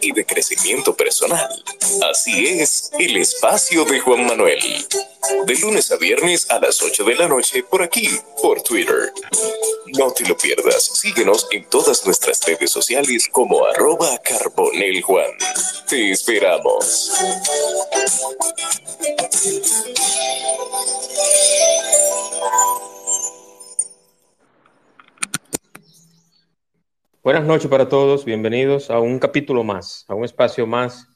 y 0.00 0.12
de 0.12 0.24
crecimiento 0.24 0.94
personal. 0.94 1.48
Así 2.10 2.46
es, 2.46 2.90
el 2.98 3.16
espacio 3.16 3.84
de 3.84 4.00
Juan 4.00 4.26
Manuel. 4.26 4.60
De 5.46 5.54
lunes 5.56 5.90
a 5.90 5.96
viernes 5.96 6.50
a 6.50 6.58
las 6.58 6.80
8 6.82 7.04
de 7.04 7.14
la 7.14 7.28
noche 7.28 7.62
por 7.62 7.82
aquí, 7.82 8.08
por 8.42 8.62
Twitter. 8.62 9.12
No 9.98 10.10
te 10.12 10.26
lo 10.26 10.36
pierdas, 10.36 10.84
síguenos 10.84 11.46
en 11.50 11.64
todas 11.68 12.04
nuestras 12.04 12.44
redes 12.44 12.70
sociales 12.70 13.28
como 13.30 13.64
arroba 13.66 14.18
carboneljuan. 14.18 15.30
Te 15.88 16.10
esperamos. 16.10 17.12
Buenas 27.20 27.44
noches 27.44 27.68
para 27.68 27.88
todos, 27.88 28.24
bienvenidos 28.24 28.90
a 28.90 29.00
un 29.00 29.18
capítulo 29.18 29.64
más, 29.64 30.04
a 30.06 30.14
un 30.14 30.24
espacio 30.24 30.68
más 30.68 31.08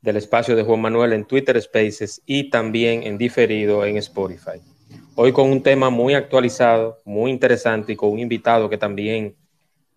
del 0.00 0.16
espacio 0.16 0.54
de 0.54 0.62
Juan 0.62 0.80
Manuel 0.80 1.12
en 1.12 1.24
Twitter 1.24 1.60
Spaces 1.60 2.22
y 2.24 2.50
también 2.50 3.02
en 3.02 3.18
diferido 3.18 3.84
en 3.84 3.96
Spotify. 3.96 4.62
Hoy 5.16 5.32
con 5.32 5.50
un 5.50 5.60
tema 5.60 5.90
muy 5.90 6.14
actualizado, 6.14 7.00
muy 7.04 7.32
interesante 7.32 7.92
y 7.92 7.96
con 7.96 8.10
un 8.10 8.20
invitado 8.20 8.70
que 8.70 8.78
también, 8.78 9.34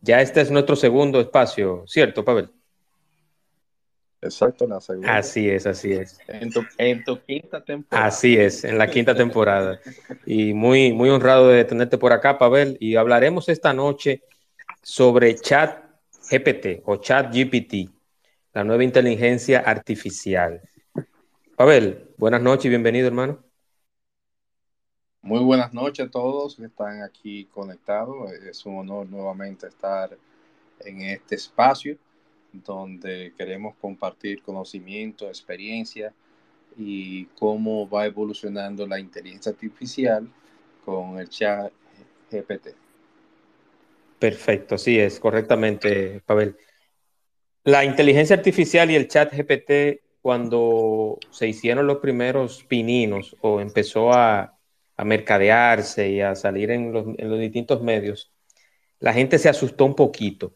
ya 0.02 0.22
este 0.22 0.42
es 0.42 0.50
nuestro 0.50 0.76
segundo 0.76 1.22
espacio, 1.22 1.84
¿cierto, 1.86 2.26
Pavel? 2.26 2.50
Exacto, 4.20 4.66
la 4.66 4.82
segunda. 4.82 5.18
Así 5.18 5.48
es, 5.48 5.68
así 5.68 5.94
es. 5.94 6.18
En 6.28 6.52
tu, 6.52 6.66
en 6.80 7.04
tu, 7.04 7.20
quinta 7.22 7.64
temporada. 7.64 8.08
Así 8.08 8.36
es, 8.36 8.64
en 8.64 8.80
la 8.80 8.90
quinta 8.90 9.14
temporada. 9.14 9.80
Y 10.26 10.56
muy, 10.56 10.94
muy 10.94 11.10
honrado 11.12 11.50
de 11.50 11.64
tenerte 11.64 12.00
por 12.00 12.12
acá, 12.12 12.40
Pavel. 12.40 12.76
Y 12.80 12.96
hablaremos 12.96 13.48
esta 13.50 13.72
noche 13.72 14.24
sobre 14.88 15.36
Chat 15.36 15.84
GPT 16.32 16.82
o 16.86 16.96
Chat 16.96 17.30
GPT, 17.34 17.92
la 18.54 18.64
nueva 18.64 18.86
inteligencia 18.86 19.60
artificial. 19.60 20.62
Pavel, 21.58 22.14
buenas 22.18 22.42
noches 22.42 22.68
y 22.68 22.70
bienvenido, 22.70 23.08
hermano. 23.08 23.44
Muy 25.22 25.44
buenas 25.44 25.74
noches 25.74 26.08
a 26.08 26.10
todos 26.10 26.56
que 26.56 26.68
están 26.68 27.02
aquí 27.02 27.50
conectados. 27.54 28.32
Es 28.32 28.66
un 28.66 28.78
honor 28.78 29.10
nuevamente 29.10 29.68
estar 29.68 30.18
en 30.80 31.02
este 31.02 31.36
espacio 31.36 31.98
donde 32.54 33.34
queremos 33.38 33.76
compartir 33.82 34.42
conocimiento, 34.42 35.28
experiencia 35.28 36.14
y 36.78 37.26
cómo 37.38 37.90
va 37.90 38.06
evolucionando 38.06 38.88
la 38.88 39.02
inteligencia 39.02 39.52
artificial 39.52 40.32
con 40.86 41.20
el 41.20 41.28
chat 41.28 41.74
GPT. 42.32 42.87
Perfecto, 44.20 44.76
así 44.76 45.00
es, 45.00 45.20
correctamente, 45.20 46.22
Pavel. 46.26 46.58
La 47.64 47.86
inteligencia 47.86 48.36
artificial 48.36 48.90
y 48.90 48.96
el 48.96 49.08
chat 49.08 49.32
GPT, 49.34 50.02
cuando 50.22 51.20
se 51.32 51.48
hicieron 51.48 51.86
los 51.86 51.98
primeros 51.98 52.64
pininos 52.64 53.36
o 53.42 53.62
empezó 53.62 54.14
a, 54.14 54.54
mercadearse 55.04 56.10
y 56.10 56.22
a 56.22 56.34
salir 56.34 56.72
en 56.72 56.92
los, 56.92 57.06
distintos 57.40 57.84
medios, 57.84 58.32
la 59.00 59.14
gente 59.14 59.38
se 59.38 59.50
asustó 59.50 59.86
un 59.86 59.96
poquito. 59.96 60.56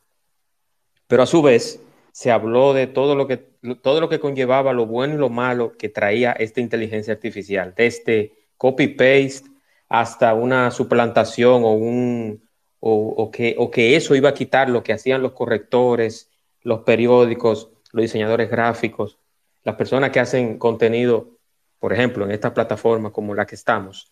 Pero 1.06 1.22
a 1.22 1.28
su 1.28 1.44
vez, 1.44 1.80
se 2.12 2.32
habló 2.32 2.74
de 2.74 2.88
todo 2.88 3.16
lo 3.16 3.28
que, 3.28 3.38
todo 3.38 4.02
lo 4.02 4.10
que 4.10 4.20
conllevaba 4.20 4.74
lo 4.74 4.88
bueno 4.88 5.14
y 5.14 5.18
lo 5.18 5.30
malo 5.30 5.74
que 5.78 5.90
traía 5.90 6.32
esta 6.32 6.60
inteligencia 6.60 7.14
artificial, 7.14 7.76
desde 7.78 8.34
copy-paste 8.58 9.50
hasta 9.90 10.34
una 10.34 10.72
suplantación 10.72 11.64
o 11.64 11.74
un, 11.74 12.42
o, 12.84 13.30
que, 13.32 13.56
o 13.60 13.70
que 13.70 13.96
eso 13.96 14.16
iba 14.16 14.30
a 14.30 14.34
quitar 14.34 14.68
lo 14.70 14.82
que 14.84 14.92
hacían 14.92 15.22
los 15.22 15.34
correctores, 15.34 16.32
los 16.64 16.80
periódicos, 16.82 17.70
los 17.92 18.02
diseñadores 18.02 18.50
gráficos, 18.50 19.20
las 19.64 19.76
personas 19.76 20.10
que 20.10 20.20
hacen 20.20 20.58
contenido, 20.58 21.38
por 21.80 21.94
ejemplo, 21.94 22.26
en 22.26 22.32
esta 22.32 22.54
plataforma 22.54 23.12
como 23.12 23.36
la 23.36 23.46
que 23.46 23.56
estamos. 23.56 24.12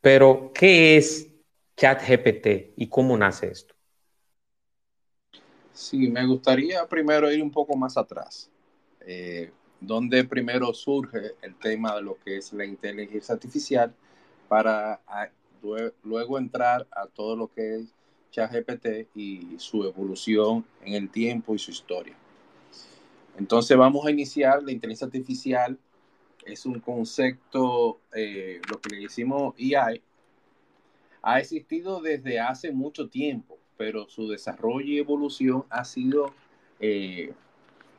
Pero, 0.00 0.52
¿qué 0.54 0.96
es 0.96 1.28
ChatGPT 1.76 2.74
y 2.76 2.88
cómo 2.88 3.16
nace 3.16 3.48
esto? 3.48 3.74
Sí, 5.72 6.08
me 6.08 6.24
gustaría 6.24 6.86
primero 6.86 7.30
ir 7.30 7.42
un 7.42 7.50
poco 7.50 7.76
más 7.76 7.96
atrás, 7.96 8.48
eh, 9.00 9.50
donde 9.80 10.24
primero 10.24 10.72
surge 10.72 11.32
el 11.42 11.56
tema 11.56 11.96
de 11.96 12.02
lo 12.02 12.16
que 12.24 12.36
es 12.36 12.52
la 12.52 12.64
inteligencia 12.64 13.34
artificial 13.34 13.92
para 14.48 15.00
luego 16.04 16.38
entrar 16.38 16.86
a 16.92 17.06
todo 17.06 17.34
lo 17.36 17.48
que 17.48 17.76
es 17.76 17.95
Y 19.14 19.56
su 19.58 19.84
evolución 19.84 20.64
en 20.84 20.94
el 20.94 21.08
tiempo 21.08 21.54
y 21.54 21.58
su 21.58 21.70
historia. 21.70 22.14
Entonces 23.38 23.76
vamos 23.76 24.06
a 24.06 24.10
iniciar 24.10 24.62
la 24.62 24.72
inteligencia 24.72 25.06
artificial. 25.06 25.78
Es 26.44 26.64
un 26.66 26.80
concepto, 26.80 28.00
eh, 28.14 28.60
lo 28.70 28.80
que 28.80 28.90
le 28.90 29.02
decimos 29.02 29.54
AI, 29.58 30.02
ha 31.22 31.40
existido 31.40 32.00
desde 32.00 32.38
hace 32.38 32.70
mucho 32.72 33.08
tiempo, 33.08 33.58
pero 33.76 34.08
su 34.08 34.28
desarrollo 34.28 34.86
y 34.86 34.98
evolución 34.98 35.64
ha 35.70 35.84
sido 35.84 36.32
eh, 36.78 37.34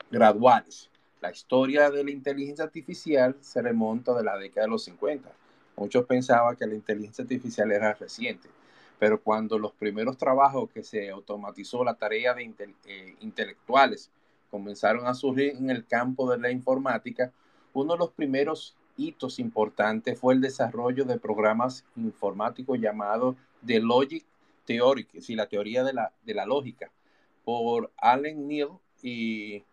graduales. 0.09 0.89
La 1.19 1.31
historia 1.31 1.89
de 1.89 2.03
la 2.03 2.11
inteligencia 2.11 2.63
artificial 2.63 3.35
se 3.41 3.61
remonta 3.61 4.13
de 4.13 4.23
la 4.23 4.37
década 4.37 4.65
de 4.65 4.71
los 4.71 4.83
50. 4.85 5.29
Muchos 5.75 6.05
pensaban 6.05 6.55
que 6.55 6.65
la 6.65 6.75
inteligencia 6.75 7.23
artificial 7.23 7.71
era 7.71 7.93
reciente, 7.93 8.47
pero 8.99 9.21
cuando 9.21 9.59
los 9.59 9.73
primeros 9.73 10.17
trabajos 10.17 10.69
que 10.71 10.83
se 10.83 11.09
automatizó 11.09 11.83
la 11.83 11.95
tarea 11.95 12.33
de 12.33 12.53
eh, 12.85 13.15
intelectuales 13.21 14.09
comenzaron 14.49 15.05
a 15.07 15.13
surgir 15.13 15.55
en 15.55 15.69
el 15.69 15.85
campo 15.85 16.29
de 16.31 16.39
la 16.39 16.51
informática, 16.51 17.31
uno 17.73 17.93
de 17.93 17.99
los 17.99 18.11
primeros 18.11 18.75
hitos 18.95 19.39
importantes 19.39 20.19
fue 20.19 20.33
el 20.33 20.41
desarrollo 20.41 21.05
de 21.05 21.19
programas 21.19 21.85
informáticos 21.95 22.79
llamados 22.79 23.35
The 23.65 23.79
Logic 23.79 24.25
Theory, 24.65 25.07
es 25.13 25.29
la 25.29 25.47
teoría 25.47 25.83
de 25.83 25.93
la, 25.93 26.11
de 26.25 26.33
la 26.33 26.45
lógica, 26.45 26.91
por 27.45 27.91
Allen 27.97 28.47
Neal 28.47 28.71
y 29.01 29.63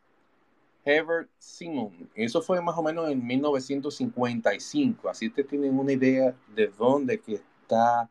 Herbert 0.84 1.30
Simon. 1.38 2.10
Eso 2.14 2.42
fue 2.42 2.60
más 2.60 2.76
o 2.76 2.82
menos 2.82 3.10
en 3.10 3.26
1955, 3.26 5.08
así 5.08 5.30
te 5.30 5.42
tienen 5.42 5.78
una 5.78 5.92
idea 5.92 6.34
de 6.54 6.68
dónde 6.68 7.18
que 7.18 7.34
está 7.34 8.08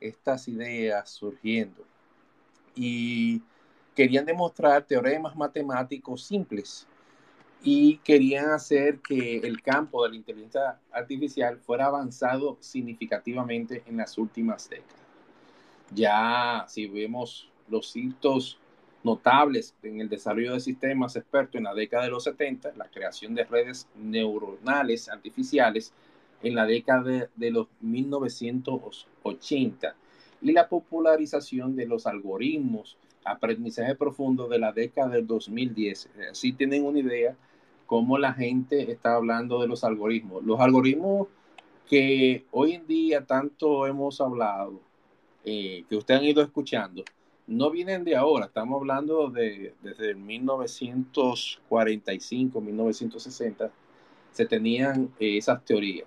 estas 0.00 0.48
ideas 0.48 1.10
surgiendo 1.10 1.84
y 2.74 3.42
querían 3.94 4.24
demostrar 4.24 4.82
teoremas 4.84 5.36
matemáticos 5.36 6.24
simples 6.24 6.86
y 7.62 7.98
querían 7.98 8.50
hacer 8.50 9.00
que 9.00 9.38
el 9.38 9.60
campo 9.60 10.02
de 10.02 10.10
la 10.10 10.16
inteligencia 10.16 10.78
artificial 10.90 11.58
fuera 11.58 11.86
avanzado 11.86 12.56
significativamente 12.60 13.82
en 13.86 13.98
las 13.98 14.16
últimas 14.16 14.68
décadas. 14.70 14.96
Ya 15.92 16.64
si 16.68 16.86
vemos 16.86 17.50
los 17.68 17.94
hitos 17.94 18.58
notables 19.02 19.74
en 19.82 20.00
el 20.00 20.08
desarrollo 20.08 20.54
de 20.54 20.60
sistemas 20.60 21.16
expertos 21.16 21.56
en 21.56 21.64
la 21.64 21.74
década 21.74 22.04
de 22.04 22.10
los 22.10 22.24
70, 22.24 22.72
la 22.76 22.88
creación 22.88 23.34
de 23.34 23.44
redes 23.44 23.86
neuronales 23.96 25.08
artificiales, 25.08 25.92
en 26.42 26.54
la 26.54 26.66
década 26.66 27.30
de, 27.34 27.50
los 27.50 27.68
1980 27.80 29.94
y 30.42 30.52
la 30.52 30.68
popularización 30.68 31.74
de 31.76 31.86
los 31.86 32.06
algoritmos, 32.06 32.98
aprendizaje 33.24 33.94
profundo 33.94 34.48
de 34.48 34.58
la 34.58 34.72
década 34.72 35.10
del 35.10 35.26
2010. 35.26 36.08
Así 36.30 36.52
tienen 36.52 36.84
una 36.84 36.98
idea 37.00 37.36
cómo 37.86 38.18
la 38.18 38.32
gente 38.32 38.90
está 38.90 39.16
hablando 39.16 39.60
de 39.60 39.68
los 39.68 39.84
algoritmos. 39.84 40.42
Los 40.44 40.58
algoritmos 40.60 41.28
que 41.88 42.46
hoy 42.52 42.74
en 42.74 42.86
día 42.86 43.26
tanto 43.26 43.86
hemos 43.86 44.20
hablado, 44.20 44.80
eh, 45.44 45.84
que 45.88 45.96
ustedes 45.96 46.20
han 46.20 46.26
ido 46.26 46.42
escuchando, 46.42 47.02
no 47.46 47.70
vienen 47.70 48.04
de 48.04 48.16
ahora, 48.16 48.46
estamos 48.46 48.80
hablando 48.80 49.28
de 49.28 49.74
desde 49.82 50.14
1945, 50.14 52.60
1960, 52.60 53.70
se 54.30 54.46
tenían 54.46 55.10
eh, 55.18 55.36
esas 55.36 55.64
teorías 55.64 56.06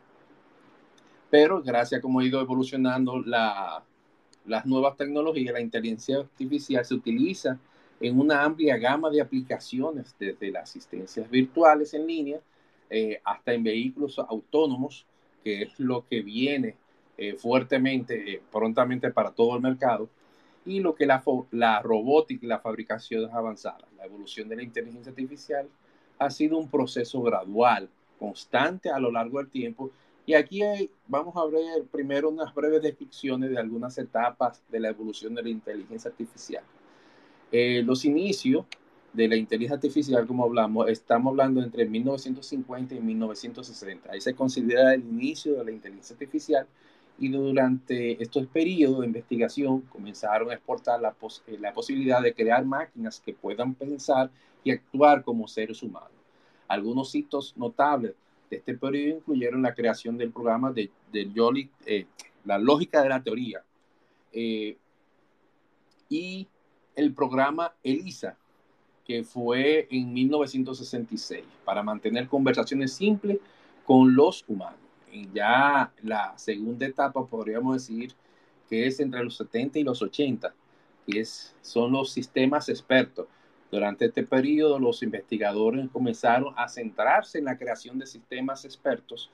pero 1.34 1.64
gracias 1.64 1.98
a 1.98 2.02
cómo 2.04 2.20
ha 2.20 2.26
ido 2.26 2.40
evolucionando 2.40 3.20
las 3.26 4.66
nuevas 4.68 4.96
tecnologías, 4.96 5.52
la 5.52 5.62
inteligencia 5.62 6.18
artificial 6.18 6.86
se 6.86 6.94
utiliza 6.94 7.58
en 8.00 8.20
una 8.20 8.44
amplia 8.44 8.78
gama 8.78 9.10
de 9.10 9.20
aplicaciones, 9.20 10.16
desde 10.20 10.52
las 10.52 10.70
asistencias 10.70 11.28
virtuales 11.32 11.96
en 11.96 12.06
línea 12.06 12.40
eh, 12.88 13.20
hasta 13.26 13.52
en 13.52 13.64
vehículos 13.64 14.20
autónomos, 14.20 15.08
que 15.44 15.64
es 15.64 15.80
lo 15.80 16.06
que 16.08 16.22
viene 16.22 16.76
eh, 17.18 17.34
fuertemente, 17.34 18.36
eh, 18.36 18.42
prontamente 18.52 19.10
para 19.10 19.32
todo 19.32 19.56
el 19.56 19.64
mercado, 19.64 20.10
y 20.68 20.82
lo 20.82 20.94
que 20.94 21.08
la, 21.08 21.24
la 21.50 21.82
robótica 21.82 22.46
y 22.46 22.50
la 22.50 22.60
fabricación 22.60 23.32
avanzada. 23.34 23.88
La 23.98 24.06
evolución 24.06 24.50
de 24.50 24.58
la 24.58 24.62
inteligencia 24.62 25.10
artificial 25.10 25.68
ha 26.20 26.30
sido 26.30 26.60
un 26.60 26.70
proceso 26.70 27.24
gradual, 27.24 27.90
constante 28.20 28.92
a 28.92 29.00
lo 29.00 29.12
largo 29.12 29.40
del 29.40 29.50
tiempo 29.50 29.90
y 30.26 30.34
aquí 30.34 30.62
vamos 31.08 31.36
a 31.36 31.46
ver 31.46 31.84
primero 31.92 32.30
unas 32.30 32.54
breves 32.54 32.82
descripciones 32.82 33.50
de 33.50 33.58
algunas 33.58 33.98
etapas 33.98 34.62
de 34.70 34.80
la 34.80 34.90
evolución 34.90 35.36
de 35.36 35.44
la 35.44 35.50
inteligencia 35.50 36.10
artificial. 36.10 36.64
Eh, 37.52 37.84
los 37.84 38.06
inicios 38.06 38.66
de 39.12 39.28
la 39.28 39.36
inteligencia 39.36 39.76
artificial, 39.76 40.26
como 40.26 40.46
hablamos, 40.46 40.90
estamos 40.90 41.32
hablando 41.32 41.62
entre 41.62 41.86
1950 41.86 42.96
y 42.96 43.00
1960. 43.02 44.12
Ahí 44.12 44.22
se 44.22 44.34
considera 44.34 44.94
el 44.94 45.02
inicio 45.02 45.56
de 45.56 45.66
la 45.66 45.72
inteligencia 45.72 46.14
artificial 46.14 46.68
y 47.20 47.30
durante 47.30 48.22
estos 48.24 48.48
periodos 48.48 49.02
de 49.02 49.08
investigación 49.08 49.82
comenzaron 49.82 50.50
a 50.50 50.54
exportar 50.54 51.02
la, 51.02 51.16
eh, 51.48 51.58
la 51.60 51.74
posibilidad 51.74 52.22
de 52.22 52.34
crear 52.34 52.66
máquinas 52.66 53.20
que 53.20 53.34
puedan 53.34 53.76
pensar 53.76 54.32
y 54.64 54.72
actuar 54.72 55.24
como 55.24 55.48
seres 55.48 55.84
humanos. 55.84 56.10
Algunos 56.68 57.14
hitos 57.14 57.56
notables 57.58 58.16
de 58.54 58.60
este 58.60 58.76
periodo 58.76 59.18
incluyeron 59.18 59.62
la 59.62 59.74
creación 59.74 60.18
del 60.18 60.32
programa 60.32 60.72
de, 60.72 60.92
Jolly, 61.36 61.70
eh, 61.86 62.06
la 62.46 62.58
lógica 62.58 63.02
de 63.02 63.10
la 63.10 63.24
teoría, 63.24 63.64
eh, 64.32 64.78
y 66.10 66.48
el 66.96 67.14
programa 67.14 67.74
ELISA, 67.84 68.38
que 69.06 69.24
fue 69.24 69.88
en 69.90 70.14
1966, 70.14 71.44
para 71.66 71.82
mantener 71.82 72.28
conversaciones 72.28 72.94
simples 72.94 73.40
con 73.86 74.16
los 74.16 74.46
humanos. 74.48 74.80
Ya 75.34 75.92
la 76.02 76.38
segunda 76.38 76.86
etapa, 76.86 77.26
podríamos 77.26 77.76
decir, 77.76 78.14
que 78.70 78.88
es 78.88 79.00
entre 79.00 79.24
los 79.24 79.36
70 79.38 79.80
y 79.80 79.84
los 79.84 80.02
80, 80.02 80.54
que 81.06 81.20
es, 81.20 81.56
son 81.62 81.92
los 81.92 82.12
sistemas 82.12 82.70
expertos. 82.70 83.28
Durante 83.74 84.06
este 84.06 84.22
periodo, 84.22 84.78
los 84.78 85.02
investigadores 85.02 85.90
comenzaron 85.92 86.54
a 86.56 86.68
centrarse 86.68 87.40
en 87.40 87.46
la 87.46 87.58
creación 87.58 87.98
de 87.98 88.06
sistemas 88.06 88.66
expertos, 88.66 89.32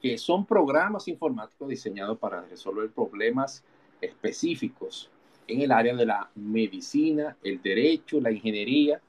que 0.00 0.16
son 0.18 0.46
programas 0.46 1.08
informáticos 1.08 1.68
diseñados 1.68 2.16
para 2.16 2.42
resolver 2.42 2.92
problemas 2.92 3.64
específicos 4.00 5.10
en 5.48 5.62
el 5.62 5.72
área 5.72 5.96
de 5.96 6.06
la 6.06 6.30
medicina, 6.36 7.36
el 7.42 7.60
derecho, 7.60 8.20
la 8.20 8.30
ingeniería, 8.30 9.00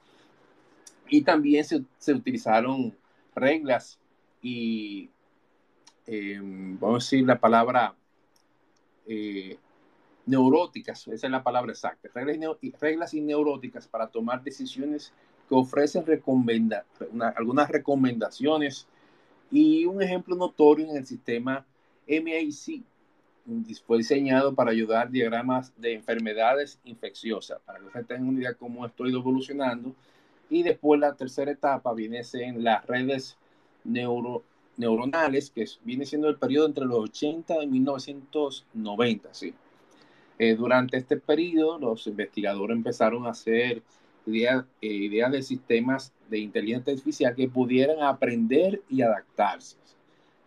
y 1.08 1.22
también 1.22 1.64
se, 1.64 2.12
utilizaron 2.12 2.98
reglas 3.36 4.00
y, 4.42 5.08
eh, 6.08 6.40
vamos 6.42 7.04
a 7.04 7.06
decir 7.06 7.28
la 7.28 7.40
palabra, 7.40 7.94
eh, 9.06 9.56
neuróticas, 10.25 11.08
esa 11.08 11.28
es 11.28 11.31
la 11.31 11.44
palabra 11.44 11.72
exacta, 11.72 12.10
reglas, 12.14 12.58
reglas 12.80 13.14
y 13.14 13.22
neuróticas 13.22 13.88
para 13.88 14.08
tomar 14.08 14.44
decisiones 14.44 15.14
que 15.50 15.56
ofrecen 15.56 16.06
recomenda, 16.06 16.86
algunas 17.36 17.70
recomendaciones 17.70 18.88
y 19.52 19.86
un 19.86 20.02
ejemplo 20.02 20.36
notorio 20.36 20.90
en 20.90 20.98
el 20.98 21.06
sistema 21.06 21.66
MIC, 22.08 22.84
fue 23.86 23.98
diseñado 23.98 24.56
para 24.56 24.72
ayudar 24.72 25.12
diagramas 25.12 25.74
de 25.78 25.94
enfermedades 25.94 26.80
infecciosas, 26.86 27.60
para 27.66 27.80
que 27.80 27.86
ustedes 27.86 28.08
tengan 28.08 28.30
una 28.30 28.40
idea 28.40 28.50
de 28.52 28.56
cómo 28.56 28.86
esto 28.86 29.04
ha 29.04 29.10
ido 29.10 29.19
evolucionando. 29.19 29.94
Y 30.50 30.64
después 30.64 31.00
la 31.00 31.14
tercera 31.16 31.52
etapa 31.52 31.94
viene 31.94 32.22
en 32.34 32.64
las 32.64 32.86
redes 32.86 33.38
neuro, 33.84 34.44
neuronales, 34.78 35.50
que 35.50 35.66
viene 35.84 36.06
siendo 36.06 36.30
el 36.30 36.38
periodo 36.38 36.68
entre 36.68 36.86
los 36.86 37.00
80 37.00 37.64
y 37.64 37.68
1990. 37.68 39.34
¿sí? 39.34 39.54
Eh, 40.39 40.56
durante 40.56 40.97
este 40.97 41.18
periodo, 41.18 41.80
los 41.80 42.07
investigadores 42.07 42.75
empezaron 42.75 43.25
a 43.25 43.31
hacer 43.31 43.81
ideas, 44.25 44.65
eh, 44.81 44.88
ideas 44.88 45.31
de 45.31 45.44
sistemas 45.44 46.12
de 46.30 46.39
inteligencia 46.39 46.94
artificial 46.94 47.35
que 47.35 47.47
pudieran 47.47 48.01
aprender 48.01 48.81
y 48.89 49.01
adaptarse. 49.01 49.77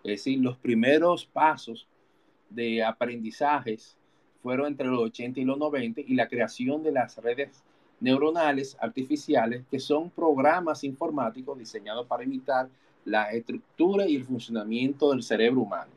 Es 0.02 0.10
decir, 0.10 0.40
los 0.40 0.56
primeros 0.56 1.26
pasos 1.26 1.86
de 2.50 2.82
aprendizajes 2.82 3.96
fueron 4.42 4.68
entre 4.68 4.86
los 4.86 5.00
80 5.00 5.40
y 5.40 5.44
los 5.44 5.58
90 5.58 6.02
y 6.02 6.14
la 6.14 6.28
creación 6.28 6.82
de 6.82 6.92
las 6.92 7.16
redes 7.18 7.62
neuronales 7.98 8.76
artificiales, 8.80 9.64
que 9.70 9.80
son 9.80 10.10
programas 10.10 10.84
informáticos 10.84 11.58
diseñados 11.58 12.06
para 12.06 12.24
imitar 12.24 12.68
la 13.04 13.32
estructura 13.32 14.06
y 14.06 14.16
el 14.16 14.24
funcionamiento 14.24 15.10
del 15.10 15.22
cerebro 15.22 15.62
humano. 15.62 15.95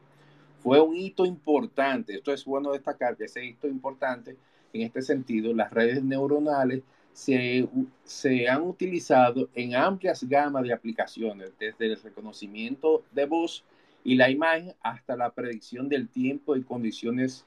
Fue 0.62 0.80
un 0.82 0.96
hito 0.96 1.26
importante, 1.26 2.16
esto 2.16 2.34
es 2.34 2.44
bueno 2.46 2.72
destacar 2.72 3.16
que 3.16 3.26
ese 3.26 3.46
hito 3.46 3.68
importante 3.68 4.36
en 4.74 4.82
este 4.82 5.02
sentido, 5.02 5.54
las 5.54 5.72
redes 5.72 6.04
neuronales 6.04 6.84
se, 7.14 7.68
se 8.04 8.48
han 8.48 8.62
utilizado 8.62 9.50
en 9.56 9.76
amplias 9.76 10.24
gamas 10.24 10.64
de 10.64 10.74
aplicaciones, 10.74 11.52
desde 11.60 11.88
el 11.88 12.02
reconocimiento 12.02 13.04
de 13.12 13.26
voz 13.26 13.64
y 14.04 14.16
la 14.16 14.30
imagen 14.30 14.74
hasta 14.82 15.16
la 15.16 15.30
predicción 15.32 15.90
del 15.90 16.08
tiempo 16.08 16.56
y 16.56 16.64
condiciones 16.64 17.46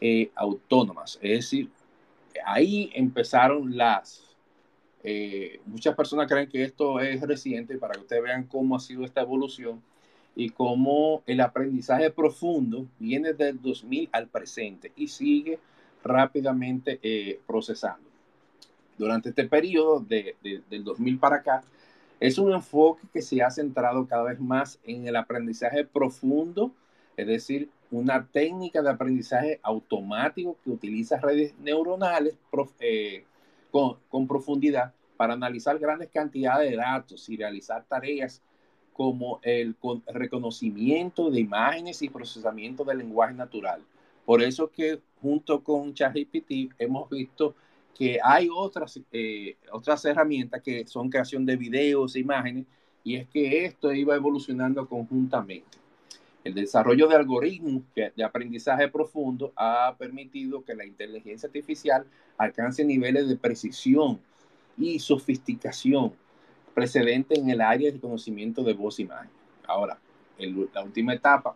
eh, 0.00 0.30
autónomas. 0.34 1.18
Es 1.20 1.44
decir, 1.44 1.70
ahí 2.44 2.90
empezaron 2.94 3.76
las... 3.76 4.26
Eh, 5.02 5.60
muchas 5.64 5.94
personas 5.94 6.30
creen 6.30 6.48
que 6.48 6.62
esto 6.62 7.00
es 7.00 7.22
reciente 7.22 7.78
para 7.78 7.94
que 7.94 8.00
ustedes 8.00 8.22
vean 8.22 8.44
cómo 8.44 8.76
ha 8.76 8.80
sido 8.80 9.04
esta 9.04 9.22
evolución 9.22 9.82
y 10.34 10.50
cómo 10.50 11.22
el 11.26 11.40
aprendizaje 11.40 12.10
profundo 12.10 12.86
viene 12.98 13.32
del 13.32 13.60
2000 13.60 14.08
al 14.12 14.28
presente 14.28 14.92
y 14.96 15.08
sigue 15.08 15.58
rápidamente 16.02 16.98
eh, 17.02 17.40
procesando. 17.46 18.08
Durante 18.96 19.30
este 19.30 19.48
periodo 19.48 20.00
de, 20.00 20.36
del 20.68 20.84
2000 20.84 21.18
para 21.18 21.36
acá, 21.36 21.62
es 22.20 22.36
un 22.36 22.52
enfoque 22.52 23.02
que 23.12 23.22
se 23.22 23.42
ha 23.42 23.50
centrado 23.50 24.06
cada 24.06 24.24
vez 24.24 24.38
más 24.38 24.78
en 24.84 25.06
el 25.06 25.16
aprendizaje 25.16 25.84
profundo, 25.84 26.70
es 27.16 27.26
decir, 27.26 27.70
una 27.90 28.26
técnica 28.26 28.82
de 28.82 28.90
aprendizaje 28.90 29.58
automático 29.62 30.56
que 30.62 30.70
utiliza 30.70 31.18
redes 31.18 31.54
neuronales 31.58 32.36
eh, 32.80 33.24
con, 33.70 34.28
profundidad 34.28 34.92
para 35.16 35.32
analizar 35.32 35.78
grandes 35.78 36.10
cantidades 36.10 36.70
de 36.70 36.76
datos 36.76 37.28
y 37.28 37.36
realizar 37.36 37.84
tareas 37.88 38.42
como 39.00 39.40
el 39.42 39.74
reconocimiento 40.08 41.30
de 41.30 41.40
imágenes 41.40 42.02
y 42.02 42.10
procesamiento 42.10 42.84
del 42.84 42.98
lenguaje 42.98 43.32
natural. 43.32 43.80
Por 44.26 44.42
eso 44.42 44.70
que 44.70 45.00
junto 45.22 45.64
con 45.64 45.94
ChatGPT 45.94 46.74
hemos 46.78 47.08
visto 47.08 47.54
que 47.96 48.18
hay 48.22 48.50
otras, 48.54 49.00
eh, 49.10 49.56
otras 49.72 50.04
herramientas 50.04 50.60
que 50.60 50.86
son 50.86 51.08
creación 51.08 51.46
de 51.46 51.56
videos 51.56 52.14
imágenes, 52.14 52.66
y 53.02 53.16
es 53.16 53.26
que 53.28 53.64
esto 53.64 53.90
iba 53.90 54.14
evolucionando 54.14 54.86
conjuntamente. 54.86 55.78
El 56.44 56.52
desarrollo 56.52 57.08
de 57.08 57.16
algoritmos 57.16 57.84
de 57.94 58.22
aprendizaje 58.22 58.86
profundo 58.88 59.50
ha 59.56 59.96
permitido 59.98 60.62
que 60.62 60.74
la 60.74 60.84
inteligencia 60.84 61.46
artificial 61.46 62.04
alcance 62.36 62.84
niveles 62.84 63.30
de 63.30 63.36
precisión 63.38 64.20
y 64.76 64.98
sofisticación 64.98 66.12
precedente 66.74 67.38
en 67.38 67.50
el 67.50 67.60
área 67.60 67.90
de 67.90 68.00
conocimiento 68.00 68.62
de 68.62 68.72
voz 68.72 68.98
e 68.98 69.02
imagen. 69.02 69.30
Ahora, 69.66 69.98
la 70.38 70.82
última 70.82 71.14
etapa 71.14 71.54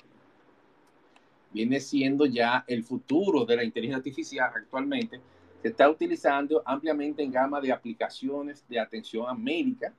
viene 1.53 1.81
siendo 1.81 2.27
ya 2.27 2.65
el 2.67 2.83
futuro 2.83 3.45
de 3.45 3.57
la 3.57 3.65
inteligencia 3.65 3.99
artificial 3.99 4.51
actualmente, 4.55 5.21
se 5.63 5.69
está 5.69 5.89
utilizando 5.89 6.63
ampliamente 6.67 7.23
en 7.23 7.33
gama 7.33 7.61
de 7.61 7.73
aplicaciones 7.73 8.65
de 8.69 8.79
atención 8.79 9.27
a 9.29 9.35
médica, 9.35 9.95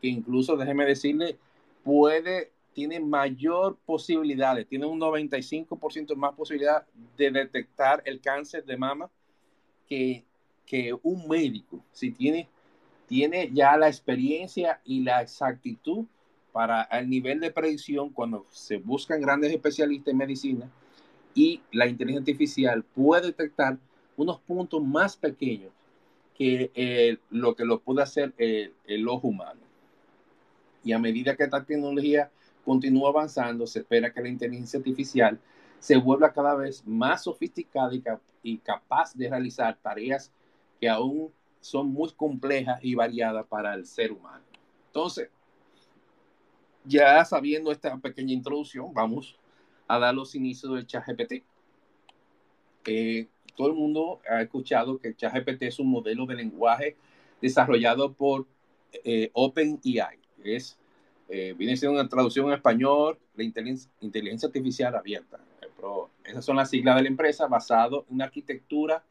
que 0.00 0.06
incluso, 0.06 0.56
déjeme 0.56 0.84
decirle, 0.84 1.38
puede, 1.82 2.52
tiene 2.72 3.00
mayor 3.00 3.78
posibilidades, 3.84 4.68
tiene 4.68 4.86
un 4.86 5.00
95% 5.00 6.14
más 6.14 6.34
posibilidad 6.34 6.86
de 7.16 7.30
detectar 7.30 8.02
el 8.04 8.20
cáncer 8.20 8.64
de 8.64 8.76
mama 8.76 9.10
que, 9.88 10.24
que 10.66 10.96
un 11.02 11.26
médico, 11.26 11.82
si 11.90 12.10
tiene, 12.10 12.48
tiene 13.08 13.50
ya 13.52 13.76
la 13.76 13.88
experiencia 13.88 14.80
y 14.84 15.02
la 15.02 15.22
exactitud 15.22 16.04
para 16.52 16.82
el 16.82 17.08
nivel 17.08 17.40
de 17.40 17.50
predicción 17.50 18.10
cuando 18.10 18.46
se 18.50 18.76
buscan 18.76 19.20
grandes 19.20 19.52
especialistas 19.52 20.12
en 20.12 20.18
medicina 20.18 20.70
y 21.34 21.62
la 21.72 21.86
inteligencia 21.86 22.32
artificial 22.32 22.82
puede 22.82 23.28
detectar 23.28 23.78
unos 24.16 24.40
puntos 24.40 24.84
más 24.84 25.16
pequeños 25.16 25.72
que 26.36 26.70
eh, 26.74 27.18
lo 27.30 27.54
que 27.56 27.64
lo 27.64 27.80
puede 27.80 28.02
hacer 28.02 28.32
el, 28.38 28.74
el, 28.86 29.08
ojo 29.08 29.28
humano. 29.28 29.60
Y 30.84 30.92
a 30.92 30.98
medida 30.98 31.36
que 31.36 31.44
esta 31.44 31.64
tecnología 31.64 32.30
continúa 32.64 33.10
avanzando, 33.10 33.66
se 33.66 33.80
espera 33.80 34.12
que 34.12 34.20
la 34.20 34.28
inteligencia 34.28 34.78
artificial 34.78 35.38
se 35.80 35.96
vuelva 35.96 36.32
cada 36.32 36.54
vez 36.54 36.86
más 36.86 37.24
sofisticada 37.24 37.94
y, 37.94 38.02
y 38.42 38.58
capaz 38.58 39.14
de 39.14 39.28
realizar 39.28 39.78
tareas 39.80 40.30
que 40.80 40.88
aún 40.88 41.32
son 41.60 41.88
muy 41.88 42.10
complejas 42.12 42.78
y 42.82 42.94
variadas 42.94 43.46
para 43.46 43.74
el 43.74 43.86
ser 43.86 44.12
humano. 44.12 44.44
Entonces, 44.86 45.30
ya 46.84 47.24
sabiendo 47.24 47.70
esta 47.70 47.96
pequeña 47.98 48.32
introducción, 48.32 48.92
vamos 48.92 49.38
a 49.86 49.98
dar 49.98 50.14
los 50.14 50.34
inicios 50.34 50.74
del 50.74 50.86
chat 50.86 51.04
GPT. 51.06 51.42
Eh, 52.86 53.26
todo 53.58 53.68
el 53.68 53.74
mundo 53.74 54.20
ha 54.30 54.40
escuchado 54.40 54.98
que 54.98 55.14
ChatGPT 55.14 55.64
es 55.64 55.80
un 55.80 55.88
modelo 55.90 56.26
de 56.26 56.36
lenguaje 56.36 56.96
desarrollado 57.42 58.12
por 58.12 58.46
eh, 59.04 59.30
OpenAI. 59.32 60.18
Es, 60.44 60.78
eh, 61.28 61.54
viene 61.58 61.76
siendo 61.76 61.98
una 61.98 62.08
traducción 62.08 62.46
en 62.46 62.52
español 62.52 63.18
de 63.34 63.44
inteligencia, 63.44 63.90
inteligencia 64.00 64.46
artificial 64.46 64.94
abierta. 64.94 65.40
Pero 65.76 66.10
esas 66.24 66.44
son 66.44 66.56
las 66.56 66.70
siglas 66.70 66.96
de 66.96 67.02
la 67.02 67.08
empresa 67.08 67.46
basado 67.48 68.04
en 68.08 68.14
una 68.14 68.26
arquitectura 68.26 69.04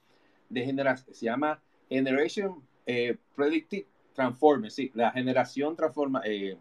de 0.50 0.64
generación. 0.64 1.14
Se 1.14 1.26
llama 1.26 1.62
Generation 1.90 2.62
eh, 2.86 3.18
Predictive 3.36 3.88
transforme, 4.14 4.72
sí, 4.72 4.92
la 4.96 5.12
generación 5.12 5.76
transforma, 5.76 6.22
eh, 6.26 6.58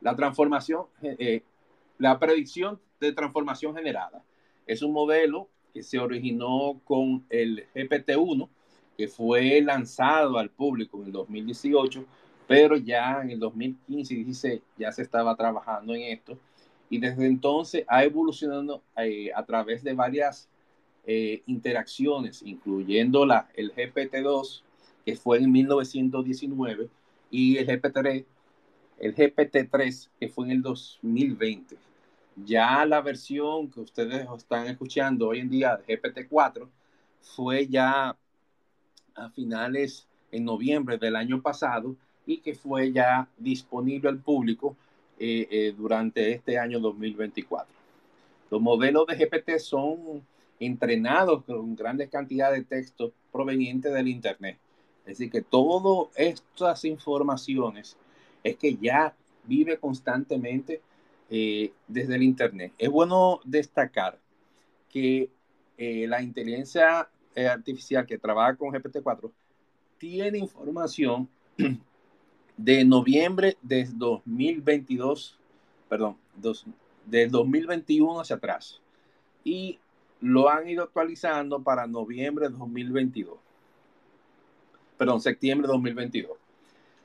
la 0.00 0.16
transformación, 0.16 0.86
eh, 1.02 1.42
la 1.98 2.18
predicción 2.18 2.80
de 3.00 3.12
transformación 3.12 3.74
generada. 3.74 4.24
Es 4.66 4.80
un 4.80 4.92
modelo 4.92 5.48
que 5.74 5.82
se 5.82 5.98
originó 5.98 6.80
con 6.84 7.26
el 7.28 7.66
GPT-1, 7.74 8.48
que 8.96 9.08
fue 9.08 9.60
lanzado 9.60 10.38
al 10.38 10.48
público 10.48 11.00
en 11.00 11.06
el 11.06 11.12
2018, 11.12 12.06
pero 12.46 12.76
ya 12.76 13.20
en 13.22 13.30
el 13.30 13.38
2015 13.40 14.14
y 14.14 14.24
2016 14.24 14.62
ya 14.78 14.90
se 14.90 15.02
estaba 15.02 15.36
trabajando 15.36 15.94
en 15.94 16.02
esto 16.02 16.38
y 16.90 16.98
desde 16.98 17.26
entonces 17.26 17.84
ha 17.88 18.04
evolucionado 18.04 18.82
eh, 18.96 19.30
a 19.34 19.44
través 19.44 19.82
de 19.82 19.94
varias 19.94 20.48
eh, 21.06 21.42
interacciones, 21.46 22.42
incluyendo 22.42 23.26
la, 23.26 23.48
el 23.54 23.72
GPT-2, 23.74 24.62
que 25.04 25.16
fue 25.16 25.38
en 25.38 25.52
1919, 25.52 26.88
y 27.30 27.58
el 27.58 27.66
GPT-3, 27.66 28.24
el 28.98 29.14
GPT-3, 29.14 30.08
que 30.18 30.28
fue 30.28 30.46
en 30.46 30.52
el 30.52 30.62
2020. 30.62 31.76
Ya 32.44 32.84
la 32.86 33.00
versión 33.00 33.70
que 33.70 33.80
ustedes 33.80 34.26
están 34.36 34.66
escuchando 34.66 35.28
hoy 35.28 35.40
en 35.40 35.50
día, 35.50 35.78
GPT-4, 35.86 36.68
fue 37.20 37.66
ya 37.66 38.16
a 39.14 39.30
finales 39.30 40.08
en 40.30 40.44
noviembre 40.44 40.98
del 40.98 41.16
año 41.16 41.40
pasado 41.40 41.96
y 42.26 42.38
que 42.38 42.54
fue 42.54 42.92
ya 42.92 43.28
disponible 43.38 44.08
al 44.08 44.18
público 44.18 44.76
eh, 45.18 45.46
eh, 45.50 45.74
durante 45.76 46.32
este 46.32 46.58
año 46.58 46.80
2024. 46.80 47.72
Los 48.50 48.60
modelos 48.60 49.06
de 49.06 49.16
GPT 49.16 49.58
son 49.58 50.24
entrenados 50.60 51.44
con 51.44 51.74
grandes 51.74 52.08
cantidades 52.10 52.60
de 52.60 52.64
texto 52.64 53.12
provenientes 53.32 53.92
del 53.92 54.08
Internet. 54.08 54.58
Es 55.00 55.18
decir, 55.18 55.30
que 55.30 55.42
todas 55.42 56.08
estas 56.16 56.84
informaciones 56.84 57.96
es 58.42 58.56
que 58.56 58.76
ya 58.76 59.14
vive 59.44 59.78
constantemente 59.78 60.80
eh, 61.30 61.72
desde 61.88 62.14
el 62.14 62.22
Internet. 62.22 62.72
Es 62.78 62.88
bueno 62.88 63.40
destacar 63.44 64.18
que 64.90 65.28
la 65.76 66.22
inteligencia 66.22 67.08
artificial 67.36 68.06
que 68.06 68.16
trabaja 68.16 68.54
con 68.54 68.70
GPT-4 68.70 69.32
tiene 69.98 70.38
información 70.38 71.28
de 72.56 72.84
noviembre 72.84 73.56
de 73.62 73.88
2022, 73.94 75.38
perdón, 75.88 76.16
dos, 76.36 76.66
del 77.06 77.30
2021 77.30 78.20
hacia 78.20 78.36
atrás. 78.36 78.80
Y 79.42 79.78
lo 80.24 80.48
han 80.48 80.66
ido 80.66 80.84
actualizando 80.84 81.62
para 81.62 81.86
noviembre 81.86 82.48
de 82.48 82.56
2022. 82.56 83.36
Perdón, 84.96 85.20
septiembre 85.20 85.66
de 85.66 85.72
2022. 85.74 86.32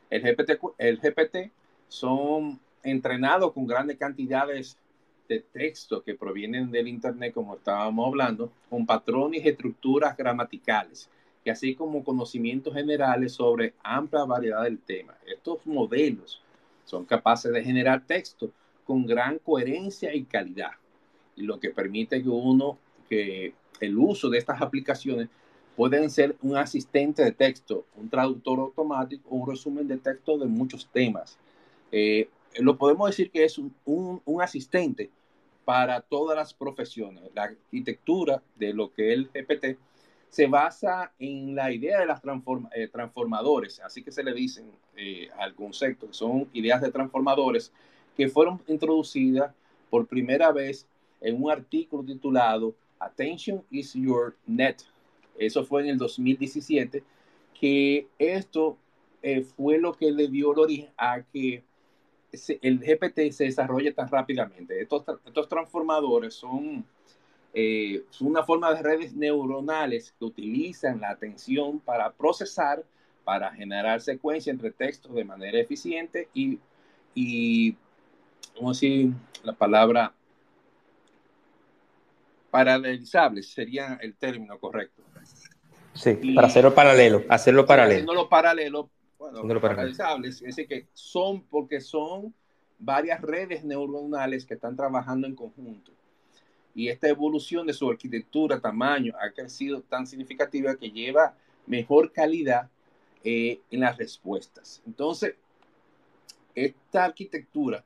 El 0.09 0.21
GPT, 0.21 0.51
el 0.77 0.97
GPT 0.99 1.51
son 1.89 2.57
entrenados 2.81 3.51
con 3.51 3.67
grandes 3.67 3.97
cantidades 3.97 4.77
de 5.27 5.41
texto 5.41 6.01
que 6.01 6.15
provienen 6.15 6.71
del 6.71 6.87
Internet, 6.87 7.33
como 7.33 7.55
estábamos 7.55 8.07
hablando, 8.07 8.53
con 8.69 8.85
patrones 8.85 9.43
y 9.43 9.49
estructuras 9.49 10.15
gramaticales 10.15 11.09
y 11.43 11.49
así 11.49 11.75
como 11.75 12.05
conocimientos 12.05 12.73
generales 12.73 13.33
sobre 13.33 13.73
amplia 13.83 14.23
variedad 14.23 14.63
del 14.63 14.79
tema. 14.79 15.17
Estos 15.27 15.65
modelos 15.65 16.41
son 16.85 17.03
capaces 17.03 17.51
de 17.51 17.65
generar 17.65 18.05
texto 18.05 18.49
con 18.85 19.05
gran 19.05 19.39
coherencia 19.39 20.15
y 20.15 20.23
calidad, 20.23 20.71
y 21.35 21.41
lo 21.41 21.59
que 21.59 21.69
permite 21.69 22.23
que 22.23 22.29
uno, 22.29 22.77
que 23.09 23.53
el 23.79 23.97
uso 23.97 24.29
de 24.29 24.37
estas 24.37 24.61
aplicaciones 24.61 25.29
pueden 25.75 26.09
ser 26.09 26.35
un 26.41 26.57
asistente 26.57 27.23
de 27.23 27.31
texto, 27.31 27.85
un 27.95 28.09
traductor 28.09 28.59
automático 28.59 29.29
un 29.29 29.49
resumen 29.49 29.87
de 29.87 29.97
texto 29.97 30.37
de 30.37 30.45
muchos 30.45 30.87
temas. 30.91 31.37
Eh, 31.91 32.29
lo 32.59 32.77
podemos 32.77 33.09
decir 33.09 33.31
que 33.31 33.45
es 33.45 33.57
un, 33.57 33.73
un, 33.85 34.21
un, 34.25 34.41
asistente 34.41 35.09
para 35.63 36.01
todas 36.01 36.35
las 36.35 36.53
profesiones. 36.53 37.23
La 37.33 37.43
arquitectura 37.43 38.41
de 38.55 38.73
lo 38.73 38.91
que 38.91 39.13
es 39.13 39.19
el 39.19 39.29
GPT 39.29 39.79
se 40.29 40.45
basa 40.47 41.11
en 41.17 41.55
la 41.55 41.71
idea 41.71 41.99
de 41.99 42.05
las 42.05 42.21
eh, 42.73 42.87
transformadores, 42.87 43.79
así 43.79 44.03
que 44.03 44.11
se 44.11 44.23
le 44.23 44.33
dicen 44.33 44.71
eh, 44.95 45.29
al 45.37 45.55
concepto, 45.55 46.07
que 46.07 46.13
son 46.13 46.47
ideas 46.53 46.81
de 46.81 46.91
transformadores 46.91 47.71
que 48.15 48.29
fueron 48.29 48.61
introducidas 48.67 49.53
por 49.89 50.07
primera 50.07 50.51
vez 50.51 50.85
en 51.21 51.41
un 51.41 51.49
artículo 51.51 52.03
titulado 52.03 52.75
Attention 52.99 53.63
is 53.71 53.93
Your 53.93 54.35
Net. 54.45 54.77
Eso 55.37 55.63
fue 55.63 55.83
en 55.83 55.89
el 55.89 55.97
2017, 55.97 57.03
que 57.59 58.07
esto 58.17 58.77
eh, 59.21 59.41
fue 59.41 59.77
lo 59.77 59.93
que 59.93 60.11
le 60.11 60.27
dio 60.27 60.53
el 60.53 60.59
origen 60.59 60.89
a 60.97 61.21
que 61.21 61.63
el 62.61 62.79
GPT 62.79 63.31
se 63.31 63.45
desarrolle 63.45 63.91
tan 63.91 64.07
rápidamente. 64.07 64.81
Estos, 64.81 65.03
estos 65.25 65.47
transformadores 65.47 66.33
son 66.33 66.85
eh, 67.53 68.03
es 68.09 68.21
una 68.21 68.43
forma 68.43 68.73
de 68.73 68.83
redes 68.83 69.15
neuronales 69.15 70.13
que 70.17 70.25
utilizan 70.25 71.01
la 71.01 71.09
atención 71.09 71.79
para 71.79 72.11
procesar, 72.11 72.83
para 73.23 73.51
generar 73.51 74.01
secuencia 74.01 74.51
entre 74.51 74.71
textos 74.71 75.13
de 75.15 75.23
manera 75.23 75.59
eficiente 75.59 76.29
y, 76.33 76.59
y 77.15 77.75
¿cómo 78.55 78.69
decir 78.69 79.13
la 79.43 79.53
palabra? 79.53 80.13
Paralelizables 82.51 83.51
sería 83.51 83.99
el 84.01 84.15
término 84.15 84.59
correcto. 84.59 85.03
Sí, 85.93 86.13
para 86.33 86.47
hacerlo 86.47 86.73
paralelo, 86.73 87.23
hacerlo 87.29 87.65
paralelo. 87.65 87.95
Haciéndolo 87.95 88.29
paralelo, 88.29 88.89
bueno, 89.17 89.59
paralelizables, 89.59 90.35
es 90.35 90.55
decir, 90.55 90.67
que 90.67 90.87
son, 90.93 91.43
porque 91.43 91.81
son 91.81 92.33
varias 92.77 93.21
redes 93.21 93.63
neuronales 93.65 94.45
que 94.45 94.53
están 94.53 94.75
trabajando 94.75 95.27
en 95.27 95.35
conjunto 95.35 95.91
y 96.79 96.87
esta 96.87 97.09
evolución 97.09 97.67
de 97.67 97.73
su 97.73 97.89
arquitectura, 97.89 98.59
tamaño, 98.59 99.13
ha 99.19 99.31
crecido 99.31 99.81
tan 99.81 100.07
significativa 100.07 100.75
que 100.75 100.89
lleva 100.89 101.35
mejor 101.65 102.11
calidad 102.11 102.69
eh, 103.23 103.59
en 103.69 103.81
las 103.81 103.97
respuestas. 103.97 104.81
Entonces, 104.85 105.35
esta 106.55 107.05
arquitectura, 107.05 107.83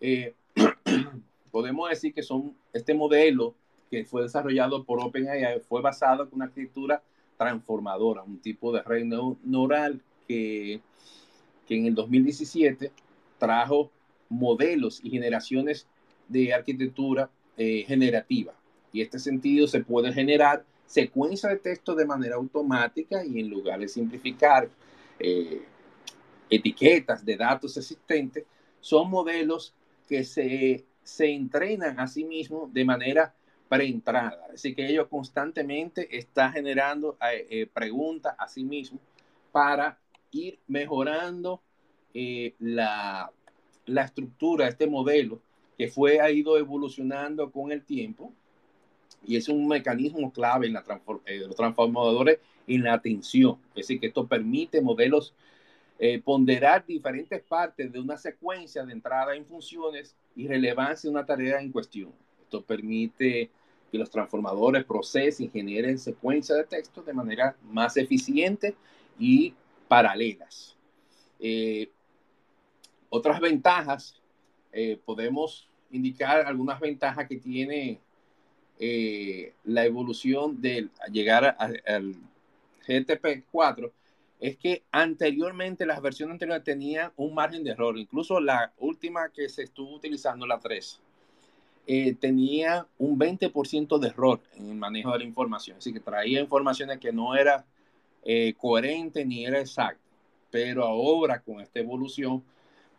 eh, 0.00 0.34
podemos 1.50 1.88
decir 1.88 2.14
que 2.14 2.22
son 2.22 2.54
este 2.72 2.94
modelo 2.94 3.54
que 3.90 4.04
fue 4.04 4.22
desarrollado 4.22 4.84
por 4.84 5.02
OpenAI 5.02 5.60
fue 5.60 5.82
basado 5.82 6.24
en 6.24 6.28
una 6.32 6.44
arquitectura 6.46 7.02
transformadora, 7.36 8.22
un 8.22 8.38
tipo 8.38 8.72
de 8.72 8.82
red 8.82 9.04
neural 9.42 10.00
que, 10.28 10.80
que 11.66 11.76
en 11.76 11.86
el 11.86 11.94
2017 11.94 12.92
trajo 13.38 13.90
modelos 14.28 15.00
y 15.02 15.10
generaciones 15.10 15.86
de 16.28 16.54
arquitectura 16.54 17.30
eh, 17.56 17.84
generativa. 17.86 18.54
Y 18.92 19.00
en 19.00 19.06
este 19.06 19.18
sentido 19.18 19.66
se 19.66 19.82
puede 19.82 20.12
generar 20.12 20.64
secuencia 20.86 21.48
de 21.48 21.56
texto 21.56 21.94
de 21.94 22.06
manera 22.06 22.36
automática 22.36 23.24
y 23.24 23.40
en 23.40 23.48
lugar 23.48 23.80
de 23.80 23.88
simplificar 23.88 24.68
eh, 25.18 25.62
etiquetas 26.48 27.24
de 27.24 27.36
datos 27.36 27.76
existentes, 27.76 28.44
son 28.80 29.10
modelos 29.10 29.72
que 30.08 30.24
se, 30.24 30.84
se 31.10 31.32
entrenan 31.32 31.98
a 31.98 32.06
sí 32.06 32.24
mismos 32.24 32.72
de 32.72 32.84
manera 32.84 33.34
preentrada. 33.68 34.46
Así 34.52 34.74
que 34.74 34.86
ellos 34.86 35.08
constantemente 35.08 36.16
están 36.16 36.52
generando 36.52 37.16
eh, 37.32 37.66
preguntas 37.72 38.34
a 38.38 38.48
sí 38.48 38.64
mismos 38.64 39.00
para 39.52 39.98
ir 40.30 40.58
mejorando 40.68 41.62
la, 42.58 43.30
la 43.86 44.02
estructura 44.02 44.68
este 44.68 44.86
modelo 44.86 45.40
que 45.80 45.88
fue, 45.88 46.20
ha 46.20 46.30
ido 46.30 46.58
evolucionando 46.58 47.50
con 47.50 47.72
el 47.72 47.82
tiempo 47.84 48.32
y 49.26 49.36
es 49.36 49.48
un 49.48 49.66
mecanismo 49.66 50.32
clave 50.32 50.66
en 50.66 50.74
la 50.74 50.84
eh, 51.24 51.38
los 51.38 51.56
transformadores 51.56 52.38
en 52.66 52.84
la 52.84 52.94
atención. 52.94 53.58
Es 53.70 53.86
decir, 53.86 54.00
que 54.00 54.08
esto 54.08 54.26
permite 54.26 54.80
modelos 54.80 55.34
eh, 56.02 56.18
ponderar 56.18 56.86
diferentes 56.86 57.42
partes 57.42 57.92
de 57.92 58.00
una 58.00 58.16
secuencia 58.16 58.82
de 58.86 58.92
entrada 58.94 59.36
en 59.36 59.44
funciones 59.44 60.16
y 60.34 60.48
relevancia 60.48 61.08
de 61.08 61.14
una 61.14 61.26
tarea 61.26 61.60
en 61.60 61.70
cuestión. 61.70 62.10
Esto 62.42 62.64
permite 62.64 63.50
que 63.92 63.98
los 63.98 64.08
transformadores 64.08 64.82
procesen 64.84 65.44
y 65.44 65.50
generen 65.50 65.98
secuencias 65.98 66.56
de 66.56 66.64
texto 66.64 67.02
de 67.02 67.12
manera 67.12 67.54
más 67.64 67.98
eficiente 67.98 68.74
y 69.18 69.52
paralelas. 69.88 70.74
Eh, 71.38 71.90
otras 73.10 73.38
ventajas, 73.38 74.16
podemos 75.04 75.68
indicar 75.90 76.46
algunas 76.46 76.80
ventajas 76.80 77.28
que 77.28 77.36
tiene 77.36 78.00
eh, 78.78 79.52
la 79.64 79.84
evolución 79.84 80.62
de 80.62 80.88
llegar 81.12 81.54
al 81.58 82.16
GTP4 82.86 83.92
es 84.40 84.56
que 84.56 84.82
anteriormente 84.90 85.84
las 85.84 86.00
versiones 86.00 86.32
anteriores 86.32 86.64
tenían 86.64 87.12
un 87.16 87.34
margen 87.34 87.62
de 87.62 87.72
error, 87.72 87.98
incluso 87.98 88.40
la 88.40 88.72
última 88.78 89.28
que 89.28 89.48
se 89.50 89.64
estuvo 89.64 89.94
utilizando, 89.94 90.46
la 90.46 90.58
3, 90.58 90.98
eh, 91.86 92.14
tenía 92.14 92.86
un 92.98 93.18
20% 93.18 93.98
de 93.98 94.08
error 94.08 94.40
en 94.56 94.70
el 94.70 94.76
manejo 94.76 95.12
de 95.12 95.18
la 95.18 95.24
información, 95.24 95.76
así 95.76 95.92
que 95.92 96.00
traía 96.00 96.40
informaciones 96.40 96.98
que 96.98 97.12
no 97.12 97.34
era 97.34 97.66
eh, 98.24 98.54
coherente 98.56 99.24
ni 99.24 99.44
era 99.44 99.60
exacto. 99.60 100.00
Pero 100.50 100.84
ahora 100.84 101.40
con 101.40 101.60
esta 101.60 101.80
evolución 101.80 102.42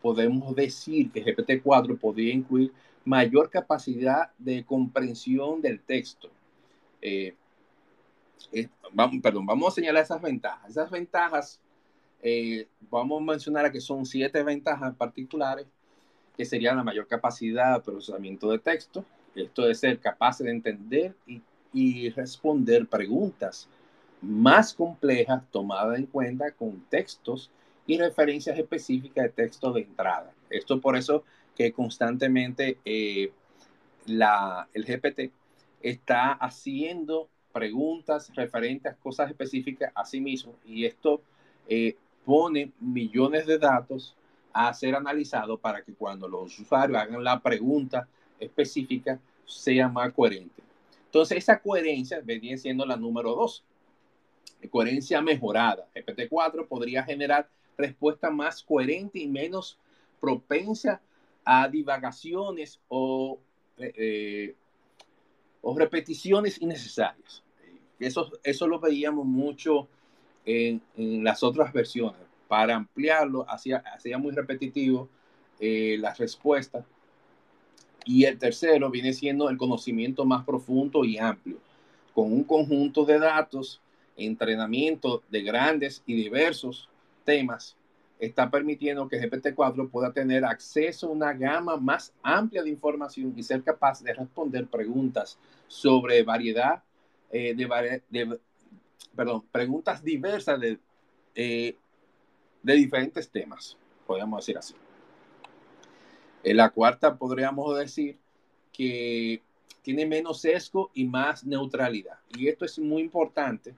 podemos 0.01 0.55
decir 0.55 1.11
que 1.11 1.23
GPT-4 1.23 1.97
podría 1.99 2.33
incluir 2.33 2.71
mayor 3.03 3.49
capacidad 3.49 4.31
de 4.37 4.63
comprensión 4.63 5.61
del 5.61 5.79
texto. 5.79 6.29
Eh, 7.01 7.33
vamos, 8.93 9.21
perdón, 9.21 9.45
vamos 9.45 9.69
a 9.69 9.75
señalar 9.75 10.03
esas 10.03 10.21
ventajas. 10.21 10.69
Esas 10.69 10.89
ventajas, 10.89 11.59
eh, 12.21 12.67
vamos 12.89 13.21
a 13.21 13.25
mencionar 13.25 13.71
que 13.71 13.81
son 13.81 14.05
siete 14.05 14.43
ventajas 14.43 14.95
particulares, 14.95 15.67
que 16.35 16.45
serían 16.45 16.77
la 16.77 16.83
mayor 16.83 17.07
capacidad 17.07 17.75
de 17.75 17.83
procesamiento 17.83 18.49
de 18.51 18.59
texto, 18.59 19.05
esto 19.35 19.69
es 19.69 19.79
ser 19.79 19.99
capaz 19.99 20.39
de 20.39 20.51
entender 20.51 21.15
y, 21.25 21.41
y 21.73 22.09
responder 22.09 22.87
preguntas 22.87 23.67
más 24.21 24.73
complejas 24.73 25.43
tomadas 25.51 25.97
en 25.97 26.05
cuenta 26.05 26.51
con 26.51 26.81
textos 26.89 27.49
y 27.87 27.97
referencias 27.97 28.57
específicas 28.57 29.23
de 29.23 29.29
texto 29.29 29.73
de 29.73 29.81
entrada. 29.81 30.31
Esto 30.49 30.79
por 30.79 30.95
eso 30.95 31.23
que 31.55 31.71
constantemente 31.71 32.77
eh, 32.85 33.31
la, 34.05 34.67
el 34.73 34.85
GPT 34.85 35.31
está 35.81 36.31
haciendo 36.33 37.29
preguntas 37.51 38.31
referentes 38.35 38.91
a 38.91 38.95
cosas 38.95 39.29
específicas 39.29 39.91
a 39.95 40.05
sí 40.05 40.19
mismo 40.19 40.55
y 40.65 40.85
esto 40.85 41.21
eh, 41.67 41.95
pone 42.25 42.71
millones 42.79 43.45
de 43.45 43.57
datos 43.57 44.15
a 44.53 44.73
ser 44.73 44.95
analizados 44.95 45.59
para 45.59 45.81
que 45.81 45.93
cuando 45.93 46.27
los 46.27 46.59
usuarios 46.59 46.97
hagan 46.97 47.23
la 47.23 47.39
pregunta 47.39 48.07
específica 48.39 49.19
sea 49.45 49.87
más 49.87 50.13
coherente. 50.13 50.61
Entonces, 51.05 51.39
esa 51.39 51.59
coherencia 51.59 52.21
vendría 52.23 52.57
siendo 52.57 52.85
la 52.85 52.95
número 52.95 53.35
dos. 53.35 53.63
Coherencia 54.69 55.21
mejorada. 55.21 55.87
GPT-4 55.95 56.67
podría 56.67 57.03
generar 57.03 57.49
respuesta 57.77 58.29
más 58.29 58.63
coherente 58.63 59.19
y 59.19 59.27
menos 59.27 59.77
propensa 60.19 61.01
a 61.43 61.67
divagaciones 61.67 62.79
o, 62.87 63.39
eh, 63.77 63.93
eh, 63.97 64.55
o 65.61 65.77
repeticiones 65.77 66.61
innecesarias. 66.61 67.43
Eso, 67.99 68.31
eso 68.43 68.67
lo 68.67 68.79
veíamos 68.79 69.25
mucho 69.25 69.87
en, 70.45 70.81
en 70.97 71.23
las 71.23 71.43
otras 71.43 71.71
versiones. 71.71 72.21
Para 72.47 72.75
ampliarlo, 72.75 73.45
hacía, 73.49 73.83
hacía 73.93 74.17
muy 74.17 74.31
repetitivo 74.31 75.07
eh, 75.59 75.97
las 75.99 76.17
respuestas. 76.17 76.85
Y 78.03 78.25
el 78.25 78.39
tercero 78.39 78.89
viene 78.89 79.13
siendo 79.13 79.49
el 79.49 79.57
conocimiento 79.57 80.25
más 80.25 80.43
profundo 80.43 81.05
y 81.05 81.19
amplio, 81.19 81.57
con 82.15 82.33
un 82.33 82.43
conjunto 82.43 83.05
de 83.05 83.19
datos, 83.19 83.79
entrenamiento 84.17 85.21
de 85.29 85.43
grandes 85.43 86.01
y 86.07 86.15
diversos 86.15 86.89
temas 87.23 87.77
está 88.21 88.51
permitiendo 88.51 89.07
que 89.09 89.19
GPT-4 89.19 89.89
pueda 89.89 90.13
tener 90.13 90.45
acceso 90.45 91.07
a 91.07 91.09
una 91.09 91.33
gama 91.33 91.75
más 91.77 92.13
amplia 92.21 92.61
de 92.61 92.69
información 92.69 93.33
y 93.35 93.41
ser 93.41 93.63
capaz 93.63 94.03
de 94.03 94.13
responder 94.13 94.67
preguntas 94.67 95.39
sobre 95.67 96.21
variedad 96.21 96.83
eh, 97.31 97.55
de, 97.55 98.39
perdón, 99.15 99.43
preguntas 99.51 100.03
diversas 100.03 100.59
de, 100.59 100.77
eh, 101.33 101.75
de 102.61 102.73
diferentes 102.73 103.27
temas, 103.27 103.75
podríamos 104.05 104.45
decir 104.45 104.57
así. 104.59 104.75
En 106.43 106.57
la 106.57 106.69
cuarta 106.69 107.17
podríamos 107.17 107.75
decir 107.75 108.19
que 108.71 109.41
tiene 109.81 110.05
menos 110.05 110.41
sesgo 110.41 110.91
y 110.93 111.05
más 111.05 111.43
neutralidad. 111.43 112.19
Y 112.37 112.49
esto 112.49 112.65
es 112.65 112.77
muy 112.77 113.01
importante 113.01 113.73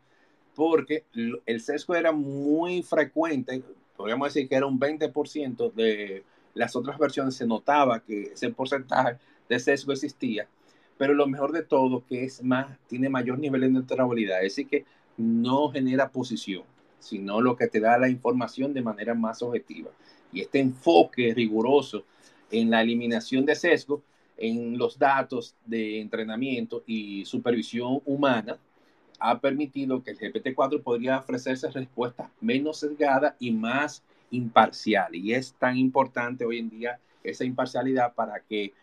porque 0.54 1.06
el 1.46 1.62
sesgo 1.62 1.96
era 1.96 2.12
muy 2.12 2.84
frecuente 2.84 3.64
podríamos 4.04 4.34
decir 4.34 4.50
que 4.50 4.56
era 4.56 4.66
un 4.66 4.78
20% 4.78 5.72
de 5.72 6.26
las 6.56 6.76
otras 6.76 7.00
versiones, 7.00 7.36
se 7.36 7.48
notaba 7.48 8.02
que 8.02 8.34
ese 8.34 8.50
porcentaje 8.50 9.18
de 9.48 9.58
sesgo 9.58 9.94
existía, 9.94 10.46
pero 10.98 11.14
lo 11.14 11.26
mejor 11.26 11.54
de 11.54 11.64
todo 11.64 12.04
que 12.06 12.26
es 12.26 12.44
más, 12.44 12.78
tiene 12.90 13.08
mayor 13.08 13.40
nivel 13.40 13.62
de 13.62 13.70
neutralidad, 13.70 14.40
es 14.44 14.58
decir, 14.58 14.68
que 14.68 14.84
no 15.16 15.70
genera 15.70 16.10
posición, 16.10 16.64
sino 17.00 17.40
lo 17.40 17.56
que 17.56 17.68
te 17.68 17.80
da 17.80 17.98
la 17.98 18.10
información 18.10 18.74
de 18.74 18.82
manera 18.82 19.14
más 19.14 19.42
objetiva. 19.42 19.92
Y 20.34 20.42
este 20.42 20.60
enfoque 20.60 21.34
riguroso 21.34 22.04
en 22.52 22.72
la 22.72 22.82
eliminación 22.82 23.46
de 23.46 23.56
sesgo, 23.56 24.02
en 24.36 24.78
los 24.78 25.00
datos 25.00 25.56
de 25.66 26.02
entrenamiento 26.02 26.84
y 26.86 27.24
supervisión 27.24 28.02
humana, 28.04 28.58
ha 29.26 29.40
permitido 29.40 30.04
que 30.04 30.12
el 30.12 30.20
GPT-4 30.20 30.84
podría 30.84 31.20
ofrecerse 31.20 31.72
respuestas 31.72 32.30
menos 32.42 32.80
sesgadas 32.80 33.36
y 33.40 33.52
más 33.52 34.04
imparciales. 34.32 35.22
Y 35.22 35.34
es 35.34 35.54
tan 35.54 35.78
importante 35.78 36.44
hoy 36.44 36.60
en 36.60 36.70
día 36.70 37.00
esa 37.24 37.46
imparcialidad 37.46 38.14
para 38.16 38.42
que 38.42 38.74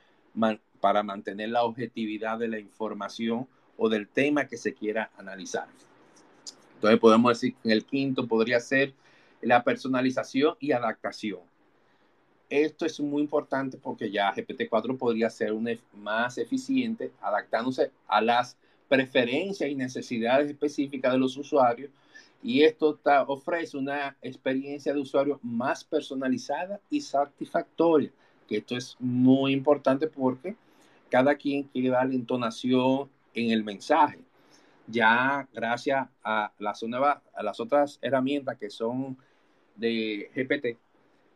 para 0.81 1.03
mantener 1.03 1.51
la 1.51 1.63
objetividad 1.65 2.39
de 2.39 2.49
la 2.49 2.59
información 2.59 3.47
o 3.77 3.91
del 3.91 4.09
tema 4.09 4.47
que 4.47 4.57
se 4.57 4.73
quiera 4.73 5.11
analizar. 5.19 5.67
Entonces 6.77 6.99
podemos 6.99 7.33
decir 7.33 7.55
que 7.63 7.71
el 7.71 7.85
quinto 7.85 8.27
podría 8.27 8.61
ser 8.61 8.95
la 9.43 9.63
personalización 9.63 10.55
y 10.59 10.73
adaptación. 10.73 11.41
Esto 12.49 12.87
es 12.87 12.99
muy 12.99 13.21
importante 13.21 13.77
porque 13.77 14.11
ya 14.11 14.35
GPT-4 14.35 14.97
podría 14.97 15.29
ser 15.29 15.53
un, 15.53 15.69
más 15.99 16.39
eficiente 16.39 17.13
adaptándose 17.21 17.91
a 18.09 18.23
las 18.23 18.57
preferencias 18.91 19.71
y 19.71 19.77
necesidades 19.77 20.51
específicas 20.51 21.13
de 21.13 21.19
los 21.19 21.37
usuarios 21.37 21.91
y 22.43 22.63
esto 22.65 22.99
ofrece 23.29 23.77
una 23.77 24.17
experiencia 24.21 24.93
de 24.93 25.01
usuario 25.01 25.39
más 25.45 25.85
personalizada 25.85 26.81
y 26.91 27.01
satisfactoria, 27.01 28.11
que 28.49 28.57
esto 28.57 28.77
es 28.77 28.97
muy 28.99 29.53
importante 29.53 30.09
porque 30.09 30.57
cada 31.09 31.37
quien 31.37 31.63
quiere 31.65 31.91
dar 31.91 32.09
la 32.09 32.15
entonación 32.15 33.09
en 33.33 33.51
el 33.51 33.63
mensaje. 33.63 34.19
Ya 34.89 35.47
gracias 35.53 36.09
a 36.25 36.53
las, 36.59 36.83
a 36.83 37.43
las 37.45 37.61
otras 37.61 37.99
herramientas 38.03 38.59
que 38.59 38.71
son 38.71 39.17
de 39.77 40.31
GPT, 40.35 40.79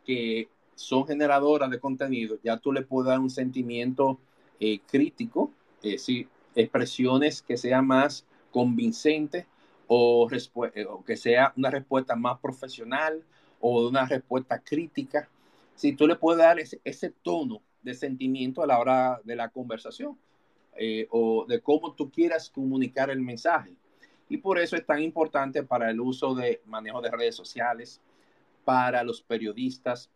que 0.04 0.48
son 0.74 1.06
generadoras 1.06 1.70
de 1.70 1.78
contenido, 1.78 2.36
ya 2.42 2.56
tú 2.56 2.72
le 2.72 2.82
puedes 2.82 3.10
dar 3.10 3.20
un 3.20 3.30
sentimiento 3.30 4.18
eh, 4.58 4.80
crítico, 4.90 5.52
es 5.82 5.92
decir, 5.92 6.28
expresiones 6.54 7.42
que 7.42 7.56
sean 7.56 7.86
más 7.86 8.24
convincentes 8.50 9.46
o, 9.86 10.28
eh, 10.74 10.86
o, 10.86 11.04
que 11.04 11.16
sea 11.16 11.52
una 11.56 11.70
respuesta 11.70 12.16
más 12.16 12.38
profesional 12.38 13.22
o 13.60 13.88
una 13.88 14.06
respuesta 14.06 14.58
crítica. 14.60 15.28
Si 15.74 15.92
tú 15.92 16.06
le 16.06 16.16
puedes 16.16 16.38
dar 16.38 16.58
ese, 16.58 16.80
ese 16.84 17.10
tono 17.22 17.60
de 17.82 17.94
sentimiento 17.94 18.62
a 18.62 18.66
la 18.66 18.78
hora 18.78 19.20
de 19.24 19.36
la 19.36 19.48
conversación 19.48 20.16
eh, 20.76 21.06
o 21.10 21.44
de 21.46 21.60
cómo 21.60 21.92
tú 21.92 22.10
quieras 22.10 22.50
comunicar 22.50 23.10
el 23.10 23.20
mensaje. 23.20 23.72
Y 24.28 24.38
por 24.38 24.58
eso 24.58 24.74
es 24.74 24.84
tan 24.84 25.02
importante 25.02 25.62
para 25.62 25.90
el 25.90 26.00
uso 26.00 26.34
de 26.34 26.62
manejo 26.66 27.00
de 27.00 27.10
redes 27.10 27.36
sociales, 27.36 28.00
para 28.64 29.04
los 29.04 29.22
periodistas, 29.22 30.10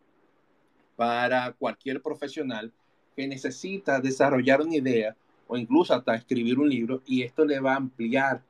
para 0.96 1.52
cualquier 1.52 2.02
profesional 2.02 2.72
que 3.14 3.28
necesita 3.28 4.00
desarrollar 4.00 4.62
una 4.62 4.76
idea 4.76 5.14
o 5.48 5.56
incluso 5.56 5.94
hasta 5.94 6.14
escribir 6.14 6.58
un 6.58 6.68
libro 6.68 7.02
y 7.06 7.22
esto 7.22 7.44
le 7.44 7.58
va 7.58 7.72
a 7.72 7.76
ampliar, 7.76 8.42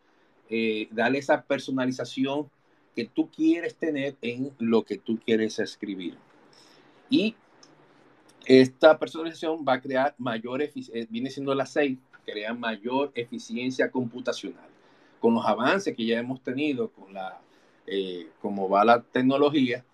eh, 0.50 0.88
darle 0.90 1.18
esa 1.18 1.42
personalización 1.42 2.50
que 2.94 3.06
tú 3.06 3.30
quieres 3.30 3.76
tener 3.76 4.16
en 4.20 4.52
lo 4.58 4.82
que 4.82 4.98
tú 4.98 5.18
quieres 5.24 5.58
escribir. 5.61 6.16
Y 7.08 7.37
esta 8.44 8.98
personalización 8.98 9.64
va 9.66 9.74
a 9.74 9.80
crear 9.80 10.14
mayor 10.18 10.61
eficiencia, 10.61 11.02
eh, 11.02 11.06
viene 11.08 11.30
siendo 11.30 11.54
la 11.54 11.64
6, 11.64 11.98
crea 12.24 12.52
mayor 12.54 13.12
eficiencia 13.14 13.90
computacional. 13.90 14.68
Con 15.20 15.34
los 15.34 15.46
avances 15.46 15.96
que 15.96 16.04
ya 16.04 16.18
hemos 16.18 16.42
tenido, 16.42 16.90
con 16.90 17.14
la, 17.14 17.40
eh, 17.87 18.28
va 18.42 18.84
la 18.84 19.00
tecnología, 19.00 19.84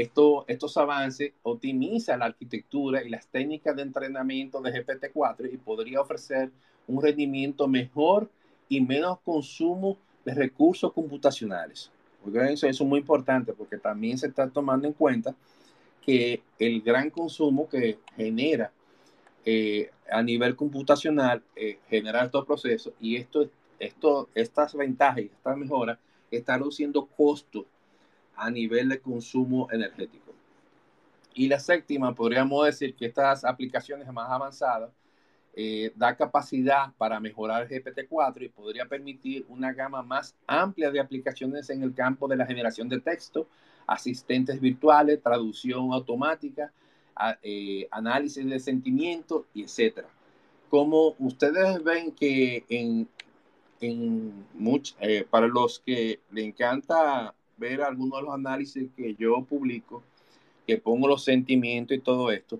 esto, 0.00 0.46
estos 0.48 0.74
avances 0.78 1.32
optimizan 1.42 2.20
la 2.20 2.26
arquitectura 2.26 3.02
y 3.02 3.10
las 3.10 3.26
técnicas 3.26 3.76
de 3.76 3.82
entrenamiento 3.82 4.62
de 4.62 4.72
GPT-4 4.72 5.52
y 5.52 5.58
podría 5.58 6.00
ofrecer 6.00 6.50
un 6.86 7.02
rendimiento 7.02 7.68
mejor 7.68 8.30
y 8.70 8.80
menos 8.80 9.18
consumo 9.20 9.98
de 10.24 10.34
recursos 10.34 10.92
computacionales. 10.94 11.90
Eso 12.34 12.66
es 12.66 12.80
muy 12.80 13.00
importante 13.00 13.52
porque 13.52 13.76
también 13.76 14.16
se 14.16 14.28
está 14.28 14.48
tomando 14.48 14.86
en 14.86 14.94
cuenta 14.94 15.34
que 16.00 16.42
el 16.58 16.80
gran 16.80 17.10
consumo 17.10 17.68
que 17.68 17.98
genera 18.16 18.72
eh, 19.44 19.90
a 20.10 20.22
nivel 20.22 20.56
computacional 20.56 21.42
eh, 21.54 21.80
genera 21.90 22.24
estos 22.24 22.46
procesos 22.46 22.94
y 22.98 23.16
esto, 23.16 23.50
estas 24.34 24.74
ventajas 24.74 25.18
y 25.18 25.26
estas 25.26 25.56
mejoras 25.56 25.98
están 26.30 26.60
reduciendo 26.60 27.04
costos 27.04 27.66
a 28.36 28.50
nivel 28.50 28.88
de 28.88 29.00
consumo 29.00 29.68
energético. 29.70 30.32
Y 31.34 31.48
la 31.48 31.58
séptima, 31.58 32.14
podríamos 32.14 32.66
decir 32.66 32.94
que 32.94 33.06
estas 33.06 33.44
aplicaciones 33.44 34.10
más 34.12 34.30
avanzadas 34.30 34.90
eh, 35.54 35.92
da 35.94 36.16
capacidad 36.16 36.92
para 36.96 37.20
mejorar 37.20 37.68
GPT-4 37.68 38.42
y 38.42 38.48
podría 38.48 38.86
permitir 38.86 39.44
una 39.48 39.72
gama 39.72 40.02
más 40.02 40.34
amplia 40.46 40.90
de 40.90 40.98
aplicaciones 40.98 41.68
en 41.68 41.82
el 41.82 41.94
campo 41.94 42.26
de 42.26 42.36
la 42.36 42.46
generación 42.46 42.88
de 42.88 43.00
texto, 43.00 43.46
asistentes 43.86 44.60
virtuales, 44.60 45.22
traducción 45.22 45.92
automática, 45.92 46.72
eh, 47.42 47.86
análisis 47.90 48.48
de 48.48 48.58
sentimientos 48.58 49.44
y 49.52 49.64
etcétera. 49.64 50.08
Como 50.70 51.14
ustedes 51.18 51.84
ven 51.84 52.12
que 52.12 52.64
en, 52.70 53.06
en 53.80 54.46
eh, 55.00 55.26
para 55.28 55.48
los 55.48 55.80
que 55.80 56.20
le 56.30 56.44
encanta 56.44 57.34
ver 57.62 57.80
algunos 57.80 58.18
de 58.18 58.26
los 58.26 58.34
análisis 58.34 58.90
que 58.96 59.14
yo 59.14 59.44
publico, 59.44 60.02
que 60.66 60.78
pongo 60.78 61.06
los 61.06 61.22
sentimientos 61.22 61.96
y 61.96 62.00
todo 62.00 62.32
esto, 62.32 62.58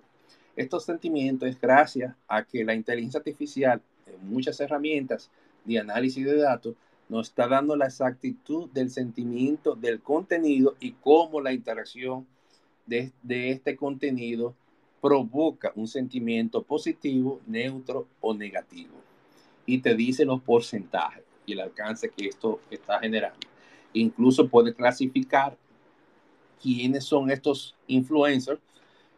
estos 0.55 0.85
sentimientos 0.85 1.49
es 1.49 1.59
gracias 1.59 2.15
a 2.27 2.43
que 2.45 2.63
la 2.63 2.73
inteligencia 2.73 3.17
artificial, 3.17 3.81
en 4.07 4.29
muchas 4.29 4.59
herramientas 4.61 5.29
de 5.65 5.79
análisis 5.79 6.25
de 6.25 6.37
datos, 6.37 6.75
nos 7.09 7.27
está 7.27 7.47
dando 7.49 7.75
la 7.75 7.87
exactitud 7.87 8.69
del 8.69 8.89
sentimiento, 8.89 9.75
del 9.75 9.99
contenido 9.99 10.75
y 10.79 10.93
cómo 10.93 11.41
la 11.41 11.51
interacción 11.51 12.25
de, 12.85 13.11
de 13.23 13.51
este 13.51 13.75
contenido 13.75 14.55
provoca 15.01 15.73
un 15.75 15.87
sentimiento 15.87 16.63
positivo, 16.63 17.41
neutro 17.45 18.07
o 18.21 18.33
negativo. 18.33 18.95
Y 19.65 19.79
te 19.79 19.95
dice 19.95 20.23
los 20.23 20.41
porcentajes 20.41 21.23
y 21.45 21.53
el 21.53 21.59
alcance 21.59 22.09
que 22.09 22.27
esto 22.27 22.61
está 22.71 22.99
generando. 22.99 23.52
Incluso 23.93 24.47
puede 24.49 24.73
clasificar 24.73 25.57
quiénes 26.61 27.03
son 27.03 27.29
estos 27.29 27.75
influencers 27.87 28.59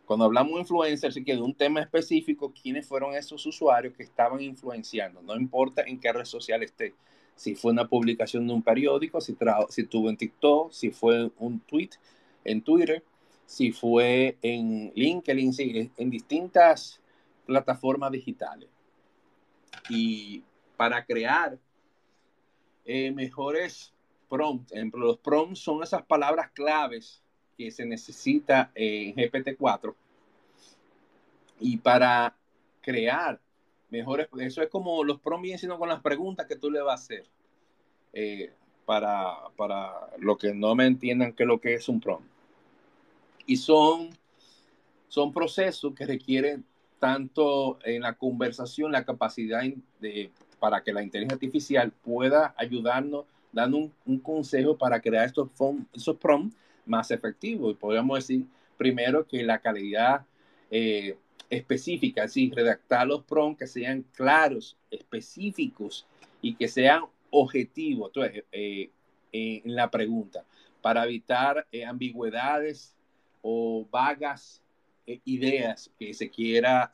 cuando 0.05 0.25
hablamos 0.25 0.53
de 0.53 0.59
influencers, 0.61 1.15
que 1.25 1.35
de 1.35 1.41
un 1.41 1.53
tema 1.53 1.81
específico, 1.81 2.53
quiénes 2.61 2.87
fueron 2.87 3.15
esos 3.15 3.45
usuarios 3.45 3.93
que 3.95 4.03
estaban 4.03 4.41
influenciando, 4.41 5.21
no 5.21 5.35
importa 5.35 5.81
en 5.81 5.99
qué 5.99 6.13
red 6.13 6.25
social 6.25 6.63
esté. 6.63 6.93
Si 7.35 7.55
fue 7.55 7.71
una 7.71 7.87
publicación 7.87 8.47
de 8.47 8.53
un 8.53 8.61
periódico, 8.61 9.19
si, 9.19 9.35
si 9.69 9.83
tuvo 9.87 10.09
en 10.09 10.17
TikTok, 10.17 10.71
si 10.71 10.91
fue 10.91 11.31
un 11.37 11.59
tweet 11.59 11.89
en 12.43 12.61
Twitter, 12.61 13.03
si 13.45 13.71
fue 13.71 14.37
en 14.41 14.91
LinkedIn, 14.95 15.91
en 15.97 16.09
distintas 16.09 17.01
plataformas 17.45 18.11
digitales. 18.11 18.69
Y 19.89 20.43
para 20.77 21.03
crear 21.03 21.57
eh, 22.85 23.11
mejores 23.11 23.93
prompts, 24.25 24.73
los 24.93 25.17
prompts 25.17 25.59
son 25.59 25.83
esas 25.83 26.03
palabras 26.03 26.51
claves 26.51 27.21
que 27.57 27.71
se 27.71 27.85
necesita 27.85 28.71
en 28.75 29.15
GPT-4 29.15 29.95
y 31.59 31.77
para 31.77 32.35
crear 32.81 33.39
mejores, 33.89 34.27
eso 34.39 34.61
es 34.61 34.69
como 34.69 35.03
los 35.03 35.19
prompts 35.19 35.61
sino 35.61 35.79
con 35.79 35.89
las 35.89 36.01
preguntas 36.01 36.47
que 36.47 36.55
tú 36.55 36.69
le 36.69 36.81
vas 36.81 37.01
a 37.01 37.03
hacer 37.03 37.25
eh, 38.13 38.51
para, 38.85 39.49
para 39.55 40.09
lo 40.19 40.37
que 40.37 40.53
no 40.53 40.75
me 40.75 40.85
entiendan 40.85 41.33
qué 41.33 41.43
es 41.43 41.47
lo 41.47 41.59
que 41.59 41.73
es 41.73 41.89
un 41.89 41.99
prompt. 41.99 42.27
Y 43.45 43.57
son, 43.57 44.09
son 45.07 45.33
procesos 45.33 45.93
que 45.93 46.05
requieren 46.05 46.65
tanto 46.99 47.79
en 47.83 48.01
la 48.01 48.13
conversación 48.13 48.91
la 48.91 49.05
capacidad 49.05 49.63
de, 49.99 50.31
para 50.59 50.83
que 50.83 50.93
la 50.93 51.03
inteligencia 51.03 51.35
artificial 51.35 51.91
pueda 51.91 52.55
ayudarnos 52.57 53.25
dando 53.55 53.89
un, 54.05 54.19
consejo 54.19 54.77
para 54.77 54.99
crear 54.99 55.25
estos, 55.25 55.49
esos 55.93 56.17
prompts 56.17 56.55
más 56.85 57.09
efectivo. 57.09 57.71
Y 57.71 57.73
podríamos 57.73 58.19
decir 58.19 58.45
primero 58.77 59.25
que 59.25 59.41
la 59.43 59.59
calidad 59.59 60.25
eh, 60.69 61.17
específica, 61.49 62.25
así 62.25 62.51
redactar 62.53 63.07
los 63.07 63.23
prompts 63.23 63.59
que 63.59 63.67
sean 63.67 64.05
claros, 64.13 64.75
específicos 64.91 66.05
y 66.41 66.55
que 66.55 66.67
sean 66.67 67.03
objetivos 67.29 68.09
entonces, 68.09 68.43
eh, 68.51 68.89
eh, 69.31 69.61
en 69.63 69.75
la 69.75 69.89
pregunta 69.89 70.43
para 70.81 71.05
evitar 71.05 71.65
ambigüedades 71.87 72.93
o 73.41 73.87
vagas 73.89 74.61
ideas 75.23 75.89
que 75.97 76.13
se 76.13 76.29
quiera 76.29 76.91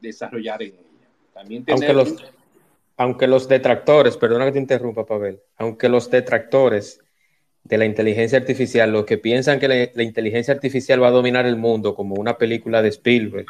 desarrollar 0.00 0.62
en 0.62 0.74
ella. 0.74 1.08
También 1.34 1.64
aunque, 1.68 1.92
los, 1.92 2.14
aunque 2.98 3.28
los 3.28 3.48
detractores, 3.48 4.16
perdona 4.16 4.44
que 4.44 4.52
te 4.52 4.58
interrumpa, 4.58 5.06
Pavel, 5.06 5.40
aunque 5.56 5.88
los 5.88 6.10
detractores 6.10 7.00
de 7.62 7.78
la 7.78 7.84
inteligencia 7.84 8.38
artificial, 8.38 8.90
los 8.90 9.04
que 9.04 9.18
piensan 9.18 9.60
que 9.60 9.90
la, 9.94 10.02
inteligencia 10.02 10.52
artificial 10.52 11.00
va 11.00 11.08
a 11.08 11.12
dominar 11.12 11.46
el 11.46 11.56
mundo 11.56 11.94
como 11.94 12.16
una 12.16 12.36
película 12.36 12.82
de 12.82 12.88
Spielberg, 12.88 13.46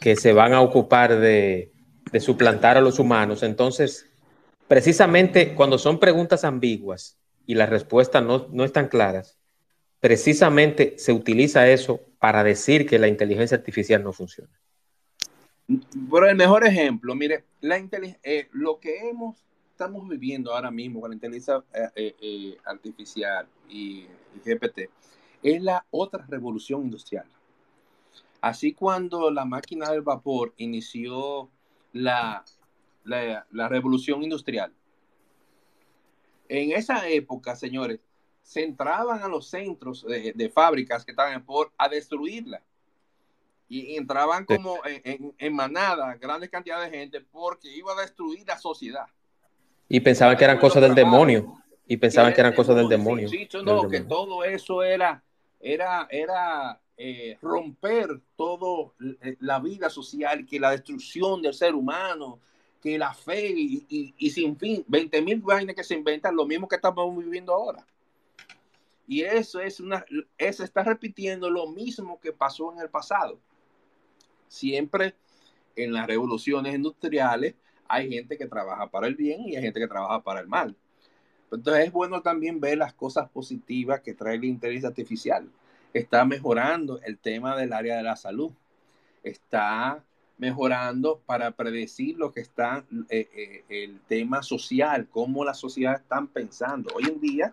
que 0.00 0.14
se 0.14 0.32
van 0.32 0.52
a 0.52 0.60
ocupar 0.60 1.18
de, 1.18 1.72
suplantar 2.20 2.76
a 2.76 2.80
los 2.80 3.00
humanos. 3.00 3.42
Entonces, 3.42 4.06
precisamente 4.68 5.54
cuando 5.54 5.78
son 5.78 5.98
preguntas 5.98 6.44
ambiguas 6.44 7.18
y 7.44 7.56
las 7.56 7.68
respuestas 7.68 8.22
no, 8.22 8.46
no 8.52 8.64
están 8.64 8.86
claras, 8.86 9.36
precisamente 9.98 10.94
se 10.96 11.12
utiliza 11.12 11.68
eso 11.68 12.02
para 12.20 12.44
decir 12.44 12.86
que 12.86 13.00
la 13.00 13.08
inteligencia 13.08 13.56
artificial 13.56 14.04
no 14.04 14.12
funciona. 14.12 14.52
Por 16.08 16.28
el 16.28 16.36
mejor 16.36 16.64
ejemplo, 16.66 17.14
mire, 17.14 17.44
la 17.60 17.76
eh, 17.76 18.48
lo 18.52 18.78
que 18.78 19.08
hemos 19.08 19.36
estamos 19.76 20.08
viviendo 20.08 20.54
ahora 20.54 20.70
mismo 20.70 21.02
con 21.02 21.10
la 21.10 21.14
inteligencia 21.14 21.62
eh, 21.74 21.90
eh, 21.94 22.14
eh, 22.22 22.58
artificial 22.64 23.46
y, 23.68 24.06
GPT 24.42 24.88
es 25.42 25.62
la 25.62 25.84
otra 25.90 26.24
revolución 26.28 26.82
industrial. 26.82 27.26
Así 28.40 28.72
cuando 28.72 29.30
la 29.30 29.44
máquina 29.44 29.90
del 29.90 30.00
vapor 30.00 30.54
inició 30.56 31.50
la, 31.92 32.42
la, 33.04 33.68
revolución 33.68 34.22
industrial, 34.22 34.72
en 36.48 36.72
esa 36.72 37.06
época, 37.08 37.54
señores, 37.54 38.00
se 38.42 38.64
entraban 38.64 39.22
a 39.22 39.28
los 39.28 39.48
centros 39.48 40.06
de, 40.06 40.50
fábricas 40.54 41.04
que 41.04 41.12
estaban 41.12 41.44
por 41.44 41.72
a 41.76 41.88
destruirla. 41.88 42.62
Y 43.68 43.96
entraban 43.96 44.44
como 44.44 44.78
en, 44.84 45.34
en 45.36 45.54
manada, 45.54 46.14
grandes 46.14 46.50
cantidades 46.50 46.90
de 46.90 46.98
gente, 46.98 47.20
porque 47.20 47.68
iba 47.74 47.92
a 47.92 48.00
destruir 48.00 48.46
la 48.46 48.58
sociedad. 48.58 49.06
Y 49.88 50.00
pensaban 50.00 50.36
que 50.36 50.44
eran 50.44 50.58
cosas 50.58 50.82
del 50.82 50.94
demonio. 50.94 51.62
Y 51.86 51.96
pensaban 51.96 52.32
que 52.34 52.40
eran 52.40 52.54
cosas 52.54 52.76
del 52.76 52.88
demonio. 52.88 53.28
Sí, 53.28 53.48
no, 53.64 53.88
que 53.88 54.00
todo 54.00 54.42
eso 54.44 54.82
era, 54.82 55.22
era, 55.60 56.08
era 56.10 56.80
eh, 56.96 57.38
romper 57.40 58.20
toda 58.36 58.92
eh, 59.22 59.36
la 59.40 59.60
vida 59.60 59.88
social, 59.88 60.44
que 60.46 60.58
la 60.58 60.72
destrucción 60.72 61.42
del 61.42 61.54
ser 61.54 61.74
humano, 61.74 62.40
que 62.82 62.98
la 62.98 63.14
fe 63.14 63.52
y, 63.56 64.14
y, 64.18 64.30
sin 64.30 64.56
fin, 64.56 64.84
20 64.88 65.22
mil 65.22 65.40
vainas 65.40 65.76
que 65.76 65.84
se 65.84 65.94
inventan, 65.94 66.34
lo 66.34 66.44
mismo 66.44 66.66
que 66.66 66.76
estamos 66.76 67.16
viviendo 67.16 67.54
ahora. 67.54 67.86
Y 69.06 69.22
eso 69.22 69.60
es 69.60 69.78
una, 69.78 70.04
se 70.36 70.64
está 70.64 70.82
repitiendo 70.82 71.48
lo 71.48 71.68
mismo 71.68 72.18
que 72.18 72.32
pasó 72.32 72.72
en 72.72 72.80
el 72.80 72.90
pasado. 72.90 73.38
Siempre 74.48 75.14
en 75.76 75.92
las 75.92 76.06
revoluciones 76.06 76.74
industriales 76.74 77.54
hay 77.88 78.10
gente 78.10 78.36
que 78.36 78.46
trabaja 78.46 78.90
para 78.90 79.06
el 79.06 79.14
bien 79.14 79.42
y 79.48 79.56
hay 79.56 79.62
gente 79.62 79.80
que 79.80 79.88
trabaja 79.88 80.22
para 80.22 80.40
el 80.40 80.48
mal. 80.48 80.76
Entonces 81.52 81.86
es 81.86 81.92
bueno 81.92 82.22
también 82.22 82.60
ver 82.60 82.78
las 82.78 82.92
cosas 82.92 83.28
positivas 83.28 84.00
que 84.00 84.14
trae 84.14 84.38
la 84.38 84.46
inteligencia 84.46 84.88
artificial. 84.88 85.48
Está 85.92 86.24
mejorando 86.24 87.00
el 87.02 87.18
tema 87.18 87.56
del 87.56 87.72
área 87.72 87.96
de 87.96 88.02
la 88.02 88.16
salud. 88.16 88.50
Está 89.22 90.04
mejorando 90.38 91.20
para 91.24 91.52
predecir 91.52 92.18
lo 92.18 92.32
que 92.32 92.40
está 92.40 92.84
eh, 93.08 93.28
eh, 93.34 93.64
el 93.68 94.00
tema 94.00 94.42
social, 94.42 95.08
cómo 95.10 95.44
la 95.44 95.54
sociedad 95.54 95.94
están 95.94 96.28
pensando. 96.28 96.90
Hoy 96.94 97.04
en 97.04 97.20
día, 97.20 97.52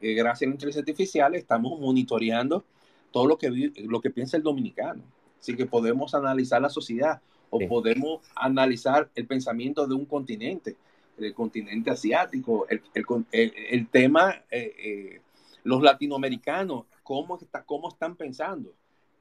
eh, 0.00 0.14
gracias 0.14 0.46
a 0.46 0.50
la 0.50 0.54
inteligencia 0.54 0.80
artificial, 0.80 1.34
estamos 1.34 1.78
monitoreando 1.78 2.64
todo 3.10 3.26
lo 3.26 3.36
que, 3.36 3.72
lo 3.86 4.00
que 4.00 4.10
piensa 4.10 4.36
el 4.36 4.42
dominicano. 4.42 5.02
Así 5.40 5.56
que 5.56 5.66
podemos 5.66 6.14
analizar 6.14 6.60
la 6.60 6.70
sociedad 6.70 7.20
o 7.50 7.60
podemos 7.68 8.20
analizar 8.34 9.08
el 9.14 9.26
pensamiento 9.26 9.86
de 9.86 9.94
un 9.94 10.04
continente, 10.04 10.76
el 11.18 11.32
continente 11.34 11.90
asiático, 11.90 12.66
el, 12.68 12.82
el, 12.94 13.52
el, 13.70 13.88
tema, 13.88 14.42
eh, 14.50 14.74
eh, 14.78 15.20
los 15.64 15.82
latinoamericanos, 15.82 16.86
cómo, 17.02 17.38
está, 17.38 17.62
cómo 17.62 17.88
están 17.88 18.16
pensando, 18.16 18.74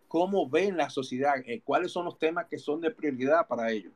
cómo 0.07 0.49
ven 0.49 0.77
la 0.77 0.89
sociedad, 0.89 1.35
eh, 1.45 1.61
cuáles 1.63 1.91
son 1.91 2.05
los 2.05 2.17
temas 2.17 2.47
que 2.47 2.57
son 2.57 2.81
de 2.81 2.91
prioridad 2.91 3.47
para 3.47 3.71
ellos. 3.71 3.93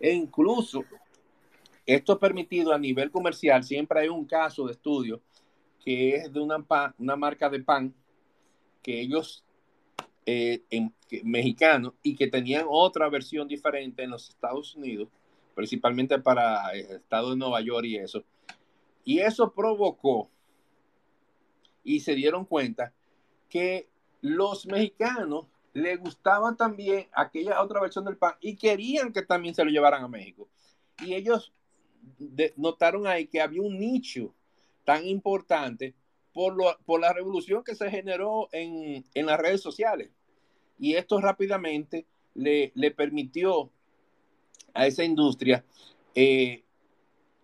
E 0.00 0.12
incluso 0.12 0.84
esto 1.86 2.14
es 2.14 2.18
permitido 2.18 2.72
a 2.72 2.78
nivel 2.78 3.10
comercial, 3.10 3.62
siempre 3.62 4.00
hay 4.00 4.08
un 4.08 4.24
caso 4.24 4.66
de 4.66 4.72
estudio 4.72 5.20
que 5.84 6.16
es 6.16 6.32
de 6.32 6.40
una, 6.40 6.64
una 6.98 7.16
marca 7.16 7.48
de 7.50 7.60
pan 7.60 7.94
que 8.82 9.00
ellos 9.00 9.43
eh, 10.26 10.62
en, 10.70 10.94
mexicano 11.22 11.94
y 12.02 12.16
que 12.16 12.26
tenían 12.26 12.66
otra 12.68 13.08
versión 13.08 13.46
diferente 13.46 14.02
en 14.02 14.10
los 14.10 14.28
Estados 14.28 14.74
Unidos, 14.74 15.08
principalmente 15.54 16.18
para 16.18 16.70
el 16.72 16.96
estado 16.96 17.30
de 17.30 17.36
Nueva 17.36 17.60
York 17.60 17.86
y 17.86 17.96
eso. 17.96 18.24
Y 19.04 19.18
eso 19.20 19.52
provocó 19.52 20.30
y 21.84 22.00
se 22.00 22.14
dieron 22.14 22.46
cuenta 22.46 22.92
que 23.48 23.88
los 24.22 24.66
mexicanos 24.66 25.46
le 25.74 25.96
gustaba 25.96 26.56
también 26.56 27.06
aquella 27.12 27.60
otra 27.60 27.80
versión 27.80 28.04
del 28.04 28.16
pan 28.16 28.34
y 28.40 28.56
querían 28.56 29.12
que 29.12 29.22
también 29.22 29.54
se 29.54 29.64
lo 29.64 29.70
llevaran 29.70 30.04
a 30.04 30.08
México. 30.08 30.48
Y 31.04 31.14
ellos 31.14 31.52
notaron 32.56 33.06
ahí 33.06 33.26
que 33.26 33.40
había 33.40 33.62
un 33.62 33.78
nicho 33.78 34.34
tan 34.84 35.06
importante 35.06 35.94
por, 36.34 36.54
lo, 36.54 36.76
por 36.84 37.00
la 37.00 37.14
revolución 37.14 37.64
que 37.64 37.74
se 37.74 37.90
generó 37.90 38.48
en, 38.52 39.04
en, 39.14 39.26
las 39.26 39.40
redes 39.40 39.62
sociales. 39.62 40.10
Y 40.78 40.94
esto 40.94 41.20
rápidamente 41.20 42.04
le, 42.34 42.72
le 42.74 42.90
permitió 42.90 43.70
a 44.74 44.86
esa 44.86 45.04
industria 45.04 45.64
eh, 46.14 46.64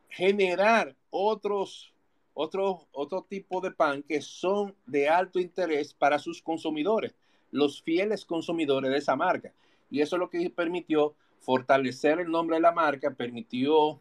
generar 0.09 0.95
otros, 1.09 1.95
otros, 2.35 2.87
otro 2.93 3.23
tipo 3.23 3.63
de 3.63 3.71
pan 3.71 4.03
que 4.03 4.21
son 4.21 4.75
de 4.85 5.09
alto 5.09 5.39
interés 5.39 5.95
para 5.95 6.19
sus 6.19 6.43
consumidores 6.43 7.15
los 7.51 7.83
fieles 7.83 8.25
consumidores 8.25 8.91
de 8.91 8.99
esa 8.99 9.17
marca. 9.17 9.53
Y 9.91 10.01
eso 10.01 10.17
es 10.17 10.21
lo 10.21 10.31
que 10.31 10.51
permitió 10.51 11.15
fortalecer 11.41 12.21
el 12.21 12.31
nombre 12.31 12.57
de 12.57 12.63
la 12.63 12.73
marca, 12.73 13.11
permitió 13.11 14.01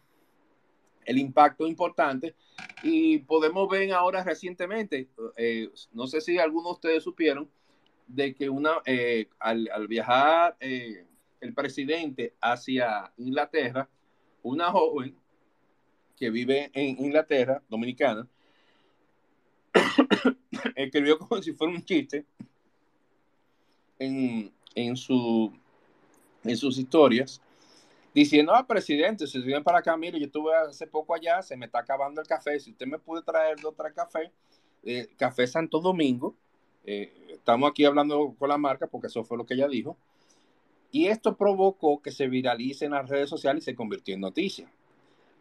el 1.05 1.17
impacto 1.17 1.67
importante. 1.67 2.35
Y 2.83 3.19
podemos 3.19 3.67
ver 3.69 3.91
ahora 3.91 4.23
recientemente, 4.23 5.09
eh, 5.37 5.69
no 5.93 6.07
sé 6.07 6.21
si 6.21 6.37
algunos 6.37 6.65
de 6.65 6.73
ustedes 6.73 7.03
supieron, 7.03 7.49
de 8.07 8.33
que 8.33 8.49
una, 8.49 8.81
eh, 8.85 9.27
al, 9.39 9.87
viajar 9.87 10.57
eh, 10.59 11.05
el 11.41 11.53
presidente 11.53 12.33
hacia 12.41 13.11
Inglaterra, 13.17 13.87
una 14.41 14.71
joven 14.71 15.15
que 16.17 16.29
vive 16.29 16.71
en 16.73 17.03
Inglaterra, 17.03 17.61
dominicana, 17.69 18.27
escribió 20.75 21.17
como 21.19 21.41
si 21.41 21.53
fuera 21.53 21.73
un 21.73 21.83
chiste, 21.83 22.25
en, 23.99 24.51
en, 24.75 24.95
en 26.43 26.57
sus 26.57 26.77
historias 26.77 27.41
diciendo, 28.13 28.53
ah, 28.53 28.65
presidente, 28.65 29.27
si 29.27 29.39
vienen 29.41 29.63
para 29.63 29.79
acá, 29.79 29.95
mire, 29.95 30.19
yo 30.19 30.25
estuve 30.25 30.55
hace 30.55 30.87
poco 30.87 31.13
allá, 31.13 31.41
se 31.41 31.55
me 31.55 31.65
está 31.65 31.79
acabando 31.79 32.21
el 32.21 32.27
café, 32.27 32.59
si 32.59 32.71
usted 32.71 32.87
me 32.87 32.99
puede 32.99 33.23
traer 33.23 33.57
otra 33.65 33.91
café, 33.91 34.31
eh, 34.83 35.09
Café 35.17 35.45
Santo 35.47 35.79
Domingo, 35.79 36.35
eh, 36.85 37.11
estamos 37.29 37.69
aquí 37.69 37.85
hablando 37.85 38.33
con 38.37 38.49
la 38.49 38.57
marca 38.57 38.87
porque 38.87 39.07
eso 39.07 39.23
fue 39.23 39.37
lo 39.37 39.45
que 39.45 39.53
ella 39.53 39.67
dijo, 39.67 39.97
y 40.91 41.07
esto 41.07 41.37
provocó 41.37 42.01
que 42.01 42.11
se 42.11 42.27
viralice 42.27 42.85
en 42.85 42.91
las 42.91 43.07
redes 43.07 43.29
sociales 43.29 43.63
y 43.63 43.65
se 43.65 43.75
convirtió 43.75 44.15
en 44.15 44.21
noticia. 44.21 44.71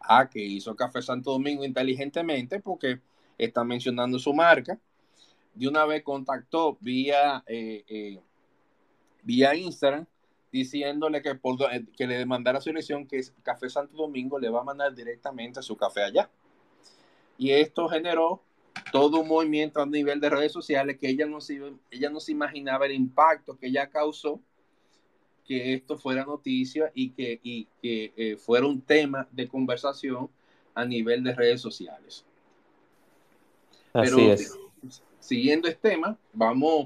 Ah, 0.01 0.29
que 0.29 0.39
hizo 0.39 0.75
Café 0.75 1.01
Santo 1.01 1.31
Domingo 1.31 1.65
inteligentemente 1.65 2.59
porque 2.59 2.99
está 3.37 3.63
mencionando 3.63 4.19
su 4.19 4.33
marca. 4.33 4.79
De 5.55 5.67
una 5.67 5.85
vez 5.85 6.03
contactó 6.03 6.77
vía 6.79 7.43
eh, 7.47 8.21
vía 9.23 9.55
Instagram 9.55 10.05
diciéndole 10.51 11.21
que, 11.21 11.35
por, 11.35 11.61
eh, 11.71 11.85
que 11.95 12.07
le 12.07 12.17
demandara 12.17 12.61
su 12.61 12.69
elección 12.69 13.07
que 13.07 13.21
Café 13.43 13.69
Santo 13.69 13.95
Domingo 13.95 14.39
le 14.39 14.49
va 14.49 14.61
a 14.61 14.63
mandar 14.63 14.93
directamente 14.93 15.61
su 15.61 15.75
café 15.77 16.03
allá. 16.03 16.29
Y 17.37 17.51
esto 17.51 17.87
generó 17.87 18.41
todo 18.91 19.21
un 19.21 19.27
movimiento 19.27 19.81
a 19.81 19.85
nivel 19.85 20.19
de 20.19 20.29
redes 20.29 20.51
sociales 20.51 20.97
que 20.99 21.09
ella 21.09 21.25
no 21.25 21.41
se, 21.41 21.61
ella 21.91 22.09
no 22.09 22.19
se 22.19 22.31
imaginaba 22.31 22.85
el 22.85 22.93
impacto 22.93 23.57
que 23.57 23.67
ella 23.67 23.89
causó 23.89 24.39
que 25.45 25.73
esto 25.73 25.97
fuera 25.97 26.25
noticia 26.25 26.91
y 26.93 27.09
que, 27.09 27.39
y 27.41 27.67
que 27.81 28.13
eh, 28.15 28.37
fuera 28.37 28.67
un 28.67 28.81
tema 28.81 29.27
de 29.31 29.47
conversación 29.47 30.29
a 30.75 30.85
nivel 30.85 31.23
de 31.23 31.33
redes 31.33 31.59
sociales. 31.59 32.23
Así 33.91 34.29
es. 34.29 34.55
Siguiendo 35.19 35.67
este 35.67 35.89
tema, 35.89 36.17
vamos 36.33 36.85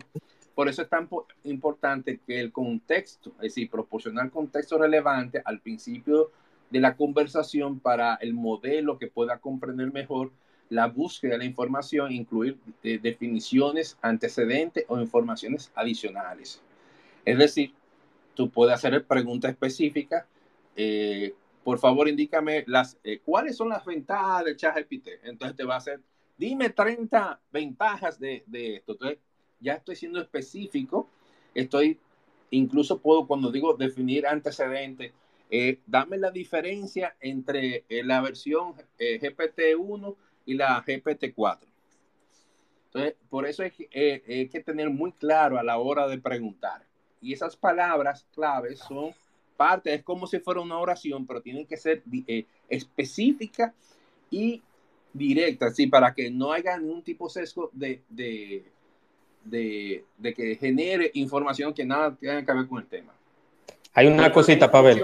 por 0.56 0.70
eso 0.70 0.82
es 0.82 0.90
tan 0.90 1.10
importante 1.44 2.20
que 2.26 2.40
el 2.40 2.52
contexto, 2.52 3.32
es 3.38 3.56
decir, 3.56 3.70
proporcionar 3.70 4.30
contexto 4.30 4.78
relevante 4.78 5.42
al 5.44 5.60
principio 5.60 6.32
de 6.70 6.80
la 6.80 6.96
conversación 6.96 7.80
para 7.80 8.16
el 8.16 8.34
modelo 8.34 8.98
que 8.98 9.08
pueda 9.08 9.40
comprender 9.40 9.92
mejor 9.92 10.32
la 10.70 10.88
búsqueda 10.88 11.34
de 11.34 11.38
la 11.40 11.46
información, 11.46 12.12
incluir 12.12 12.58
definiciones, 12.82 13.98
antecedentes 14.02 14.86
o 14.88 15.00
informaciones 15.00 15.72
adicionales. 15.76 16.62
Es 17.26 17.38
decir, 17.38 17.74
tú 18.34 18.50
puedes 18.50 18.74
hacer 18.74 19.06
preguntas 19.06 19.52
específicas. 19.52 20.26
Eh, 20.76 21.36
por 21.64 21.80
favor, 21.80 22.08
indícame 22.08 22.64
las, 22.68 22.98
eh, 23.04 23.20
cuáles 23.24 23.56
son 23.56 23.70
las 23.70 23.86
ventajas 23.86 24.46
del 24.46 24.58
ChatGPT. 24.58 25.10
Entonces 25.24 25.56
te 25.56 25.64
va 25.64 25.76
a 25.76 25.78
hacer, 25.78 26.02
dime 26.38 26.70
30 26.70 27.40
ventajas 27.52 28.20
de, 28.20 28.44
de 28.48 28.78
esto. 28.78 28.94
Entonces, 28.94 29.20
ya 29.64 29.74
estoy 29.74 29.96
siendo 29.96 30.22
específico, 30.22 31.10
estoy, 31.56 32.00
incluso 32.52 33.00
puedo 33.00 33.26
cuando 33.26 33.52
digo 33.52 33.74
definir 33.74 34.28
antecedentes, 34.28 35.14
eh, 35.50 35.80
dame 35.86 36.18
la 36.18 36.32
diferencia 36.32 37.16
entre 37.20 37.86
eh, 37.90 38.04
la 38.04 38.22
versión 38.22 38.74
eh, 38.98 39.20
GPT-1 39.20 40.16
y 40.46 40.56
la 40.56 40.84
GPT-4. 40.84 41.60
Entonces, 42.88 43.16
por 43.30 43.48
eso 43.48 43.64
hay 43.64 43.72
que 43.72 44.64
tener 44.64 44.90
muy 44.90 45.12
claro 45.14 45.58
a 45.58 45.64
la 45.64 45.80
hora 45.80 46.08
de 46.08 46.20
preguntar. 46.20 46.86
Y 47.22 47.34
esas 47.34 47.56
palabras 47.56 48.28
claves 48.34 48.80
son 48.80 49.14
parte, 49.58 49.94
es 49.94 50.04
como 50.04 50.28
si 50.28 50.40
fuera 50.40 50.62
una 50.62 50.78
oración, 50.78 51.26
pero 51.26 51.42
tienen 51.42 51.66
que 51.66 51.78
ser 51.78 52.04
específicas 52.70 53.74
y 54.30 54.62
directas, 55.14 55.76
¿sí? 55.76 55.88
para 55.88 56.14
que 56.14 56.32
no 56.32 56.52
haya 56.52 56.78
ningún 56.78 57.04
tipo 57.04 57.28
de 57.28 57.34
sesgo 57.34 57.70
de, 57.72 58.73
que 59.50 60.58
genere 60.60 61.12
información 61.14 61.74
que 61.74 61.86
nada 61.86 62.16
tenga 62.16 62.46
que 62.46 62.54
ver 62.54 62.68
con 62.68 62.80
el 62.80 62.88
tema. 62.88 63.14
Hay 63.94 64.08
una 64.08 64.32
cosita, 64.32 64.72
Pavel. 64.72 65.02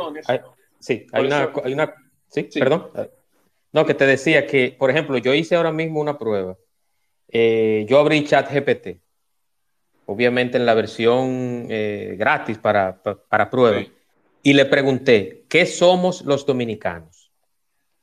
sí, 0.80 1.06
hay 1.12 1.26
una, 1.26 1.52
hay 1.64 1.74
una 1.74 1.94
¿sí? 2.28 2.44
perdón. 2.44 2.90
No, 3.72 3.86
que 3.86 3.94
te 3.94 4.06
decía 4.06 4.48
que, 4.48 4.76
por 4.78 4.90
ejemplo, 4.90 5.18
yo 5.18 5.34
hice 5.34 5.56
ahora 5.56 5.72
mismo 5.72 6.00
una 6.00 6.18
prueba. 6.18 6.58
Eh, 7.28 7.86
yo 7.88 8.00
abrí 8.00 8.24
chat 8.26 8.52
GPT, 8.52 9.00
obviamente 10.08 10.58
en 10.58 10.66
la 10.66 10.74
versión 10.74 11.68
eh, 11.70 12.16
gratis 12.18 12.58
para, 12.58 13.02
para, 13.04 13.50
prueba, 13.52 13.84
y 14.42 14.54
le 14.54 14.66
pregunté, 14.66 15.46
¿qué 15.48 15.68
somos 15.68 16.24
los 16.24 16.48
dominicanos? 16.48 17.32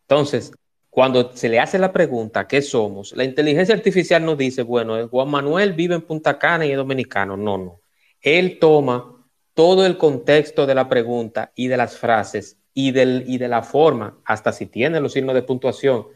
Entonces, 0.02 0.52
cuando 0.96 1.30
se 1.36 1.50
le 1.50 1.60
hace 1.60 1.78
la 1.78 1.92
pregunta, 1.92 2.48
¿qué 2.48 2.62
somos? 2.62 3.14
La 3.14 3.22
inteligencia 3.22 3.74
artificial 3.74 4.24
nos 4.24 4.38
dice, 4.38 4.62
bueno, 4.62 5.06
Juan 5.08 5.28
Manuel 5.28 5.74
vive 5.74 5.94
en 5.94 6.00
Punta 6.00 6.38
Cana 6.38 6.64
y 6.64 6.70
es 6.70 6.76
dominicano. 6.78 7.36
No, 7.36 7.58
no. 7.58 7.82
Él 8.22 8.58
toma 8.58 9.22
todo 9.52 9.84
el 9.84 9.98
contexto 9.98 10.64
de 10.64 10.74
la 10.74 10.88
pregunta 10.88 11.52
y 11.54 11.68
de 11.68 11.76
las 11.76 11.98
frases 11.98 12.56
y, 12.72 12.92
del, 12.92 13.24
y 13.26 13.36
de 13.36 13.46
la 13.46 13.62
forma, 13.62 14.22
hasta 14.24 14.52
si 14.52 14.64
tiene 14.64 14.98
los 14.98 15.12
signos 15.12 15.34
de 15.34 15.42
puntuación 15.42 16.06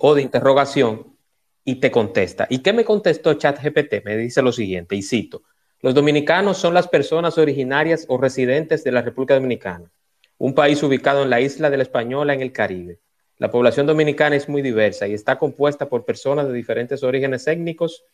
o 0.00 0.14
de 0.16 0.22
interrogación, 0.22 1.16
y 1.64 1.76
te 1.76 1.92
contesta. 1.92 2.48
¿Y 2.50 2.58
qué 2.58 2.72
me 2.72 2.84
contestó 2.84 3.32
ChatGPT? 3.34 4.04
Me 4.04 4.16
dice 4.16 4.42
lo 4.42 4.50
siguiente, 4.50 4.96
y 4.96 5.02
cito, 5.02 5.44
los 5.82 5.94
dominicanos 5.94 6.58
son 6.58 6.74
las 6.74 6.88
personas 6.88 7.38
originarias 7.38 8.06
o 8.08 8.18
residentes 8.18 8.82
de 8.82 8.90
la 8.90 9.02
República 9.02 9.34
Dominicana, 9.34 9.88
un 10.36 10.52
país 10.52 10.82
ubicado 10.82 11.22
en 11.22 11.30
la 11.30 11.40
isla 11.40 11.70
de 11.70 11.76
la 11.76 11.84
Española 11.84 12.34
en 12.34 12.42
el 12.42 12.50
Caribe 12.50 12.98
la 13.38 13.50
población 13.50 13.86
dominicana 13.86 14.36
es 14.36 14.48
muy 14.48 14.62
diversa 14.62 15.06
y 15.06 15.14
está 15.14 15.38
compuesta 15.38 15.88
por 15.88 16.04
personas 16.04 16.46
de 16.46 16.54
diferentes 16.54 17.02
orígenes 17.02 17.46
étnicos, 17.46 18.04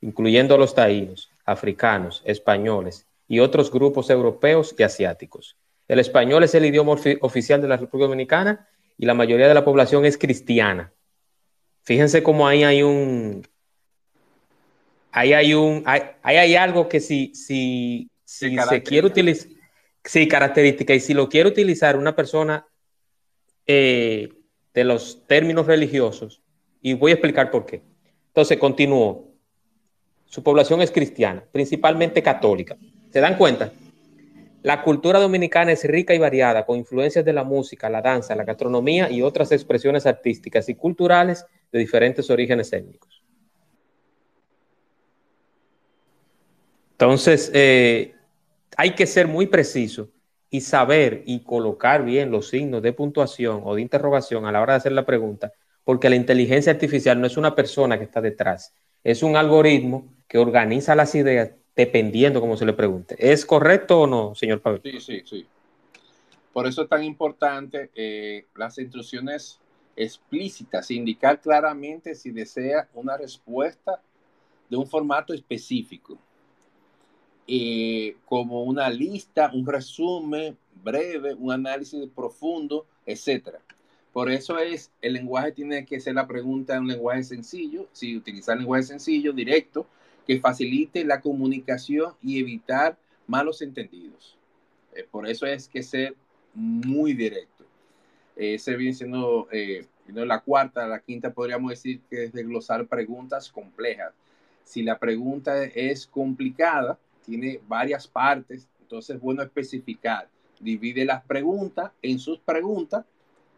incluyendo 0.00 0.56
los 0.56 0.74
taínos, 0.74 1.30
africanos, 1.44 2.22
españoles 2.24 3.06
y 3.26 3.40
otros 3.40 3.72
grupos 3.72 4.08
europeos 4.10 4.74
y 4.78 4.84
asiáticos. 4.84 5.56
El 5.88 5.98
español 5.98 6.44
es 6.44 6.54
el 6.54 6.64
idioma 6.64 6.96
oficial 7.20 7.60
de 7.60 7.68
la 7.68 7.76
República 7.76 8.06
Dominicana 8.06 8.68
y 8.96 9.06
la 9.06 9.14
mayoría 9.14 9.48
de 9.48 9.54
la 9.54 9.64
población 9.64 10.04
es 10.04 10.16
cristiana. 10.16 10.92
Fíjense 11.82 12.22
cómo 12.22 12.46
ahí 12.46 12.62
hay 12.62 12.82
un, 12.82 13.46
ahí 15.10 15.32
hay 15.32 15.54
un, 15.54 15.82
ahí 15.86 16.36
hay 16.36 16.54
algo 16.54 16.88
que 16.88 17.00
si, 17.00 17.34
si, 17.34 18.10
si 18.24 18.56
se 18.58 18.82
quiere 18.82 19.06
utilizar, 19.06 19.50
sí, 20.04 20.28
característica, 20.28 20.94
y 20.94 21.00
si 21.00 21.14
lo 21.14 21.28
quiere 21.28 21.48
utilizar 21.48 21.96
una 21.96 22.14
persona 22.14 22.66
eh, 23.66 24.28
de 24.78 24.84
los 24.84 25.26
términos 25.26 25.66
religiosos 25.66 26.40
y 26.80 26.94
voy 26.94 27.10
a 27.10 27.14
explicar 27.14 27.50
por 27.50 27.66
qué. 27.66 27.82
Entonces, 28.28 28.58
continúo. 28.58 29.26
Su 30.26 30.40
población 30.44 30.80
es 30.82 30.92
cristiana, 30.92 31.42
principalmente 31.50 32.22
católica. 32.22 32.76
¿Se 33.10 33.18
dan 33.18 33.36
cuenta? 33.36 33.72
La 34.62 34.84
cultura 34.84 35.18
dominicana 35.18 35.72
es 35.72 35.82
rica 35.82 36.14
y 36.14 36.18
variada, 36.18 36.64
con 36.64 36.78
influencias 36.78 37.24
de 37.24 37.32
la 37.32 37.42
música, 37.42 37.90
la 37.90 38.00
danza, 38.00 38.36
la 38.36 38.44
gastronomía 38.44 39.10
y 39.10 39.20
otras 39.20 39.50
expresiones 39.50 40.06
artísticas 40.06 40.68
y 40.68 40.76
culturales 40.76 41.44
de 41.72 41.80
diferentes 41.80 42.30
orígenes 42.30 42.72
étnicos. 42.72 43.24
Entonces, 46.92 47.50
eh, 47.52 48.14
hay 48.76 48.94
que 48.94 49.06
ser 49.06 49.26
muy 49.26 49.48
preciso 49.48 50.08
y 50.50 50.60
saber 50.62 51.22
y 51.26 51.40
colocar 51.40 52.04
bien 52.04 52.30
los 52.30 52.48
signos 52.48 52.82
de 52.82 52.92
puntuación 52.92 53.62
o 53.64 53.74
de 53.74 53.82
interrogación 53.82 54.46
a 54.46 54.52
la 54.52 54.60
hora 54.60 54.74
de 54.74 54.78
hacer 54.78 54.92
la 54.92 55.04
pregunta, 55.04 55.52
porque 55.84 56.08
la 56.08 56.16
inteligencia 56.16 56.72
artificial 56.72 57.20
no 57.20 57.26
es 57.26 57.36
una 57.36 57.54
persona 57.54 57.98
que 57.98 58.04
está 58.04 58.20
detrás, 58.20 58.74
es 59.04 59.22
un 59.22 59.36
algoritmo 59.36 60.12
que 60.26 60.38
organiza 60.38 60.94
las 60.94 61.14
ideas 61.14 61.50
dependiendo 61.76 62.40
cómo 62.40 62.56
se 62.56 62.66
le 62.66 62.72
pregunte. 62.72 63.14
¿Es 63.18 63.46
correcto 63.46 64.00
o 64.00 64.06
no, 64.06 64.34
señor 64.34 64.60
Pablo? 64.60 64.80
Sí, 64.82 65.00
sí, 65.00 65.22
sí. 65.24 65.46
Por 66.52 66.66
eso 66.66 66.82
es 66.82 66.88
tan 66.88 67.04
importante 67.04 67.90
eh, 67.94 68.46
las 68.56 68.78
instrucciones 68.78 69.60
explícitas, 69.94 70.90
indicar 70.90 71.40
claramente 71.40 72.14
si 72.14 72.30
desea 72.30 72.88
una 72.94 73.16
respuesta 73.16 74.00
de 74.68 74.76
un 74.76 74.86
formato 74.86 75.32
específico, 75.32 76.18
eh, 77.50 78.16
como 78.26 78.62
una 78.62 78.90
lista, 78.90 79.50
un 79.54 79.66
resumen 79.66 80.56
breve, 80.84 81.32
un 81.32 81.50
análisis 81.50 82.06
profundo, 82.14 82.86
etcétera. 83.06 83.58
Por 84.12 84.30
eso 84.30 84.58
es, 84.58 84.90
el 85.00 85.14
lenguaje 85.14 85.52
tiene 85.52 85.86
que 85.86 85.98
ser 85.98 86.14
la 86.14 86.26
pregunta 86.26 86.74
en 86.74 86.82
un 86.82 86.88
lenguaje 86.88 87.22
sencillo, 87.22 87.88
si 87.92 88.16
utilizar 88.16 88.58
lenguaje 88.58 88.82
sencillo, 88.82 89.32
directo, 89.32 89.86
que 90.26 90.40
facilite 90.40 91.04
la 91.04 91.22
comunicación 91.22 92.12
y 92.22 92.38
evitar 92.38 92.98
malos 93.26 93.62
entendidos. 93.62 94.36
Eh, 94.94 95.06
por 95.10 95.26
eso 95.26 95.46
es 95.46 95.68
que 95.68 95.82
ser 95.82 96.14
muy 96.52 97.14
directo. 97.14 97.64
Ese 98.36 98.76
viene 98.76 98.92
siendo 98.92 99.48
eh, 99.52 99.86
la 100.06 100.40
cuarta, 100.40 100.86
la 100.86 101.00
quinta 101.00 101.32
podríamos 101.32 101.70
decir 101.70 102.00
que 102.10 102.24
es 102.24 102.32
desglosar 102.32 102.86
preguntas 102.86 103.50
complejas. 103.50 104.12
Si 104.64 104.82
la 104.82 104.98
pregunta 104.98 105.64
es 105.64 106.06
complicada, 106.06 106.98
tiene 107.28 107.60
varias 107.68 108.08
partes, 108.08 108.66
entonces 108.80 109.16
es 109.16 109.20
bueno 109.20 109.42
especificar. 109.42 110.30
Divide 110.58 111.04
las 111.04 111.22
preguntas 111.24 111.92
en 112.00 112.18
sus 112.18 112.38
preguntas, 112.38 113.04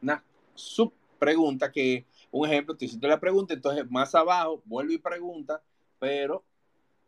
una 0.02 0.24
subpregunta 0.54 1.70
que, 1.70 2.04
un 2.32 2.48
ejemplo, 2.48 2.76
te 2.76 2.86
hiciste 2.86 3.06
la 3.06 3.20
pregunta, 3.20 3.54
entonces 3.54 3.88
más 3.88 4.12
abajo 4.16 4.60
vuelve 4.64 4.94
y 4.94 4.98
pregunta, 4.98 5.62
pero 6.00 6.42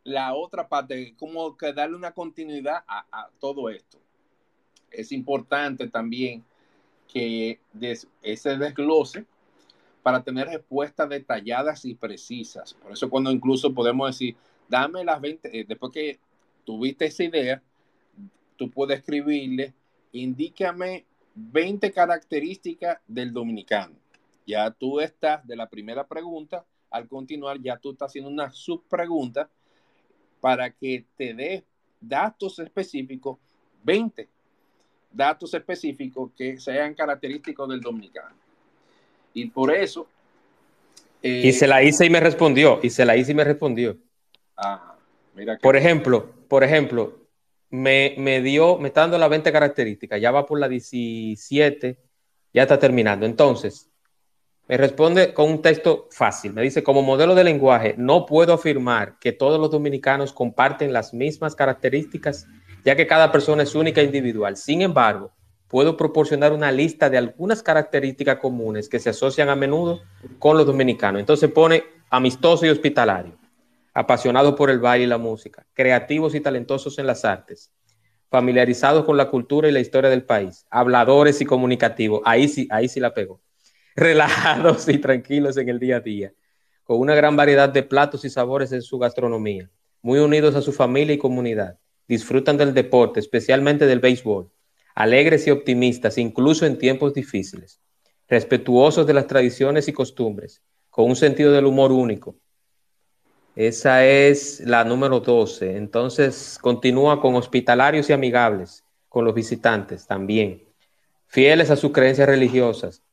la 0.05 0.33
otra 0.33 0.69
parte, 0.69 1.13
como 1.17 1.57
que 1.57 1.73
darle 1.73 1.97
una 1.97 2.13
continuidad 2.13 2.83
a, 2.87 3.29
todo 3.39 3.69
esto. 3.69 3.97
Es 4.89 5.11
importante 5.11 5.89
también 5.89 6.45
que 7.11 7.59
ese 8.21 8.57
desglose 8.57 9.25
para 10.01 10.23
tener 10.23 10.47
respuestas 10.47 11.09
detalladas 11.09 11.83
y 11.83 11.93
precisas. 11.93 12.73
Por 12.73 12.93
eso 12.93 13.09
cuando 13.09 13.31
incluso 13.31 13.73
podemos 13.73 14.07
decir, 14.07 14.35
dame 14.69 15.03
las 15.03 15.19
20, 15.19 15.59
eh, 15.59 15.65
después 15.67 15.91
que 15.91 16.19
tuviste 16.65 17.05
esa 17.05 17.23
idea, 17.23 17.61
tú 18.55 18.69
puedes 18.69 18.99
escribirle, 18.99 19.73
indícame 20.11 21.05
20 21.35 21.91
características 21.91 22.99
del 23.07 23.33
dominicano. 23.33 23.95
Ya 24.45 24.69
tú 24.71 24.99
estás 24.99 25.45
de 25.47 25.55
la 25.55 25.69
primera 25.69 26.05
pregunta, 26.07 26.65
al 26.89 27.07
continuar 27.07 27.59
ya 27.61 27.77
tú 27.77 27.91
estás 27.91 28.11
haciendo 28.11 28.29
una 28.29 28.51
subpregunta 28.51 29.49
para 30.41 30.69
que 30.69 31.05
te 31.15 31.33
dé 31.33 31.63
datos 31.99 32.59
específicos, 32.59 33.37
20 33.83 34.27
datos 35.13 35.53
específicos 35.53 36.31
que 36.35 36.59
sean 36.59 36.93
característicos 36.93 37.69
del 37.69 37.81
dominicano. 37.81 38.35
Y 39.33 39.45
por 39.45 39.73
eso... 39.73 40.07
y 41.21 41.51
se 41.53 41.67
la 41.67 41.83
hice 41.83 42.05
y 42.05 42.09
me 42.09 42.19
respondió, 42.19 42.79
y 42.83 42.89
se 42.89 43.05
la 43.05 43.15
hice 43.15 43.31
y 43.31 43.35
me 43.35 43.43
respondió. 43.43 43.97
Ah, 44.57 44.95
mira 45.35 45.57
por 45.61 45.75
ejemplo, 45.75 46.33
por 46.53 46.63
ejemplo, 46.63 47.29
me, 47.71 48.13
dio, 48.43 48.77
me 48.77 48.89
está 48.89 49.01
dando 49.01 49.17
la 49.17 49.27
20 49.27 49.51
características, 49.51 50.21
ya 50.21 50.29
va 50.29 50.45
por 50.45 50.59
la 50.59 50.69
17, 50.69 51.97
ya 52.53 52.61
está 52.61 52.77
terminando. 52.77 53.25
Entonces, 53.25 53.89
me 54.67 54.77
responde 54.77 55.33
con 55.33 55.49
un 55.49 55.63
texto 55.63 56.07
fácil. 56.11 56.53
Me 56.53 56.61
dice, 56.61 56.83
como 56.83 57.01
modelo 57.01 57.33
de 57.33 57.43
lenguaje, 57.43 57.95
no 57.97 58.27
puedo 58.27 58.53
afirmar 58.53 59.17
que 59.17 59.31
todos 59.31 59.59
los 59.59 59.71
dominicanos 59.71 60.31
comparten 60.31 60.93
las 60.93 61.11
mismas 61.11 61.55
características, 61.55 62.45
ya 62.85 62.95
que 62.95 63.07
cada 63.07 63.31
persona 63.31 63.63
es 63.63 63.73
única 63.73 64.01
e 64.01 64.03
individual. 64.03 64.55
Sin 64.55 64.83
embargo, 64.83 65.31
puedo 65.67 65.97
proporcionar 65.97 66.53
una 66.53 66.71
lista 66.71 67.09
de 67.09 67.17
algunas 67.17 67.63
características 67.63 68.37
comunes 68.37 68.89
que 68.89 68.99
se 68.99 69.09
asocian 69.09 69.49
a 69.49 69.55
menudo 69.55 70.03
con 70.37 70.55
los 70.55 70.67
dominicanos. 70.67 71.19
Entonces 71.19 71.49
pone 71.49 71.83
amistoso 72.11 72.63
y 72.67 72.69
hospitalario 72.69 73.42
apasionados 73.93 74.55
por 74.55 74.69
el 74.69 74.79
baile 74.79 75.05
y 75.05 75.07
la 75.07 75.17
música, 75.17 75.65
creativos 75.73 76.33
y 76.35 76.41
talentosos 76.41 76.97
en 76.97 77.07
las 77.07 77.25
artes, 77.25 77.71
familiarizados 78.29 79.05
con 79.05 79.17
la 79.17 79.29
cultura 79.29 79.69
y 79.69 79.71
la 79.71 79.79
historia 79.79 80.09
del 80.09 80.23
país, 80.23 80.65
habladores 80.71 81.39
y 81.41 81.45
comunicativos, 81.45 82.21
ahí 82.25 82.47
sí, 82.47 82.67
ahí 82.71 82.87
sí 82.87 82.99
la 82.99 83.13
pegó, 83.13 83.41
relajados 83.95 84.89
y 84.89 84.97
tranquilos 84.97 85.57
en 85.57 85.69
el 85.69 85.79
día 85.79 85.97
a 85.97 85.99
día, 85.99 86.33
con 86.83 86.99
una 86.99 87.15
gran 87.15 87.35
variedad 87.35 87.69
de 87.69 87.83
platos 87.83 88.25
y 88.25 88.29
sabores 88.29 88.71
en 88.71 88.81
su 88.81 88.97
gastronomía, 88.97 89.69
muy 90.01 90.19
unidos 90.19 90.55
a 90.55 90.61
su 90.61 90.73
familia 90.73 91.13
y 91.13 91.19
comunidad, 91.19 91.77
disfrutan 92.07 92.57
del 92.57 92.73
deporte, 92.73 93.19
especialmente 93.19 93.85
del 93.85 93.99
béisbol, 93.99 94.51
alegres 94.95 95.47
y 95.47 95.51
optimistas, 95.51 96.17
incluso 96.17 96.65
en 96.65 96.77
tiempos 96.77 97.13
difíciles, 97.13 97.79
respetuosos 98.27 99.07
de 99.07 99.13
las 99.13 99.27
tradiciones 99.27 99.87
y 99.87 99.93
costumbres, 99.93 100.61
con 100.89 101.05
un 101.05 101.15
sentido 101.15 101.51
del 101.51 101.65
humor 101.65 101.91
único, 101.91 102.37
esa 103.55 104.05
es 104.05 104.61
la 104.61 104.83
número 104.83 105.19
12. 105.19 105.77
Entonces 105.77 106.57
continúa 106.61 107.21
con 107.21 107.35
hospitalarios 107.35 108.09
y 108.09 108.13
amigables 108.13 108.83
con 109.09 109.25
los 109.25 109.35
visitantes 109.35 110.07
también. 110.07 110.63
Fieles 111.27 111.69
a 111.69 111.75
sus 111.75 111.91
creencias 111.91 112.27
religiosas, 112.27 113.03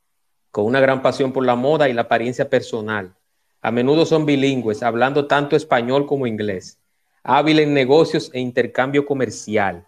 con 0.50 0.64
una 0.64 0.80
gran 0.80 1.02
pasión 1.02 1.32
por 1.32 1.44
la 1.44 1.56
moda 1.56 1.88
y 1.88 1.92
la 1.92 2.02
apariencia 2.02 2.48
personal. 2.48 3.14
A 3.60 3.70
menudo 3.70 4.06
son 4.06 4.24
bilingües, 4.24 4.82
hablando 4.82 5.26
tanto 5.26 5.56
español 5.56 6.06
como 6.06 6.26
inglés. 6.26 6.78
Hábil 7.22 7.60
en 7.60 7.74
negocios 7.74 8.30
e 8.32 8.40
intercambio 8.40 9.04
comercial, 9.04 9.86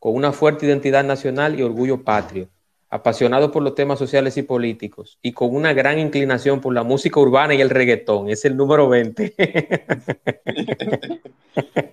con 0.00 0.14
una 0.14 0.32
fuerte 0.32 0.66
identidad 0.66 1.04
nacional 1.04 1.58
y 1.58 1.62
orgullo 1.62 2.02
patrio 2.02 2.48
apasionado 2.94 3.50
por 3.50 3.64
los 3.64 3.74
temas 3.74 3.98
sociales 3.98 4.36
y 4.36 4.44
políticos 4.44 5.18
y 5.20 5.32
con 5.32 5.52
una 5.52 5.72
gran 5.72 5.98
inclinación 5.98 6.60
por 6.60 6.72
la 6.72 6.84
música 6.84 7.18
urbana 7.18 7.52
y 7.52 7.60
el 7.60 7.68
reggaetón. 7.68 8.30
Es 8.30 8.44
el 8.44 8.56
número 8.56 8.88
20. 8.88 9.34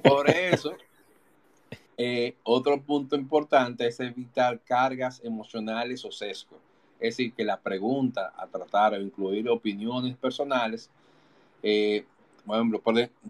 por 0.03 0.29
eso, 0.29 0.75
eh, 1.97 2.35
otro 2.43 2.79
punto 2.81 3.15
importante 3.15 3.87
es 3.87 3.99
evitar 3.99 4.59
cargas 4.59 5.19
emocionales 5.23 6.05
o 6.05 6.11
sesgos. 6.11 6.59
Es 6.99 7.17
decir, 7.17 7.33
que 7.33 7.45
la 7.45 7.59
pregunta 7.59 8.31
a 8.37 8.45
tratar 8.45 8.93
o 8.93 9.01
incluir 9.01 9.49
opiniones 9.49 10.15
personales, 10.17 10.87
eh, 11.63 12.05
por 12.45 12.57
ejemplo, 12.57 12.79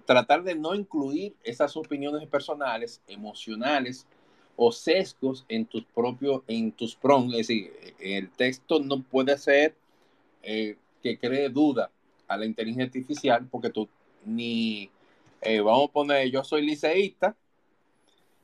tratar 0.05 0.43
de 0.43 0.55
no 0.55 0.75
incluir 0.75 1.33
esas 1.41 1.77
opiniones 1.77 2.27
personales, 2.27 3.01
emocionales, 3.07 4.05
o 4.55 4.71
sesgos 4.71 5.45
en 5.49 5.65
tus 5.65 5.83
propios, 5.85 6.41
en 6.47 6.71
tus 6.71 6.95
prompts. 6.95 7.33
Es 7.33 7.47
decir, 7.47 7.73
el 7.99 8.29
texto 8.29 8.79
no 8.79 9.01
puede 9.01 9.37
ser 9.37 9.75
eh, 10.43 10.75
que 11.01 11.17
cree 11.17 11.49
duda 11.49 11.89
a 12.27 12.37
la 12.37 12.45
inteligencia 12.45 12.85
artificial 12.85 13.47
porque 13.49 13.69
tú 13.69 13.87
ni, 14.25 14.89
eh, 15.41 15.59
vamos 15.59 15.89
a 15.89 15.91
poner, 15.91 16.29
yo 16.29 16.43
soy 16.43 16.65
liceísta 16.65 17.35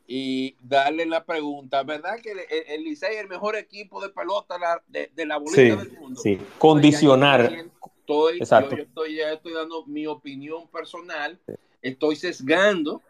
y 0.07 0.55
darle 0.61 1.05
la 1.05 1.25
pregunta, 1.25 1.83
¿verdad 1.83 2.19
que 2.21 2.31
el, 2.31 2.39
el 2.67 2.83
Licey 2.83 3.15
es 3.15 3.21
el 3.21 3.27
mejor 3.27 3.57
equipo 3.57 4.01
de 4.01 4.09
pelota 4.09 4.57
de, 4.87 5.25
la 5.25 5.37
bolita 5.37 5.75
del 5.75 5.99
mundo? 5.99 6.21
Sí, 6.21 6.39
condicionar. 6.57 7.51
Estoy, 7.99 8.37
Exacto. 8.37 8.77
Yo, 8.77 8.83
estoy, 8.83 9.15
ya 9.15 9.33
estoy 9.33 9.53
dando 9.53 9.85
mi 9.85 10.07
opinión 10.07 10.67
personal, 10.69 11.37
estoy 11.81 12.15
sesgando 12.15 13.01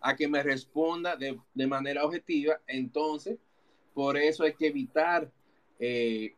a 0.00 0.14
que 0.14 0.28
me 0.28 0.42
responda 0.42 1.16
de, 1.16 1.66
manera 1.66 2.04
objetiva. 2.04 2.60
Entonces, 2.66 3.38
por 3.94 4.16
eso 4.16 4.44
hay 4.44 4.54
que 4.54 4.68
evitar, 4.68 5.30
eh, 5.78 6.34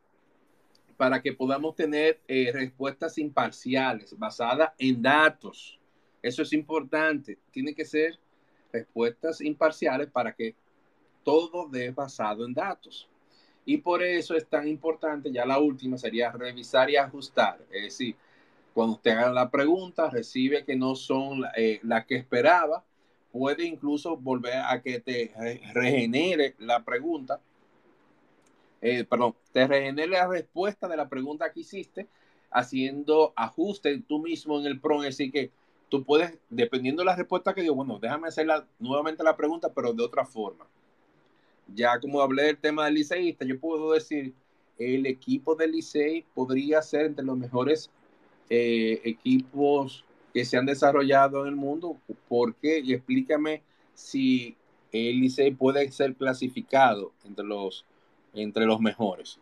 para 0.97 1.23
que 1.23 1.33
podamos 1.33 1.75
tener 1.75 2.21
eh, 2.29 2.51
respuestas 2.53 3.17
imparciales, 3.19 4.17
basadas 4.19 4.73
en 4.79 5.01
datos. 5.01 5.79
Eso 6.23 6.43
es 6.43 6.53
importante. 6.53 7.39
Tiene 7.51 7.75
que 7.75 7.85
ser 7.85 8.19
respuestas 8.73 9.41
imparciales 9.41 10.09
para 10.09 10.35
que 10.35 10.55
todo 11.25 11.69
dé 11.69 11.91
basado 11.91 12.45
en 12.45 12.53
datos. 12.53 13.09
Y 13.65 13.79
por 13.79 14.03
eso 14.03 14.35
es 14.35 14.47
tan 14.47 14.67
importante, 14.67 15.31
ya 15.31 15.45
la 15.45 15.59
última 15.59 15.97
sería 15.97 16.33
revisar 16.33 16.91
y 16.91 16.97
ajustar. 16.97 17.61
Es 17.71 17.83
decir, 17.85 18.17
cuando 18.75 18.95
usted 18.95 19.13
haga 19.13 19.33
la 19.33 19.51
pregunta, 19.51 20.09
recibe 20.09 20.65
que 20.65 20.77
no 20.77 20.95
son 20.95 21.43
eh, 21.57 21.81
las 21.83 22.07
que 22.07 22.17
esperaba, 22.17 22.85
puede 23.33 23.65
incluso 23.65 24.17
volver 24.17 24.57
a 24.57 24.81
que 24.83 25.01
te 25.01 25.33
regenere 25.73 26.55
la 26.59 26.85
pregunta, 26.85 27.41
eh, 28.81 29.05
perdón, 29.05 29.35
te 29.53 29.67
regenere 29.67 30.09
la 30.09 30.27
respuesta 30.27 30.89
de 30.89 30.97
la 30.97 31.09
pregunta 31.09 31.53
que 31.53 31.61
hiciste, 31.61 32.09
haciendo 32.51 33.33
ajustes 33.37 34.01
tú 34.09 34.19
mismo 34.19 34.59
en 34.59 34.67
el 34.67 34.81
PROM, 34.81 35.03
así 35.03 35.31
que 35.31 35.51
tú 35.89 36.05
puedes, 36.05 36.37
dependiendo 36.49 37.03
de 37.03 37.07
la 37.07 37.17
respuesta 37.17 37.55
que 37.55 37.63
dio, 37.63 37.75
bueno, 37.75 37.99
déjame 38.01 38.29
hacer 38.29 38.47
nuevamente 38.79 39.23
la 39.23 39.37
pregunta, 39.37 39.73
pero 39.73 39.93
de 39.93 40.03
otra 40.03 40.25
forma. 40.25 40.67
Ya 41.75 42.01
como 42.01 42.21
hablé 42.21 42.45
del 42.45 42.59
tema 42.59 42.87
del 42.87 42.95
liceísta, 42.95 43.45
yo 43.45 43.61
puedo 43.61 43.93
decir, 43.93 44.35
el 44.81 45.07
equipo 45.07 45.55
del 45.55 45.73
Licey 45.73 46.25
podría 46.35 46.81
ser 46.81 47.07
entre 47.07 47.25
los 47.25 47.37
mejores 47.37 47.91
eh, 48.49 49.01
equipos 49.05 50.05
que 50.33 50.45
se 50.45 50.57
han 50.57 50.67
desarrollado 50.67 51.43
en 51.43 51.49
el 51.49 51.57
mundo. 51.57 51.97
¿Por 52.29 52.55
qué? 52.55 52.81
Y 52.81 52.95
explícame 52.95 53.63
si 53.95 54.57
el 54.93 55.57
puede 55.57 55.91
ser 55.93 56.15
clasificado 56.15 57.13
entre 57.25 57.45
los, 57.45 57.85
entre 58.35 58.67
los 58.67 58.81
mejores. 58.81 59.39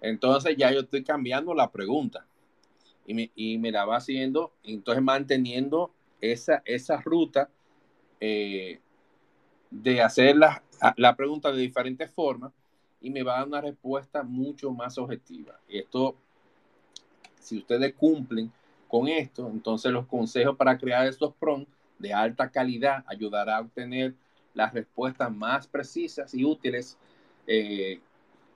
Entonces 0.00 0.56
ya 0.56 0.72
yo 0.72 0.80
estoy 0.80 1.02
cambiando 1.02 1.54
la 1.54 1.70
pregunta 1.70 2.26
y 3.06 3.14
me, 3.14 3.30
y 3.34 3.58
me 3.58 3.70
la 3.70 3.84
va 3.84 3.96
haciendo, 3.96 4.52
entonces 4.62 5.02
manteniendo 5.02 5.90
esa, 6.20 6.62
esa 6.64 7.00
ruta 7.00 7.50
eh, 8.20 8.80
de 9.70 10.00
hacer 10.00 10.36
la, 10.36 10.62
la, 10.96 11.16
pregunta 11.16 11.52
de 11.52 11.60
diferentes 11.60 12.10
formas 12.10 12.52
y 13.00 13.10
me 13.10 13.22
va 13.22 13.34
a 13.34 13.38
dar 13.38 13.48
una 13.48 13.60
respuesta 13.60 14.22
mucho 14.22 14.70
más 14.70 14.96
objetiva. 14.98 15.58
Y 15.68 15.78
esto, 15.78 16.16
si 17.40 17.58
ustedes 17.58 17.94
cumplen 17.94 18.50
con 18.88 19.08
esto, 19.08 19.48
entonces 19.48 19.92
los 19.92 20.06
consejos 20.06 20.56
para 20.56 20.78
crear 20.78 21.06
estos 21.06 21.34
prompts 21.38 21.70
de 21.98 22.12
alta 22.12 22.50
calidad 22.50 23.04
ayudará 23.06 23.56
a 23.56 23.60
obtener 23.60 24.14
las 24.54 24.72
respuestas 24.72 25.34
más 25.34 25.66
precisas 25.66 26.32
y 26.34 26.44
útiles 26.44 26.96
eh, 27.46 28.00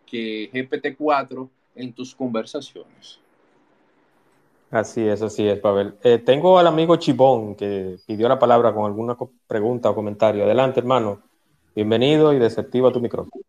que 0.06 0.50
GPT-4 0.52 1.48
en 1.74 1.92
tus 1.92 2.14
conversaciones. 2.14 3.20
Así 4.70 5.06
es, 5.06 5.20
así 5.20 5.48
es, 5.48 5.58
Pavel. 5.58 5.94
Eh, 6.02 6.18
tengo 6.18 6.58
al 6.58 6.66
amigo 6.66 6.96
Chibón 6.96 7.56
que 7.56 7.96
pidió 8.06 8.28
la 8.28 8.38
palabra 8.38 8.72
con 8.72 8.86
alguna 8.86 9.16
pregunta 9.46 9.90
o 9.90 9.94
comentario. 9.94 10.44
Adelante, 10.44 10.78
hermano. 10.78 11.22
Bienvenido 11.74 12.32
y 12.32 12.38
desactiva 12.38 12.92
tu 12.92 13.00
micrófono. 13.00 13.42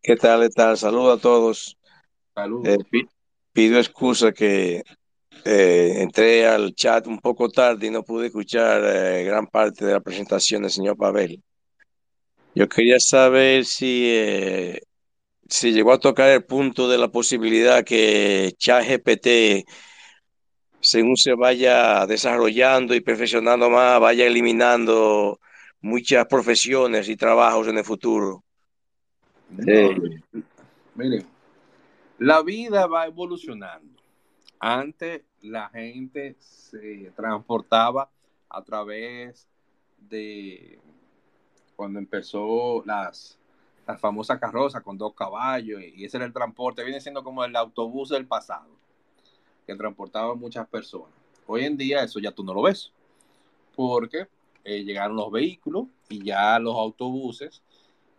¿Qué 0.00 0.14
tal? 0.14 0.42
¿Qué 0.42 0.50
tal? 0.50 0.76
Saludos 0.76 1.18
a 1.18 1.20
todos. 1.20 1.76
Saludos. 2.32 2.68
Eh, 2.92 3.06
pido 3.52 3.78
excusa 3.78 4.30
que 4.30 4.84
eh, 5.46 6.02
entré 6.02 6.46
al 6.46 6.74
chat 6.74 7.06
un 7.06 7.18
poco 7.18 7.48
tarde 7.48 7.86
y 7.86 7.90
no 7.90 8.02
pude 8.02 8.26
escuchar 8.26 8.82
gran 9.24 9.46
parte 9.46 9.84
de 9.84 9.92
la 9.92 10.00
presentación 10.00 10.62
del 10.62 10.70
señor 10.70 10.96
Pavel. 10.96 11.42
Yo 12.54 12.68
quería 12.68 12.98
saber 12.98 13.64
si 13.64 14.80
si 15.48 15.72
llegó 15.72 15.92
a 15.92 15.98
tocar 15.98 16.30
el 16.30 16.44
punto 16.44 16.88
de 16.88 16.98
la 16.98 17.08
posibilidad 17.08 17.84
que 17.84 18.52
ChatGPT, 18.58 19.68
según 20.80 21.16
se 21.16 21.34
vaya 21.34 22.06
desarrollando 22.06 22.94
y 22.94 23.00
perfeccionando 23.00 23.70
más, 23.70 24.00
vaya 24.00 24.26
eliminando 24.26 25.38
muchas 25.80 26.26
profesiones 26.26 27.08
y 27.08 27.16
trabajos 27.16 27.68
en 27.68 27.78
el 27.78 27.84
futuro. 27.84 28.44
miren, 30.94 31.26
la 32.18 32.42
vida 32.42 32.86
va 32.86 33.06
evolucionando. 33.06 33.95
Antes 34.58 35.22
la 35.42 35.68
gente 35.68 36.36
se 36.38 37.12
transportaba 37.14 38.10
a 38.48 38.62
través 38.62 39.46
de 39.98 40.78
cuando 41.76 41.98
empezó 41.98 42.82
las 42.84 43.38
la 43.86 43.96
famosa 43.96 44.38
carroza 44.38 44.80
con 44.80 44.98
dos 44.98 45.14
caballos 45.14 45.80
y 45.80 46.04
ese 46.04 46.16
era 46.16 46.26
el 46.26 46.32
transporte, 46.32 46.82
viene 46.82 47.00
siendo 47.00 47.22
como 47.22 47.44
el 47.44 47.54
autobús 47.54 48.08
del 48.08 48.26
pasado, 48.26 48.68
que 49.64 49.76
transportaba 49.76 50.34
muchas 50.34 50.66
personas. 50.66 51.14
Hoy 51.46 51.64
en 51.64 51.76
día 51.76 52.02
eso 52.02 52.18
ya 52.18 52.32
tú 52.32 52.42
no 52.42 52.52
lo 52.52 52.62
ves, 52.62 52.90
porque 53.76 54.26
eh, 54.64 54.82
llegaron 54.82 55.16
los 55.16 55.30
vehículos 55.30 55.86
y 56.08 56.24
ya 56.24 56.58
los 56.58 56.74
autobuses 56.74 57.62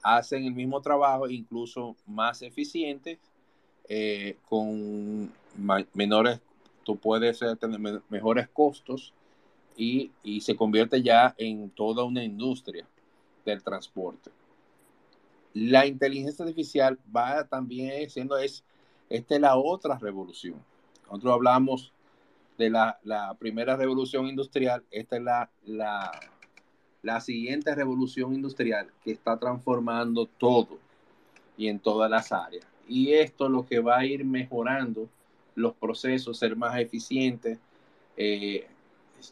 hacen 0.01 0.45
el 0.45 0.53
mismo 0.53 0.81
trabajo, 0.81 1.27
incluso 1.29 1.97
más 2.05 2.41
eficiente, 2.41 3.19
eh, 3.89 4.37
con 4.47 5.29
menores, 5.93 6.39
tú 6.83 6.97
puedes 6.97 7.39
tener 7.59 8.01
mejores 8.09 8.47
costos 8.49 9.13
y, 9.75 10.11
y 10.23 10.41
se 10.41 10.55
convierte 10.55 11.01
ya 11.01 11.35
en 11.37 11.69
toda 11.69 12.03
una 12.03 12.23
industria 12.23 12.87
del 13.45 13.63
transporte 13.63 14.31
la 15.65 15.87
inteligencia 15.87 16.45
artificial 16.45 16.99
va 17.15 17.43
también 17.45 18.07
siendo, 18.11 18.37
es, 18.37 18.63
esta 19.09 19.35
es 19.35 19.41
la 19.41 19.57
otra 19.57 19.97
revolución. 19.97 20.63
Nosotros 21.07 21.33
hablamos 21.33 21.93
de 22.59 22.69
la, 22.69 22.99
primera 23.39 23.75
revolución 23.75 24.27
industrial, 24.27 24.83
esta 24.91 25.17
es 25.17 25.23
la, 25.23 25.49
la, 25.65 26.11
la 27.01 27.21
siguiente 27.21 27.73
revolución 27.73 28.35
industrial 28.35 28.91
que 29.03 29.11
está 29.11 29.37
transformando 29.37 30.27
todo 30.27 30.77
y 31.57 31.67
en 31.69 31.79
todas 31.79 32.09
las 32.11 32.31
áreas. 32.31 32.67
Y 32.87 33.13
esto 33.13 33.49
lo 33.49 33.65
que 33.65 33.79
va 33.79 33.97
a 33.97 34.05
ir 34.05 34.25
mejorando 34.25 35.09
los 35.57 35.73
procesos, 35.75 36.37
ser 36.37 36.55
más 36.55 36.79
eficientes. 36.79 37.59
Eh, 38.15 38.67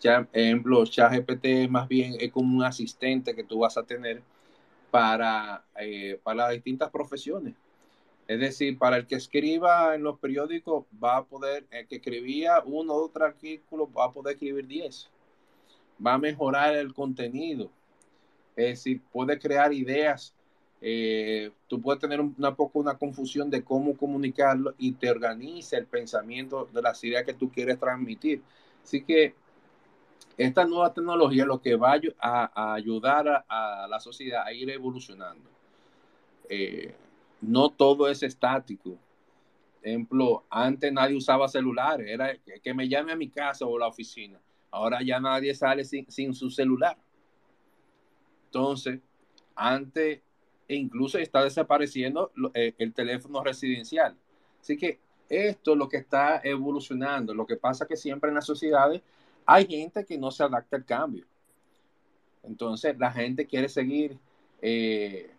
ya, 0.01 0.28
ejemplo, 0.34 0.86
ChatGPT 0.86 1.69
más 1.69 1.88
bien 1.88 2.15
es 2.19 2.32
como 2.32 2.57
un 2.57 2.63
asistente 2.63 3.36
que 3.36 3.43
tú 3.43 3.59
vas 3.59 3.78
a 3.78 3.84
tener 3.84 4.21
para, 4.91 5.63
eh, 5.80 6.19
para 6.23 6.38
las 6.38 6.51
distintas 6.53 6.89
profesiones. 6.89 7.53
Es 8.28 8.39
decir, 8.39 8.78
para 8.80 8.97
el 8.97 9.07
que 9.07 9.15
escriba 9.15 9.93
en 9.95 10.03
los 10.03 10.19
periódicos 10.19 10.86
va 11.03 11.17
a 11.17 11.26
poder, 11.26 11.67
el 11.69 11.88
que 11.88 11.97
escribía 11.97 12.61
uno 12.65 12.93
o 12.93 13.05
otro 13.05 13.26
artículo 13.26 13.91
va 13.91 14.05
a 14.05 14.11
poder 14.11 14.34
escribir 14.34 14.67
10. 14.67 15.11
Va 16.05 16.13
a 16.15 16.17
mejorar 16.17 16.76
el 16.76 16.93
contenido. 16.93 17.69
Es 18.55 18.65
decir, 18.65 19.01
puede 19.11 19.38
crear 19.39 19.73
ideas. 19.73 20.34
Eh, 20.88 21.51
tú 21.67 21.81
puedes 21.81 21.99
tener 21.99 22.21
una 22.21 22.53
poco 22.53 22.77
una 22.77 22.95
confusión 22.95 23.49
de 23.49 23.63
cómo 23.63 23.97
comunicarlo 23.97 24.75
y 24.77 24.91
te 24.91 25.09
organiza 25.09 25.79
el 25.79 25.88
pensamiento 25.88 26.69
de 26.71 26.79
las 26.79 27.03
ideas 27.03 27.23
que 27.23 27.33
tú 27.33 27.51
quieres 27.51 27.79
transmitir. 27.79 28.43
Así 28.83 29.03
que 29.03 29.33
esta 30.38 30.63
nueva 30.63 30.93
tecnología 30.93 31.43
lo 31.43 31.59
que 31.59 31.75
va 31.75 31.99
a, 32.19 32.73
ayudar 32.75 33.45
a, 33.49 33.88
la 33.89 33.99
sociedad 33.99 34.45
a 34.45 34.53
ir 34.53 34.69
evolucionando. 34.69 35.49
Eh, 36.47 36.93
no 37.41 37.71
todo 37.71 38.07
es 38.07 38.21
estático. 38.21 38.95
Ejemplo, 39.81 40.43
antes 40.51 40.93
nadie 40.93 41.17
usaba 41.17 41.47
celulares, 41.47 42.07
era 42.07 42.38
que, 42.61 42.73
me 42.75 42.88
llame 42.88 43.11
a 43.11 43.15
mi 43.15 43.29
casa 43.29 43.65
o 43.65 43.79
la 43.79 43.88
oficina. 43.88 44.39
Ahora 44.69 45.01
ya 45.01 45.19
nadie 45.19 45.55
sale 45.55 45.83
sin, 45.83 46.36
su 46.36 46.51
celular. 46.51 46.95
Entonces, 48.45 48.99
antes 49.55 50.21
e 50.68 50.76
incluso 50.76 51.18
está 51.18 51.43
desapareciendo 51.43 52.32
eh, 52.53 52.74
el 52.78 52.93
teléfono 52.93 53.43
residencial. 53.43 54.16
Así 54.59 54.78
que 54.78 54.99
esto 55.30 55.74
es 55.74 55.78
lo 55.78 55.89
que 55.89 55.97
está 55.97 56.41
evolucionando. 56.43 57.34
Lo 57.34 57.45
que 57.45 57.55
pasa 57.55 57.88
que 57.88 57.97
siempre 57.97 58.30
en 58.30 58.36
las 58.36 58.45
sociedades 58.45 59.01
hay 59.45 59.68
gente 59.68 60.05
que 60.05 60.18
no 60.18 60.32
se 60.32 60.43
adapta 60.43 60.76
al 60.76 60.86
cambio. 60.86 61.26
Entonces, 62.43 62.97
la 62.97 63.11
gente 63.11 63.45
quiere 63.45 63.70
seguir. 63.70 64.18
Eh, 64.61 65.32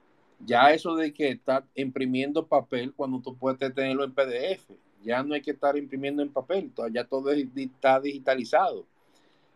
ya 0.45 0.73
eso 0.73 0.95
de 0.97 1.13
que 1.13 1.31
está 1.31 1.65
imprimiendo 1.75 2.47
papel 2.47 2.93
cuando 2.95 3.21
tú 3.21 3.37
puedes 3.37 3.59
tenerlo 3.59 4.05
en 4.05 4.13
PDF. 4.13 4.71
Ya 5.03 5.23
no 5.23 5.35
hay 5.35 5.43
que 5.43 5.53
estar 5.53 5.77
imprimiendo 5.77 6.23
en 6.23 6.33
papel. 6.33 6.73
Ya 6.93 7.05
todo 7.05 7.31
está 7.33 8.01
digitalizado. 8.01 8.85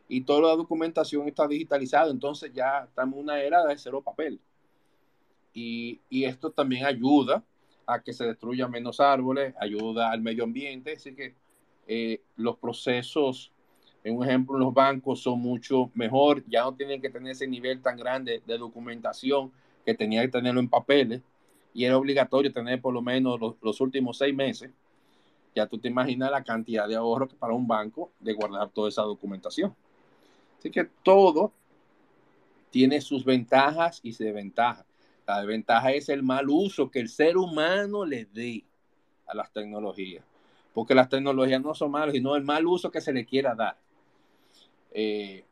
Y 0.08 0.22
toda 0.22 0.48
la 0.48 0.56
documentación 0.56 1.28
está 1.28 1.46
digitalizada. 1.46 2.10
Entonces, 2.10 2.52
ya 2.52 2.84
estamos 2.84 3.18
en 3.18 3.24
una 3.24 3.40
era 3.40 3.64
de 3.64 3.78
cero 3.78 4.02
papel. 4.02 4.40
Y, 5.52 6.00
esto 6.10 6.50
también 6.50 6.86
ayuda 6.86 7.44
a 7.86 8.00
que 8.00 8.12
se 8.12 8.24
destruyan 8.24 8.70
menos 8.70 9.00
árboles, 9.00 9.54
ayuda 9.60 10.10
al 10.10 10.20
medio 10.20 10.44
ambiente. 10.44 10.94
Así 10.94 11.14
que 11.14 11.34
eh, 11.86 12.22
los 12.36 12.56
procesos 12.58 13.52
en 14.02 14.16
un 14.16 14.24
ejemplo, 14.24 14.58
los 14.58 14.72
bancos 14.72 15.20
son 15.20 15.40
mucho 15.40 15.90
mejor, 15.94 16.42
ya 16.48 16.62
no 16.62 16.74
tienen 16.74 17.02
que 17.02 17.10
tener 17.10 17.32
ese 17.32 17.46
nivel 17.46 17.82
tan 17.82 17.96
grande 17.96 18.42
de 18.46 18.58
documentación 18.58 19.52
que 19.84 19.94
tenía 19.94 20.22
que 20.22 20.28
tenerlo 20.28 20.60
en 20.60 20.68
papeles 20.68 21.22
y 21.74 21.84
era 21.84 21.98
obligatorio 21.98 22.52
tener 22.52 22.80
por 22.80 22.94
lo 22.94 23.02
menos 23.02 23.38
los, 23.60 23.80
últimos 23.80 24.18
seis 24.18 24.34
meses. 24.34 24.70
Ya 25.54 25.66
tú 25.66 25.78
te 25.78 25.88
imaginas 25.88 26.30
la 26.30 26.42
cantidad 26.42 26.88
de 26.88 26.94
ahorro 26.94 27.28
para 27.28 27.52
un 27.52 27.66
banco 27.66 28.10
de 28.20 28.32
guardar 28.32 28.70
toda 28.70 28.88
esa 28.88 29.02
documentación. 29.02 29.74
Así 30.58 30.70
que 30.70 30.84
todo 31.02 31.52
tiene 32.70 33.00
sus 33.00 33.24
ventajas 33.24 34.00
y 34.02 34.12
desventajas. 34.12 34.86
La 35.30 35.38
desventaja 35.38 35.92
es 35.92 36.08
el 36.08 36.24
mal 36.24 36.50
uso 36.50 36.90
que 36.90 36.98
el 36.98 37.08
ser 37.08 37.36
humano 37.36 38.04
le 38.04 38.24
dé 38.24 38.64
a 39.28 39.34
las 39.36 39.52
tecnologías. 39.52 40.24
Porque 40.74 40.92
las 40.92 41.08
tecnologías 41.08 41.62
no 41.62 41.72
son 41.72 41.92
malas, 41.92 42.14
sino 42.14 42.34
el 42.34 42.42
mal 42.42 42.66
uso 42.66 42.90
que 42.90 43.00
se 43.00 43.12
le 43.12 43.24
quiera 43.24 43.54
dar. 43.54 43.76
Eh, 44.90 45.44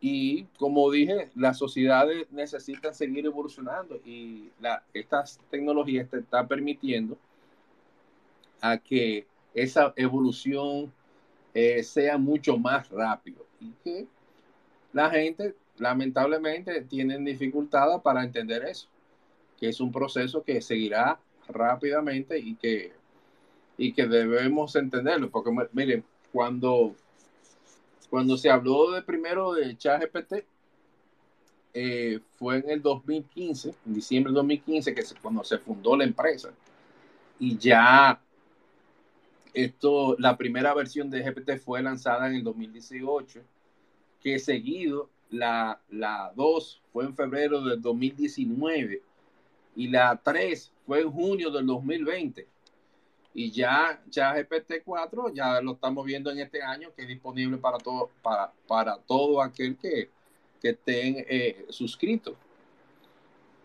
y 0.00 0.42
como 0.58 0.90
dije, 0.90 1.30
las 1.36 1.56
sociedades 1.56 2.26
necesitan 2.32 2.92
seguir 2.92 3.24
evolucionando 3.26 3.94
y 4.04 4.50
la, 4.58 4.82
estas 4.92 5.38
tecnologías 5.52 6.10
te 6.10 6.18
están 6.18 6.48
permitiendo 6.48 7.16
a 8.60 8.76
que 8.76 9.24
esa 9.54 9.92
evolución 9.94 10.92
eh, 11.54 11.84
sea 11.84 12.18
mucho 12.18 12.58
más 12.58 12.90
rápido 12.90 13.46
y 13.60 13.70
que 13.84 14.08
la 14.92 15.08
gente 15.10 15.54
lamentablemente 15.80 16.82
tiene 16.82 17.18
dificultades 17.18 18.00
para 18.02 18.22
entender 18.22 18.64
eso, 18.64 18.86
que 19.58 19.68
es 19.68 19.80
un 19.80 19.90
proceso 19.90 20.42
que 20.44 20.60
seguirá 20.60 21.18
rápidamente 21.48 22.38
y 22.38 22.54
que, 22.54 22.92
y 23.76 23.92
que 23.92 24.06
debemos 24.06 24.76
entenderlo, 24.76 25.30
porque 25.30 25.50
miren, 25.72 26.04
cuando 26.32 26.94
cuando 28.10 28.36
se 28.36 28.50
habló 28.50 28.90
de 28.90 29.02
primero 29.02 29.52
de 29.52 29.76
ChatGPT, 29.76 30.44
eh, 31.72 32.18
fue 32.32 32.58
en 32.58 32.70
el 32.70 32.82
2015, 32.82 33.72
en 33.86 33.94
diciembre 33.94 34.32
de 34.32 34.36
2015, 34.38 34.94
que 34.94 35.02
cuando 35.22 35.44
se 35.44 35.58
fundó 35.58 35.96
la 35.96 36.02
empresa. 36.02 36.50
Y 37.38 37.56
ya 37.56 38.20
esto, 39.54 40.16
la 40.18 40.36
primera 40.36 40.74
versión 40.74 41.08
de 41.08 41.22
GPT 41.22 41.60
fue 41.60 41.80
lanzada 41.82 42.26
en 42.28 42.34
el 42.34 42.42
2018, 42.42 43.40
que 44.20 44.40
seguido 44.40 45.08
la, 45.30 45.80
la 45.90 46.32
2 46.34 46.82
fue 46.92 47.04
en 47.04 47.14
febrero 47.14 47.60
del 47.62 47.80
2019 47.80 49.02
y 49.76 49.88
la 49.88 50.20
3 50.22 50.72
fue 50.86 51.00
en 51.00 51.10
junio 51.10 51.50
del 51.50 51.66
2020. 51.66 52.46
Y 53.32 53.50
ya, 53.52 54.02
ya 54.10 54.34
GPT-4 54.34 55.32
ya 55.32 55.60
lo 55.60 55.72
estamos 55.72 56.04
viendo 56.04 56.30
en 56.30 56.40
este 56.40 56.62
año, 56.62 56.92
que 56.94 57.02
es 57.02 57.08
disponible 57.08 57.58
para 57.58 57.78
todo, 57.78 58.10
para, 58.22 58.52
para 58.66 58.96
todo 58.98 59.40
aquel 59.40 59.76
que, 59.76 60.10
que 60.60 60.70
esté 60.70 61.26
eh. 61.28 61.66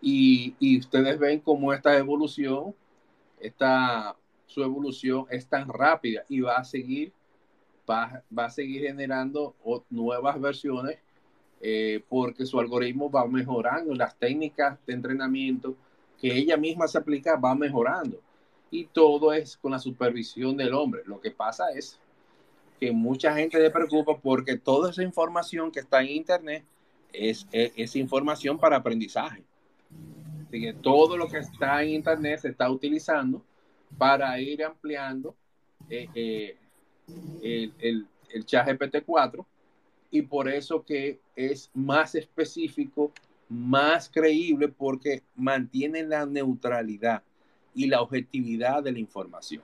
Y, 0.00 0.54
y, 0.60 0.78
ustedes 0.78 1.18
ven 1.18 1.40
cómo 1.40 1.72
esta 1.72 1.96
evolución, 1.98 2.74
esta, 3.40 4.14
su 4.46 4.62
evolución 4.62 5.26
es 5.30 5.48
tan 5.48 5.68
rápida 5.68 6.24
y 6.28 6.40
va 6.40 6.58
a 6.58 6.64
seguir, 6.64 7.12
va, 7.90 8.22
va 8.36 8.44
a 8.44 8.50
seguir 8.50 8.82
generando 8.82 9.56
nuevas 9.90 10.40
versiones 10.40 10.98
eh, 11.60 12.02
porque 12.08 12.44
su 12.44 12.60
algoritmo 12.60 13.10
va 13.10 13.26
mejorando, 13.26 13.94
las 13.94 14.16
técnicas 14.18 14.78
de 14.86 14.92
entrenamiento 14.92 15.74
que 16.20 16.36
ella 16.36 16.56
misma 16.56 16.86
se 16.86 16.98
aplica 16.98 17.36
va 17.36 17.54
mejorando 17.54 18.20
y 18.70 18.86
todo 18.86 19.32
es 19.32 19.56
con 19.56 19.72
la 19.72 19.78
supervisión 19.78 20.56
del 20.56 20.74
hombre. 20.74 21.02
Lo 21.06 21.20
que 21.20 21.30
pasa 21.30 21.70
es 21.74 21.98
que 22.78 22.92
mucha 22.92 23.34
gente 23.34 23.58
se 23.58 23.70
preocupa 23.70 24.18
porque 24.18 24.58
toda 24.58 24.90
esa 24.90 25.02
información 25.02 25.70
que 25.70 25.80
está 25.80 26.02
en 26.02 26.08
Internet 26.08 26.64
es, 27.12 27.46
es, 27.52 27.96
información 27.96 28.58
para 28.58 28.76
aprendizaje. 28.76 29.42
Así 30.46 30.60
que 30.60 30.74
todo 30.74 31.16
lo 31.16 31.28
que 31.28 31.38
está 31.38 31.82
en 31.82 31.90
Internet 31.90 32.40
se 32.40 32.48
está 32.48 32.70
utilizando 32.70 33.42
para 33.96 34.38
ir 34.40 34.62
ampliando 34.62 35.34
eh, 35.88 36.08
eh, 36.14 36.56
el, 37.42 37.72
el, 37.78 38.06
el 38.30 38.44
chat 38.44 38.68
GPT-4 38.68 39.44
y 40.10 40.22
por 40.22 40.48
eso 40.48 40.84
que 40.84 41.20
es 41.34 41.70
más 41.74 42.14
específico, 42.14 43.12
más 43.48 44.08
creíble 44.08 44.68
porque 44.68 45.22
mantiene 45.34 46.02
la 46.02 46.26
neutralidad 46.26 47.22
y 47.74 47.86
la 47.86 48.00
objetividad 48.00 48.82
de 48.82 48.92
la 48.92 48.98
información. 48.98 49.62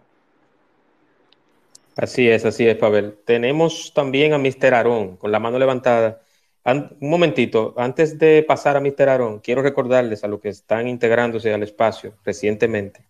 Así 1.97 2.29
es, 2.29 2.45
así 2.45 2.67
es, 2.67 2.77
Pavel. 2.77 3.19
Tenemos 3.25 3.93
también 3.95 4.33
a 4.33 4.39
Mr. 4.39 4.75
Aarón 4.75 5.17
con 5.17 5.31
la 5.31 5.39
mano 5.39 5.59
levantada. 5.59 6.23
un 6.65 7.11
momentito, 7.11 7.75
antes 7.77 8.19
de 8.19 8.43
pasar 8.47 8.77
a 8.77 8.81
Mr. 8.81 9.09
Aarón, 9.09 9.41
quiero 9.41 9.63
recordarles 9.63 10.25
a 10.25 10.29
los 10.29 10.41
que 10.41 10.49
están 10.49 10.89
integrándose 10.89 11.53
al 11.53 11.63
espacio 11.63 12.15
recientemente, 12.25 13.05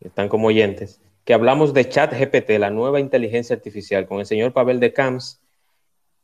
están 0.00 0.28
como 0.28 0.48
oyentes, 0.48 1.00
que 1.24 1.34
hablamos 1.34 1.74
de 1.74 1.88
ChatGPT, 1.88 2.50
la 2.58 2.70
nueva 2.70 3.00
inteligencia 3.00 3.56
artificial, 3.56 4.06
con 4.06 4.20
el 4.20 4.26
señor 4.26 4.52
Pavel 4.52 4.78
de 4.78 4.92
Camps 4.92 5.40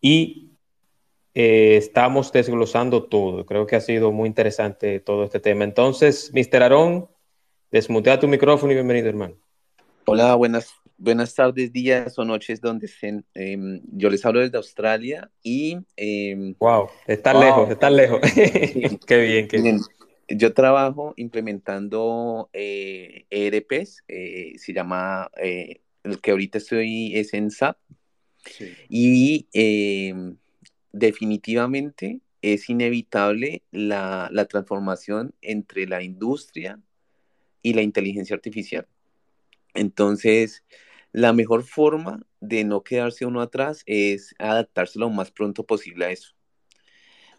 y 0.03 0.50
eh, 1.32 1.76
estamos 1.78 2.30
desglosando 2.30 3.05
todo. 3.05 3.46
Creo 3.46 3.66
que 3.66 3.76
ha 3.76 3.80
sido 3.80 4.12
muy 4.12 4.28
interesante 4.28 5.00
todo 5.00 5.24
este 5.24 5.40
tema. 5.40 5.64
Entonces, 5.64 6.30
Mr. 6.34 6.62
Aarón, 6.62 7.09
Desmutea 7.72 8.20
tu 8.20 8.28
micrófono 8.28 8.70
y 8.70 8.74
bienvenido, 8.74 9.09
hermano. 9.09 9.34
Hola, 10.05 10.34
buenas, 10.34 10.74
buenas 10.98 11.34
tardes, 11.34 11.72
días 11.72 12.18
o 12.18 12.24
noches 12.26 12.61
donde 12.61 12.84
estén. 12.84 13.24
Em, 13.32 13.80
yo 13.90 14.11
les 14.11 14.22
hablo 14.26 14.40
desde 14.40 14.59
Australia 14.59 15.30
y... 15.42 15.78
wow, 16.59 16.90
está 17.07 17.32
lejos, 17.32 17.70
está 17.70 17.88
lejos. 17.88 18.20
qué 19.07 19.16
bien, 19.22 19.48
qué 19.48 19.62
bien. 19.62 19.80
Yo 20.28 20.53
trabajo 20.53 21.14
implementando 21.16 22.50
eh, 22.53 23.24
ERPs, 23.30 24.05
eh, 24.07 24.53
se 24.59 24.74
llama, 24.74 25.30
eh, 25.42 25.80
el 26.05 26.20
que 26.20 26.32
ahorita 26.32 26.59
estoy 26.59 27.16
es 27.16 27.32
en 27.32 27.50
SAP. 27.50 27.78
Y 28.88 29.47
em, 29.53 30.36
definitivamente 30.93 32.20
es 32.43 32.68
inevitable 32.68 33.62
la, 33.70 34.28
la 34.32 34.47
transformación 34.47 35.34
entre 35.40 35.86
la 35.86 36.03
industria 36.03 36.80
y 37.62 37.74
la 37.74 37.82
inteligencia 37.82 38.34
artificial. 38.34 38.86
Entonces, 39.74 40.64
la 41.12 41.32
mejor 41.32 41.62
forma 41.62 42.26
de 42.40 42.64
no 42.64 42.82
quedarse 42.82 43.26
uno 43.26 43.40
atrás 43.40 43.82
es 43.86 44.34
adaptarse 44.38 44.99
lo 44.99 45.11
más 45.11 45.30
pronto 45.30 45.64
posible 45.64 46.07
a 46.07 46.11
eso. 46.11 46.34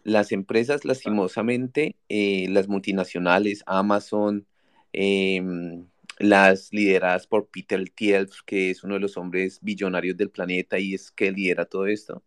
Las 0.04 0.32
empresas, 0.32 0.84
lastimosamente, 0.84 1.96
eh, 2.08 2.46
las 2.50 2.68
multinacionales, 2.68 3.62
Amazon, 3.66 4.46
em, 4.92 5.86
las 6.18 6.72
lideradas 6.72 7.26
por 7.26 7.48
Peter 7.48 7.88
Thiel, 7.90 8.28
que 8.46 8.70
es 8.70 8.84
uno 8.84 8.94
de 8.94 9.00
los 9.00 9.16
hombres 9.16 9.58
billonarios 9.62 10.16
del 10.16 10.30
planeta 10.30 10.78
y 10.78 10.94
es 10.94 11.10
que 11.10 11.32
lidera 11.32 11.64
todo 11.66 11.86
esto, 11.86 12.22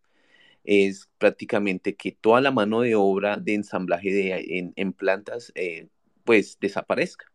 es 0.64 1.08
prácticamente 1.18 1.96
que 1.96 2.12
toda 2.12 2.40
la 2.40 2.50
mano 2.50 2.82
de 2.82 2.94
obra 2.94 3.36
de 3.36 3.54
ensamblaje 3.54 4.12
de, 4.12 4.72
en, 4.76 4.92
plantas, 4.92 5.52
eh, 5.54 5.88
pues 6.24 6.58
desaparezca. 6.60 7.26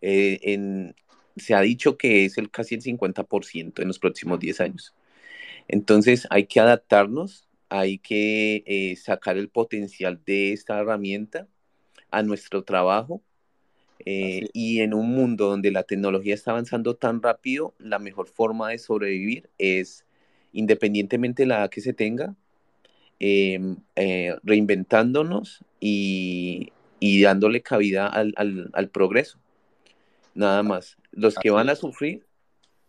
Eh, 0.00 0.94
se 1.36 1.54
ha 1.54 1.60
dicho 1.60 1.96
que 1.96 2.24
es 2.24 2.38
el 2.38 2.50
casi 2.50 2.74
el 2.74 2.82
50% 2.82 3.82
en 3.82 3.88
los 3.88 3.98
próximos 3.98 4.38
10 4.40 4.60
años. 4.60 4.94
Entonces 5.68 6.26
hay 6.30 6.46
que 6.46 6.60
adaptarnos, 6.60 7.48
hay 7.68 7.98
que 7.98 8.64
eh, 8.66 8.96
sacar 8.96 9.36
el 9.38 9.48
potencial 9.48 10.22
de 10.24 10.52
esta 10.52 10.78
herramienta 10.80 11.48
a 12.10 12.22
nuestro 12.22 12.64
trabajo. 12.64 13.22
Eh, 14.04 14.48
y 14.52 14.80
en 14.80 14.94
un 14.94 15.10
mundo 15.10 15.48
donde 15.48 15.70
la 15.70 15.84
tecnología 15.84 16.34
está 16.34 16.50
avanzando 16.50 16.96
tan 16.96 17.22
rápido, 17.22 17.74
la 17.78 17.98
mejor 17.98 18.28
forma 18.28 18.70
de 18.70 18.78
sobrevivir 18.78 19.50
es, 19.58 20.04
independientemente 20.52 21.42
de 21.42 21.46
la 21.46 21.58
edad 21.58 21.70
que 21.70 21.80
se 21.80 21.92
tenga, 21.92 22.34
em, 23.20 23.76
reinventándonos 24.42 25.64
y, 25.80 26.70
dándole 27.00 27.62
cabida 27.62 28.08
al 28.08 28.88
progreso 28.92 29.38
nada 30.34 30.62
más. 30.62 30.96
Los 31.10 31.34
que 31.36 31.50
van 31.50 31.68
a 31.68 31.76
sufrir, 31.76 32.24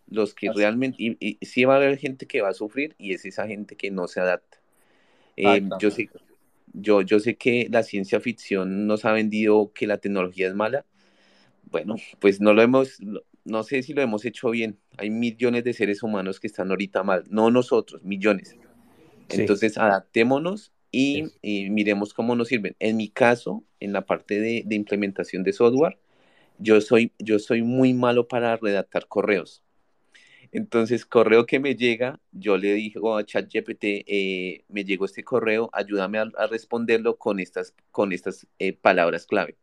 los 0.08 0.34
que 0.34 0.52
realmente, 0.52 0.98
y, 1.00 1.38
sí 1.46 1.66
va 1.66 1.76
a 1.76 1.78
haber 1.78 1.98
gente 1.98 2.26
que 2.26 2.42
va 2.42 2.50
a 2.50 2.54
sufrir 2.54 2.96
y 2.98 3.14
es 3.14 3.26
esa 3.26 3.48
gente 3.48 3.76
que 3.76 3.92
no 3.92 4.08
se 4.08 4.20
adapta. 4.20 4.60
Eh, 5.36 5.64
yo, 5.80 5.92
sé, 5.92 6.10
yo, 6.74 7.02
yo 7.02 7.20
sé 7.20 7.36
que 7.36 7.68
la 7.70 7.84
ciencia 7.84 8.20
ficción 8.20 8.88
nos 8.88 9.06
ha 9.06 9.12
vendido 9.12 9.72
que 9.74 9.88
la 9.88 9.98
tecnología 9.98 10.48
es 10.48 10.54
mala. 10.54 10.86
Bueno, 11.74 11.96
pues 12.20 12.40
no 12.40 12.54
lo 12.54 12.62
hemos, 12.62 13.00
no 13.46 13.64
sé 13.64 13.82
si 13.82 13.96
lo 13.96 14.04
hemos 14.04 14.26
hecho 14.26 14.52
bien. 14.52 14.78
Hay 14.96 15.10
millones 15.10 15.64
de 15.64 15.74
seres 15.74 16.04
humanos 16.04 16.40
que 16.40 16.46
están 16.46 16.70
ahorita 16.70 17.02
mal, 17.02 17.24
no 17.32 17.50
nosotros, 17.50 18.04
millones. 18.04 18.56
Entonces, 19.28 19.80
adaptémonos 19.80 20.72
y, 20.92 21.24
miremos 21.42 22.14
cómo 22.14 22.36
nos 22.36 22.50
sirven. 22.50 22.76
En 22.78 22.96
mi 22.96 23.10
caso, 23.10 23.64
en 23.80 23.92
la 23.92 24.06
parte 24.06 24.40
de, 24.40 24.62
de 24.68 24.76
implementación 24.76 25.44
de 25.44 25.52
software, 25.52 25.98
yo 26.60 26.80
soy, 26.80 27.12
yo 27.18 27.40
soy 27.40 27.64
muy 27.64 27.96
malo 27.96 28.28
para 28.28 28.56
redactar 28.56 29.08
correos. 29.08 29.64
Entonces, 30.52 31.08
correo 31.08 31.48
que 31.48 31.60
me 31.60 31.76
llega, 31.76 32.20
yo 32.32 32.56
le 32.58 32.76
digo 32.76 33.18
a 33.18 33.26
ChatGPT, 33.26 33.84
eh, 34.06 34.64
me 34.68 34.86
llegó 34.86 35.06
este 35.06 35.24
correo, 35.24 35.72
ayúdame 35.74 36.20
a, 36.20 36.48
responderlo 36.52 37.18
con 37.18 37.40
estas, 37.40 37.74
con 37.90 38.14
estas 38.14 38.46
eh, 38.60 38.74
palabras 38.74 39.26
clave. 39.26 39.58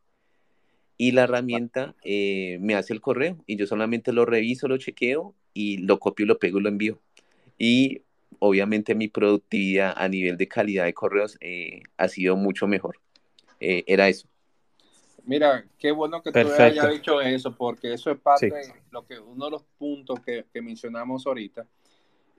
Y 1.00 1.12
la 1.12 1.22
herramienta 1.22 1.94
eh, 2.04 2.58
me 2.60 2.74
hace 2.74 2.92
el 2.92 3.00
correo 3.00 3.42
y 3.46 3.56
yo 3.56 3.66
solamente 3.66 4.12
lo 4.12 4.26
reviso, 4.26 4.68
lo 4.68 4.76
chequeo 4.76 5.34
y 5.54 5.78
lo 5.78 5.98
copio, 5.98 6.26
lo 6.26 6.38
pego 6.38 6.58
y 6.58 6.62
lo 6.62 6.68
envío. 6.68 7.00
Y 7.56 8.02
obviamente 8.38 8.94
mi 8.94 9.08
productividad 9.08 9.94
a 9.96 10.08
nivel 10.08 10.36
de 10.36 10.46
calidad 10.46 10.84
de 10.84 10.92
correos 10.92 11.38
ha 11.96 12.08
sido 12.08 12.36
mucho 12.36 12.66
mejor. 12.66 13.00
era 13.60 14.10
eso. 14.10 14.28
Mira, 15.24 15.64
qué 15.78 15.90
bueno 15.90 16.22
que 16.22 16.32
tú 16.32 16.38
hayas 16.38 16.90
dicho 16.90 17.18
eso, 17.22 17.56
porque 17.56 17.94
eso 17.94 18.10
es 18.10 18.18
parte 18.18 18.50
de 18.50 18.74
lo 18.90 19.06
que 19.06 19.18
uno 19.18 19.46
de 19.46 19.52
los 19.52 19.64
puntos 19.78 20.20
que, 20.20 20.44
mencionamos 20.60 21.26
ahorita. 21.26 21.66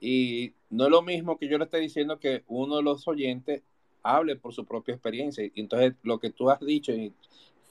Y 0.00 0.52
no 0.70 0.84
es 0.84 0.90
lo 0.92 1.02
mismo 1.02 1.36
que 1.36 1.48
yo 1.48 1.58
le 1.58 1.64
esté 1.64 1.78
diciendo 1.78 2.20
que 2.20 2.44
uno 2.46 2.76
de 2.76 2.84
los 2.84 3.08
oyentes 3.08 3.62
hable 4.04 4.36
por 4.36 4.54
su 4.54 4.64
propia 4.64 4.94
experiencia. 4.94 5.44
Y 5.44 5.60
entonces, 5.60 5.94
lo 6.04 6.20
que 6.20 6.30
tú 6.30 6.48
has 6.48 6.60
dicho, 6.60 6.92
y 6.92 7.12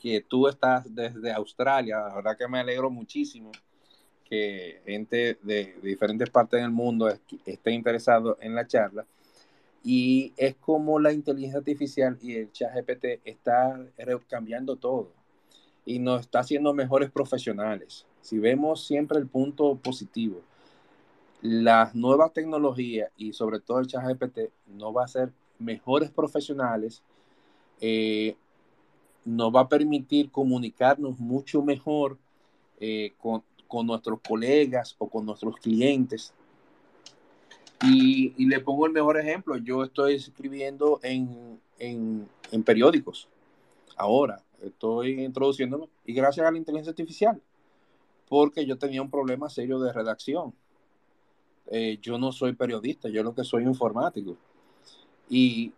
que 0.01 0.21
tú 0.21 0.47
estás 0.47 0.93
desde 0.93 1.31
Australia, 1.31 1.99
la 1.99 2.15
verdad 2.15 2.37
que 2.37 2.47
me 2.47 2.59
alegro 2.59 2.89
muchísimo 2.89 3.51
que 4.25 4.81
gente 4.85 5.37
de, 5.43 5.75
diferentes 5.83 6.29
partes 6.29 6.61
del 6.61 6.71
mundo 6.71 7.07
esté 7.45 7.71
interesado 7.71 8.37
en 8.41 8.55
la 8.55 8.65
charla. 8.65 9.05
Y 9.83 10.33
es 10.37 10.55
como 10.55 10.99
la 10.99 11.11
inteligencia 11.11 11.59
artificial 11.59 12.17
y 12.21 12.35
el 12.35 12.51
chat 12.51 12.73
GPT 12.73 13.21
está 13.25 13.79
cambiando 14.27 14.75
todo 14.75 15.11
y 15.85 15.99
nos 15.99 16.21
está 16.21 16.39
haciendo 16.39 16.73
mejores 16.73 17.11
profesionales. 17.11 18.05
Si 18.21 18.39
vemos 18.39 18.85
siempre 18.85 19.19
el 19.19 19.27
punto 19.27 19.75
positivo, 19.75 20.41
las 21.41 21.93
nuevas 21.93 22.31
tecnologías 22.33 23.11
y 23.17 23.33
sobre 23.33 23.59
todo 23.59 23.79
el 23.79 23.87
chat 23.87 24.05
GPT 24.05 24.51
nos 24.67 24.95
va 24.95 25.01
a 25.01 25.05
hacer 25.05 25.31
mejores 25.59 26.09
profesionales 26.09 27.03
eh, 27.81 28.35
nos 29.25 29.53
va 29.53 29.61
a 29.61 29.69
permitir 29.69 30.31
comunicarnos 30.31 31.19
mucho 31.19 31.61
mejor 31.61 32.17
eh, 32.79 33.13
con, 33.19 33.43
nuestros 33.85 34.19
colegas 34.27 34.95
o 34.97 35.07
con 35.07 35.25
nuestros 35.25 35.55
clientes. 35.57 36.33
Y, 37.83 38.45
le 38.45 38.59
pongo 38.59 38.85
el 38.85 38.91
mejor 38.91 39.17
ejemplo. 39.17 39.57
Yo 39.57 39.83
estoy 39.83 40.15
escribiendo 40.15 40.99
en, 41.03 41.59
en 41.79 42.63
periódicos. 42.63 43.27
Ahora, 43.95 44.43
estoy 44.61 45.23
introduciéndome 45.23 45.87
y 46.05 46.13
gracias 46.13 46.45
a 46.45 46.51
la 46.51 46.57
inteligencia 46.57 46.91
artificial, 46.91 47.41
porque 48.27 48.65
yo 48.65 48.77
tenía 48.77 49.01
un 49.01 49.09
problema 49.09 49.49
serio 49.49 49.79
de 49.79 49.93
redacción. 49.93 50.53
Eh, 51.67 51.99
yo 52.01 52.17
no 52.17 52.31
soy 52.31 52.53
periodista, 52.53 53.09
yo 53.09 53.23
lo 53.23 53.33
que 53.33 53.43
soy 53.43 53.63
informático. 53.63 54.35
Y 55.29 55.71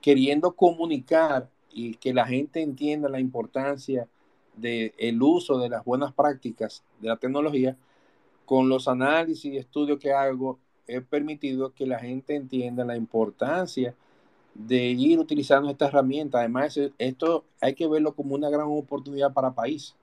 queriendo 0.00 0.52
comunicar 0.52 1.48
y 1.72 1.94
que 1.94 2.12
la 2.12 2.26
gente 2.26 2.60
entienda 2.60 3.08
la 3.08 3.20
importancia 3.20 4.08
del 4.56 4.92
el 4.98 5.22
uso 5.22 5.58
de 5.58 5.68
las 5.68 5.84
buenas 5.84 6.12
prácticas 6.12 6.82
de 7.00 7.08
la 7.08 7.16
tecnología, 7.16 7.76
con 8.44 8.68
los 8.68 8.88
análisis 8.88 9.52
y 9.52 9.56
estudios 9.56 9.98
que 9.98 10.12
hago, 10.12 10.58
he 10.86 11.00
permitido 11.00 11.72
que 11.72 11.86
la 11.86 11.98
gente 11.98 12.34
entienda 12.34 12.84
la 12.84 12.96
importancia 12.96 13.94
de 14.54 14.90
ir 14.90 15.18
utilizando 15.18 15.70
esta 15.70 15.86
herramienta. 15.86 16.38
Además, 16.38 16.78
esto 16.98 17.44
hay 17.60 17.74
que 17.74 17.88
verlo 17.88 18.14
como 18.14 18.34
una 18.34 18.50
gran 18.50 18.66
oportunidad 18.68 19.32
para 19.32 19.52
país, 19.52 19.94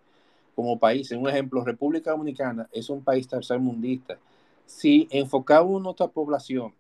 como 0.56 0.80
país. 0.80 1.12
En 1.12 1.22
un 1.22 1.30
ejemplo, 1.30 1.64
República 1.64 2.12
Dominicana 2.12 2.68
es 2.72 2.90
un 2.90 3.04
país 3.04 3.28
tercermundista. 3.28 4.18
Si 4.66 5.08
enfocamos 5.12 5.82
nuestra 5.82 6.08
población 6.08 6.74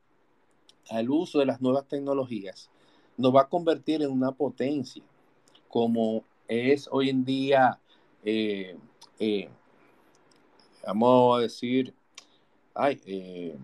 al 0.90 1.10
uso 1.10 1.40
de 1.40 1.46
las 1.46 1.62
nuevas 1.62 1.88
tecnologías, 1.88 2.70
nos 3.20 3.36
va 3.36 3.41
a 3.41 3.49
convertir 3.49 4.01
en 4.01 4.09
una 4.09 4.32
potencia, 4.32 5.03
como 5.67 6.24
es 6.47 6.88
hoy 6.89 7.09
en 7.09 7.26
día, 7.26 7.78
eh, 8.24 8.78
eh, 9.20 9.49
vamos 10.88 11.38
a 11.38 11.41
decir, 11.41 11.93
ay, 12.74 12.99
eh, 13.05 13.57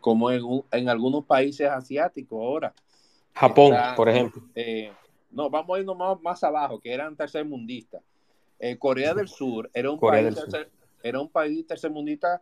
como 0.00 0.30
en, 0.30 0.42
en 0.72 0.88
algunos 0.88 1.22
países 1.26 1.68
asiáticos 1.68 2.38
ahora 2.38 2.74
Japón, 3.34 3.74
por 3.94 4.08
ejemplo. 4.08 4.42
No, 5.30 5.50
vamos 5.50 5.76
a 5.76 5.80
irnos 5.80 5.96
más, 5.96 6.20
más 6.22 6.42
abajo, 6.42 6.80
que 6.80 6.92
eran 6.92 7.14
tercermundistas. 7.14 8.02
Corea 8.78 9.12
del 9.12 9.28
Sur 9.28 9.68
era 9.74 9.90
un, 9.90 10.00
país, 10.00 10.34
era 11.02 11.20
un 11.20 11.28
país 11.28 11.66
tercermundista 11.66 12.40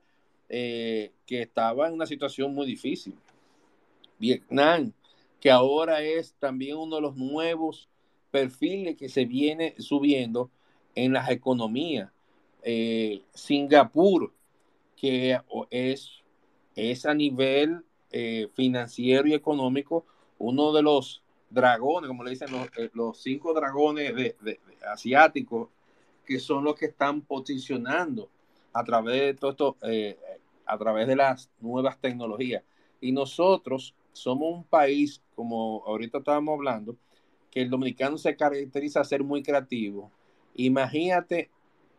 que 0.48 1.10
estaba 1.26 1.88
en 1.88 1.94
una 1.94 2.06
situación 2.06 2.54
muy 2.54 2.66
difícil. 2.66 3.18
Vietnam, 4.18 4.92
que 5.42 5.50
ahora 5.50 6.02
es 6.02 6.34
también 6.38 6.76
uno 6.76 6.96
de 6.96 7.02
los 7.02 7.16
nuevos 7.16 7.88
perfiles 8.30 8.96
que 8.96 9.08
se 9.08 9.24
viene 9.24 9.74
subiendo 9.78 10.50
en 10.94 11.12
las 11.12 11.28
economías. 11.30 12.12
Singapur, 13.34 14.32
que 14.96 15.36
es, 15.70 16.22
es 16.76 17.06
a 17.06 17.12
nivel 17.12 17.84
financiero 18.54 19.26
y 19.26 19.34
económico 19.34 20.06
uno 20.38 20.72
de 20.72 20.82
los 20.82 21.22
dragones, 21.50 22.08
como 22.08 22.24
le 22.24 22.30
dicen 22.30 22.50
los, 22.50 22.66
eh, 22.76 22.90
cinco 23.14 23.52
dragones 23.52 24.14
de, 24.14 24.60
asiáticos, 24.90 25.68
que 26.24 26.38
son 26.38 26.64
los 26.64 26.74
que 26.76 26.86
están 26.86 27.22
posicionando 27.22 28.28
a 28.72 28.84
través 28.84 29.20
de 29.20 29.34
todo 29.34 29.50
esto, 29.50 29.76
eh, 29.82 30.16
a 30.66 30.78
través 30.78 31.06
de 31.06 31.16
las 31.16 31.50
nuevas 31.60 32.00
tecnologías. 32.00 32.62
Y 33.00 33.12
nosotros 33.12 33.94
somos 34.12 34.52
un 34.52 34.64
país, 34.64 35.22
como 35.34 35.82
ahorita 35.86 36.18
estábamos 36.18 36.54
hablando, 36.54 36.96
que 37.50 37.62
el 37.62 37.70
dominicano 37.70 38.18
se 38.18 38.36
caracteriza 38.36 39.00
a 39.00 39.04
ser 39.04 39.22
muy 39.22 39.42
creativo. 39.42 40.10
Imagínate 40.54 41.50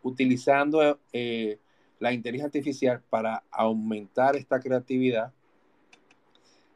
utilizando 0.01 0.99
eh, 1.11 1.59
la 1.99 2.11
inteligencia 2.11 2.59
artificial 2.59 3.01
para 3.09 3.43
aumentar 3.49 4.36
esta 4.36 4.59
creatividad 4.59 5.32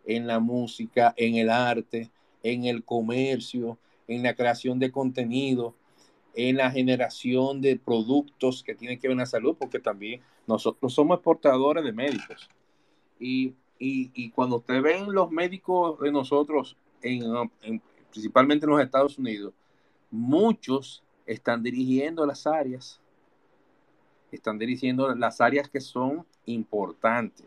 en 0.05 0.25
la 0.25 0.39
música, 0.39 1.13
en 1.17 1.35
el 1.35 1.49
arte, 1.49 2.09
en 2.43 2.65
el 2.65 2.83
comercio, 2.83 3.77
en 4.07 4.23
la 4.23 4.35
creación 4.35 4.79
de 4.79 4.91
contenido, 4.91 5.75
en 6.33 6.55
la 6.55 6.71
generación 6.71 7.61
de 7.61 7.77
productos 7.77 8.63
que 8.63 8.75
tienen 8.75 8.99
que 8.99 9.07
ver 9.07 9.15
con 9.15 9.19
la 9.19 9.25
salud, 9.25 9.57
porque 9.59 9.79
también 9.79 10.21
nosotros 10.45 10.93
somos 10.93 11.17
exportadores 11.17 11.83
de 11.83 11.91
médicos. 11.91 12.47
Y, 13.19 13.53
cuando 14.34 14.57
ustedes 14.57 14.82
ven 14.82 15.11
los 15.11 15.32
médicos 15.32 15.99
de 15.99 16.11
nosotros, 16.11 16.78
principalmente 18.11 18.65
en 18.65 18.71
los 18.71 18.82
Estados 18.82 19.17
Unidos, 19.17 19.53
muchos 20.11 21.03
están 21.25 21.61
dirigiendo 21.61 22.25
las 22.25 22.47
áreas, 22.47 22.99
están 24.32 24.57
dirigiendo 24.57 25.13
las 25.15 25.41
áreas 25.41 25.69
que 25.69 25.82
son 25.82 26.25
importantes 26.45 27.45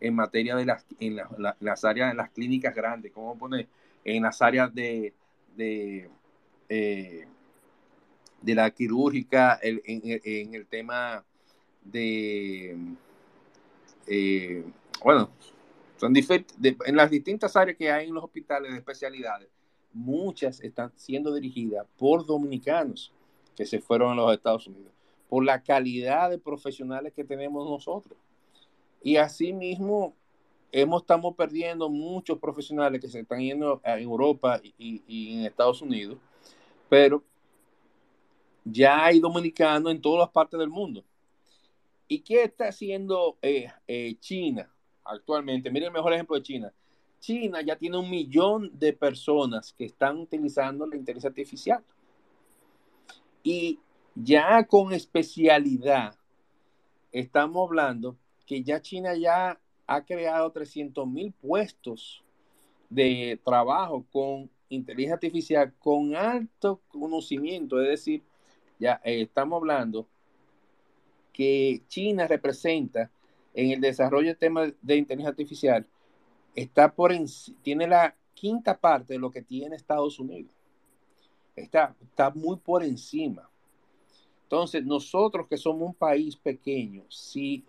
en 0.00 0.14
materia 0.14 0.56
de 0.56 0.66
las, 0.66 0.84
en 1.00 1.20
las 1.60 1.84
áreas, 1.84 2.10
en 2.10 2.16
las 2.16 2.30
clínicas 2.30 2.74
grandes, 2.74 3.12
como 3.12 3.38
pone 3.38 3.68
en 4.04 4.22
las 4.22 4.42
áreas 4.42 4.74
de, 4.74 5.14
de, 5.56 6.10
eh, 6.68 7.26
de 8.42 8.54
la 8.54 8.70
quirúrgica, 8.70 9.58
en, 9.62 10.54
el 10.54 10.66
tema 10.66 11.24
de, 11.82 12.76
eh, 14.06 14.64
bueno, 15.02 15.30
son 15.96 16.14
en 16.16 16.96
las 16.96 17.10
distintas 17.10 17.56
áreas 17.56 17.76
que 17.76 17.90
hay 17.90 18.08
en 18.08 18.14
los 18.14 18.24
hospitales 18.24 18.72
de 18.72 18.78
especialidades, 18.78 19.48
muchas 19.92 20.60
están 20.60 20.92
siendo 20.96 21.32
dirigidas 21.32 21.86
por 21.96 22.26
dominicanos 22.26 23.12
que 23.56 23.64
se 23.64 23.80
fueron 23.80 24.12
a 24.12 24.14
los 24.16 24.32
Estados 24.32 24.66
Unidos, 24.66 24.92
por 25.28 25.44
la 25.44 25.62
calidad 25.62 26.30
de 26.30 26.38
profesionales 26.38 27.12
que 27.14 27.24
tenemos 27.24 27.68
nosotros. 27.68 28.18
Y 29.02 29.16
asimismo, 29.16 30.14
hemos, 30.72 31.02
estamos 31.02 31.36
perdiendo 31.36 31.88
muchos 31.88 32.38
profesionales 32.38 33.00
que 33.00 33.08
se 33.08 33.20
están 33.20 33.40
yendo 33.40 33.80
en 33.84 34.00
Europa 34.00 34.60
y, 34.76 35.38
en 35.38 35.46
Estados 35.46 35.80
Unidos, 35.80 36.18
pero 36.88 37.22
ya 38.64 39.04
hay 39.04 39.20
dominicanos 39.20 39.92
en 39.92 40.00
todas 40.00 40.20
las 40.20 40.30
partes 40.30 40.58
del 40.58 40.70
mundo. 40.70 41.04
¿Y 42.08 42.20
qué 42.20 42.42
está 42.42 42.68
haciendo 42.68 43.38
eh, 43.40 43.70
eh, 43.86 44.16
China 44.18 44.73
actualmente? 45.04 45.70
Miren 45.70 45.88
el 45.88 45.92
mejor 45.92 46.12
ejemplo 46.12 46.36
de 46.36 46.42
China. 46.42 46.72
China 47.20 47.62
ya 47.62 47.76
tiene 47.76 47.96
un 47.96 48.10
millón 48.10 48.70
de 48.78 48.92
personas 48.92 49.72
que 49.72 49.86
están 49.86 50.18
utilizando 50.18 50.86
la 50.86 50.96
inteligencia 50.96 51.28
artificial. 51.28 51.82
Y 53.42 53.78
ya 54.14 54.64
con 54.64 54.92
especialidad, 54.92 56.14
estamos 57.12 57.68
hablando 57.68 58.16
que 58.46 58.62
ya 58.62 58.80
China 58.80 59.14
ya 59.14 59.58
ha 59.86 60.04
creado 60.04 60.50
300 60.50 61.06
mil 61.06 61.32
puestos 61.32 62.22
de 62.90 63.40
trabajo 63.44 64.04
con 64.12 64.50
inteligencia 64.68 65.14
artificial 65.14 65.72
con 65.78 66.14
alto 66.14 66.80
conocimiento, 66.88 67.80
es 67.80 67.88
decir, 67.88 68.22
ya 68.78 69.00
eh, 69.04 69.22
estamos 69.22 69.58
hablando 69.58 70.06
que 71.32 71.82
China 71.88 72.26
representa 72.26 73.10
en 73.54 73.70
el 73.70 73.80
desarrollo 73.80 74.28
del 74.28 74.36
tema 74.36 74.72
de 74.82 74.96
inteligencia 74.96 75.30
artificial, 75.30 75.86
está 76.54 76.92
por 76.92 77.12
tiene 77.62 77.86
la 77.86 78.14
quinta 78.34 78.76
parte 78.76 79.14
de 79.14 79.18
lo 79.18 79.30
que 79.30 79.42
tiene 79.42 79.76
Estados 79.76 80.18
Unidos. 80.18 80.52
Está, 81.56 81.94
está 82.02 82.30
muy 82.30 82.56
por 82.56 82.82
encima. 82.82 83.48
Entonces, 84.42 84.84
nosotros 84.84 85.46
que 85.48 85.56
somos 85.56 85.88
un 85.88 85.94
país 85.94 86.36
pequeño, 86.36 87.04
si 87.08 87.64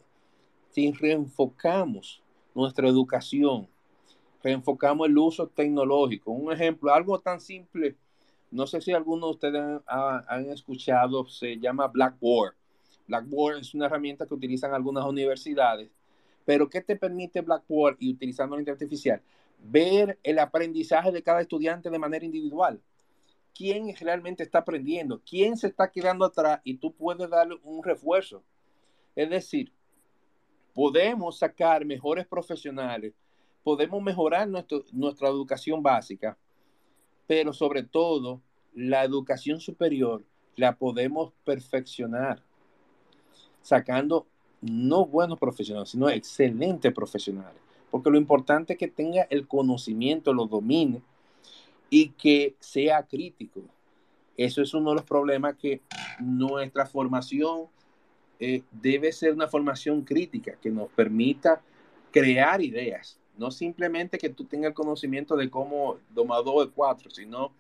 si 0.76 0.92
reenfocamos 0.92 2.22
nuestra 2.54 2.90
educación, 2.90 3.70
reenfocamos 4.44 5.08
el 5.08 5.18
uso 5.18 5.48
tecnológico. 5.48 6.34
Un 6.34 6.52
ejemplo, 6.52 6.94
algo 6.94 7.18
tan 7.18 7.40
simple, 7.40 7.96
no 8.52 8.68
sé 8.68 8.82
si 8.82 8.92
algunos 8.92 9.30
de 9.30 9.32
ustedes 9.32 9.82
han, 9.88 10.50
escuchado, 10.50 11.26
se 11.30 11.58
llama 11.58 11.88
Blackboard. 11.88 12.56
Blackboard 13.08 13.60
es 13.60 13.74
una 13.74 13.86
herramienta 13.86 14.26
que 14.26 14.34
utilizan 14.34 14.74
algunas 14.74 15.06
universidades, 15.06 15.90
pero 16.46 16.70
¿qué 16.70 16.82
te 16.82 16.96
permite 16.96 17.42
Blackboard 17.42 17.98
y 18.00 18.12
utilizando 18.14 18.56
la 18.56 18.62
inteligencia 18.62 18.86
artificial? 18.86 19.22
Ver 19.60 20.20
el 20.24 20.40
aprendizaje 20.40 21.12
de 21.12 21.24
cada 21.24 21.42
estudiante 21.42 21.90
de 21.90 22.00
manera 22.00 22.26
individual. 22.26 22.82
¿Quién 23.54 23.96
realmente 23.96 24.44
está 24.44 24.60
aprendiendo? 24.60 25.22
¿Quién 25.28 25.56
se 25.58 25.68
está 25.68 25.90
quedando 25.90 26.26
atrás? 26.26 26.60
Y 26.64 26.76
tú 26.76 26.94
puedes 26.94 27.30
darle 27.30 27.58
un 27.64 27.84
refuerzo. 27.84 28.44
Es 29.16 29.30
decir, 29.30 29.72
podemos 30.74 31.40
sacar 31.40 31.86
mejores 31.86 32.28
profesionales, 32.28 33.14
podemos 33.64 34.04
mejorar 34.04 34.48
nuestra 34.48 35.30
educación 35.30 35.82
básica, 35.82 36.38
pero 37.26 37.54
sobre 37.54 37.84
todo 37.84 38.42
la 38.74 39.06
educación 39.06 39.62
superior 39.62 40.26
la 40.58 40.78
podemos 40.78 41.32
perfeccionar, 41.46 42.44
sacando 43.66 44.28
no 44.62 45.08
buenos 45.08 45.40
profesionales, 45.40 45.90
sino 45.90 46.08
excelentes 46.08 46.94
profesionales, 46.94 47.60
porque 47.90 48.12
lo 48.12 48.18
importante 48.18 48.74
es 48.74 48.80
que 48.80 48.88
tenga 48.88 49.24
el 49.32 49.48
conocimiento, 49.48 50.34
lo 50.34 50.46
domine 50.46 51.02
y 51.90 52.10
que 52.10 52.56
sea 52.60 53.02
crítico. 53.04 53.62
Eso 54.38 54.62
es 54.62 54.72
uno 54.76 54.92
de 54.92 54.98
los 54.98 55.06
problemas 55.06 55.56
que 55.56 55.82
nuestra 56.20 56.86
formación 56.86 57.66
eh, 58.40 58.62
debe 58.72 59.12
ser 59.12 59.34
una 59.34 59.48
formación 59.48 60.04
crítica 60.04 60.56
que 60.62 60.70
nos 60.70 60.90
permita 60.90 61.60
crear 62.12 62.62
ideas, 62.62 63.18
no 63.36 63.50
simplemente 63.50 64.20
que 64.20 64.30
tú 64.30 64.46
tengas 64.46 64.70
el 64.70 64.76
conocimiento 64.76 65.36
de 65.36 65.50
cómo 65.50 65.98
domar 66.14 66.44
dos 66.44 66.68
de 66.68 66.72
cuatro, 66.72 67.10
sino 67.10 67.52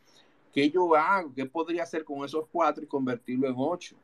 qué 0.54 0.70
yo 0.70 0.96
hago, 0.96 1.34
qué 1.34 1.48
podría 1.48 1.82
hacer 1.82 2.04
con 2.04 2.24
esos 2.24 2.46
cuatro 2.52 2.84
y 2.84 2.88
convertirlo 2.88 3.48
en 3.48 3.56
ocho. 3.58 3.96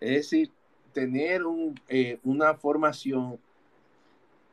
Es 0.00 0.10
decir, 0.10 0.50
tener 0.92 1.42
eh, 1.88 2.18
una 2.24 2.54
formación 2.54 3.38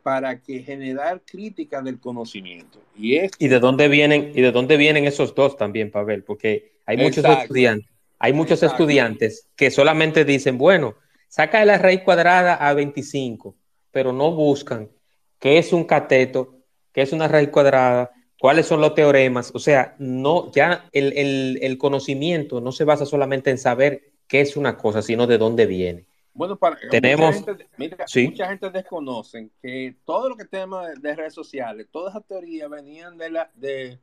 para 0.04 0.40
que 0.40 0.60
generar 0.60 1.22
crítica 1.26 1.82
del 1.82 2.00
conocimiento. 2.00 2.82
Y, 2.96 3.18
¿Y 3.38 3.48
de 3.48 3.60
dónde 3.60 3.88
vienen 3.88 4.32
y 4.34 4.42
de 4.42 4.52
dónde 4.52 4.78
vienen 4.78 5.06
esos 5.06 5.36
dos 5.36 5.58
también, 5.58 5.92
Pavel? 5.92 6.24
Porque 6.24 6.72
hay 6.86 6.98
muchos 6.98 7.24
estudiantes, 7.26 7.90
hay 8.18 8.34
muchos 8.34 8.64
estudiantes 8.64 9.48
que 9.56 9.70
solamente 9.72 10.26
dicen, 10.26 10.58
bueno, 10.58 10.96
saca 11.28 11.60
de 11.60 11.66
la 11.66 11.78
raíz 11.78 12.02
cuadrada 12.02 12.56
a 12.56 12.74
25, 12.74 13.56
pero 13.92 14.14
no 14.14 14.32
buscan 14.32 14.90
qué 15.38 15.58
es 15.58 15.74
un 15.74 15.84
cateto, 15.84 16.56
qué 16.94 17.02
es 17.02 17.14
una 17.14 17.28
raíz 17.28 17.50
cuadrada, 17.50 18.12
cuáles 18.40 18.66
son 18.66 18.82
los 18.82 18.96
teoremas. 18.96 19.52
O 19.54 19.60
sea, 19.60 19.96
no, 20.00 20.52
ya 20.52 20.90
el 20.92 21.78
conocimiento 21.78 22.62
no 22.62 22.72
se 22.72 22.86
basa 22.86 23.06
solamente 23.06 23.52
en 23.52 23.58
saber 23.58 24.12
qué 24.28 24.42
es 24.42 24.56
una 24.58 24.78
cosa, 24.78 25.02
sino 25.02 25.28
de 25.28 25.38
dónde 25.38 25.66
viene. 25.66 26.09
Bueno, 26.40 26.56
para, 26.56 26.78
tenemos. 26.90 27.36
Mucha 27.36 27.54
gente, 27.54 27.68
mira, 27.76 27.98
mucha 27.98 28.48
gente 28.48 28.70
desconoce 28.70 29.50
que 29.62 29.94
todo 30.06 30.30
lo 30.30 30.38
que 30.38 30.46
tema 30.46 30.88
de, 30.88 31.14
redes 31.14 31.34
sociales, 31.34 31.88
todas 31.92 32.14
esas 32.14 32.26
teorías 32.26 32.70
venían 32.70 33.18
de, 33.18 33.30
la, 33.30 33.52
de, 33.56 34.00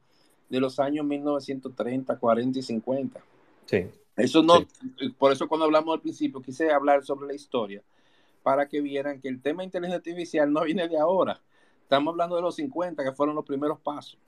los 0.51 0.78
años 0.78 1.07
1930, 1.07 2.14
40 2.18 2.59
y 2.59 2.62
50. 2.62 3.20
Sí. 3.64 3.87
Eso 4.18 4.43
no, 4.43 4.66
por 5.16 5.32
eso 5.32 5.49
cuando 5.49 5.64
hablamos 5.64 5.95
al 5.95 6.03
principio 6.03 6.43
quise 6.43 6.70
hablar 6.70 7.03
sobre 7.07 7.26
la 7.26 7.32
historia, 7.32 7.80
para 8.43 8.68
que 8.68 8.82
vieran 8.82 9.18
que 9.18 9.28
el 9.28 9.41
tema 9.41 9.62
de 9.62 9.68
inteligencia 9.68 9.97
artificial 9.97 10.53
no 10.53 10.62
viene 10.64 10.87
de 10.89 10.99
ahora. 10.99 11.41
Estamos 11.84 12.12
hablando 12.12 12.37
de 12.37 12.43
los 12.43 12.57
50, 12.57 13.03
que 13.03 13.12
fueron 13.12 13.34
los 13.34 13.47
primeros 13.47 13.80
pasos. 13.80 14.18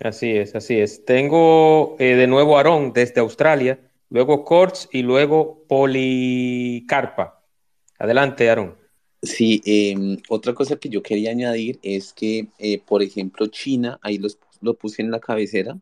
Así 0.00 0.36
es, 0.36 0.56
así 0.56 0.80
es. 0.80 1.04
Tengo 1.04 1.94
eh, 2.00 2.16
de 2.16 2.26
nuevo 2.26 2.56
a 2.56 2.58
Aarón 2.58 2.92
desde 2.92 3.20
Australia 3.20 3.78
luego 4.10 4.44
Quartz 4.44 4.88
y 4.92 5.02
luego 5.02 5.64
Policarpa. 5.66 7.42
Adelante, 7.98 8.50
Aaron. 8.50 8.76
Sí, 9.22 9.60
em, 9.66 10.16
otra 10.28 10.54
cosa 10.54 10.76
que 10.76 10.88
yo 10.88 11.02
quería 11.02 11.30
añadir 11.30 11.78
es 11.82 12.12
que, 12.12 12.48
eh, 12.58 12.80
por 12.80 13.02
ejemplo, 13.02 13.46
China, 13.48 13.98
ahí 14.02 14.18
lo 14.60 14.74
puse 14.74 15.02
en 15.02 15.10
la 15.10 15.20
cabecera, 15.20 15.78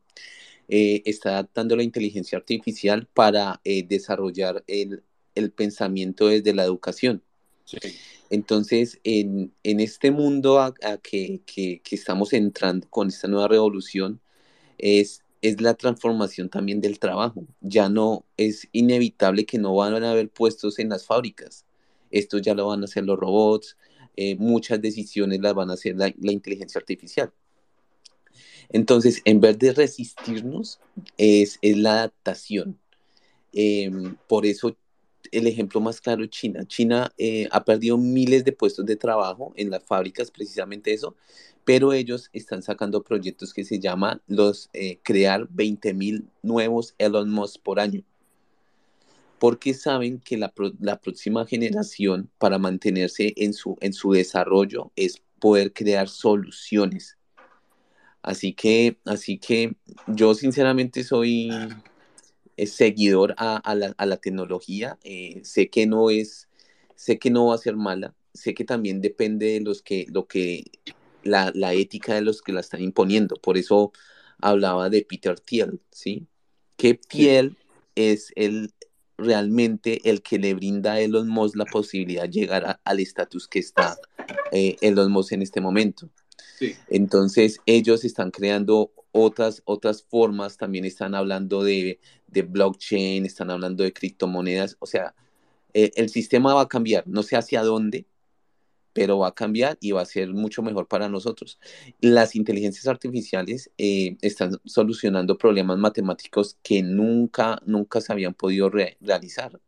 eh, 0.69 1.03
está 1.07 1.31
adaptando 1.31 1.77
la 1.77 1.83
inteligencia 1.83 2.37
artificial 2.37 3.07
para 3.15 3.61
eh, 3.65 3.85
desarrollar 3.89 4.65
el, 4.67 5.03
pensamiento 5.55 6.27
desde 6.29 6.53
la 6.53 6.65
educación. 6.65 7.23
Entonces, 8.29 8.99
en, 9.05 9.53
este 9.63 10.11
mundo 10.11 10.61
a, 10.61 10.75
que, 11.03 11.41
que, 11.47 11.81
estamos 11.93 12.33
entrando 12.33 12.89
con 12.91 13.09
esta 13.09 13.29
nueva 13.29 13.49
revolución, 13.49 14.21
es 14.79 15.23
es 15.43 15.61
la 15.61 15.75
transformación 15.75 16.49
también 16.49 16.81
del 16.81 16.99
trabajo. 16.99 17.45
Ya 17.61 17.89
no 17.89 18.25
es 18.37 18.69
inevitable 18.73 19.47
que 19.47 19.59
no 19.59 19.75
van 19.75 20.03
a 20.03 20.11
haber 20.11 20.29
puestos 20.31 20.79
en 20.79 20.89
las 20.89 21.07
fábricas. 21.07 21.65
Esto 22.11 22.39
ya 22.39 22.55
lo 22.55 22.69
van 22.69 22.83
a 22.83 22.85
hacer 22.85 23.05
los 23.05 23.19
robots, 23.19 23.77
eh, 24.17 24.37
muchas 24.37 24.81
decisiones 24.81 25.41
las 25.41 25.55
van 25.55 25.71
a 25.71 25.75
hacer 25.75 25.97
la, 25.97 26.13
inteligencia 26.33 26.79
artificial. 26.79 27.33
Entonces, 28.71 29.23
en 29.25 29.41
vez 29.41 29.59
de 29.59 29.73
resistirnos, 29.73 30.81
es, 31.17 31.59
la 31.63 31.93
adaptación. 31.93 32.79
Em, 33.53 34.17
por 34.27 34.45
eso, 34.45 34.77
el 35.33 35.47
ejemplo 35.47 35.81
más 35.81 36.01
claro 36.01 36.27
China. 36.27 36.67
China 36.67 37.13
eh, 37.19 37.49
ha 37.51 37.65
perdido 37.65 37.97
miles 37.97 38.45
de 38.45 38.53
puestos 38.53 38.87
de 38.87 38.97
trabajo 38.97 39.53
en 39.57 39.71
las 39.71 39.85
fábricas, 39.85 40.31
precisamente 40.31 40.93
eso, 40.93 41.17
pero 41.65 41.93
ellos 41.93 42.31
están 42.33 42.63
sacando 42.63 43.03
proyectos 43.03 43.53
que 43.53 43.65
se 43.65 43.79
llaman 43.79 44.23
los 44.27 44.71
eh, 44.73 44.99
crear 45.03 45.47
20 45.51 45.95
mil 45.95 46.29
nuevos 46.43 46.95
Elon 46.99 47.31
Musk 47.31 47.61
por 47.63 47.81
año. 47.81 48.03
Porque 49.39 49.75
saben 49.75 50.19
que 50.19 50.37
la, 50.37 50.53
próxima 51.01 51.47
generación, 51.47 52.31
para 52.39 52.59
mantenerse 52.59 53.35
en 53.37 53.53
su, 53.53 53.77
en 53.81 53.93
su 53.93 54.13
desarrollo, 54.13 54.91
es 54.97 55.23
poder 55.39 55.73
crear 55.73 56.09
soluciones. 56.09 57.17
Así 58.23 58.53
que, 58.53 58.99
así 59.05 59.39
que 59.39 59.77
yo 60.07 60.35
sinceramente 60.35 61.05
soy 61.05 61.51
seguidor 62.67 63.35
a, 63.39 63.75
la, 63.75 64.17
tecnología. 64.17 64.99
Eh, 65.05 65.41
sé 65.45 65.69
que 65.71 65.87
no 65.87 66.11
es, 66.11 66.49
sé 66.97 67.19
que 67.19 67.31
no 67.31 67.47
va 67.47 67.55
a 67.55 67.59
ser 67.59 67.77
mala. 67.77 68.15
Sé 68.35 68.55
que 68.55 68.65
también 68.65 69.01
depende 69.01 69.47
de 69.47 69.61
los 69.61 69.83
que, 69.83 70.07
lo 70.11 70.27
que 70.27 70.65
la, 71.23 71.53
ética 71.75 72.15
de 72.15 72.23
los 72.23 72.43
que 72.43 72.53
la 72.53 72.61
están 72.61 72.83
imponiendo. 72.83 73.37
Por 73.37 73.57
eso 73.57 73.93
hablaba 74.41 74.91
de 74.91 75.05
Peter 75.05 75.39
Thiel, 75.39 75.81
¿sí? 75.91 76.27
Que 76.77 76.95
Thiel 76.95 77.57
es 77.95 78.33
el 78.37 78.73
realmente 79.17 80.09
el 80.09 80.23
que 80.23 80.39
le 80.39 80.55
brinda 80.55 80.93
a 80.93 81.01
Elon 81.01 81.29
Musk 81.29 81.57
la 81.57 81.65
posibilidad 81.65 82.23
de 82.23 82.31
llegar 82.31 82.81
al 82.85 83.01
estatus 83.01 83.49
que 83.49 83.59
está 83.59 83.99
eh, 84.53 84.77
Elon 84.81 85.11
Musk 85.11 85.33
en 85.33 85.43
este 85.43 85.61
momento. 85.61 86.09
Entonces 86.89 87.61
ellos 87.67 88.05
están 88.05 88.31
creando 88.31 88.93
otras, 89.13 89.63
otras 89.65 90.03
formas, 90.03 90.57
también 90.57 90.85
están 90.85 91.15
hablando 91.15 91.63
de, 91.63 92.01
blockchain, 92.29 93.27
están 93.27 93.51
hablando 93.51 93.85
de 93.85 93.93
criptomonedas, 93.93 94.77
o 94.81 94.87
sea, 94.87 95.15
eh, 95.75 95.91
el 95.97 96.09
sistema 96.11 96.55
va 96.55 96.63
a 96.63 96.69
cambiar, 96.69 97.07
no 97.07 97.23
sé 97.23 97.37
hacia 97.37 97.63
dónde, 97.63 98.07
pero 98.93 99.19
va 99.19 99.29
a 99.29 99.35
cambiar 99.35 99.79
y 99.81 99.93
va 99.93 100.03
a 100.03 100.07
ser 100.07 100.31
mucho 100.31 100.63
mejor 100.63 100.89
para 100.89 101.09
nosotros. 101.09 101.61
Las 102.01 102.35
inteligencias 102.35 102.89
artificiales 102.89 103.71
eh, 103.79 104.17
están 104.23 104.59
solucionando 104.65 105.39
problemas 105.39 105.79
matemáticos 105.79 106.59
que 106.63 106.83
nunca, 106.83 107.61
nunca 107.65 108.01
se 108.01 108.13
habían 108.13 108.35
podido 108.35 108.71
realizar. 108.71 109.61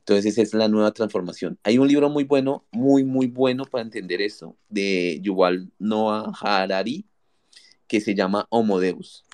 Entonces 0.00 0.38
es 0.38 0.54
la 0.54 0.68
nueva 0.68 0.92
transformación. 0.92 1.58
Hay 1.62 1.78
un 1.78 1.86
libro 1.86 2.10
muy 2.10 2.24
bueno, 2.24 2.64
muy, 2.72 3.04
muy 3.04 3.28
bueno 3.28 3.64
para 3.64 3.84
entender 3.84 4.20
esto, 4.20 4.56
de 4.68 5.20
Yuval 5.22 5.70
Noah 5.78 6.32
Harari, 6.40 7.06
que 7.90 8.00
se 8.00 8.14
llama 8.14 8.46
Homo 8.50 8.78
Deus. 8.78 9.24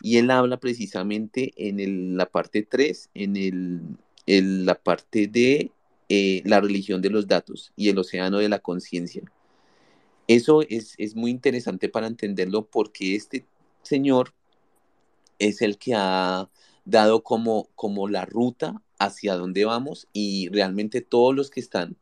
Y 0.00 0.18
él 0.18 0.30
habla 0.30 0.58
precisamente 0.58 1.52
en 1.56 2.16
la 2.16 2.26
parte 2.26 2.62
3, 2.62 3.10
en, 3.14 3.36
el, 3.36 4.64
la 4.64 4.76
parte 4.76 5.26
de 5.26 5.72
eh, 6.08 6.40
la 6.44 6.60
religión 6.60 7.02
de 7.02 7.10
los 7.10 7.26
datos 7.26 7.72
y 7.74 7.88
el 7.88 7.98
océano 7.98 8.38
de 8.38 8.48
la 8.48 8.60
conciencia. 8.60 9.24
Eso 10.28 10.62
es, 10.62 11.16
muy 11.16 11.32
interesante 11.32 11.88
para 11.88 12.06
entenderlo 12.06 12.66
porque 12.66 13.16
este 13.16 13.44
señor 13.82 14.32
es 15.40 15.60
el 15.60 15.76
que 15.76 15.94
ha 15.96 16.48
dado 16.84 17.24
como, 17.24 17.68
la 18.08 18.24
ruta 18.24 18.82
hacia 19.00 19.34
dónde 19.34 19.64
vamos 19.64 20.06
y 20.12 20.48
realmente 20.50 21.00
todos 21.00 21.34
los 21.34 21.50
que 21.50 21.60
están 21.60 21.96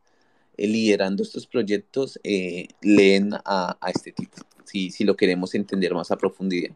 eh, 0.57 0.67
liderando 0.67 1.23
estos 1.23 1.47
proyectos 1.47 2.19
eh, 2.23 2.67
leen 2.81 3.31
a, 3.43 3.77
este 3.93 4.11
tipo, 4.11 4.37
si, 4.65 4.91
si 4.91 5.03
lo 5.03 5.15
queremos 5.15 5.55
entender 5.55 5.93
más 5.93 6.11
a 6.11 6.17
profundidad. 6.17 6.75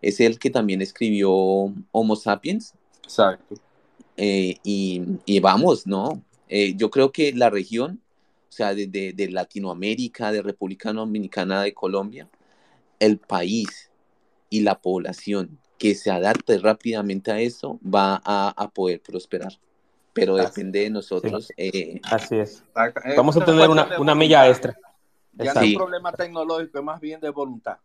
Es 0.00 0.20
el 0.20 0.38
que 0.38 0.50
también 0.50 0.82
escribió 0.82 1.30
Homo 1.92 2.16
Sapiens. 2.16 2.74
Exacto. 3.02 3.56
y, 4.16 5.02
y, 5.24 5.40
vamos, 5.40 5.86
¿no? 5.86 6.22
Eh, 6.48 6.74
yo 6.76 6.90
creo 6.90 7.12
que 7.12 7.32
la 7.32 7.50
región, 7.50 8.00
o 8.48 8.52
sea, 8.52 8.74
de, 8.74 8.86
de, 8.86 9.30
Latinoamérica, 9.30 10.32
de 10.32 10.42
República 10.42 10.92
Dominicana, 10.92 11.62
de 11.62 11.74
Colombia, 11.74 12.28
el 13.00 13.18
país 13.18 13.90
y 14.50 14.60
la 14.60 14.80
población 14.80 15.58
que 15.78 15.94
se 15.94 16.10
adapte 16.10 16.58
rápidamente 16.58 17.30
a 17.30 17.40
eso 17.40 17.78
va 17.82 18.20
a, 18.24 18.52
a 18.56 18.70
poder 18.70 19.00
prosperar. 19.00 19.52
Pero 20.12 20.34
depende 20.36 20.80
de 20.80 20.90
nosotros. 20.90 21.52
Eh, 21.56 22.00
Así 22.02 22.36
es. 22.36 22.64
Vamos 23.16 23.36
a 23.36 23.44
tener 23.44 23.68
una, 23.68 24.00
una 24.00 24.14
milla 24.16 24.48
extra. 24.48 24.76
Ya 25.38 25.54
no 25.54 25.60
es 25.60 25.68
un 25.68 25.74
problema 25.74 26.12
tecnológico, 26.12 26.78
es 26.78 26.84
más 26.84 27.00
bien 27.00 27.20
de 27.20 27.30
voluntad. 27.30 27.78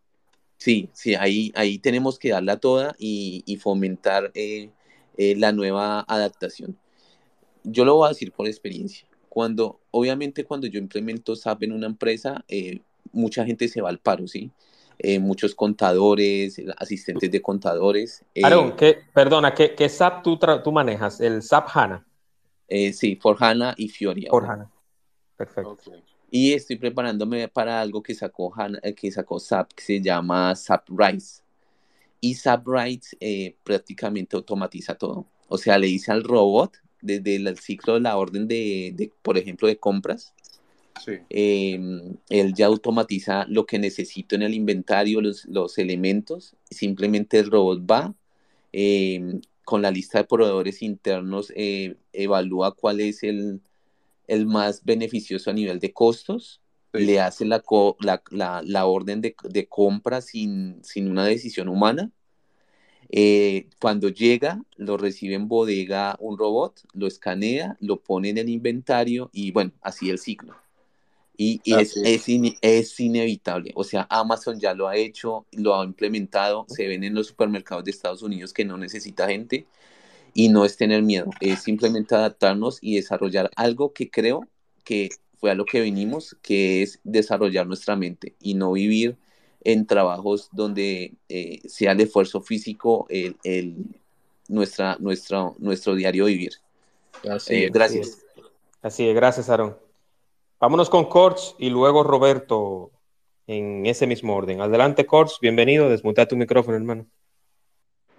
Sí, 0.57 0.89
sí, 0.93 1.15
ahí, 1.15 1.51
ahí 1.55 1.77
tenemos 1.79 2.17
que 2.17 2.29
darla 2.29 2.57
toda 2.57 2.95
y, 2.97 3.43
y 3.45 3.57
fomentar 3.57 4.31
eh, 4.33 4.69
la 5.17 5.51
nueva 5.51 6.01
adaptación 6.07 6.77
yo 7.63 7.85
lo 7.85 7.95
voy 7.95 8.07
a 8.07 8.09
decir 8.09 8.31
por 8.31 8.47
experiencia. 8.47 9.07
Cuando, 9.29 9.79
obviamente, 9.91 10.43
cuando 10.43 10.67
yo 10.67 10.79
implemento 10.79 11.35
SAP 11.35 11.63
en 11.63 11.71
una 11.71 11.87
empresa, 11.87 12.43
eh, 12.47 12.81
mucha 13.11 13.45
gente 13.45 13.67
se 13.67 13.81
va 13.81 13.89
al 13.89 13.99
paro, 13.99 14.27
¿sí? 14.27 14.51
Eh, 14.99 15.19
muchos 15.19 15.55
contadores, 15.55 16.61
asistentes 16.77 17.31
de 17.31 17.41
contadores. 17.41 18.23
Eh, 18.35 18.97
perdona, 19.13 19.53
¿qué, 19.53 19.73
qué 19.73 19.89
SAP 19.89 20.23
tú, 20.23 20.39
tú, 20.63 20.71
manejas? 20.71 21.19
¿El 21.19 21.41
SAP 21.41 21.67
HANA? 21.73 22.05
sí, 22.93 23.15
for 23.15 23.37
HANA 23.39 23.73
y 23.77 23.87
Fiori. 23.89 24.27
For 24.29 24.45
HANA. 24.45 24.69
Perfecto. 25.35 25.77
Y 26.35 26.53
estoy 26.53 26.77
preparándome 26.77 27.47
para 27.47 27.79
algo 27.79 28.01
que 28.01 28.15
sacó, 28.15 28.51
HANA, 28.55 28.81
que 28.97 29.11
sacó 29.11 29.39
SAP, 29.39 29.73
que 29.73 29.83
se 29.83 30.01
llama 30.01 30.55
SAP 30.55 30.89
RISE. 30.89 31.43
y 32.21 32.33
Subrights 32.33 33.15
eh, 33.19 33.55
prácticamente 33.63 34.35
automatiza 34.35 34.95
todo. 34.95 35.27
O 35.47 35.59
sea, 35.59 35.77
le 35.77 35.85
dice 35.85 36.11
al 36.11 36.23
robot 36.23 36.77
desde 37.01 37.35
el 37.35 37.59
ciclo 37.59 37.93
de 37.93 37.99
la 37.99 38.17
orden 38.17 38.47
de, 38.47 39.11
por 39.21 39.37
ejemplo, 39.37 39.67
de 39.67 39.77
compras, 39.77 40.33
em, 41.29 42.17
él 42.29 42.53
ya 42.55 42.65
automatiza 42.65 43.45
lo 43.47 43.67
que 43.67 43.77
necesito 43.77 44.33
en 44.33 44.41
el 44.41 44.55
inventario, 44.55 45.21
los, 45.21 45.45
los 45.45 45.77
elementos. 45.77 46.55
Simplemente 46.71 47.37
el 47.37 47.51
robot 47.51 47.85
va 47.85 48.15
em, 48.71 49.39
con 49.63 49.83
la 49.83 49.91
lista 49.91 50.17
de 50.17 50.23
proveedores 50.25 50.81
internos, 50.81 51.53
eh, 51.55 51.95
evalúa 52.11 52.73
cuál 52.75 53.01
es 53.01 53.21
el, 53.21 53.61
el, 54.27 54.45
más 54.45 54.83
beneficioso 54.83 55.49
a 55.49 55.53
nivel 55.53 55.79
de 55.79 55.93
costos, 55.93 56.61
le 56.93 57.19
hace 57.19 57.45
la, 57.45 57.63
la, 57.99 58.61
la, 58.63 58.85
orden 58.85 59.21
de, 59.21 59.35
de 59.43 59.67
compra 59.67 60.21
sin, 60.21 60.83
sin, 60.83 61.09
una 61.09 61.25
decisión 61.25 61.67
humana. 61.67 62.11
Eh, 63.09 63.67
cuando 63.79 64.09
llega, 64.09 64.63
lo 64.77 64.97
recibe 64.97 65.35
en 65.35 65.47
bodega 65.47 66.15
un 66.19 66.37
robot, 66.37 66.81
lo 66.93 67.07
escanea, 67.07 67.77
lo 67.79 67.99
pone 68.01 68.29
en 68.29 68.37
el 68.37 68.49
inventario 68.49 69.29
y 69.33 69.51
bueno, 69.51 69.71
así 69.81 70.09
el 70.09 70.19
ciclo. 70.19 70.55
Y, 71.35 71.61
es, 71.65 71.97
es, 71.97 72.25
es, 72.61 72.99
inevitable. 72.99 73.71
O 73.75 73.83
sea, 73.83 74.05
Amazon 74.09 74.59
ya 74.59 74.75
lo 74.75 74.87
ha 74.87 74.95
hecho, 74.95 75.47
lo 75.51 75.79
ha 75.79 75.83
implementado, 75.83 76.65
se 76.69 76.87
ven 76.87 77.03
en 77.03 77.15
los 77.15 77.27
supermercados 77.27 77.83
de 77.83 77.91
Estados 77.91 78.21
Unidos 78.21 78.53
que 78.53 78.65
no 78.65 78.77
necesita 78.77 79.27
gente 79.27 79.65
y 80.33 80.49
no 80.49 80.65
es 80.65 80.77
tener 80.77 81.03
miedo, 81.03 81.29
es 81.39 81.61
simplemente 81.61 82.15
adaptarnos 82.15 82.79
y 82.81 82.95
desarrollar 82.95 83.51
algo 83.55 83.93
que 83.93 84.09
creo 84.09 84.47
que 84.83 85.09
fue 85.37 85.51
a 85.51 85.55
lo 85.55 85.65
que 85.65 85.81
venimos, 85.81 86.35
que 86.41 86.81
es 86.81 86.99
desarrollar 87.03 87.67
nuestra 87.67 87.95
mente 87.95 88.35
y 88.39 88.53
no 88.55 88.71
vivir 88.73 89.17
en 89.63 89.85
trabajos 89.85 90.49
donde 90.51 91.13
eh, 91.29 91.61
sea 91.67 91.93
el 91.93 92.01
esfuerzo 92.01 92.41
físico 92.41 93.05
el, 93.09 93.37
el, 93.43 93.75
nuestra, 94.47 94.97
nuestra, 94.99 95.51
nuestro 95.57 95.95
diario 95.95 96.25
vivir. 96.25 96.53
Así 97.29 97.55
eh, 97.55 97.69
gracias. 97.71 98.19
Así 98.81 99.07
es, 99.07 99.15
gracias, 99.15 99.49
Aaron. 99.49 99.77
Vámonos 100.59 100.89
con 100.89 101.05
Corts 101.05 101.55
y 101.57 101.69
luego 101.69 102.03
Roberto 102.03 102.91
en 103.47 103.85
ese 103.85 104.07
mismo 104.07 104.35
orden. 104.35 104.61
Adelante, 104.61 105.05
Corts, 105.05 105.39
bienvenido. 105.41 105.89
Desmuta 105.89 106.27
tu 106.27 106.35
micrófono, 106.35 106.77
hermano. 106.77 107.05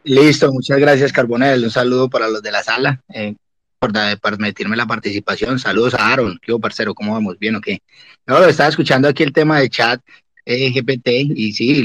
Listo, 0.05 0.53
muchas 0.53 0.79
gracias, 0.79 1.13
Carbonel. 1.13 1.65
Un 1.65 1.71
saludo 1.71 2.11
para 2.11 2.29
los 2.29 2.43
de 2.43 2.53
la 2.53 2.63
sala. 2.63 3.01
Eh, 3.09 3.35
por 3.79 3.93
permitirme 4.21 4.77
la 4.77 4.87
participación. 4.87 5.59
Saludos 5.59 5.95
a 5.95 6.13
Aaron. 6.13 6.39
¿Qué 6.41 6.55
parcero? 6.59 6.95
¿Cómo 6.95 7.13
vamos? 7.13 7.39
¿Bien 7.39 7.57
o 7.57 7.61
qué? 7.61 7.81
No, 8.27 8.43
estaba 8.45 8.69
escuchando 8.69 9.09
aquí 9.09 9.23
el 9.23 9.33
tema 9.33 9.61
de 9.61 9.69
chat 9.69 10.01
eh, 10.47 10.71
GPT 10.71 11.09
y 11.35 11.53
sí, 11.53 11.85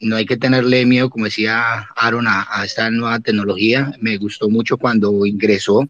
no 0.00 0.16
hay 0.16 0.26
que 0.26 0.36
tenerle 0.36 0.86
miedo, 0.86 1.10
como 1.10 1.26
decía 1.26 1.88
Aaron, 1.96 2.26
a, 2.28 2.46
esta 2.64 2.90
nueva 2.90 3.20
tecnología. 3.20 3.92
Me 4.00 4.16
gustó 4.16 4.48
mucho 4.48 4.76
cuando 4.76 5.24
ingresó 5.26 5.86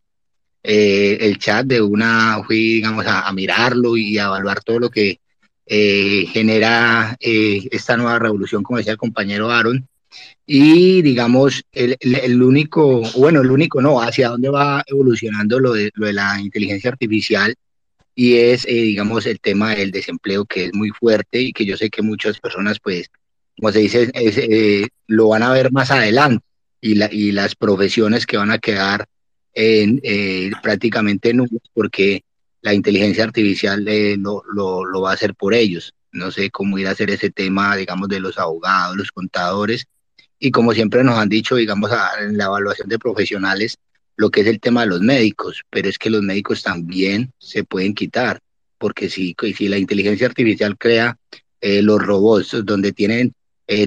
eh, 0.62 1.18
el 1.20 1.38
chat 1.38 1.66
de 1.66 1.80
una, 1.80 2.42
fui, 2.44 2.74
digamos, 2.74 3.06
a, 3.06 3.30
mirarlo 3.32 3.96
y 3.96 4.18
a 4.18 4.24
evaluar 4.24 4.62
todo 4.62 4.78
lo 4.78 4.90
que 4.90 5.20
eh, 5.66 6.26
genera 6.32 7.16
eh, 7.20 7.68
esta 7.70 7.96
nueva 7.96 8.18
revolución, 8.18 8.62
como 8.62 8.78
decía 8.78 8.92
el 8.92 8.98
compañero 8.98 9.50
Aaron. 9.50 9.86
Y 10.46 11.02
digamos, 11.02 11.64
el, 11.72 11.96
el, 12.00 12.42
único, 12.42 13.02
bueno, 13.16 13.40
el 13.40 13.50
único 13.50 13.80
no, 13.80 14.00
hacia 14.00 14.28
dónde 14.28 14.50
va 14.50 14.82
evolucionando 14.86 15.58
lo 15.58 15.72
de, 15.72 15.90
lo 15.94 16.06
de 16.06 16.12
la 16.12 16.40
inteligencia 16.40 16.90
artificial 16.90 17.54
y 18.14 18.36
es, 18.36 18.64
digamos, 18.64 19.26
el 19.26 19.40
tema 19.40 19.74
del 19.74 19.90
desempleo 19.90 20.44
que 20.44 20.66
es 20.66 20.74
muy 20.74 20.90
fuerte 20.90 21.40
y 21.40 21.52
que 21.52 21.64
yo 21.64 21.76
sé 21.76 21.90
que 21.90 22.02
muchas 22.02 22.38
personas, 22.40 22.78
pues, 22.80 23.10
como 23.56 23.72
se 23.72 23.80
dice, 23.80 24.10
es, 24.14 24.88
lo 25.06 25.28
van 25.28 25.42
a 25.42 25.52
ver 25.52 25.72
más 25.72 25.90
adelante 25.90 26.44
y, 26.80 26.94
la, 26.96 27.08
y 27.10 27.32
las 27.32 27.54
profesiones 27.54 28.26
que 28.26 28.36
van 28.36 28.50
a 28.50 28.58
quedar 28.58 29.06
en, 29.54 30.00
eh, 30.02 30.50
prácticamente 30.62 31.32
nubes 31.32 31.62
porque 31.72 32.24
la 32.60 32.74
inteligencia 32.74 33.24
artificial 33.24 33.86
eh, 33.88 34.16
lo, 34.18 34.42
lo, 34.44 35.00
va 35.00 35.10
a 35.10 35.14
hacer 35.14 35.34
por 35.34 35.54
ellos. 35.54 35.94
No 36.12 36.30
sé 36.30 36.50
cómo 36.50 36.78
ir 36.78 36.86
a 36.86 36.92
hacer 36.92 37.10
ese 37.10 37.30
tema, 37.30 37.76
digamos, 37.76 38.08
de 38.08 38.20
los 38.20 38.38
abogados, 38.38 38.96
los 38.96 39.12
contadores. 39.12 39.86
Y 40.44 40.50
como 40.50 40.72
siempre 40.72 41.02
nos 41.02 41.18
han 41.18 41.28
dicho, 41.28 41.56
digamos, 41.56 41.90
en 42.20 42.36
la 42.36 42.44
evaluación 42.44 42.88
de 42.88 42.98
profesionales, 42.98 43.78
lo 44.16 44.30
que 44.30 44.42
es 44.42 44.46
el 44.46 44.60
tema 44.60 44.82
de 44.82 44.88
los 44.88 45.00
médicos, 45.00 45.62
pero 45.70 45.88
es 45.88 45.98
que 45.98 46.10
los 46.10 46.22
médicos 46.22 46.62
también 46.62 47.32
se 47.38 47.64
pueden 47.64 47.94
quitar, 47.94 48.40
porque 48.78 49.08
si, 49.08 49.34
si 49.56 49.68
la 49.68 49.78
inteligencia 49.78 50.26
artificial 50.26 50.76
crea 50.76 51.16
eh, 51.60 51.80
los 51.82 52.00
robots 52.00 52.56
donde 52.64 52.92
tienen 52.92 53.32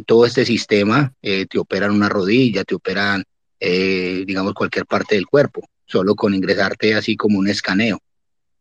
todo 0.08 0.26
este 0.26 0.43
sistema, 0.43 1.14
te 1.22 1.60
operan 1.60 1.91
una 1.91 2.10
rodilla, 2.10 2.64
te 2.64 2.74
operan 2.74 3.24
eh, 3.60 4.24
digamos, 4.26 4.53
cualquier 4.53 4.86
parte 4.86 5.16
del 5.16 5.26
cuerpo, 5.26 5.68
solo 5.86 6.16
con 6.16 6.34
ingresarte 6.34 6.93
así 6.93 7.16
como 7.16 7.39
un 7.39 7.47
escaneo. 7.47 7.99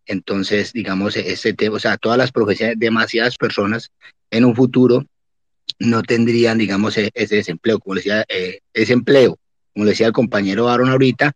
Entonces, 0.06 0.72
digamos, 0.72 1.16
ese 1.16 1.52
tema, 1.52 1.76
o 1.76 1.78
sea, 1.78 1.96
todas 1.96 2.16
las 2.16 2.32
profesiones, 2.32 2.78
demasiadas 2.78 3.36
personas 3.36 3.90
en 4.30 4.44
un 4.44 4.54
futuro 4.54 5.04
no 5.78 6.02
tendrían, 6.02 6.58
digamos, 6.58 6.96
e-, 6.98 7.10
ese 7.14 7.36
desempleo, 7.36 7.78
como 7.78 7.96
decía, 7.96 8.24
eh, 8.28 8.60
ese 8.72 8.92
empleo, 8.92 9.38
como 9.72 9.86
decía 9.86 10.06
el 10.06 10.12
compañero 10.12 10.68
Aaron 10.68 10.90
ahorita, 10.90 11.32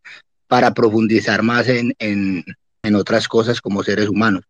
para 0.47 0.74
profundizar 0.74 1.43
más 1.43 1.68
en, 1.68 1.95
en, 1.99 2.45
en 2.82 2.95
otras 2.95 3.28
cosas 3.28 3.61
como 3.61 3.82
seres 3.82 4.09
humanos. 4.09 4.45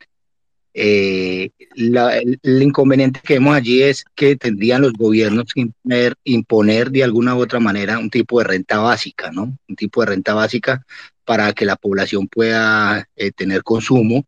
Eh, 0.72 1.51
el, 1.74 2.62
inconveniente 2.62 3.20
que 3.24 3.34
vemos 3.34 3.57
allí 3.57 3.82
es 3.82 4.05
que 4.14 4.36
tendrían 4.36 4.82
los 4.82 4.93
gobiernos 4.93 5.53
que 5.53 5.62
imponer, 5.62 6.14
imponer, 6.24 6.91
de 6.91 7.03
alguna 7.03 7.34
u 7.34 7.41
otra 7.41 7.59
manera 7.59 7.99
un 7.99 8.09
tipo 8.09 8.38
de 8.38 8.45
renta 8.45 8.78
básica, 8.78 9.32
¿no? 9.32 9.59
Un 9.68 9.76
tipo 9.76 10.01
de 10.01 10.07
renta 10.07 10.34
básica 10.34 10.84
para 11.24 11.53
que 11.53 11.64
la 11.64 11.76
población 11.76 12.28
pueda 12.28 13.09
eh, 13.16 13.32
tener 13.32 13.62
consumo, 13.64 14.24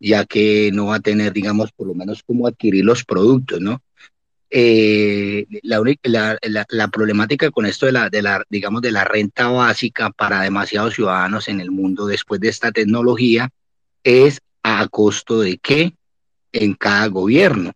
ya 0.00 0.24
que 0.24 0.70
no 0.72 0.86
va 0.86 0.96
a 0.96 1.00
tener, 1.00 1.32
digamos, 1.32 1.72
por 1.72 1.86
lo 1.86 1.94
menos 1.94 2.22
cómo 2.26 2.46
adquirir 2.46 2.84
los 2.84 3.04
productos, 3.04 3.60
¿no? 3.60 3.82
Eh, 4.54 5.46
la, 5.62 6.88
problemática 6.88 7.50
con 7.50 7.64
esto 7.64 7.86
de 7.86 7.92
la, 7.92 8.10
de 8.10 8.20
la, 8.20 8.44
digamos, 8.50 8.82
de 8.82 8.92
la 8.92 9.02
renta 9.02 9.48
básica 9.48 10.10
para 10.10 10.42
demasiados 10.42 10.92
ciudadanos 10.92 11.48
en 11.48 11.58
el 11.58 11.70
mundo 11.70 12.04
después 12.04 12.38
de 12.38 12.50
esta 12.50 12.70
tecnología 12.70 13.48
es 14.04 14.42
a 14.62 14.86
costo 14.88 15.40
de 15.40 15.56
qué 15.56 15.94
en 16.52 16.74
cada 16.74 17.06
gobierno. 17.06 17.72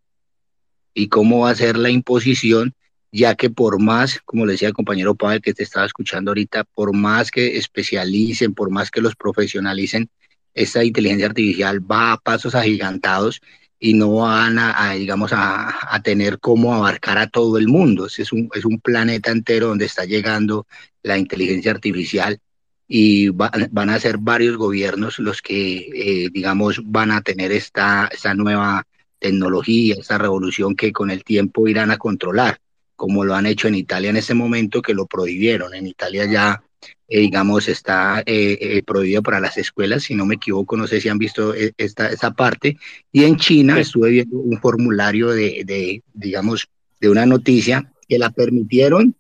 Y 0.93 1.09
cómo 1.09 1.41
va 1.41 1.51
a 1.51 1.55
ser 1.55 1.79
la 1.79 1.89
imposición, 1.89 2.75
ya 3.11 3.37
que 3.37 3.49
por 3.49 3.81
más, 3.81 4.21
como 4.27 4.45
le 4.45 4.53
decía 4.53 4.69
el 4.69 4.75
compañero 4.75 5.15
Pavel 5.15 5.41
que 5.41 5.55
te 5.55 5.63
estaba 5.63 5.87
escuchando 5.87 6.33
ahorita, 6.33 6.65
por 6.75 6.95
más 6.95 7.31
que 7.31 7.57
especialicen, 7.57 8.53
por 8.53 8.69
más 8.69 8.91
que 8.91 9.01
los 9.01 9.17
profesionalicen, 9.17 10.11
esta 10.53 10.85
inteligencia 10.85 11.29
artificial 11.29 11.81
va 11.91 12.13
a 12.13 12.17
pasos 12.19 12.55
agigantados 12.55 13.41
y 13.79 13.95
no 13.95 14.15
van 14.15 14.59
a, 14.59 14.93
digamos, 14.95 15.33
a, 15.33 15.95
a, 15.95 16.03
tener 16.03 16.39
cómo 16.39 16.75
abarcar 16.75 17.19
a 17.19 17.27
todo 17.27 17.59
el 17.59 17.69
mundo. 17.69 18.07
Es 18.07 18.33
un, 18.33 18.49
es 18.55 18.65
un 18.65 18.81
planeta 18.81 19.31
entero 19.31 19.69
donde 19.69 19.85
está 19.85 20.05
llegando 20.05 20.67
la 21.03 21.19
inteligencia 21.19 21.73
artificial 21.73 22.41
y 22.89 23.29
van 23.31 23.91
a 23.91 24.01
ser 24.01 24.19
varios 24.19 24.57
gobiernos 24.57 25.19
los 25.19 25.43
que, 25.43 25.89
eh, 25.93 26.31
digamos, 26.33 26.81
van 26.85 27.11
a 27.11 27.21
tener 27.21 27.53
esta, 27.53 28.09
esta 28.13 28.35
nueva 28.35 28.87
tecnología, 29.19 29.97
esta 29.99 30.19
revolución 30.19 30.77
que 30.77 30.93
con 30.93 31.11
el 31.11 31.25
tiempo 31.25 31.67
irán 31.67 31.91
a 31.91 31.99
controlar, 31.99 32.61
como 32.95 33.25
lo 33.25 33.35
han 33.35 33.47
hecho 33.47 33.67
en 33.69 33.75
Italia 33.75 34.11
en 34.11 34.17
ese 34.17 34.35
momento 34.35 34.83
que 34.83 34.95
lo 34.95 35.07
prohibieron. 35.07 35.75
En 35.75 35.87
Italia 35.87 36.27
ya, 36.27 36.63
eh, 37.09 37.21
digamos, 37.21 37.69
está 37.69 38.23
eh, 38.27 38.83
prohibido 38.87 39.23
para 39.23 39.41
las 39.41 39.57
escuelas, 39.57 40.05
si 40.05 40.15
no 40.15 40.27
me 40.27 40.37
equivoco, 40.37 40.77
no 40.77 40.87
sé 40.87 41.01
si 41.01 41.09
han 41.09 41.19
visto 41.19 41.55
esta, 41.55 42.09
esta 42.09 42.33
parte. 42.33 42.77
Y 43.13 43.25
en 43.25 43.37
China 43.37 43.79
estuve 43.79 44.11
viendo 44.11 44.39
un 44.39 44.59
formulario 44.61 45.31
de, 45.31 45.63
de, 45.65 46.03
digamos, 46.13 46.69
de 47.01 47.11
una 47.11 47.27
noticia 47.27 47.93
que 48.09 48.19
la 48.19 48.31
permitieron, 48.31 49.15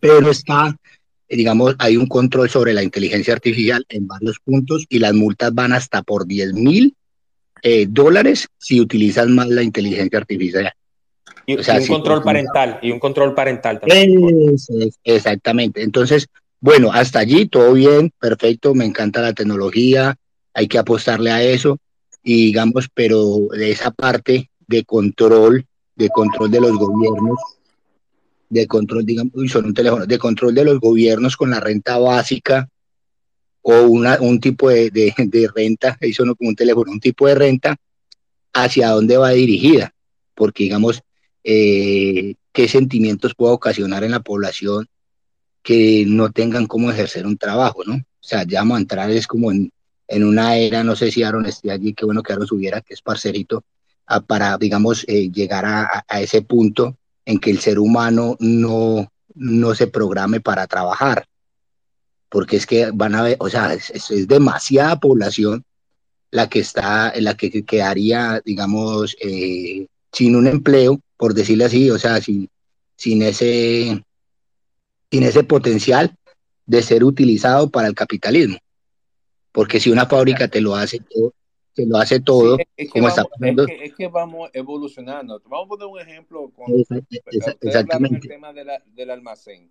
pero 0.00 0.30
está 0.30 0.76
eh, 1.30 1.36
digamos, 1.36 1.76
hay 1.78 1.96
un 1.96 2.06
control 2.06 2.50
sobre 2.50 2.74
la 2.74 2.82
inteligencia 2.82 3.32
artificial 3.32 3.86
en 3.88 4.06
varios 4.06 4.38
puntos 4.40 4.84
y 4.88 4.98
las 4.98 5.14
multas 5.14 5.54
van 5.54 5.72
hasta 5.72 6.02
por 6.02 6.26
10 6.26 6.54
mil 6.54 6.94
eh, 7.62 7.86
dólares 7.88 8.48
si 8.58 8.80
utilizas 8.80 9.28
más 9.28 9.48
la 9.48 9.62
inteligencia 9.62 10.18
artificial. 10.18 10.72
Y, 11.46 11.56
un 11.56 11.86
control 11.86 12.22
parental, 12.22 12.78
y 12.82 12.90
un 12.90 12.98
control 12.98 13.34
parental 13.34 13.80
también. 13.80 14.54
exactamente. 15.04 15.82
Entonces, 15.82 16.28
bueno, 16.60 16.92
hasta 16.92 17.20
allí 17.20 17.46
todo 17.46 17.72
bien, 17.72 18.12
perfecto, 18.18 18.74
me 18.74 18.84
encanta 18.84 19.22
la 19.22 19.32
tecnología, 19.32 20.16
hay 20.52 20.68
que 20.68 20.78
apostarle 20.78 21.30
a 21.30 21.42
eso, 21.42 21.78
y 22.22 22.46
digamos, 22.46 22.88
pero 22.92 23.48
de 23.50 23.70
esa 23.70 23.90
parte 23.90 24.50
de 24.66 24.84
control, 24.84 25.66
de 25.96 26.08
control 26.10 26.50
de 26.50 26.60
los 26.60 26.76
gobiernos, 26.76 27.38
de 28.50 28.66
control, 28.66 29.06
digamos, 29.06 29.32
son 29.50 29.66
un 29.66 29.74
teléfono, 29.74 30.06
de 30.06 30.18
control 30.18 30.54
de 30.54 30.64
los 30.64 30.80
gobiernos 30.80 31.36
con 31.36 31.50
la 31.50 31.60
renta 31.60 31.98
básica 31.98 32.68
o 33.62 33.82
un 33.82 34.40
tipo 34.40 34.68
de, 34.68 34.90
de, 34.90 35.48
renta, 35.54 35.96
eso 36.00 36.24
no 36.24 36.34
como 36.34 36.50
un 36.50 36.56
teléfono, 36.56 36.92
un 36.92 37.00
tipo 37.00 37.26
de 37.26 37.34
renta, 37.34 37.76
hacia 38.52 38.90
dónde 38.90 39.16
va 39.16 39.30
dirigida, 39.30 39.94
porque 40.34 40.64
digamos, 40.64 41.00
eh, 41.44 42.34
qué 42.52 42.68
sentimientos 42.68 43.34
puede 43.34 43.54
ocasionar 43.54 44.04
en 44.04 44.10
la 44.10 44.20
población 44.20 44.88
que 45.62 46.04
no 46.06 46.30
tengan 46.30 46.66
cómo 46.66 46.90
ejercer 46.90 47.26
un 47.26 47.36
trabajo, 47.36 47.82
¿no? 47.84 47.94
O 47.94 48.22
sea, 48.22 48.44
ya 48.44 48.60
vamos 48.60 48.80
entrar 48.80 49.10
es 49.10 49.26
como 49.26 49.50
en, 49.50 49.72
en 50.08 50.24
una 50.24 50.56
era, 50.56 50.84
no 50.84 50.96
sé 50.96 51.10
si 51.10 51.22
Aaron 51.22 51.46
esté 51.46 51.70
allí, 51.70 51.94
qué 51.94 52.04
bueno 52.04 52.22
que 52.22 52.32
Aaron 52.32 52.46
subiera, 52.46 52.80
que 52.80 52.94
es 52.94 53.02
parcerito, 53.02 53.64
para, 54.26 54.58
digamos, 54.58 55.04
eh, 55.06 55.30
llegar 55.30 55.64
a, 55.64 56.04
a, 56.08 56.20
ese 56.20 56.42
punto 56.42 56.96
en 57.24 57.38
que 57.38 57.50
el 57.50 57.60
ser 57.60 57.78
humano 57.78 58.36
no, 58.40 59.12
no 59.34 59.74
se 59.74 59.86
programe 59.86 60.40
para 60.40 60.66
trabajar. 60.66 61.26
Porque 62.28 62.56
es 62.56 62.66
que 62.66 62.90
van 62.92 63.14
a 63.14 63.22
ver, 63.22 63.36
o 63.38 63.48
sea, 63.48 63.72
es, 63.72 63.90
es 63.90 64.26
demasiada 64.26 64.98
población 64.98 65.64
la 66.30 66.48
que 66.48 66.60
está, 66.60 67.12
la 67.16 67.36
que 67.36 67.64
quedaría, 67.64 68.40
digamos, 68.44 69.16
eh, 69.20 69.86
sin 70.12 70.36
un 70.36 70.46
empleo, 70.46 71.00
por 71.16 71.34
decirlo 71.34 71.66
así, 71.66 71.90
o 71.90 71.98
sea, 71.98 72.20
sin, 72.20 72.48
sin, 72.96 73.22
ese, 73.22 74.02
sin 75.10 75.22
ese 75.22 75.44
potencial 75.44 76.14
de 76.66 76.82
ser 76.82 77.04
utilizado 77.04 77.68
para 77.70 77.88
el 77.88 77.94
capitalismo. 77.94 78.58
Porque 79.52 79.80
si 79.80 79.90
una 79.90 80.06
fábrica 80.06 80.48
te 80.48 80.60
lo 80.60 80.76
hace 80.76 81.00
todo, 81.00 81.34
te 81.74 81.86
lo 81.86 81.98
hace 81.98 82.20
todo, 82.20 82.58
es, 82.76 82.92
que 82.92 83.00
vamos, 83.00 83.26
es, 83.80 83.94
que, 83.94 84.06
vamos, 84.08 84.50
evolucionando. 84.52 85.40
Vamos 85.46 85.66
a 85.66 85.68
poner 85.68 85.86
un 85.86 86.00
ejemplo 86.00 86.50
con 86.50 86.66
exactamente. 87.60 88.16
el 88.16 88.28
tema 88.28 88.52
de 88.52 88.64
la, 88.64 88.82
del 88.86 89.10
almacén. 89.10 89.70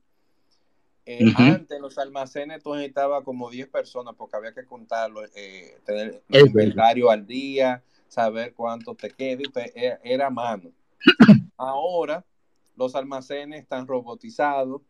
Eh, 1.06 1.34
Antes 1.38 1.80
los 1.80 1.98
almacenes 1.98 2.62
tú 2.62 2.76
necesitabas 2.76 3.24
como 3.24 3.50
10 3.50 3.70
personas 3.70 4.14
porque 4.18 4.38
había 4.38 4.54
que 4.54 4.66
contarlo, 4.66 5.24
eh, 5.36 5.80
tener 5.86 6.22
el 6.30 6.48
inventario 6.48 7.10
al 7.10 7.26
día, 7.26 7.82
saber 8.08 8.54
cuánto 8.54 8.94
te 8.96 9.10
queda, 9.10 9.42
era, 9.74 10.00
era 10.04 10.30
mano. 10.30 10.72
Ahora 11.58 12.26
los 12.76 12.96
almacenes 12.96 13.62
están 13.62 13.88
robotizados, 13.88 14.82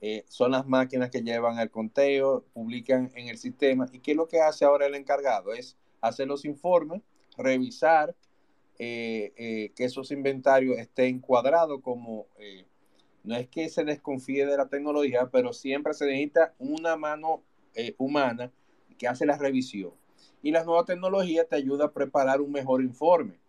eh, 0.00 0.24
son 0.28 0.50
las 0.50 0.66
máquinas 0.66 1.10
que 1.10 1.22
llevan 1.22 1.58
el 1.58 1.70
conteo, 1.70 2.44
publican 2.52 3.10
en 3.14 3.28
el 3.28 3.38
sistema. 3.38 3.88
¿Y 3.92 4.00
qué 4.00 4.12
es 4.12 4.16
lo 4.16 4.28
que 4.28 4.40
hace 4.40 4.64
ahora 4.64 4.86
el 4.86 4.94
encargado? 4.94 5.52
Es 5.52 5.76
hacer 6.00 6.28
los 6.28 6.44
informes, 6.44 7.02
revisar 7.36 8.14
eh, 8.78 9.32
eh, 9.36 9.72
que 9.74 9.84
esos 9.84 10.10
inventarios 10.10 10.78
estén 10.78 11.20
cuadrados 11.20 11.80
como 11.82 12.26
no 13.24 13.34
es 13.34 13.48
que 13.48 13.68
se 13.68 13.82
desconfíe 13.82 14.46
de 14.46 14.56
la 14.56 14.68
tecnología, 14.68 15.28
pero 15.32 15.52
siempre 15.52 15.94
se 15.94 16.06
necesita 16.06 16.54
una 16.58 16.96
mano 16.96 17.42
humana 17.98 18.52
que 18.96 19.08
hace 19.08 19.26
la 19.26 19.36
revisión. 19.36 19.92
Y 20.42 20.52
las 20.52 20.64
nuevas 20.64 20.86
tecnologías 20.86 21.48
te 21.48 21.56
ayudan 21.56 21.88
a 21.88 21.92
preparar 21.92 22.40
un 22.40 22.52
mejor 22.52 22.82
informe 22.82 23.40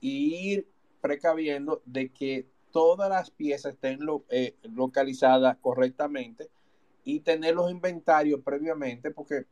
y 0.00 0.50
ir 0.50 0.68
precaviendo 1.00 1.80
de 1.84 2.10
que 2.10 2.46
todas 2.72 3.08
las 3.08 3.30
piezas 3.30 3.74
estén 3.74 4.00
eh, 4.30 4.54
localizadas 4.74 5.56
correctamente 5.58 6.48
y 7.04 7.20
tener 7.20 7.54
los 7.54 7.70
inventarios 7.70 8.40
previamente, 8.44 9.10
porque, 9.10 9.46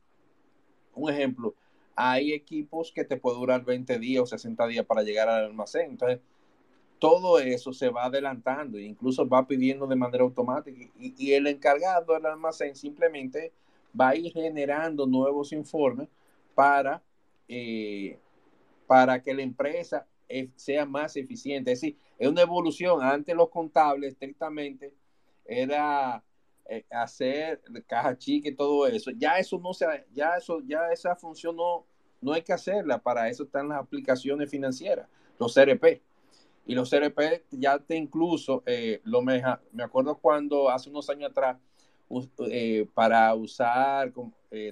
un 0.94 1.10
ejemplo, 1.10 1.54
hay 1.94 2.32
equipos 2.32 2.92
que 2.92 3.04
te 3.04 3.16
puede 3.16 3.38
durar 3.38 3.64
20 3.64 3.98
días 3.98 4.22
o 4.22 4.26
60 4.26 4.66
días 4.66 4.84
para 4.84 5.02
llegar 5.02 5.28
al 5.28 5.46
almacén. 5.46 5.90
Entonces, 5.90 6.20
todo 6.98 7.38
eso 7.38 7.72
se 7.72 7.90
va 7.90 8.04
adelantando 8.04 8.78
incluso 8.78 9.28
va 9.28 9.46
pidiendo 9.46 9.86
de 9.86 9.96
manera 9.96 10.24
automática 10.24 10.90
y, 10.98 11.32
el 11.32 11.46
encargado 11.46 12.14
del 12.14 12.26
almacén 12.26 12.74
simplemente 12.74 13.52
va 13.98 14.10
a 14.10 14.16
ir 14.16 14.32
generando 14.32 15.06
nuevos 15.06 15.52
informes 15.52 16.08
para, 16.54 17.02
eh, 17.48 18.18
para 18.86 19.22
que 19.22 19.34
la 19.34 19.42
empresa 19.42 20.06
sea 20.56 20.86
más 20.86 21.16
eficiente. 21.16 21.72
Es 21.72 21.80
decir, 21.80 21.98
es 22.18 22.28
una 22.28 22.42
evolución. 22.42 23.02
Antes 23.02 23.34
los 23.34 23.48
contables 23.48 24.12
estrictamente 24.12 24.94
era 25.44 26.22
eh, 26.68 26.84
hacer 26.90 27.62
caja 27.86 28.16
chica 28.16 28.48
y 28.48 28.54
todo 28.54 28.86
eso. 28.86 29.10
Ya 29.12 29.38
eso 29.38 29.58
no 29.58 29.72
se, 29.72 29.86
ya 30.12 30.36
eso, 30.36 30.60
ya 30.66 30.90
esa 30.92 31.14
función 31.14 31.56
no, 31.56 31.86
no 32.20 32.32
hay 32.32 32.42
que 32.42 32.52
hacerla. 32.52 32.98
Para 32.98 33.28
eso 33.28 33.44
están 33.44 33.68
las 33.68 33.78
aplicaciones 33.78 34.50
financieras, 34.50 35.08
los 35.38 35.54
CRP. 35.54 36.02
Y 36.68 36.74
los 36.74 36.90
CRP 36.90 37.44
ya 37.52 37.78
te 37.78 37.94
incluso, 37.94 38.64
eh, 38.66 39.00
lo 39.04 39.22
me, 39.22 39.40
me 39.72 39.84
acuerdo 39.84 40.18
cuando 40.18 40.68
hace 40.68 40.90
unos 40.90 41.08
años 41.08 41.30
atrás, 41.30 41.56
eh, 42.50 42.88
para 42.94 43.32
usar 43.34 44.12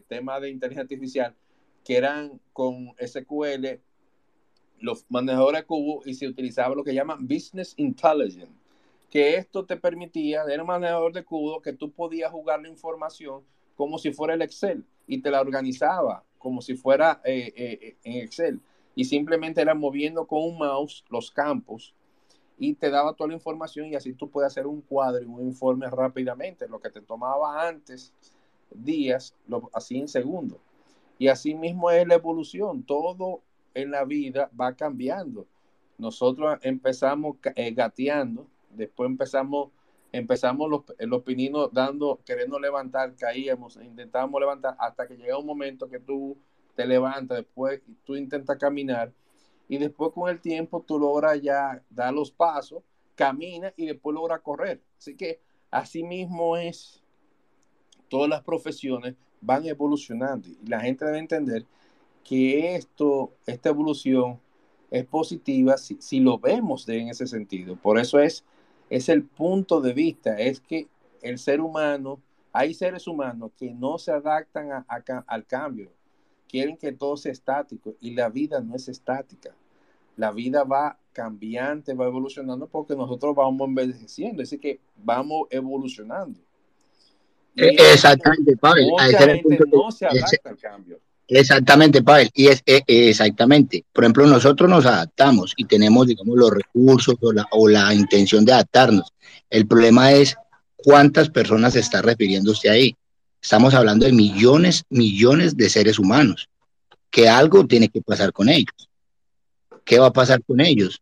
temas 0.09 0.41
de 0.41 0.51
inteligencia 0.51 0.83
artificial, 0.83 1.37
que 1.85 1.97
eran 1.97 2.41
con 2.53 2.95
SQL 2.99 3.81
los 4.85 5.07
manejadores 5.09 5.63
de 5.63 5.67
cubo 5.67 6.03
y 6.05 6.15
se 6.15 6.29
utilizaba 6.29 6.75
lo 6.75 6.85
que 6.85 6.95
llaman 6.95 7.27
Business 7.27 7.75
Intelligence, 7.79 8.53
que 9.11 9.37
esto 9.37 9.65
te 9.65 9.77
permitía, 9.77 10.43
era 10.45 10.63
un 10.63 10.69
manejador 10.69 11.13
de 11.13 11.25
cubo 11.25 11.63
que 11.63 11.73
tú 11.73 11.91
podías 11.91 12.31
jugar 12.31 12.61
la 12.61 12.69
información 12.69 13.43
como 13.77 13.99
si 13.99 14.13
fuera 14.13 14.35
el 14.35 14.43
Excel 14.43 14.85
y 15.07 15.19
te 15.23 15.31
la 15.31 15.41
organizaba 15.41 16.23
como 16.39 16.61
si 16.61 16.77
fuera 16.77 17.23
eh, 17.25 17.53
eh, 17.57 17.97
en 18.05 18.25
Excel. 18.25 18.61
Y 18.95 19.07
simplemente 19.07 19.63
era 19.63 19.75
moviendo 19.75 20.27
con 20.27 20.43
un 20.43 20.59
mouse 20.59 21.05
los 21.09 21.31
campos 21.31 21.95
y 22.59 22.75
te 22.75 22.91
daba 22.91 23.15
toda 23.15 23.29
la 23.29 23.35
información 23.35 23.87
y 23.87 23.95
así 23.95 24.13
tú 24.13 24.29
puedes 24.29 24.53
hacer 24.53 24.67
un 24.67 24.83
cuadro 24.83 25.23
y 25.23 25.27
un 25.27 25.41
informe 25.41 25.89
rápidamente, 25.89 26.69
lo 26.69 26.79
que 26.79 26.91
te 26.91 27.01
tomaba 27.01 27.67
antes 27.67 28.13
días, 28.71 29.35
lo, 29.49 29.71
en 29.91 30.09
segundos. 30.09 30.59
Y 31.19 31.29
así 31.29 31.55
mismo 31.55 31.91
es 31.91 32.07
la 32.07 32.15
evolución, 32.15 32.83
todo 32.83 33.41
en 33.75 33.91
la 33.91 34.05
vida 34.05 34.51
va 34.59 34.75
cambiando. 34.75 35.47
Nosotros 35.99 36.59
empezamos 36.63 37.37
eh, 37.55 37.73
gateando, 37.73 38.49
después 38.71 39.09
empezamos, 39.09 39.71
empezamos 40.13 40.71
los, 40.71 40.83
los 40.99 41.23
pininos 41.23 41.71
dando, 41.73 42.21
queriendo 42.25 42.59
levantar, 42.59 43.15
caíamos, 43.17 43.77
intentábamos 43.77 44.41
levantar 44.41 44.77
hasta 44.79 45.07
que 45.07 45.17
llega 45.17 45.39
un 45.39 45.47
momento 45.47 45.89
que 45.89 46.01
tú 46.01 46.37
te 46.75 46.87
levantas, 46.87 47.39
después 47.39 47.81
tú 48.05 48.17
intentas 48.17 48.59
caminar 48.59 49.13
y 49.69 49.79
después 49.79 50.13
con 50.13 50.29
el 50.29 50.41
tiempo 50.41 50.85
tú 50.87 50.99
logras 50.99 51.41
ya 51.41 51.83
dar 51.91 52.13
los 52.13 52.31
pasos, 52.31 52.83
camina 53.15 53.73
y 53.77 53.87
después 53.87 54.15
logras 54.15 54.41
correr. 54.41 54.83
Así 54.99 55.17
que 55.17 55.41
así 55.71 56.03
mismo 56.03 56.57
es, 56.57 57.03
todas 58.09 58.29
las 58.29 58.43
profesiones 58.43 59.15
van 59.41 59.65
evolucionando 59.67 60.49
y 60.49 60.67
la 60.67 60.81
gente 60.81 61.05
debe 61.05 61.19
entender 61.19 61.65
que 62.25 62.75
esto, 62.75 63.33
esta 63.47 63.69
evolución 63.69 64.41
es 64.91 65.05
positiva 65.05 65.77
si, 65.77 65.97
si 66.01 66.21
lo 66.21 66.39
vemos 66.39 66.87
de, 66.87 67.01
en 67.01 67.09
ese 67.09 67.27
sentido. 67.27 67.77
Por 67.77 67.99
eso 67.99 68.19
es, 68.19 68.45
es 68.91 69.09
el 69.09 69.25
punto 69.25 69.81
de 69.81 69.93
vista, 69.93 70.39
es 70.39 70.61
que 70.61 70.89
el 71.23 71.39
ser 71.39 71.61
humano, 71.61 72.21
hay 72.53 72.75
seres 72.75 73.07
humanos 73.07 73.51
que 73.59 73.73
no 73.73 73.99
se 73.99 74.13
adaptan 74.13 74.73
a, 74.73 74.87
al 75.27 75.47
cambio, 75.47 75.91
quieren 76.49 76.77
que 76.77 76.93
todo 76.93 77.17
sea 77.17 77.33
estático 77.33 77.95
y 78.01 78.15
la 78.15 78.29
vida 78.29 78.61
no 78.61 78.77
es 78.77 78.89
estática. 78.89 79.55
La 80.17 80.31
vida 80.31 80.63
va 80.63 80.97
cambiante, 81.13 81.95
va 81.95 82.07
evolucionando 82.07 82.69
porque 82.69 82.95
nosotros 82.95 83.35
vamos 83.35 83.67
envejeciendo, 83.67 84.43
es 84.43 84.51
decir, 84.51 84.61
que 84.61 84.81
vamos 84.97 85.49
evolucionando. 85.51 86.39
Eh, 87.57 87.75
exactamente, 87.93 88.57
Pablo. 88.57 88.97
no 89.73 89.91
se 89.91 90.07
adapta 90.07 90.51
al 90.51 90.59
cambio. 90.59 91.01
Exactamente, 91.29 92.03
Pavel. 92.03 92.31
Y 92.35 92.49
es 92.49 92.63
eh, 92.67 92.83
exactamente. 92.87 93.85
Por 93.93 94.05
ejemplo, 94.05 94.27
nosotros 94.27 94.69
nos 94.69 94.85
adaptamos 94.87 95.53
y 95.57 95.65
tenemos, 95.65 96.07
digamos, 96.07 96.37
los 96.37 96.51
recursos 96.51 97.15
o 97.21 97.33
la, 97.33 97.47
o 97.51 97.69
la 97.69 97.95
intención 97.95 98.45
de 98.45 98.53
adaptarnos. 98.53 99.13
El 99.49 99.67
problema 99.67 100.13
es 100.13 100.37
cuántas 100.77 101.31
personas 101.31 101.73
se 101.73 101.81
está 101.81 102.03
refiriendo 102.03 102.53
ahí. 102.71 102.95
Estamos 103.41 103.75
hablando 103.75 104.07
de 104.07 104.13
millones, 104.13 104.85
millones 104.91 105.57
de 105.57 105.69
seres 105.69 105.99
humanos, 105.99 106.49
que 107.11 107.29
algo 107.29 107.67
tiene 107.67 107.89
que 107.89 108.03
pasar 108.03 108.33
con 108.33 108.49
ellos. 108.49 108.89
¿Qué 109.85 109.99
va 109.99 110.07
a 110.07 110.13
pasar 110.13 110.43
con 110.43 110.61
ellos? 110.61 111.01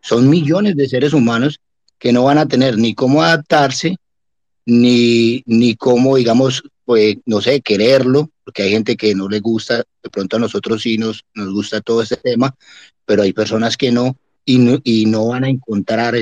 Son 0.00 0.28
millones 0.28 0.76
de 0.76 0.88
seres 0.88 1.12
humanos 1.14 1.58
que 1.98 2.12
no 2.12 2.24
van 2.24 2.38
a 2.38 2.46
tener 2.46 2.76
ni 2.76 2.94
cómo 2.94 3.22
adaptarse, 3.22 3.96
ni, 4.66 5.42
ni 5.46 5.74
cómo, 5.74 6.16
digamos, 6.16 6.62
pues, 6.84 7.16
no 7.24 7.40
sé, 7.40 7.62
quererlo, 7.62 8.28
porque 8.44 8.62
hay 8.62 8.70
gente 8.70 8.96
que 8.96 9.14
no 9.14 9.28
le 9.28 9.40
gusta, 9.40 9.78
de 10.02 10.10
pronto 10.10 10.36
a 10.36 10.40
nosotros 10.40 10.82
sí 10.82 10.98
nos, 10.98 11.24
nos 11.34 11.52
gusta 11.52 11.80
todo 11.80 12.02
este 12.02 12.16
tema, 12.16 12.54
pero 13.06 13.22
hay 13.22 13.32
personas 13.32 13.76
que 13.76 13.90
no 13.90 14.16
y 14.44 14.58
no, 14.58 14.78
y 14.84 15.06
no 15.06 15.28
van 15.28 15.44
a 15.44 15.48
encontrar 15.48 16.14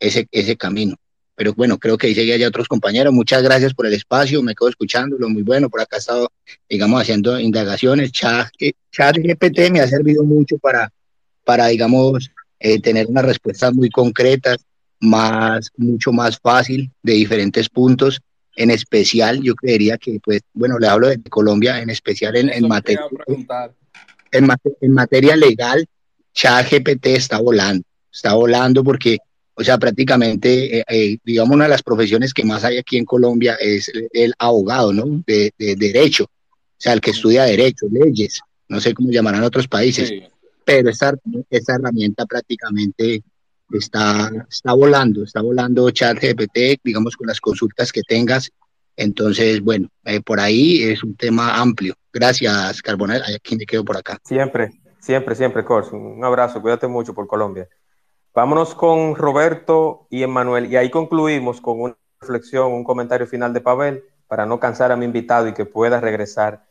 ese, 0.00 0.28
ese 0.30 0.56
camino. 0.56 0.96
Pero 1.36 1.54
bueno, 1.54 1.78
creo 1.78 1.96
que 1.96 2.08
ahí 2.08 2.14
seguía 2.14 2.36
ya 2.36 2.48
otros 2.48 2.68
compañeros. 2.68 3.14
Muchas 3.14 3.42
gracias 3.42 3.72
por 3.72 3.86
el 3.86 3.94
espacio, 3.94 4.42
me 4.42 4.54
quedo 4.54 4.68
escuchándolo, 4.68 5.28
muy 5.30 5.42
bueno. 5.42 5.70
Por 5.70 5.80
acá 5.80 5.96
he 5.96 5.98
estado, 6.00 6.30
digamos, 6.68 7.00
haciendo 7.00 7.40
indagaciones. 7.40 8.12
Chat, 8.12 8.48
chat 8.92 9.16
GPT 9.16 9.70
me 9.70 9.80
ha 9.80 9.86
servido 9.86 10.22
mucho 10.22 10.58
para, 10.58 10.92
para 11.44 11.68
digamos, 11.68 12.30
eh, 12.58 12.78
tener 12.80 13.06
unas 13.06 13.24
respuestas 13.24 13.72
muy 13.72 13.88
concretas, 13.88 14.58
más, 14.98 15.70
mucho 15.78 16.12
más 16.12 16.38
fácil 16.38 16.90
de 17.02 17.14
diferentes 17.14 17.70
puntos 17.70 18.20
en 18.60 18.70
especial, 18.70 19.40
yo 19.40 19.54
creería 19.54 19.96
que, 19.96 20.20
pues, 20.22 20.42
bueno, 20.52 20.78
le 20.78 20.86
hablo 20.86 21.08
de 21.08 21.18
Colombia, 21.22 21.80
en 21.80 21.88
especial 21.88 22.36
en, 22.36 22.50
en 22.50 22.68
materia, 22.68 23.06
en, 24.32 24.92
materia 24.92 25.34
legal, 25.34 25.86
ChatGPT 26.34 27.06
está 27.06 27.40
volando, 27.40 27.82
está 28.12 28.34
volando 28.34 28.84
porque, 28.84 29.16
O 29.54 29.64
sea, 29.64 29.78
prácticamente, 29.78 30.78
eh, 30.78 30.84
eh, 30.88 31.18
digamos, 31.24 31.54
una 31.54 31.64
de 31.64 31.70
las 31.70 31.82
profesiones 31.82 32.34
que 32.34 32.44
más 32.44 32.62
hay 32.62 32.76
aquí 32.76 32.98
en 32.98 33.06
Colombia 33.06 33.56
es 33.58 33.90
el, 34.12 34.34
abogado, 34.38 34.92
¿no? 34.92 35.22
De, 35.26 35.52
derecho, 35.56 36.24
o 36.24 36.76
sea, 36.76 36.92
el 36.92 37.00
que 37.00 37.12
estudia 37.12 37.44
derecho, 37.44 37.86
leyes, 37.90 38.40
no 38.68 38.78
sé 38.78 38.92
cómo 38.92 39.10
llamarán 39.10 39.42
otros 39.42 39.68
países, 39.68 40.12
pero 40.66 40.90
esta, 40.90 41.14
esta 41.48 41.76
herramienta 41.76 42.26
prácticamente 42.26 43.22
está, 43.72 44.30
está 44.48 44.72
volando, 44.72 45.24
está 45.24 45.42
volando 45.42 45.90
chat 45.90 46.18
GPT, 46.18 46.80
digamos, 46.84 47.16
con 47.16 47.26
las 47.26 47.40
consultas 47.40 47.92
que 47.92 48.02
tengas. 48.02 48.50
Entonces, 48.96 49.62
bueno, 49.62 49.88
eh, 50.04 50.20
por 50.20 50.40
ahí 50.40 50.82
es 50.82 51.02
un 51.02 51.16
tema 51.16 51.60
amplio. 51.60 51.94
Gracias, 52.12 52.82
Carbonel. 52.82 53.22
Aquí 53.34 53.56
me 53.56 53.64
quedo 53.64 53.84
por 53.84 53.96
acá. 53.96 54.18
Siempre, 54.24 54.72
siempre, 55.00 55.34
siempre, 55.34 55.64
Cors. 55.64 55.92
Un 55.92 56.22
abrazo, 56.24 56.60
cuídate 56.60 56.86
mucho 56.86 57.14
por 57.14 57.26
Colombia. 57.26 57.68
Vámonos 58.34 58.74
con 58.74 59.16
Roberto 59.16 60.06
y 60.10 60.22
Emanuel 60.22 60.70
y 60.70 60.76
ahí 60.76 60.90
concluimos 60.90 61.60
con 61.60 61.80
una 61.80 61.96
reflexión, 62.20 62.72
un 62.72 62.84
comentario 62.84 63.26
final 63.26 63.52
de 63.52 63.60
Pavel 63.60 64.04
para 64.28 64.46
no 64.46 64.60
cansar 64.60 64.92
a 64.92 64.96
mi 64.96 65.04
invitado 65.04 65.48
y 65.48 65.54
que 65.54 65.64
pueda 65.64 66.00
regresar 66.00 66.64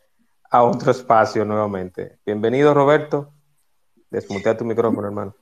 a 0.50 0.62
otro 0.62 0.90
espacio 0.90 1.44
nuevamente. 1.44 2.18
Bienvenido, 2.24 2.72
Roberto. 2.72 3.32
Desmutea 4.10 4.56
tu 4.56 4.64
micrófono, 4.64 5.06
hermano. 5.06 5.36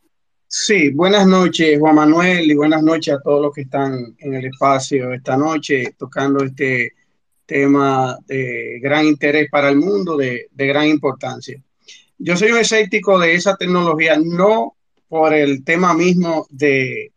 Sí, 0.50 0.88
buenas 0.88 1.26
noches, 1.26 1.78
Juan 1.78 1.96
Manuel, 1.96 2.50
y 2.50 2.54
buenas 2.54 2.82
noches 2.82 3.12
a 3.12 3.20
todos 3.20 3.42
los 3.42 3.52
que 3.52 3.60
están 3.60 4.16
en 4.18 4.32
el 4.32 4.46
espacio 4.46 5.12
esta 5.12 5.36
noche 5.36 5.94
tocando 5.98 6.42
este 6.42 6.94
tema 7.44 8.16
de 8.26 8.78
gran 8.80 9.04
interés 9.04 9.50
para 9.50 9.68
el 9.68 9.76
mundo, 9.76 10.16
de, 10.16 10.48
de 10.50 10.66
gran 10.66 10.86
importancia. 10.86 11.62
Yo 12.16 12.34
soy 12.34 12.52
un 12.52 12.60
escéptico 12.60 13.18
de 13.18 13.34
esa 13.34 13.56
tecnología, 13.56 14.18
no 14.18 14.74
por 15.06 15.34
el 15.34 15.62
tema 15.64 15.92
mismo 15.92 16.46
de, 16.48 17.12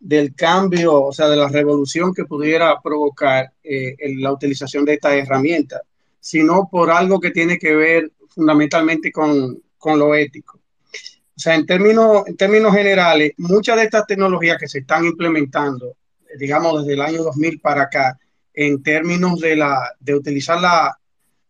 del 0.00 0.34
cambio, 0.34 1.04
o 1.04 1.12
sea, 1.12 1.28
de 1.28 1.36
la 1.36 1.48
revolución 1.48 2.12
que 2.12 2.24
pudiera 2.24 2.80
provocar 2.82 3.52
eh, 3.62 3.94
la 4.18 4.32
utilización 4.32 4.84
de 4.84 4.94
esta 4.94 5.14
herramienta, 5.16 5.82
sino 6.18 6.68
por 6.68 6.90
algo 6.90 7.20
que 7.20 7.30
tiene 7.30 7.60
que 7.60 7.76
ver 7.76 8.10
fundamentalmente 8.28 9.12
con, 9.12 9.56
con 9.78 10.00
lo 10.00 10.16
ético. 10.16 10.55
O 11.36 11.40
sea, 11.40 11.54
en 11.54 11.66
términos, 11.66 12.22
en 12.26 12.36
términos 12.36 12.74
generales, 12.74 13.32
muchas 13.36 13.76
de 13.76 13.84
estas 13.84 14.06
tecnologías 14.06 14.56
que 14.58 14.68
se 14.68 14.78
están 14.78 15.04
implementando, 15.04 15.96
digamos 16.38 16.80
desde 16.80 16.94
el 16.94 17.02
año 17.02 17.22
2000 17.22 17.60
para 17.60 17.82
acá, 17.82 18.18
en 18.54 18.82
términos 18.82 19.38
de, 19.40 19.56
la, 19.56 19.92
de 20.00 20.14
utilizar 20.14 20.60
la, 20.60 20.98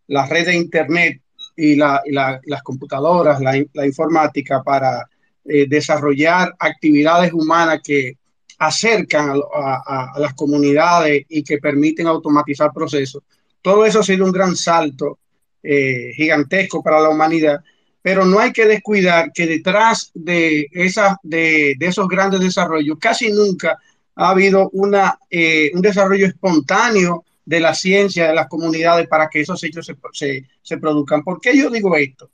la 0.09 0.27
red 0.27 0.47
de 0.47 0.57
Internet 0.57 1.23
y, 1.57 1.77
la, 1.77 2.03
y 2.05 2.13
la, 2.13 2.41
las 2.47 2.63
computadoras, 2.63 3.41
la, 3.41 3.63
la 3.75 3.87
informática 3.87 4.63
para 4.63 5.09
eh, 5.45 5.67
desarrollar 5.69 6.53
actividades 6.59 7.33
humanas 7.33 7.81
que 7.83 8.15
acercan 8.59 9.41
a, 9.55 10.15
las 10.19 10.35
comunidades 10.35 11.25
y 11.29 11.45
que 11.45 11.59
permiten 11.59 12.09
automatizar 12.09 12.73
procesos. 12.73 13.23
Todo 13.63 13.85
eso 13.85 14.01
ha 14.01 14.03
sido 14.03 14.25
un 14.25 14.33
gran 14.33 14.57
salto 14.57 15.21
eh, 15.63 16.13
gigantesco 16.15 16.83
para 16.83 17.01
la 17.01 17.11
humanidad, 17.11 17.61
pero 18.07 18.25
no 18.25 18.39
hay 18.39 18.53
que 18.53 18.67
descuidar 18.67 19.33
que 19.33 19.49
detrás 19.49 20.13
de, 20.15 20.69
esa, 20.71 21.19
de, 21.25 21.77
esos 21.81 22.07
grandes 22.07 22.39
desarrollos 22.39 22.99
casi 23.01 23.33
nunca 23.33 23.79
ha 24.15 24.31
habido 24.31 24.71
una, 24.75 25.19
eh, 25.29 25.73
un 25.75 25.83
desarrollo 25.83 26.25
espontáneo 26.25 27.25
de 27.45 27.59
la 27.59 27.75
ciencia, 27.75 28.29
de 28.29 28.35
las 28.37 28.47
comunidades, 28.47 29.09
para 29.09 29.27
que 29.29 29.41
esos 29.41 29.61
hechos 29.65 29.87
se, 29.87 29.97
se, 30.13 30.45
se 30.63 30.79
produzcan. 30.79 31.25
¿Por 31.25 31.41
qué 31.41 31.59
yo 31.59 31.69
digo 31.69 31.97
esto? 31.97 32.31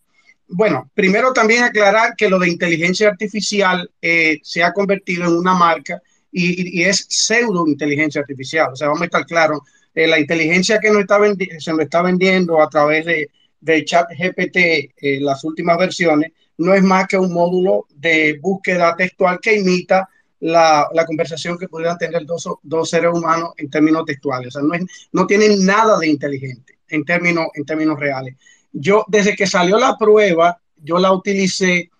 bueno, 0.46 0.90
primero 0.92 1.32
también 1.32 1.62
aclarar 1.62 2.16
que 2.18 2.28
lo 2.28 2.38
de 2.38 2.50
inteligencia 2.50 3.08
artificial 3.08 3.90
eh, 4.02 4.40
se 4.42 4.62
ha 4.62 4.74
convertido 4.74 5.24
en 5.24 5.32
una 5.38 5.54
marca 5.54 6.02
y, 6.30 6.82
es 6.82 7.06
pseudo 7.08 7.66
inteligencia 7.66 8.20
artificial. 8.20 8.74
O 8.74 8.76
sea, 8.76 8.88
vamos 8.88 9.00
a 9.00 9.06
estar 9.06 9.24
claros, 9.24 9.60
eh, 9.94 10.06
la 10.06 10.20
inteligencia 10.20 10.78
que 10.80 10.90
nos 10.90 11.00
está 11.00 11.18
se 11.58 11.70
nos 11.70 11.80
está 11.80 12.02
vendiendo 12.02 12.60
a 12.60 12.68
través 12.68 13.06
de, 13.06 13.30
de 13.62 13.84
chat 13.84 14.06
GPT, 14.10 14.56
eh, 14.56 15.20
las 15.20 15.42
últimas 15.44 15.78
versiones, 15.78 16.32
no 16.58 16.74
es 16.74 16.82
más 16.82 17.06
que 17.06 17.16
un 17.16 17.32
módulo 17.32 17.86
de 17.94 18.38
búsqueda 18.40 18.94
textual 18.94 19.40
que 19.40 19.56
imita 19.56 20.06
la, 20.40 20.86
conversación 21.06 21.56
que 21.56 21.68
pudieran 21.68 21.96
tener 21.96 22.26
dos, 22.26 22.46
dos, 22.62 22.90
seres 22.90 23.10
humanos 23.14 23.54
en 23.56 23.70
términos 23.70 24.04
textuales. 24.04 24.48
O 24.48 24.50
sea, 24.50 24.62
no, 24.62 24.74
es, 24.74 24.84
no 25.12 25.26
tienen 25.26 25.64
nada 25.64 25.98
de 25.98 26.08
inteligente 26.08 26.78
en 26.88 27.04
términos, 27.04 27.46
en 27.54 27.64
términos 27.64 27.98
reales 27.98 28.36
yo 28.72 29.04
desde 29.08 29.36
que 29.36 29.46
salió 29.46 29.78
la 29.78 29.96
prueba, 29.96 30.58
yo 30.76 30.98
la 30.98 31.12
utilicé 31.12 31.90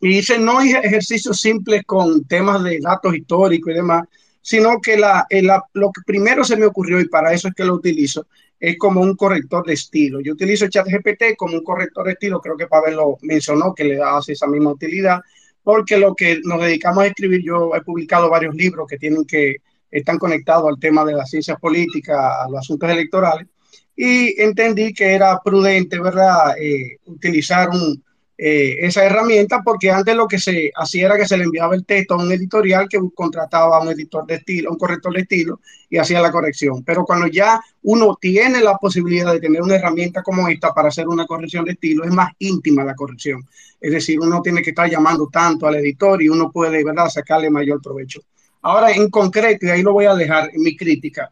y 0.00 0.18
hice 0.18 0.38
no 0.38 0.60
ejercicios 0.60 1.40
simples 1.40 1.82
con 1.84 2.24
temas 2.24 2.62
de 2.62 2.78
datos 2.80 3.14
históricos 3.14 3.72
y 3.72 3.76
demás, 3.76 4.04
sino 4.40 4.80
que 4.80 4.96
la, 4.96 5.26
lo 5.74 5.90
que 5.92 6.02
primero 6.06 6.44
se 6.44 6.56
me 6.56 6.66
ocurrió 6.66 7.00
y 7.00 7.08
para 7.08 7.32
eso 7.32 7.48
es 7.48 7.54
que 7.54 7.64
lo 7.64 7.74
utilizo, 7.74 8.26
es 8.58 8.76
como 8.78 9.00
un 9.00 9.16
corrector 9.16 9.66
de 9.66 9.74
estilo. 9.74 10.20
Yo 10.20 10.32
utilizo 10.32 10.68
ChatGPT 10.68 11.36
como 11.36 11.54
un 11.54 11.64
corrector 11.64 12.06
de 12.06 12.12
estilo, 12.12 12.40
creo 12.40 12.56
que 12.56 12.66
Pavel 12.66 12.96
lo 12.96 13.18
mencionó, 13.22 13.74
que 13.74 13.84
le 13.84 13.96
da 13.96 14.20
esa 14.26 14.46
misma 14.46 14.70
utilidad, 14.70 15.20
porque 15.62 15.96
lo 15.98 16.14
que 16.14 16.40
nos 16.44 16.60
dedicamos 16.60 17.04
a 17.04 17.06
escribir, 17.06 17.42
yo 17.44 17.74
he 17.74 17.82
publicado 17.82 18.30
varios 18.30 18.54
libros 18.54 18.86
que 18.88 18.98
tienen 18.98 19.24
que, 19.24 19.56
están 19.90 20.18
conectados 20.18 20.68
al 20.68 20.78
tema 20.78 21.04
de 21.04 21.14
las 21.14 21.30
ciencias 21.30 21.58
políticas, 21.58 22.16
a 22.16 22.48
los 22.48 22.60
asuntos 22.60 22.88
electorales, 22.90 23.48
y 23.96 24.40
entendí 24.40 24.94
que 24.94 25.14
era 25.14 25.40
prudente, 25.44 26.00
¿verdad?, 26.00 26.56
eh, 26.58 26.98
utilizar 27.06 27.68
un, 27.70 28.02
eh, 28.42 28.86
esa 28.86 29.04
herramienta 29.04 29.60
porque 29.62 29.90
antes 29.90 30.16
lo 30.16 30.26
que 30.26 30.38
se 30.38 30.72
hacía 30.74 31.04
era 31.04 31.18
que 31.18 31.28
se 31.28 31.36
le 31.36 31.44
enviaba 31.44 31.74
el 31.74 31.84
texto 31.84 32.14
a 32.14 32.22
un 32.22 32.32
editorial 32.32 32.88
que 32.88 32.98
contrataba 33.14 33.76
a 33.76 33.82
un 33.82 33.88
editor 33.88 34.24
de 34.26 34.36
estilo, 34.36 34.70
un 34.70 34.78
corrector 34.78 35.12
de 35.12 35.20
estilo 35.20 35.60
y 35.90 35.98
hacía 35.98 36.22
la 36.22 36.32
corrección. 36.32 36.82
Pero 36.82 37.04
cuando 37.04 37.26
ya 37.26 37.60
uno 37.82 38.16
tiene 38.18 38.62
la 38.62 38.78
posibilidad 38.78 39.30
de 39.30 39.40
tener 39.40 39.60
una 39.60 39.74
herramienta 39.74 40.22
como 40.22 40.48
esta 40.48 40.72
para 40.72 40.88
hacer 40.88 41.06
una 41.06 41.26
corrección 41.26 41.66
de 41.66 41.72
estilo, 41.72 42.02
es 42.02 42.12
más 42.12 42.32
íntima 42.38 42.82
la 42.82 42.94
corrección. 42.94 43.46
Es 43.78 43.92
decir, 43.92 44.18
uno 44.18 44.40
tiene 44.40 44.62
que 44.62 44.70
estar 44.70 44.88
llamando 44.88 45.28
tanto 45.30 45.66
al 45.66 45.74
editor 45.74 46.22
y 46.22 46.30
uno 46.30 46.50
puede, 46.50 46.82
¿verdad?, 46.82 47.10
sacarle 47.10 47.50
mayor 47.50 47.82
provecho. 47.82 48.22
Ahora, 48.62 48.90
en 48.90 49.10
concreto, 49.10 49.66
y 49.66 49.68
ahí 49.68 49.82
lo 49.82 49.92
voy 49.92 50.06
a 50.06 50.14
dejar 50.14 50.48
en 50.54 50.62
mi 50.62 50.74
crítica, 50.78 51.30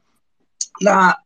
la, 0.80 1.18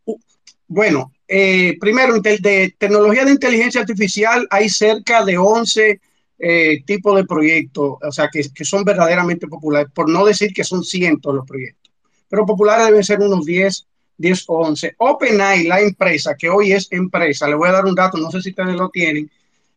bueno, 0.68 1.10
eh, 1.34 1.78
primero, 1.80 2.20
de 2.20 2.74
tecnología 2.76 3.24
de 3.24 3.30
inteligencia 3.30 3.80
artificial 3.80 4.46
hay 4.50 4.68
cerca 4.68 5.24
de 5.24 5.38
11 5.38 5.98
eh, 6.38 6.82
tipos 6.84 7.16
de 7.16 7.24
proyectos, 7.24 7.94
o 8.02 8.12
sea, 8.12 8.28
que, 8.30 8.42
son 8.62 8.84
verdaderamente 8.84 9.46
populares, 9.46 9.90
por 9.94 10.10
no 10.10 10.26
decir 10.26 10.52
que 10.52 10.62
son 10.62 10.84
cientos 10.84 11.34
los 11.34 11.46
proyectos, 11.46 11.90
pero 12.28 12.44
populares 12.44 12.84
deben 12.84 13.02
ser 13.02 13.20
unos 13.20 13.46
10, 13.46 13.86
10 14.18 14.44
o 14.48 14.58
11. 14.58 14.94
OpenAI, 14.98 15.64
la 15.64 15.80
empresa, 15.80 16.34
que 16.38 16.50
hoy 16.50 16.72
es 16.72 16.86
empresa, 16.90 17.48
le 17.48 17.54
voy 17.54 17.70
a 17.70 17.72
dar 17.72 17.86
un 17.86 17.94
dato, 17.94 18.18
no 18.18 18.30
sé 18.30 18.42
si 18.42 18.50
ustedes 18.50 18.76
lo 18.76 18.90
tienen, 18.90 19.30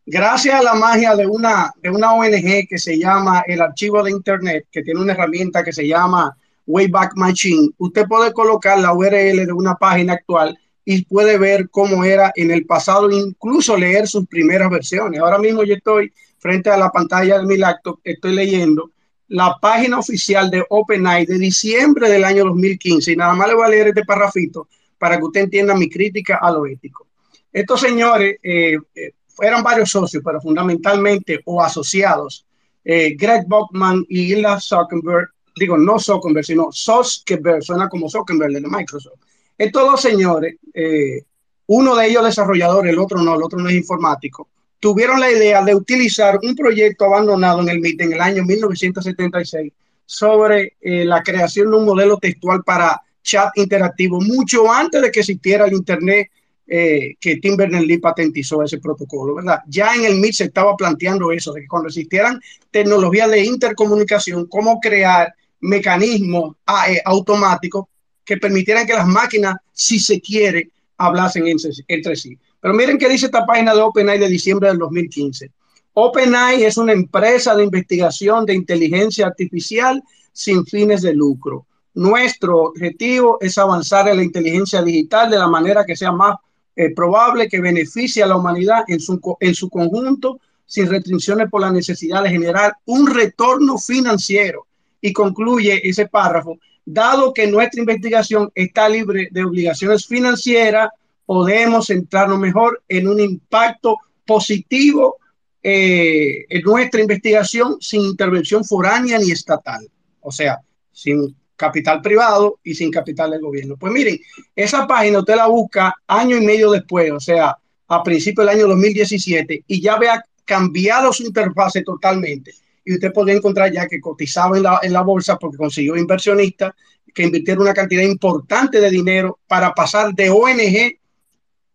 gracias 0.04 0.56
a 0.56 0.62
la 0.62 0.74
magia 0.74 1.16
de 1.16 1.26
una, 1.26 1.72
de 1.82 1.88
una 1.88 2.12
ONG 2.12 2.68
que 2.68 2.76
se 2.76 2.98
llama 2.98 3.44
el 3.46 3.62
Archivo 3.62 4.02
de 4.02 4.10
Internet, 4.10 4.66
que 4.70 4.82
tiene 4.82 5.00
una 5.00 5.14
herramienta 5.14 5.64
que 5.64 5.72
se 5.72 5.88
llama 5.88 6.36
Wayback 6.66 7.16
Machine, 7.16 7.70
usted 7.78 8.04
puede 8.06 8.34
colocar 8.34 8.78
la 8.78 8.92
URL 8.92 9.46
de 9.46 9.52
una 9.54 9.74
página 9.76 10.12
actual 10.12 10.58
y 10.88 11.04
puede 11.04 11.36
ver 11.36 11.68
cómo 11.68 12.04
era 12.04 12.32
en 12.36 12.52
el 12.52 12.64
pasado, 12.64 13.10
incluso 13.10 13.76
leer 13.76 14.06
sus 14.06 14.24
primeras 14.28 14.70
versiones. 14.70 15.20
Ahora 15.20 15.36
mismo 15.36 15.64
yo 15.64 15.74
estoy 15.74 16.12
frente 16.38 16.70
a 16.70 16.76
la 16.76 16.90
pantalla 16.90 17.40
de 17.40 17.44
mi 17.44 17.56
laptop, 17.56 17.98
estoy 18.04 18.34
leyendo 18.34 18.92
la 19.26 19.56
página 19.60 19.98
oficial 19.98 20.48
de 20.48 20.64
OpenAI 20.68 21.26
de 21.26 21.38
diciembre 21.38 22.08
del 22.08 22.22
año 22.22 22.44
2015 22.44 23.12
y 23.12 23.16
nada 23.16 23.34
más 23.34 23.48
le 23.48 23.54
voy 23.54 23.66
a 23.66 23.68
leer 23.68 23.88
este 23.88 24.04
parrafito 24.04 24.68
para 24.96 25.18
que 25.18 25.24
usted 25.24 25.40
entienda 25.40 25.74
mi 25.74 25.90
crítica 25.90 26.38
a 26.40 26.52
lo 26.52 26.64
ético. 26.66 27.08
Estos 27.52 27.80
señores 27.80 28.36
eh, 28.42 28.78
eh 28.94 29.12
eran 29.42 29.62
varios 29.62 29.90
socios, 29.90 30.22
pero 30.24 30.40
fundamentalmente 30.40 31.40
o 31.44 31.62
asociados, 31.62 32.46
eh, 32.82 33.14
Greg 33.18 33.44
Bockman 33.46 34.06
y 34.08 34.32
Ila 34.32 34.58
Zuckerberg, 34.58 35.28
digo 35.56 35.76
no 35.76 35.98
Zuckerberg, 35.98 36.46
sino 36.46 36.68
Zuckerberg, 36.72 37.62
suena 37.62 37.88
como 37.88 38.08
Zuckerberg 38.08 38.52
de 38.52 38.60
Microsoft 38.60 39.25
estos 39.58 39.82
dos 39.82 40.00
señores, 40.00 40.56
eh, 40.74 41.22
uno 41.66 41.96
de 41.96 42.06
ellos 42.06 42.24
desarrollador, 42.24 42.86
el 42.86 42.98
otro 42.98 43.18
no, 43.18 43.34
el 43.34 43.42
otro 43.42 43.58
no 43.58 43.68
es 43.68 43.74
informático, 43.74 44.48
tuvieron 44.78 45.18
la 45.18 45.30
idea 45.30 45.64
de 45.64 45.74
utilizar 45.74 46.38
un 46.42 46.54
proyecto 46.54 47.06
abandonado 47.06 47.60
en 47.62 47.68
el 47.70 47.80
MIT 47.80 48.02
en 48.02 48.12
el 48.12 48.20
año 48.20 48.44
1976 48.44 49.72
sobre 50.04 50.76
eh, 50.80 51.04
la 51.04 51.22
creación 51.22 51.70
de 51.70 51.76
un 51.76 51.84
modelo 51.84 52.18
textual 52.18 52.62
para 52.62 53.02
chat 53.22 53.50
interactivo, 53.56 54.20
mucho 54.20 54.70
antes 54.70 55.02
de 55.02 55.10
que 55.10 55.20
existiera 55.20 55.66
el 55.66 55.72
Internet 55.72 56.30
eh, 56.68 57.14
que 57.20 57.36
Tim 57.36 57.56
Berners-Lee 57.56 57.98
patentizó 57.98 58.62
ese 58.62 58.78
protocolo, 58.78 59.36
¿verdad? 59.36 59.60
Ya 59.68 59.94
en 59.94 60.04
el 60.04 60.14
MIT 60.14 60.34
se 60.34 60.44
estaba 60.44 60.76
planteando 60.76 61.32
eso, 61.32 61.52
de 61.52 61.62
que 61.62 61.68
cuando 61.68 61.88
existieran 61.88 62.40
tecnologías 62.70 63.30
de 63.30 63.44
intercomunicación, 63.44 64.46
cómo 64.46 64.78
crear 64.80 65.34
mecanismos 65.60 66.56
ah, 66.66 66.86
automáticos 67.04 67.86
que 68.26 68.36
permitieran 68.36 68.86
que 68.86 68.92
las 68.92 69.06
máquinas, 69.06 69.54
si 69.72 69.98
se 69.98 70.20
quiere, 70.20 70.68
hablasen 70.98 71.46
entre, 71.46 72.16
sí. 72.16 72.36
Pero 72.60 72.74
miren 72.74 72.98
qué 72.98 73.08
dice 73.08 73.26
esta 73.26 73.46
página 73.46 73.74
de 73.74 73.80
OpenAI 73.80 74.18
de 74.18 74.28
diciembre 74.28 74.68
del 74.68 74.78
2015. 74.78 75.50
OpenAI 75.94 76.64
es 76.64 76.76
una 76.76 76.92
empresa 76.92 77.54
de 77.54 77.64
investigación 77.64 78.44
de 78.44 78.54
inteligencia 78.54 79.26
artificial 79.26 80.02
sin 80.32 80.66
fines 80.66 81.02
de 81.02 81.14
lucro. 81.14 81.66
Nuestro 81.94 82.64
objetivo 82.64 83.38
es 83.40 83.56
avanzar 83.56 84.08
en 84.08 84.18
la 84.18 84.24
inteligencia 84.24 84.82
digital 84.82 85.30
de 85.30 85.38
la 85.38 85.48
manera 85.48 85.84
que 85.86 85.96
sea 85.96 86.12
más 86.12 86.36
eh, 86.74 86.92
probable 86.94 87.48
que 87.48 87.60
beneficie 87.60 88.22
a 88.22 88.26
la 88.26 88.36
humanidad 88.36 88.84
en 88.88 89.00
su, 89.00 89.18
en 89.40 89.54
su 89.54 89.70
conjunto, 89.70 90.40
sin 90.66 90.90
restricciones 90.90 91.48
por 91.48 91.60
la 91.62 91.70
necesidad 91.70 92.22
de 92.24 92.30
generar 92.30 92.74
un 92.84 93.06
retorno 93.06 93.78
financiero. 93.78 94.66
Y 95.00 95.12
concluye 95.12 95.88
ese 95.88 96.06
párrafo, 96.06 96.58
dado 96.86 97.34
que 97.34 97.46
nuestra 97.48 97.80
investigación 97.80 98.50
está 98.54 98.88
libre 98.88 99.28
de 99.30 99.44
obligaciones 99.44 100.06
financieras, 100.06 100.88
podemos 101.26 101.88
centrarnos 101.88 102.38
mejor 102.38 102.82
en 102.88 103.08
un 103.08 103.20
impacto 103.20 103.98
positivo 104.24 105.16
eh, 105.62 106.46
en 106.48 106.62
nuestra 106.62 107.00
investigación 107.00 107.76
sin 107.80 108.02
intervención 108.02 108.64
foránea 108.64 109.18
ni 109.18 109.32
estatal. 109.32 109.86
O 110.20 110.30
sea, 110.30 110.60
sin 110.92 111.36
capital 111.56 112.00
privado 112.00 112.60
y 112.62 112.74
sin 112.74 112.90
capital 112.90 113.32
del 113.32 113.40
gobierno. 113.40 113.76
Pues 113.76 113.92
miren, 113.92 114.18
esa 114.54 114.86
página 114.86 115.18
usted 115.18 115.34
la 115.34 115.46
busca 115.46 115.94
año 116.06 116.36
y 116.36 116.44
medio 116.44 116.70
después, 116.70 117.10
o 117.10 117.20
sea, 117.20 117.56
a 117.88 118.02
principios 118.02 118.46
del 118.46 118.56
año 118.56 118.68
2017, 118.68 119.64
y 119.66 119.80
ya 119.80 119.98
vea 119.98 120.22
cambiado 120.44 121.12
su 121.12 121.24
interfase 121.24 121.82
totalmente. 121.82 122.54
Y 122.86 122.94
usted 122.94 123.12
podría 123.12 123.36
encontrar 123.36 123.70
ya 123.70 123.86
que 123.86 124.00
cotizaba 124.00 124.56
en 124.56 124.62
la, 124.62 124.80
en 124.82 124.94
la 124.94 125.02
bolsa 125.02 125.36
porque 125.38 125.58
consiguió 125.58 125.96
inversionistas 125.96 126.72
que 127.12 127.24
invirtieron 127.24 127.62
una 127.62 127.74
cantidad 127.74 128.02
importante 128.02 128.80
de 128.80 128.90
dinero 128.90 129.38
para 129.46 129.74
pasar 129.74 130.14
de 130.14 130.30
ONG 130.30 130.98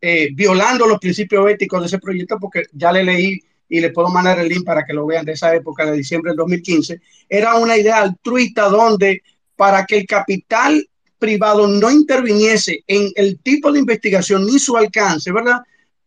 eh, 0.03 0.29
violando 0.33 0.87
los 0.87 0.99
principios 0.99 1.49
éticos 1.49 1.81
de 1.81 1.87
ese 1.87 1.99
proyecto, 1.99 2.37
porque 2.39 2.63
ya 2.73 2.91
le 2.91 3.03
leí 3.03 3.39
y 3.67 3.79
le 3.79 3.91
puedo 3.91 4.09
mandar 4.09 4.39
el 4.39 4.47
link 4.47 4.63
para 4.63 4.83
que 4.83 4.93
lo 4.93 5.05
vean 5.05 5.25
de 5.25 5.33
esa 5.33 5.55
época 5.55 5.85
de 5.85 5.97
diciembre 5.97 6.31
del 6.31 6.37
2015. 6.37 7.01
Era 7.27 7.55
una 7.55 7.77
idea 7.77 8.01
altruista 8.01 8.69
donde 8.69 9.21
para 9.55 9.85
que 9.85 9.97
el 9.97 10.05
capital 10.05 10.87
privado 11.17 11.67
no 11.67 11.89
interviniese 11.89 12.83
en 12.87 13.11
el 13.15 13.39
tipo 13.39 13.71
de 13.71 13.79
investigación 13.79 14.45
ni 14.45 14.59
su 14.59 14.75
alcance, 14.75 15.31
¿verdad? 15.31 15.61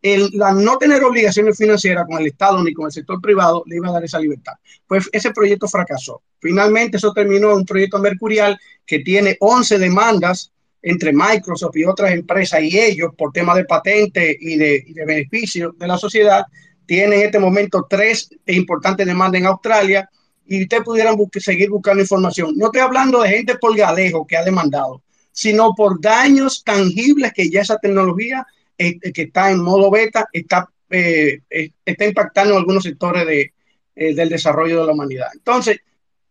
El, 0.05 0.29
la 0.35 0.53
no 0.53 0.77
tener 0.77 1.03
obligaciones 1.03 1.57
financieras 1.57 2.05
con 2.07 2.21
el 2.21 2.27
Estado 2.27 2.63
ni 2.63 2.75
con 2.75 2.85
el 2.85 2.93
sector 2.93 3.23
privado 3.23 3.63
le 3.65 3.77
iba 3.77 3.89
a 3.89 3.93
dar 3.93 4.05
esa 4.05 4.19
libertad. 4.19 4.53
Pues 4.87 5.09
ese 5.11 5.31
proyecto 5.31 5.67
fracasó. 5.67 6.21
Finalmente 6.41 6.99
eso 6.99 7.15
terminó 7.15 7.53
en 7.53 7.57
un 7.61 7.65
proyecto 7.65 7.99
mercurial 7.99 8.59
que 8.85 8.99
tiene 8.99 9.39
11 9.41 9.79
demandas 9.79 10.53
entre 10.83 11.11
Microsoft 11.11 11.75
y 11.77 11.87
otras 11.87 12.13
empresas 12.13 12.63
y 12.63 12.79
ellos 12.79 13.13
por 13.17 13.33
tema 13.33 13.57
de 13.57 13.65
patente 13.65 14.37
y 14.39 14.59
de, 14.59 14.85
y 14.87 14.93
de 14.93 15.07
beneficio 15.07 15.75
de 15.79 15.87
la 15.87 15.97
sociedad. 15.97 16.45
Tienen 16.85 17.21
en 17.21 17.25
este 17.25 17.39
momento 17.39 17.87
tres 17.89 18.29
importantes 18.45 19.07
demandas 19.07 19.41
en 19.41 19.47
Australia 19.47 20.07
y 20.47 20.65
ustedes 20.65 20.85
pudieran 20.85 21.17
seguir 21.39 21.71
buscando 21.71 22.03
información. 22.03 22.53
No 22.57 22.67
estoy 22.67 22.83
hablando 22.83 23.23
de 23.23 23.31
gente 23.31 23.57
por 23.57 23.75
galejo 23.75 24.27
que 24.27 24.37
ha 24.37 24.45
demandado, 24.45 25.01
sino 25.33 25.73
por 25.75 25.99
daños 25.99 26.63
tangibles 26.63 27.33
que 27.33 27.49
ya 27.49 27.63
esa 27.63 27.79
tecnología 27.79 28.47
eh, 28.77 28.99
que 29.13 29.23
está 29.23 29.51
en 29.51 29.61
modo 29.61 29.91
beta 29.91 30.29
está, 30.33 30.69
eh, 30.91 31.41
eh, 31.49 31.71
está 31.85 32.05
impactando 32.07 32.55
en 32.55 32.59
algunos 32.59 32.83
sectores 32.83 33.27
de, 33.27 33.53
del 33.95 34.29
desarrollo 34.29 34.81
de 34.81 34.87
la 34.87 34.93
humanidad. 34.93 35.29
Entonces, 35.33 35.79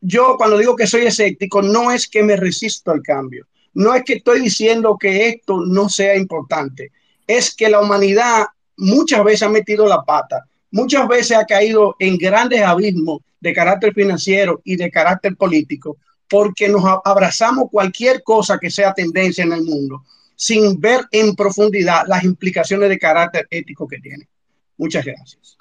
yo 0.01 0.35
cuando 0.37 0.57
digo 0.57 0.75
que 0.75 0.87
soy 0.87 1.05
escéptico, 1.05 1.61
no 1.61 1.91
es 1.91 2.07
que 2.07 2.23
me 2.23 2.35
resisto 2.35 2.91
al 2.91 3.01
cambio, 3.01 3.47
no 3.73 3.95
es 3.95 4.03
que 4.03 4.15
estoy 4.15 4.41
diciendo 4.41 4.97
que 4.99 5.29
esto 5.29 5.65
no 5.65 5.87
sea 5.87 6.17
importante, 6.17 6.91
es 7.25 7.55
que 7.55 7.69
la 7.69 7.79
humanidad 7.79 8.45
muchas 8.75 9.23
veces 9.23 9.43
ha 9.43 9.49
metido 9.49 9.87
la 9.87 10.03
pata, 10.03 10.43
muchas 10.71 11.07
veces 11.07 11.37
ha 11.37 11.45
caído 11.45 11.95
en 11.99 12.17
grandes 12.17 12.61
abismos 12.61 13.21
de 13.39 13.53
carácter 13.53 13.93
financiero 13.93 14.61
y 14.65 14.75
de 14.75 14.91
carácter 14.91 15.37
político, 15.37 15.97
porque 16.29 16.67
nos 16.67 16.83
abrazamos 17.05 17.69
cualquier 17.71 18.23
cosa 18.23 18.57
que 18.59 18.69
sea 18.69 18.93
tendencia 18.93 19.45
en 19.45 19.53
el 19.53 19.63
mundo, 19.63 20.03
sin 20.43 20.77
ver 20.81 21.05
en 21.11 21.35
profundidad 21.35 22.03
las 22.05 22.25
implicaciones 22.25 22.89
de 22.89 22.99
carácter 22.99 23.47
ético 23.49 23.87
que 23.87 23.97
tiene. 23.99 24.27
Muchas 24.75 25.05
gracias. 25.05 25.55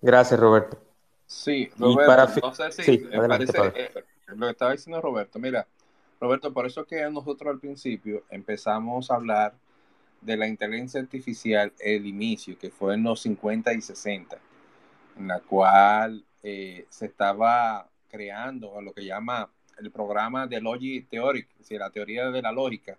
Gracias, 0.00 0.38
Roberto. 0.38 0.80
Sí, 1.26 1.68
Roberto, 1.76 2.40
no 2.40 2.54
sé 2.54 2.70
si 2.70 2.98
parece, 2.98 3.58
eh, 3.74 3.90
lo 4.28 4.46
que 4.46 4.52
estaba 4.52 4.70
diciendo 4.70 5.00
Roberto, 5.00 5.40
mira, 5.40 5.66
Roberto, 6.20 6.52
por 6.52 6.64
eso 6.64 6.84
que 6.86 7.10
nosotros 7.10 7.52
al 7.52 7.58
principio 7.58 8.22
empezamos 8.30 9.10
a 9.10 9.16
hablar 9.16 9.54
de 10.20 10.36
la 10.36 10.46
inteligencia 10.46 11.00
artificial 11.00 11.72
el 11.80 12.06
inicio, 12.06 12.56
que 12.56 12.70
fue 12.70 12.94
en 12.94 13.02
los 13.02 13.20
50 13.22 13.72
y 13.72 13.80
60, 13.80 14.38
en 15.18 15.26
la 15.26 15.40
cual 15.40 16.24
eh, 16.44 16.86
se 16.88 17.06
estaba 17.06 17.88
creando 18.08 18.80
lo 18.80 18.92
que 18.92 19.04
llama 19.04 19.50
el 19.76 19.90
programa 19.90 20.46
de 20.46 20.60
Logic 20.60 21.08
Theory, 21.08 21.40
es 21.40 21.58
decir, 21.58 21.80
la 21.80 21.90
teoría 21.90 22.30
de 22.30 22.42
la 22.42 22.52
lógica, 22.52 22.96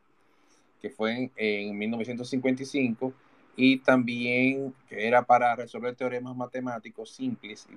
que 0.82 0.90
fue 0.90 1.32
en, 1.36 1.78
1955 1.78 3.14
y 3.56 3.78
también 3.80 4.74
que 4.88 5.08
era 5.08 5.24
para 5.24 5.56
resolver 5.56 5.96
teoremas 5.96 6.36
matemáticos 6.36 7.12
simples 7.12 7.68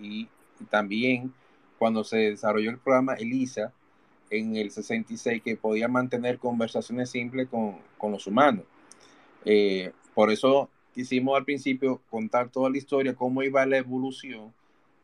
y, 0.00 0.28
también 0.70 1.34
cuando 1.78 2.02
se 2.02 2.16
desarrolló 2.30 2.70
el 2.70 2.78
programa 2.78 3.14
ELISA 3.14 3.72
en 4.30 4.56
el 4.56 4.70
66 4.70 5.42
que 5.42 5.56
podía 5.56 5.88
mantener 5.88 6.38
conversaciones 6.38 7.10
simples 7.10 7.48
con, 7.48 7.76
los 8.10 8.26
humanos. 8.26 8.64
Eh, 9.44 9.92
por 10.14 10.30
eso 10.30 10.70
quisimos 10.94 11.36
al 11.36 11.44
principio 11.44 12.00
contar 12.08 12.48
toda 12.48 12.70
la 12.70 12.78
historia, 12.78 13.14
cómo 13.14 13.42
iba 13.42 13.66
la 13.66 13.76
evolución 13.76 14.54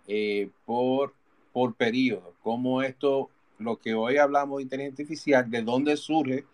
eh, 0.08 0.48
por, 0.64 1.12
por 1.52 1.74
periodo, 1.74 2.34
cómo 2.42 2.82
esto, 2.82 3.28
lo 3.58 3.76
que 3.76 3.92
hoy 3.92 4.16
hablamos 4.16 4.56
de 4.56 4.62
inteligencia 4.62 5.02
artificial, 5.02 5.50
de 5.50 5.62
dónde 5.62 5.96
surge 5.98 6.46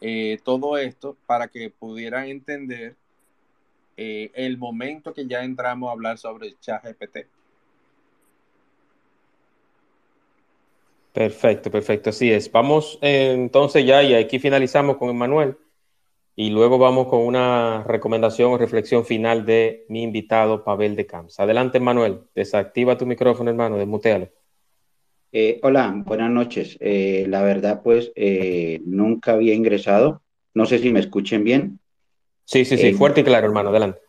eh, 0.00 0.38
todo 0.44 0.78
esto 0.78 1.16
para 1.26 1.48
que 1.48 1.70
pudieran 1.70 2.26
entender 2.26 2.96
eh, 3.96 4.30
el 4.34 4.58
momento 4.58 5.12
que 5.12 5.26
ya 5.26 5.42
entramos 5.42 5.88
a 5.88 5.92
hablar 5.92 6.18
sobre 6.18 6.48
el 6.48 6.60
chat 6.60 6.84
GPT. 6.84 7.26
Perfecto, 11.12 11.70
perfecto, 11.70 12.10
así 12.10 12.30
es. 12.30 12.50
Vamos 12.52 12.98
entonces 13.00 13.84
ya 13.84 14.02
y 14.02 14.14
aquí 14.14 14.38
finalizamos 14.38 14.98
con 14.98 15.10
Emanuel 15.10 15.56
y 16.40 16.50
luego 16.50 16.78
vamos 16.78 17.08
con 17.08 17.22
una 17.22 17.82
recomendación 17.82 18.52
o 18.52 18.58
reflexión 18.58 19.04
final 19.04 19.44
de 19.44 19.84
mi 19.88 20.04
invitado 20.04 20.62
Pavel 20.62 20.94
de 20.94 21.04
Camps. 21.04 21.40
Adelante, 21.40 21.80
Manuel. 21.80 22.20
Desactiva 22.32 22.96
tu 22.96 23.06
micrófono, 23.06 23.50
hermano, 23.50 23.76
desmutealo. 23.76 24.28
Eh, 25.30 25.60
hola, 25.62 25.92
buenas 26.06 26.30
noches. 26.30 26.76
Eh, 26.80 27.26
la 27.28 27.42
verdad, 27.42 27.82
pues 27.82 28.12
eh, 28.14 28.80
nunca 28.84 29.32
había 29.32 29.54
ingresado. 29.54 30.22
No 30.54 30.66
sé 30.66 30.78
si 30.78 30.90
me 30.90 31.00
escuchen 31.00 31.44
bien. 31.44 31.78
Sí, 32.44 32.64
sí, 32.64 32.78
sí, 32.78 32.92
fuerte 32.94 33.20
y 33.20 33.24
claro, 33.24 33.46
hermano. 33.46 33.68
Adelante. 33.68 34.00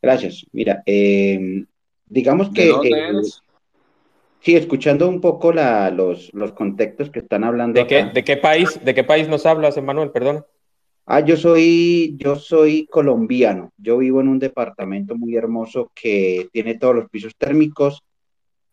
Gracias. 0.00 0.46
Mira, 0.52 0.82
digamos 2.06 2.50
que... 2.50 2.72
Sí, 4.40 4.54
escuchando 4.56 5.08
un 5.08 5.22
poco 5.22 5.54
la, 5.54 5.90
los, 5.90 6.30
los 6.34 6.52
contextos 6.52 7.08
que 7.08 7.20
están 7.20 7.44
hablando. 7.44 7.80
¿De 7.80 7.86
qué, 7.86 8.04
¿De 8.12 8.22
qué 8.22 8.36
país, 8.36 8.78
de 8.84 8.94
qué 8.94 9.02
país 9.02 9.26
nos 9.26 9.46
hablas, 9.46 9.82
Manuel? 9.82 10.10
Perdón. 10.10 10.44
Ah, 11.06 11.20
yo 11.20 11.38
soy, 11.38 12.14
yo 12.18 12.36
soy 12.36 12.86
colombiano. 12.86 13.72
Yo 13.78 13.96
vivo 13.96 14.20
en 14.20 14.28
un 14.28 14.38
departamento 14.38 15.16
muy 15.16 15.34
hermoso 15.34 15.90
que 15.94 16.48
tiene 16.52 16.74
todos 16.74 16.94
los 16.94 17.08
pisos 17.08 17.34
térmicos, 17.38 18.02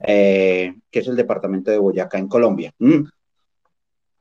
eh, 0.03 0.75
que 0.89 0.99
es 0.99 1.07
el 1.07 1.15
departamento 1.15 1.71
de 1.71 1.77
Boyacá 1.77 2.17
en 2.17 2.27
Colombia. 2.27 2.73
Mm. 2.79 3.03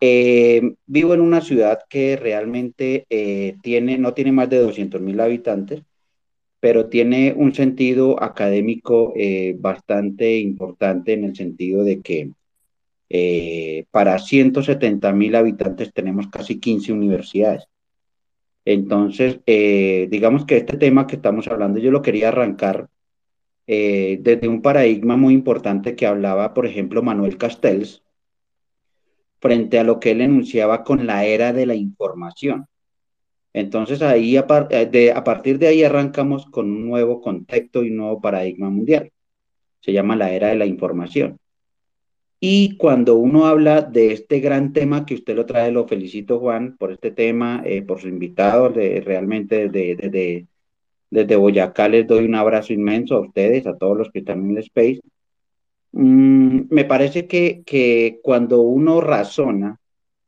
Eh, 0.02 0.74
vivo 0.86 1.15
en 1.15 1.20
una 1.20 1.40
ciudad 1.40 1.81
que 1.89 2.16
realmente 2.16 3.05
eh, 3.11 3.57
tiene, 3.62 3.98
no 3.98 4.15
tiene 4.15 4.32
más 4.32 4.48
de 4.48 4.59
200 4.59 5.01
mil 5.01 5.20
habitantes, 5.20 5.82
pero 6.59 6.86
tiene 6.89 7.35
un 7.36 7.55
sentido 7.55 8.23
académico 8.23 9.15
bastante 9.59 10.39
importante 10.39 11.15
en 11.15 11.24
el 11.24 11.35
sentido 11.35 11.85
de 11.85 12.01
que 12.02 12.31
para 13.90 14.19
170 14.19 15.12
mil 15.12 15.35
habitantes 15.36 15.90
tenemos 15.94 16.28
casi 16.28 16.61
15 16.61 16.93
universidades. 16.93 17.65
Entonces, 18.65 19.40
eh, 19.47 20.07
digamos 20.11 20.44
que 20.44 20.59
este 20.59 20.77
tema 20.77 21.07
que 21.07 21.16
estamos 21.16 21.48
hablando, 21.48 21.81
yo 21.81 21.90
lo 21.90 22.02
quería 22.02 22.28
arrancar 22.28 22.89
eh, 23.72 24.18
desde 24.20 24.48
un 24.48 24.62
paradigma 24.62 25.16
muy 25.16 25.32
importante 25.32 25.94
que 25.94 26.05
hablaba, 26.05 26.55
por 26.55 26.66
ejemplo, 26.66 27.05
Manuel 27.05 27.38
Castells, 27.38 28.02
frente 29.40 29.78
a 29.78 29.84
lo 29.84 30.01
que 30.01 30.10
él 30.10 30.22
enunciaba 30.22 30.82
con 30.82 31.06
la 31.06 31.24
era 31.24 31.52
de 31.52 31.66
la 31.66 31.76
información. 31.76 32.66
Entonces, 33.52 34.02
ahí 34.02 34.36
a, 34.36 34.47
eh, 34.70 35.12
a 35.14 35.22
partir 35.22 35.60
de 35.60 35.68
ahí 35.68 35.84
arrancamos 35.84 36.47
con 36.47 36.68
un 36.68 36.88
nuevo 36.88 37.20
contexto 37.20 37.84
y 37.84 37.90
un 37.90 37.98
nuevo 37.98 38.20
paradigma 38.20 38.70
mundial. 38.70 39.12
Se 39.80 39.92
llama 39.92 40.16
la 40.16 40.32
era 40.32 40.48
de 40.48 40.56
la 40.56 40.66
información. 40.66 41.38
Y 42.40 42.76
cuando 42.76 43.16
uno 43.18 43.47
habla 43.47 43.82
de 43.82 44.12
este 44.12 44.40
gran 44.40 44.72
tema 44.72 45.06
que 45.06 45.14
usted 45.14 45.36
lo 45.36 45.47
trae, 45.47 45.70
lo 45.70 45.86
felicito 45.86 46.40
Juan 46.40 46.76
por 46.76 46.90
este 46.90 47.12
tema, 47.12 47.62
eh, 47.64 47.82
por 47.82 48.01
su 48.01 48.09
invitado, 48.09 48.70
realmente 48.70 49.68
desde, 49.68 50.48
desde, 51.10 51.36
Boyacá 51.36 51.88
les 51.88 52.06
doy 52.06 52.24
un 52.24 52.34
abrazo 52.34 52.72
inmenso 52.72 53.16
a 53.16 53.20
ustedes, 53.20 53.66
a 53.66 53.76
todos 53.76 53.96
los 53.98 54.10
que 54.10 54.20
están 54.20 54.44
en 54.44 54.50
el 54.52 54.58
space. 54.58 55.00
Mm, 55.92 56.62
me 56.70 56.84
parece 56.84 57.26
que, 57.26 57.62
que 57.66 58.20
cuando 58.22 58.60
uno 58.60 59.00
razona, 59.00 59.78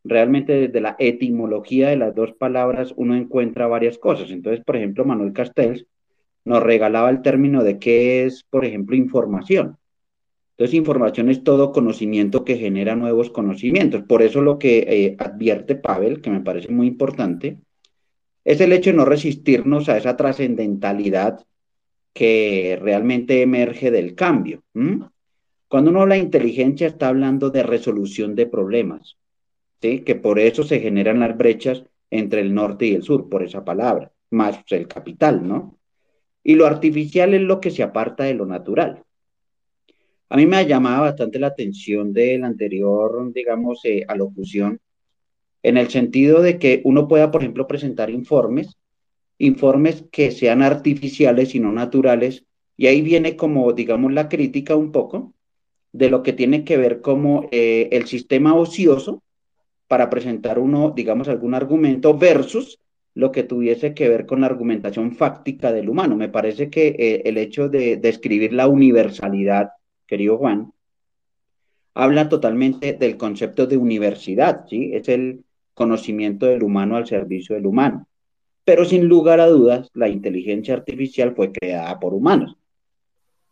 realmente 0.05 0.53
desde 0.53 0.81
la 0.81 0.97
etimología 0.99 1.89
de 1.89 1.97
las 1.97 2.15
dos 2.15 2.33
palabras, 2.33 2.93
uno 2.97 3.15
encuentra 3.17 3.67
varias 3.67 3.99
cosas. 3.99 4.31
Entonces, 4.31 4.65
por 4.65 4.77
ejemplo, 4.77 5.05
Manuel 5.05 5.33
Castells 5.33 5.87
nos 6.45 6.63
regalaba 6.63 7.11
el 7.11 7.23
término 7.23 7.63
de 7.63 7.79
qué 7.79 8.25
es, 8.25 8.45
por 8.45 8.65
ejemplo, 8.65 8.97
información. 8.97 9.79
Entonces, 10.53 10.75
información 10.75 11.31
es 11.31 11.45
todo 11.45 11.73
conocimiento 11.73 12.45
que 12.45 12.57
genera 12.57 12.97
nuevos 12.97 13.31
conocimientos. 13.31 14.03
Por 14.03 14.23
eso 14.23 14.43
lo 14.43 14.59
que 14.59 14.79
eh, 14.79 15.17
advierte 15.19 15.77
Pavel, 15.77 16.21
que 16.21 16.31
me 16.31 16.41
parece 16.41 16.69
muy 16.71 16.89
importante, 16.89 17.59
es 18.45 18.61
el 18.61 18.73
hecho 18.73 18.91
de 18.91 18.97
no 18.97 19.05
resistirnos 19.05 19.89
a 19.89 19.97
esa 19.97 20.17
trascendentalidad 20.17 21.45
que 22.13 22.79
realmente 22.81 23.43
emerge 23.43 23.91
del 23.91 24.15
cambio. 24.15 24.63
Cuando 25.69 25.91
uno 25.91 26.03
habla 26.03 26.17
de 26.17 26.23
inteligencia, 26.23 26.87
está 26.87 27.09
hablando 27.09 27.51
de 27.51 27.63
resolución 27.63 28.35
de 28.35 28.47
problemas, 28.47 29.17
¿sí? 29.81 30.01
que 30.01 30.15
por 30.15 30.39
eso 30.39 30.65
se 30.65 30.81
generan 30.81 31.21
las 31.21 31.37
brechas 31.37 31.85
entre 32.11 32.43
el 32.43 32.53
norte 32.55 32.87
y 32.87 32.95
el 32.95 33.03
sur, 33.03 33.29
por 33.31 33.43
esa 33.43 33.65
palabra, 33.65 34.13
más 34.31 34.61
el 34.69 34.87
capital, 34.87 35.47
¿no? 35.49 35.79
Y 36.45 36.57
lo 36.57 36.67
artificial 36.67 37.33
es 37.33 37.41
lo 37.41 37.61
que 37.61 37.71
se 37.71 37.83
aparta 37.83 38.25
de 38.25 38.35
lo 38.35 38.45
natural. 38.45 39.03
A 40.29 40.37
mí 40.37 40.45
me 40.47 40.57
ha 40.57 40.63
llamado 40.63 41.03
bastante 41.03 41.39
la 41.39 41.47
atención 41.47 42.13
de 42.13 42.35
anterior, 42.43 43.33
digamos, 43.33 43.81
eh, 43.85 44.05
alocución, 44.07 44.79
en 45.63 45.77
el 45.77 45.89
sentido 45.91 46.43
de 46.43 46.59
que 46.59 46.81
uno 46.85 47.09
pueda, 47.09 47.31
por 47.31 47.43
ejemplo, 47.43 47.67
presentar 47.67 48.11
informes, 48.11 48.77
informes 49.39 50.05
que 50.11 50.31
sean 50.31 50.63
artificiales 50.63 51.55
y 51.55 51.61
no 51.61 51.73
naturales, 51.73 52.45
y 52.77 52.87
ahí 52.87 53.03
viene 53.03 53.37
como, 53.37 53.73
digamos, 53.73 54.13
la 54.13 54.29
crítica 54.29 54.77
un 54.77 54.93
poco, 54.93 55.35
de 55.93 56.11
lo 56.11 56.23
que 56.23 56.33
tiene 56.33 56.65
que 56.65 56.77
ver 56.77 57.01
como 57.01 57.49
eh, 57.53 57.89
el 57.93 58.07
sistema 58.07 58.55
ocioso 58.55 59.23
para 59.89 60.09
presentar 60.09 60.59
uno, 60.59 60.93
digamos, 60.97 61.29
algún 61.29 61.55
argumento 61.55 62.17
versus 62.17 62.79
lo 63.15 63.31
que 63.31 63.43
tuviese 63.43 63.93
que 63.93 64.09
ver 64.09 64.25
con 64.25 64.41
la 64.41 64.47
argumentación 64.47 65.15
fáctica 65.15 65.71
del 65.71 65.91
humano. 65.91 66.17
Me 66.17 66.31
parece 66.31 66.71
que 66.71 66.97
eh, 66.99 67.23
el 67.27 67.37
hecho 67.37 67.69
de 67.69 67.99
describir 67.99 68.55
la 68.55 68.69
universalidad, 68.69 69.73
querido 70.07 70.39
Juan, 70.39 70.73
habla 71.95 72.31
totalmente 72.31 72.95
del 72.95 73.19
concepto 73.19 73.67
de 73.67 73.77
universidad, 73.77 74.65
¿sí? 74.67 74.93
Es 74.95 75.11
el 75.11 75.45
conocimiento 75.75 76.47
del 76.47 76.63
humano 76.63 76.97
al 76.97 77.07
servicio 77.07 77.55
del 77.55 77.67
humano. 77.67 78.09
Pero 78.65 78.85
sin 78.85 79.07
lugar 79.07 79.41
a 79.41 79.47
dudas, 79.47 79.91
la 79.95 80.09
inteligencia 80.09 80.75
artificial 80.75 81.35
fue 81.35 81.53
creada 81.53 81.99
por 81.99 82.15
humanos 82.15 82.57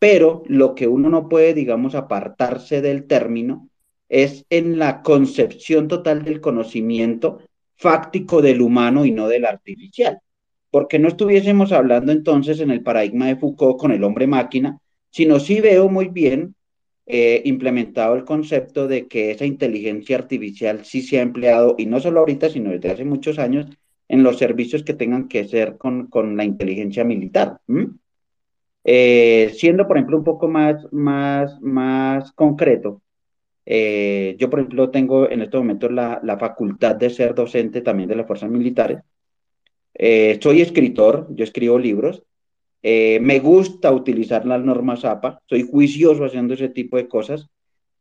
pero 0.01 0.43
lo 0.47 0.75
que 0.75 0.89
uno 0.89 1.11
no 1.11 1.29
puede, 1.29 1.53
digamos, 1.53 1.95
apartarse 1.95 2.81
del 2.81 3.07
término 3.07 3.69
es 4.09 4.47
en 4.49 4.79
la 4.79 5.03
concepción 5.03 5.89
total 5.89 6.25
del 6.25 6.41
conocimiento 6.41 7.43
fáctico 7.77 8.41
del 8.41 8.63
humano 8.63 9.05
y 9.05 9.13
no 9.13 9.29
del 9.29 9.45
artificial. 9.45 10.19
Porque 10.71 10.99
no 10.99 11.07
estuviésemos 11.07 11.71
hablando 11.71 12.13
entonces 12.13 12.61
en 12.61 12.71
el 12.71 12.83
paradigma 12.83 13.27
de 13.27 13.37
Foucault 13.37 13.79
con 13.79 13.93
el 13.93 14.03
hombre 14.03 14.27
máquina, 14.27 14.79
sino 15.11 15.39
sí 15.39 15.61
veo 15.61 15.91
muy 15.91 16.09
bien 16.09 16.55
eh, 17.12 17.43
implementado 17.45 18.15
el 18.15 18.24
concepto 18.24 18.87
de 18.89 19.07
que 19.09 19.32
esa 19.32 19.45
inteligencia 19.45 20.16
artificial 20.16 20.85
sí 20.85 21.03
se 21.03 21.19
ha 21.19 21.23
empleado, 21.23 21.74
y 21.78 21.87
no 21.87 22.01
solo 22.01 22.20
ahorita, 22.20 22.49
sino 22.49 22.70
desde 22.70 22.91
hace 22.91 23.05
muchos 23.05 23.39
años, 23.39 23.66
en 24.09 24.23
los 24.23 24.39
servicios 24.39 24.82
que 24.82 24.95
tengan 24.95 25.28
que 25.28 25.47
ser 25.47 25.77
con, 25.78 26.09
la 26.37 26.45
inteligencia 26.45 27.05
militar. 27.05 27.61
Eh, 28.85 29.53
siendo, 29.57 29.87
por 29.87 29.97
ejemplo, 29.97 30.19
un 30.19 30.24
poco 30.24 30.49
más, 30.49 30.87
más, 30.93 31.61
más 31.61 32.32
concreto, 32.32 33.03
eh, 33.66 34.37
yo, 34.39 34.51
por 34.51 34.61
ejemplo, 34.61 34.91
tengo 34.91 35.31
en 35.31 35.43
estos 35.43 35.61
momentos 35.61 35.93
la, 35.93 36.20
la, 36.24 36.39
facultad 36.39 36.97
de 36.97 37.11
ser 37.11 37.35
docente 37.35 37.82
también 37.82 38.09
de 38.09 38.16
las 38.16 38.27
fuerzas 38.27 38.51
militares. 38.51 39.01
Eh, 39.95 40.39
soy 40.43 40.62
escritor, 40.62 41.28
yo 41.31 41.45
escribo 41.45 41.78
libros. 41.78 42.23
Me 42.82 43.39
gusta 43.40 43.93
utilizar 43.93 44.47
las 44.47 44.62
normas 44.62 45.05
APA, 45.05 45.40
soy 45.47 45.62
juicioso 45.62 46.24
haciendo 46.24 46.55
ese 46.55 46.69
tipo 46.69 46.97
de 46.97 47.09
cosas. 47.09 47.48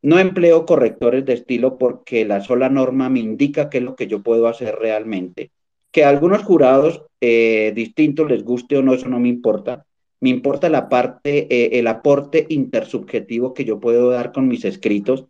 No 0.02 0.18
empleo 0.18 0.66
correctores 0.66 1.26
de 1.26 1.34
estilo 1.34 1.78
porque 1.78 2.24
la 2.24 2.42
sola 2.42 2.70
norma 2.70 3.10
me 3.10 3.20
indica 3.20 3.70
qué 3.70 3.80
es 3.80 3.84
lo 3.84 3.96
que 3.96 4.08
yo 4.08 4.24
puedo 4.24 4.48
hacer 4.48 4.76
realmente. 4.76 5.52
Que 5.92 6.06
a 6.06 6.10
algunos 6.10 6.44
jurados 6.44 7.06
distintos 7.20 8.30
les 8.30 8.44
guste 8.44 8.78
o 8.78 8.82
no, 8.82 8.94
eso 8.94 9.10
no 9.10 9.20
me 9.20 9.28
importa 9.28 9.86
me 10.22 10.30
importa 10.30 10.70
la 10.70 10.90
parte, 10.90 11.48
eh, 11.50 11.80
el 11.80 11.88
aporte 11.88 12.46
intersubjetivo 12.50 13.54
que 13.54 13.66
yo 13.66 13.80
puedo 13.80 14.10
dar 14.10 14.32
con 14.32 14.48
mis 14.48 14.66
escritos 14.66 15.26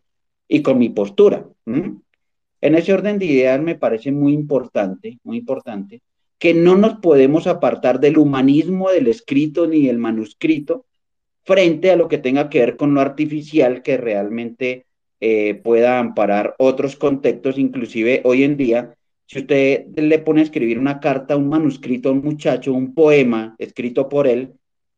y 0.47 0.61
con 0.61 0.79
mi 0.79 0.89
postura. 0.89 1.47
En 1.65 2.75
ese 2.75 2.93
orden 2.93 3.19
de 3.19 3.25
ideas 3.25 3.61
me 3.61 3.75
parece 3.75 4.11
muy 4.11 4.33
importante, 4.33 5.19
muy 5.23 5.37
importante, 5.37 6.01
que 6.39 6.53
no 6.53 6.77
nos 6.77 6.95
podemos 6.99 7.45
apartar 7.47 7.99
del 7.99 8.17
humanismo 8.17 8.89
del 8.89 9.07
escrito 9.07 9.67
ni 9.67 9.85
del 9.85 9.97
manuscrito 9.97 10.85
frente 11.43 11.91
a 11.91 11.95
lo 11.95 12.07
que 12.07 12.17
tenga 12.17 12.49
que 12.49 12.59
ver 12.59 12.77
con 12.77 12.93
lo 12.93 13.01
artificial 13.01 13.83
que 13.83 13.97
realmente 13.97 14.85
eh, 15.19 15.55
pueda 15.55 15.99
amparar 15.99 16.55
otros 16.57 16.95
contextos, 16.95 17.57
inclusive 17.57 18.21
hoy 18.23 18.43
en 18.43 18.55
día, 18.55 18.95
si 19.25 19.39
usted 19.39 19.87
le 19.95 20.19
pone 20.19 20.39
a 20.39 20.43
escribir 20.43 20.79
una 20.79 20.99
carta, 20.99 21.35
un 21.35 21.49
manuscrito 21.49 22.09
a 22.09 22.13
un 22.13 22.21
muchacho, 22.21 22.73
un 22.73 22.93
poema 22.93 23.55
escrito 23.57 24.07
por 24.07 24.27
él, 24.27 24.53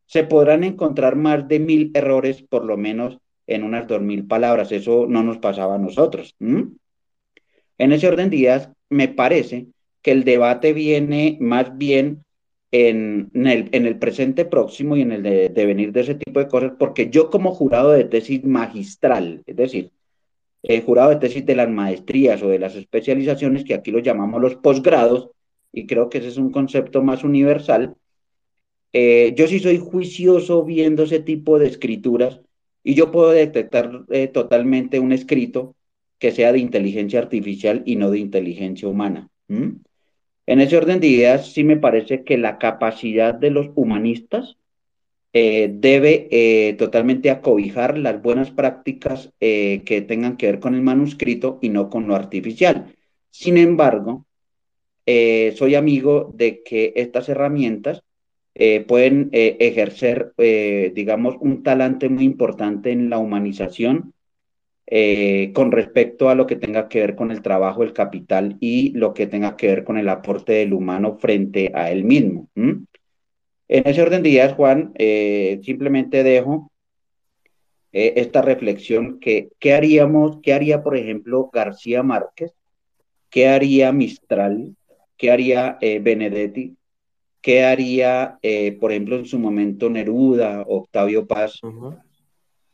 se 0.06 0.24
podrán 0.24 0.64
encontrar 0.64 1.16
más 1.16 1.48
de 1.48 1.60
mil 1.60 1.92
errores, 1.94 2.44
por 2.44 2.66
lo 2.66 2.78
menos 2.78 3.18
en 3.48 3.64
unas 3.64 3.88
dos 3.88 4.02
mil 4.02 4.28
palabras. 4.28 4.72
Eso 4.72 5.06
no 5.08 5.24
nos 5.24 5.40
pasaba 5.40 5.76
a 5.76 5.80
nosotros. 5.80 6.36
En 6.40 7.92
ese 7.92 8.08
orden 8.08 8.30
de 8.30 8.38
ideas, 8.38 8.70
me 8.90 9.08
parece 9.08 9.68
que 10.02 10.12
el 10.12 10.24
debate 10.24 10.74
viene 10.74 11.38
más 11.40 11.78
bien 11.78 12.24
en, 12.72 13.32
el, 13.34 13.70
en 13.72 13.86
el, 13.86 14.00
presente 14.00 14.46
próximo 14.46 14.96
y 14.96 15.02
en 15.02 15.12
el 15.12 15.24
de, 15.24 15.50
devenir 15.50 15.92
de 15.92 16.02
ese 16.02 16.16
tipo 16.16 16.40
de 16.40 16.48
cosas, 16.48 16.74
porque 16.80 17.10
yo 17.10 17.30
como 17.30 17.54
jurado 17.54 17.92
de 17.92 18.06
tesis 18.06 18.44
magistral, 18.46 19.44
es 19.46 19.56
decir, 19.56 19.92
el 20.64 20.82
jurado 20.82 21.10
de 21.10 21.18
tesis 21.18 21.46
de 21.46 21.56
las 21.56 21.70
maestrías 21.70 22.42
o 22.44 22.48
de 22.50 22.60
las 22.60 22.76
especializaciones, 22.76 23.66
que 23.66 23.74
aquí 23.74 23.92
lo 23.92 24.00
llamamos 24.00 24.42
los 24.42 24.56
posgrados, 24.56 25.32
y 25.74 25.86
creo 25.86 26.10
que 26.10 26.20
ese 26.20 26.30
es 26.30 26.38
un 26.38 26.52
concepto 26.52 27.02
más 27.02 27.24
universal, 27.24 27.96
eh, 28.94 29.34
yo 29.38 29.48
sí 29.48 29.60
soy 29.60 29.78
juicioso 29.78 30.64
viendo 30.64 31.04
ese 31.04 31.20
tipo 31.20 31.58
de 31.60 31.68
escrituras 31.68 32.42
y 32.84 32.94
yo 32.94 33.12
puedo 33.12 33.32
detectar 33.32 34.04
eh, 34.10 34.28
totalmente 34.28 35.00
un 35.00 35.14
escrito 35.14 35.76
que 36.20 36.32
sea 36.32 36.52
de 36.52 36.60
inteligencia 36.60 37.20
artificial 37.20 37.84
y 37.86 37.96
no 37.96 38.12
de 38.12 38.20
inteligencia 38.20 38.88
humana. 38.88 39.30
En 40.52 40.60
ese 40.60 40.78
orden 40.78 41.00
de 41.00 41.08
ideas, 41.08 41.54
sí 41.54 41.64
me 41.64 41.78
parece 41.78 42.24
que 42.24 42.38
la 42.38 42.58
capacidad 42.58 43.34
de 43.34 43.52
los 43.52 43.70
humanistas 43.76 44.58
eh, 45.34 45.70
debe 45.74 46.76
totalmente 46.78 47.30
acobijar 47.30 47.98
las 47.98 48.22
buenas 48.22 48.52
prácticas 48.52 49.32
que 49.40 50.06
tengan 50.08 50.36
que 50.36 50.48
ver 50.48 50.60
con 50.60 50.76
el 50.76 50.82
manuscrito 50.82 51.58
y 51.62 51.70
no 51.70 51.90
con 51.90 52.08
lo 52.08 52.16
artificial. 52.16 52.94
Sin 53.30 53.58
embargo, 53.58 54.26
soy 55.06 55.76
amigo 55.76 56.34
de 56.36 56.64
que 56.64 56.92
estas 56.98 57.30
herramientas 57.30 58.04
eh, 58.54 58.82
pueden 58.82 59.30
eh, 59.32 59.58
ejercer, 59.60 60.34
eh, 60.38 60.92
digamos, 60.94 61.36
un 61.40 61.64
talante 61.64 62.10
muy 62.10 62.26
importante 62.26 62.92
en 62.92 63.10
la 63.10 63.18
humanización 63.18 64.14
con 65.54 65.72
respecto 65.72 66.30
a 66.30 66.36
lo 66.36 66.46
que 66.46 66.58
tenga 66.58 66.90
que 66.90 67.00
ver 67.00 67.16
con 67.16 67.32
el 67.32 67.42
trabajo, 67.42 67.84
el 67.84 67.94
capital 67.94 68.58
y 68.60 68.92
lo 68.92 69.14
que 69.14 69.26
tenga 69.26 69.56
que 69.56 69.68
ver 69.68 69.84
con 69.84 69.98
el 69.98 70.10
aporte 70.10 70.54
del 70.54 70.74
humano 70.74 71.18
frente 71.18 71.72
a 71.74 71.92
él 71.92 72.04
mismo. 72.04 72.50
En 72.56 72.84
ese 73.68 74.02
orden 74.02 74.22
de 74.22 74.30
ideas, 74.30 74.54
Juan, 74.54 74.94
simplemente 75.64 76.24
dejo 76.24 76.70
esta 77.94 78.42
reflexión 78.42 79.20
que, 79.20 79.50
¿qué 79.60 79.74
haríamos, 79.74 80.40
qué 80.44 80.54
haría, 80.54 80.84
por 80.84 80.98
ejemplo, 80.98 81.50
García 81.54 82.04
Márquez? 82.04 82.52
¿Qué 83.30 83.48
haría 83.48 83.94
Mistral? 83.94 84.76
¿Qué 85.16 85.32
haría 85.32 85.78
Benedetti? 85.80 86.76
¿Qué 87.42 87.64
haría, 87.64 88.38
eh, 88.44 88.74
por 88.74 88.92
ejemplo, 88.92 89.16
en 89.16 89.26
su 89.26 89.40
momento 89.40 89.90
Neruda, 89.90 90.64
Octavio 90.68 91.26
Paz, 91.26 91.60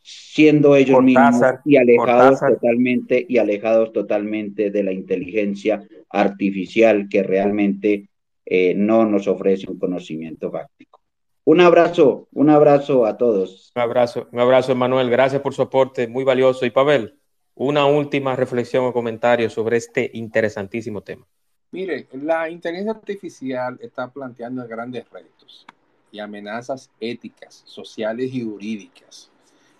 siendo 0.09 0.77
ellos 0.77 1.03
mismos 1.03 1.41
y 1.65 1.75
alejados 1.75 2.39
totalmente 2.39 3.25
y 3.27 3.39
alejados 3.39 3.91
totalmente 3.91 4.71
de 4.71 4.83
la 4.83 4.93
inteligencia 4.93 5.85
artificial 6.09 7.09
que 7.09 7.23
realmente 7.23 8.07
eh, 8.45 8.73
no 8.73 9.05
nos 9.05 9.27
ofrece 9.27 9.69
un 9.69 9.77
conocimiento 9.77 10.49
fáctico? 10.49 11.01
Un 11.43 11.59
abrazo, 11.59 12.29
un 12.31 12.49
abrazo 12.49 13.05
a 13.05 13.17
todos. 13.17 13.73
Un 13.75 13.81
abrazo, 13.81 14.29
un 14.31 14.39
abrazo, 14.39 14.75
Manuel. 14.75 15.09
Gracias 15.09 15.41
por 15.41 15.53
su 15.53 15.63
aporte, 15.63 16.07
muy 16.07 16.23
valioso. 16.23 16.65
Y 16.65 16.71
Pavel, 16.71 17.19
una 17.55 17.85
última 17.85 18.33
reflexión 18.37 18.85
o 18.85 18.93
comentario 18.93 19.49
sobre 19.49 19.75
este 19.75 20.09
interesantísimo 20.13 21.01
tema. 21.01 21.25
Mire, 21.71 22.07
la 22.13 22.49
inteligencia 22.49 22.93
artificial 22.93 23.77
está 23.81 24.09
planteando 24.09 24.65
grandes 24.69 25.03
retos 25.09 25.65
y 26.13 26.19
amenazas 26.19 26.89
éticas, 27.01 27.61
sociales 27.65 28.33
y 28.33 28.43
jurídicas. 28.43 29.29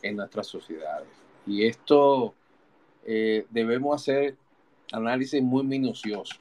En 0.01 0.15
nuestras 0.15 0.47
sociedades. 0.47 1.07
Y 1.45 1.65
esto 1.65 2.33
eh, 3.05 3.45
debemos 3.49 4.01
hacer 4.01 4.35
análisis 4.91 5.41
muy 5.41 5.63
minucioso 5.63 6.35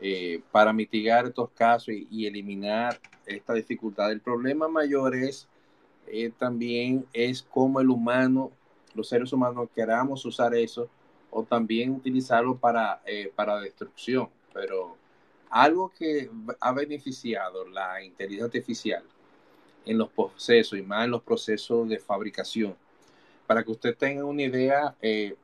eh, 0.00 0.40
para 0.50 0.72
mitigar 0.72 1.26
estos 1.26 1.50
casos 1.50 1.94
y, 2.10 2.26
eliminar 2.26 2.98
esta 3.26 3.54
dificultad. 3.54 4.10
El 4.10 4.20
problema 4.20 4.68
mayor 4.68 5.14
es 5.14 5.46
eh, 6.06 6.32
también 6.36 7.06
es 7.12 7.42
cómo 7.42 7.80
el 7.80 7.90
humano, 7.90 8.50
los 8.94 9.08
seres 9.08 9.32
humanos 9.32 9.68
queramos 9.74 10.24
usar 10.24 10.54
eso 10.54 10.88
o 11.30 11.42
también 11.44 11.92
utilizarlo 11.92 12.56
para, 12.56 13.00
para 13.34 13.60
destrucción. 13.60 14.28
Pero 14.52 14.96
algo 15.48 15.90
que 15.90 16.30
ha 16.60 16.72
beneficiado 16.72 17.66
la 17.68 18.02
inteligencia 18.02 18.46
artificial 18.46 19.04
en 19.84 19.98
los 19.98 20.10
procesos 20.10 20.78
y 20.78 20.82
más 20.82 21.04
en 21.04 21.10
los 21.12 21.22
procesos 21.22 21.88
de 21.88 21.98
fabricación. 21.98 22.76
Para 23.46 23.62
que 23.64 23.70
usted 23.70 23.96
tenga 23.96 24.24
una 24.24 24.42
idea, 24.42 24.94
eh, 25.00 25.34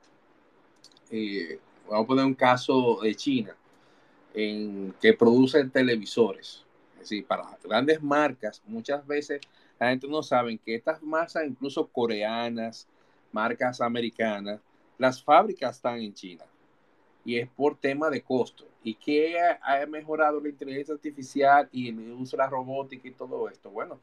eh, 1.11 1.59
vamos 1.89 2.05
a 2.05 2.07
poner 2.07 2.25
un 2.25 2.35
caso 2.35 3.01
de 3.03 3.15
China, 3.15 3.57
en 4.35 4.95
que 5.01 5.13
producen 5.15 5.71
televisores. 5.71 6.65
Es 6.95 7.01
decir, 7.01 7.27
para 7.27 7.57
grandes 7.63 8.03
marcas, 8.03 8.63
muchas 8.67 9.07
veces 9.07 9.41
la 9.79 9.91
gente 9.91 10.09
no 10.09 10.23
sabe 10.23 10.59
que 10.59 10.75
estas 10.75 11.03
masas, 11.03 11.45
incluso 11.47 11.87
coreanas, 11.87 12.87
marcas 13.33 13.81
americanas, 13.81 14.61
las 14.99 15.23
fábricas 15.23 15.77
están 15.77 16.01
en 16.01 16.13
China. 16.13 16.45
Y 17.25 17.37
es 17.37 17.49
por 17.49 17.77
tema 17.77 18.11
de 18.11 18.23
costo. 18.23 18.65
¿Y 18.83 18.95
qué 18.95 19.39
ha 19.39 19.87
mejorado 19.87 20.41
la 20.41 20.49
inteligencia 20.49 20.95
artificial 20.95 21.69
y 21.71 21.89
el 21.91 22.13
uso 22.13 22.37
de 22.37 22.43
la 22.43 22.49
robótica 22.49 23.07
y 23.07 23.13
todo 23.13 23.49
esto? 23.49 23.71
Bueno, 23.71 24.01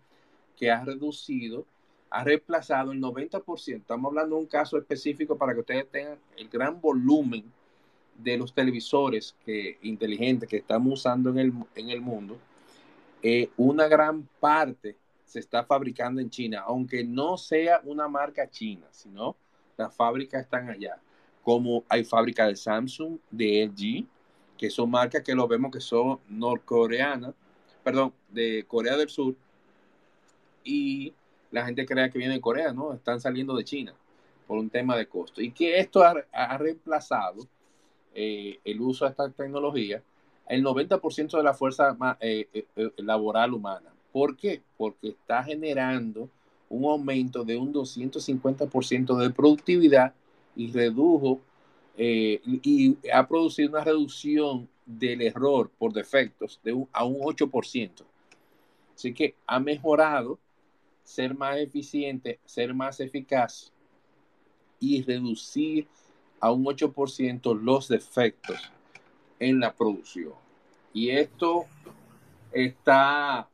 que 0.56 0.72
ha 0.72 0.84
reducido, 0.84 1.66
ha 2.10 2.24
reemplazado 2.24 2.92
el 2.92 3.02
90%. 3.02 3.78
Estamos 3.78 4.10
hablando 4.10 4.36
de 4.36 4.42
un 4.42 4.48
caso 4.48 4.78
específico 4.78 5.38
para 5.38 5.54
que 5.54 5.60
ustedes 5.60 5.90
tengan 5.90 6.18
el 6.38 6.50
gran 6.50 6.80
volumen 6.80 7.44
de 8.18 8.38
los 8.38 8.54
televisores 8.54 9.36
que, 9.46 9.78
inteligentes 9.82 10.48
que 10.48 10.58
estamos 10.58 10.94
usando 11.00 11.30
en 11.30 11.40
el, 11.40 11.54
en 11.76 11.90
el 11.90 12.02
mundo. 12.02 12.38
Eh, 13.22 13.50
una 13.58 13.88
gran 13.88 14.28
parte 14.40 14.96
se 15.26 15.40
está 15.40 15.64
fabricando 15.66 16.22
en 16.22 16.30
China, 16.30 16.64
aunque 16.66 17.04
no 17.04 17.38
sea 17.38 17.82
una 17.84 18.08
marca 18.08 18.50
china, 18.50 18.88
sino 18.92 19.36
las 19.76 19.94
fábricas 19.94 20.44
están 20.44 20.70
allá. 20.70 20.98
Como 21.44 21.84
hay 21.90 22.04
fábricas 22.04 22.48
de 22.48 22.56
Samsung, 22.56 23.18
de 23.30 23.66
LG, 23.66 24.06
que 24.58 24.70
son 24.70 24.90
marcas 24.90 25.22
que 25.24 25.36
lo 25.36 25.48
vemos 25.48 25.72
que 25.72 25.82
son 25.82 26.20
norcoreanas, 26.30 27.34
perdón, 27.84 28.14
de 28.30 28.64
Corea 28.68 28.96
del 28.96 29.10
Sur, 29.10 29.36
y 30.66 31.14
la 31.52 31.66
gente 31.66 31.86
crea 31.86 32.10
que 32.10 32.18
viene 32.18 32.34
de 32.34 32.42
Corea, 32.42 32.74
¿no? 32.74 32.94
Están 32.94 33.22
saliendo 33.22 33.56
de 33.56 33.64
China 33.64 33.94
por 34.46 34.58
un 34.58 34.70
tema 34.70 34.98
de 34.98 35.08
costo. 35.08 35.42
Y 35.42 35.52
que 35.52 35.80
esto 35.80 36.04
ha, 36.04 36.58
reemplazado 36.58 37.48
eh, 38.14 38.60
el 38.66 38.82
uso 38.82 39.06
de 39.06 39.12
esta 39.12 39.30
tecnología 39.30 40.04
el 40.48 40.64
90% 40.64 41.38
de 41.38 41.44
la 41.44 41.54
fuerza 41.54 41.98
eh, 42.20 42.48
eh, 42.54 42.92
laboral 42.98 43.54
humana. 43.54 43.92
¿Por 44.12 44.36
qué? 44.36 44.62
Porque 44.78 45.10
está 45.10 45.44
generando 45.44 46.30
un 46.70 46.86
aumento 46.86 47.44
de 47.44 47.58
un 47.58 47.74
250% 47.74 49.18
de 49.18 49.30
productividad 49.32 50.14
y 50.56 50.72
redujo 50.72 51.42
y 51.98 52.98
ha 53.12 53.26
producido 53.26 53.70
una 53.70 53.84
reducción 53.84 54.68
del 54.86 55.22
error 55.22 55.72
por 55.78 55.94
defectos 55.94 56.60
de 56.64 56.86
a 56.92 57.06
un 57.06 57.22
8%. 57.22 58.04
Así 58.94 59.14
que 59.14 59.36
ha 59.48 59.60
mejorado 59.60 60.38
ser 61.06 61.38
más 61.38 61.58
eficiente, 61.58 62.40
ser 62.44 62.74
más 62.74 63.00
eficaz 63.00 63.72
y 64.80 65.04
reducir 65.04 65.88
a 66.42 66.52
un 66.52 66.66
8% 66.66 67.58
los 67.62 67.88
defectos 67.88 68.60
en 69.40 69.60
la 69.60 69.74
producción. 69.74 70.34
Y 70.94 71.12
esto 71.12 71.66
está 72.52 73.48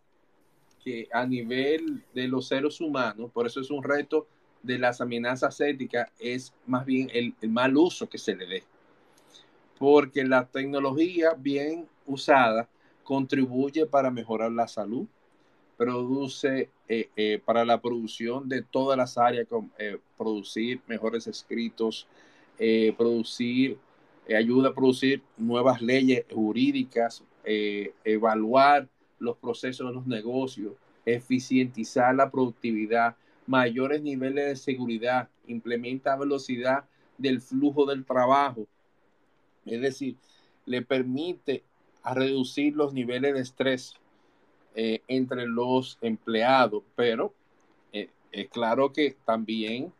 que 0.83 1.07
a 1.11 1.25
nivel 1.27 2.03
de 2.13 2.27
los 2.27 2.47
seres 2.47 2.81
humanos, 2.81 3.29
por 3.31 3.45
eso 3.45 3.61
es 3.61 3.69
un 3.69 3.83
reto 3.83 4.27
de 4.63 4.79
las 4.79 5.01
amenazas 5.01 5.59
éticas, 5.61 6.09
es 6.19 6.53
más 6.65 6.85
bien 6.85 7.09
el, 7.13 7.35
el 7.41 7.49
mal 7.49 7.75
uso 7.77 8.09
que 8.09 8.17
se 8.17 8.35
le 8.35 8.47
dé. 8.47 8.63
Porque 9.77 10.23
la 10.23 10.45
tecnología 10.45 11.33
bien 11.37 11.87
usada 12.05 12.67
contribuye 13.03 13.85
para 13.85 14.09
mejorar 14.09 14.51
la 14.51 14.67
salud, 14.67 15.07
produce 15.81 16.69
eh, 16.87 17.09
eh, 17.15 17.41
para 17.43 17.65
la 17.65 17.81
producción 17.81 18.47
de 18.47 18.61
todas 18.61 18.95
las 18.95 19.17
áreas, 19.17 19.47
eh, 19.79 19.97
producir 20.15 20.79
mejores 20.85 21.25
escritos, 21.25 22.07
producir, 22.95 23.79
ayuda 24.29 24.69
a 24.69 24.75
producir 24.75 25.23
nuevas 25.37 25.81
leyes 25.81 26.23
jurídicas, 26.31 27.23
evaluar 28.03 28.87
los 29.17 29.35
procesos 29.37 29.87
de 29.87 29.93
los 29.95 30.05
negocios, 30.05 30.73
eficientizar 31.03 32.13
la 32.13 32.29
productividad, 32.29 33.15
mayores 33.47 34.03
niveles 34.03 34.45
de 34.45 34.55
seguridad, 34.57 35.29
implementa 35.47 36.15
velocidad 36.15 36.83
del 37.17 37.41
flujo 37.41 37.87
del 37.87 38.05
trabajo, 38.05 38.67
es 39.65 39.81
decir, 39.81 40.15
le 40.67 40.83
permite 40.83 41.63
a 42.03 42.13
reducir 42.13 42.75
los 42.75 42.93
niveles 42.93 43.33
de 43.33 43.41
estrés, 43.41 43.95
eh, 44.73 45.01
entre 45.07 45.45
los 45.47 45.97
empleados, 46.01 46.83
pero 46.95 47.33
eh, 47.91 48.09
es 48.31 48.47
claro 48.49 48.93
que 48.93 49.17
también 49.25 49.91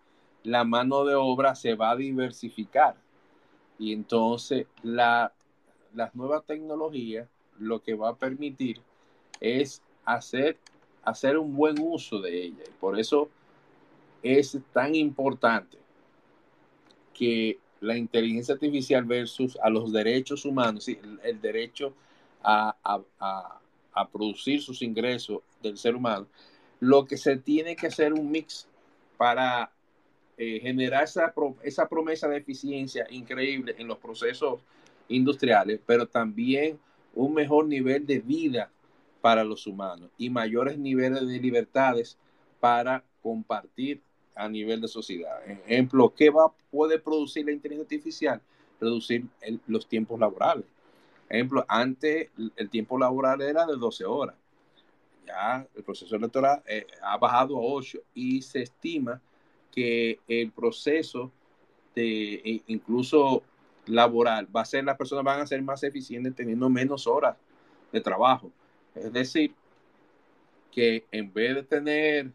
la 0.43 0.63
mano 0.63 1.03
de 1.03 1.15
obra 1.15 1.55
se 1.55 1.75
va 1.75 1.91
a 1.91 1.95
diversificar 1.95 2.95
y 3.77 3.91
entonces 3.91 4.67
la, 4.81 5.33
las 5.93 6.15
nuevas 6.15 6.45
tecnologías 6.45 7.27
lo 7.59 7.81
que 7.81 7.95
va 7.95 8.09
a 8.09 8.15
permitir 8.15 8.79
es 9.41 9.81
hacer, 10.05 10.57
hacer 11.03 11.37
un 11.37 11.55
buen 11.55 11.75
uso 11.79 12.19
de 12.21 12.45
ella. 12.45 12.63
Y 12.65 12.71
por 12.79 12.97
eso 12.97 13.29
es 14.23 14.57
tan 14.71 14.95
importante 14.95 15.77
que 17.13 17.59
la 17.81 17.97
inteligencia 17.97 18.53
artificial 18.53 19.03
versus 19.03 19.57
a 19.61 19.69
los 19.69 19.91
derechos 19.91 20.45
humanos, 20.45 20.87
el, 20.87 21.41
derecho 21.41 21.93
a, 22.43 22.75
a 23.19 23.59
producir 24.11 24.61
sus 24.61 24.81
ingresos 24.81 25.41
del 25.61 25.77
ser 25.77 25.95
humano, 25.95 26.27
lo 26.79 27.05
que 27.05 27.17
se 27.17 27.37
tiene 27.37 27.75
que 27.75 27.87
hacer 27.87 28.13
un 28.13 28.31
mix 28.31 28.67
para 29.17 29.71
eh, 30.37 30.59
generar 30.61 31.03
esa, 31.03 31.33
esa 31.63 31.87
promesa 31.87 32.27
de 32.27 32.37
eficiencia 32.37 33.05
increíble 33.09 33.75
en 33.77 33.87
los 33.87 33.97
procesos 33.97 34.61
industriales, 35.07 35.79
pero 35.85 36.07
también 36.07 36.79
un 37.13 37.33
mejor 37.33 37.67
nivel 37.67 38.05
de 38.05 38.19
vida 38.19 38.71
para 39.19 39.43
los 39.43 39.67
humanos 39.67 40.09
y 40.17 40.29
mayores 40.29 40.77
niveles 40.77 41.27
de 41.27 41.39
libertades 41.39 42.17
para 42.59 43.03
compartir 43.21 44.01
a 44.35 44.47
nivel 44.49 44.81
de 44.81 44.87
sociedad. 44.87 45.39
Ejemplo, 45.45 46.13
¿qué 46.15 46.29
va, 46.29 46.51
puede 46.71 46.97
producir 46.97 47.45
la 47.45 47.51
inteligencia 47.51 47.97
artificial? 47.97 48.41
Reducir 48.79 49.25
los 49.67 49.87
tiempos 49.87 50.19
laborales 50.19 50.65
Ejemplo, 51.31 51.63
antes 51.69 52.29
el 52.57 52.69
tiempo 52.69 52.99
laboral 52.99 53.41
era 53.41 53.65
de 53.65 53.77
12 53.77 54.03
horas. 54.03 54.35
Ya 55.25 55.65
el 55.73 55.81
proceso 55.81 56.17
electoral 56.17 56.61
eh, 56.67 56.85
ha 57.01 57.17
bajado 57.17 57.55
a 57.55 57.61
8 57.61 57.99
y 58.13 58.41
se 58.41 58.63
estima 58.63 59.21
que 59.71 60.19
el 60.27 60.51
proceso 60.51 61.31
de 61.95 62.33
e, 62.33 62.63
incluso 62.67 63.43
laboral 63.85 64.45
va 64.53 64.59
a 64.59 64.65
ser, 64.65 64.83
las 64.83 64.97
personas 64.97 65.23
van 65.23 65.39
a 65.39 65.47
ser 65.47 65.61
más 65.61 65.81
eficientes 65.83 66.35
teniendo 66.35 66.69
menos 66.69 67.07
horas 67.07 67.37
de 67.93 68.01
trabajo. 68.01 68.51
Es 68.93 69.13
decir, 69.13 69.55
que 70.69 71.05
en 71.11 71.31
vez 71.31 71.55
de 71.55 71.63
tener 71.63 72.29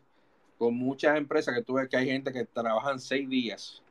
con 0.57 0.75
muchas 0.75 1.19
empresas 1.19 1.55
que 1.55 1.63
tú 1.63 1.75
ves 1.75 1.87
que 1.91 1.99
hay 1.99 2.07
gente 2.07 2.33
que 2.33 2.47
trabajan 2.47 2.99
seis 2.99 3.29
días 3.29 3.83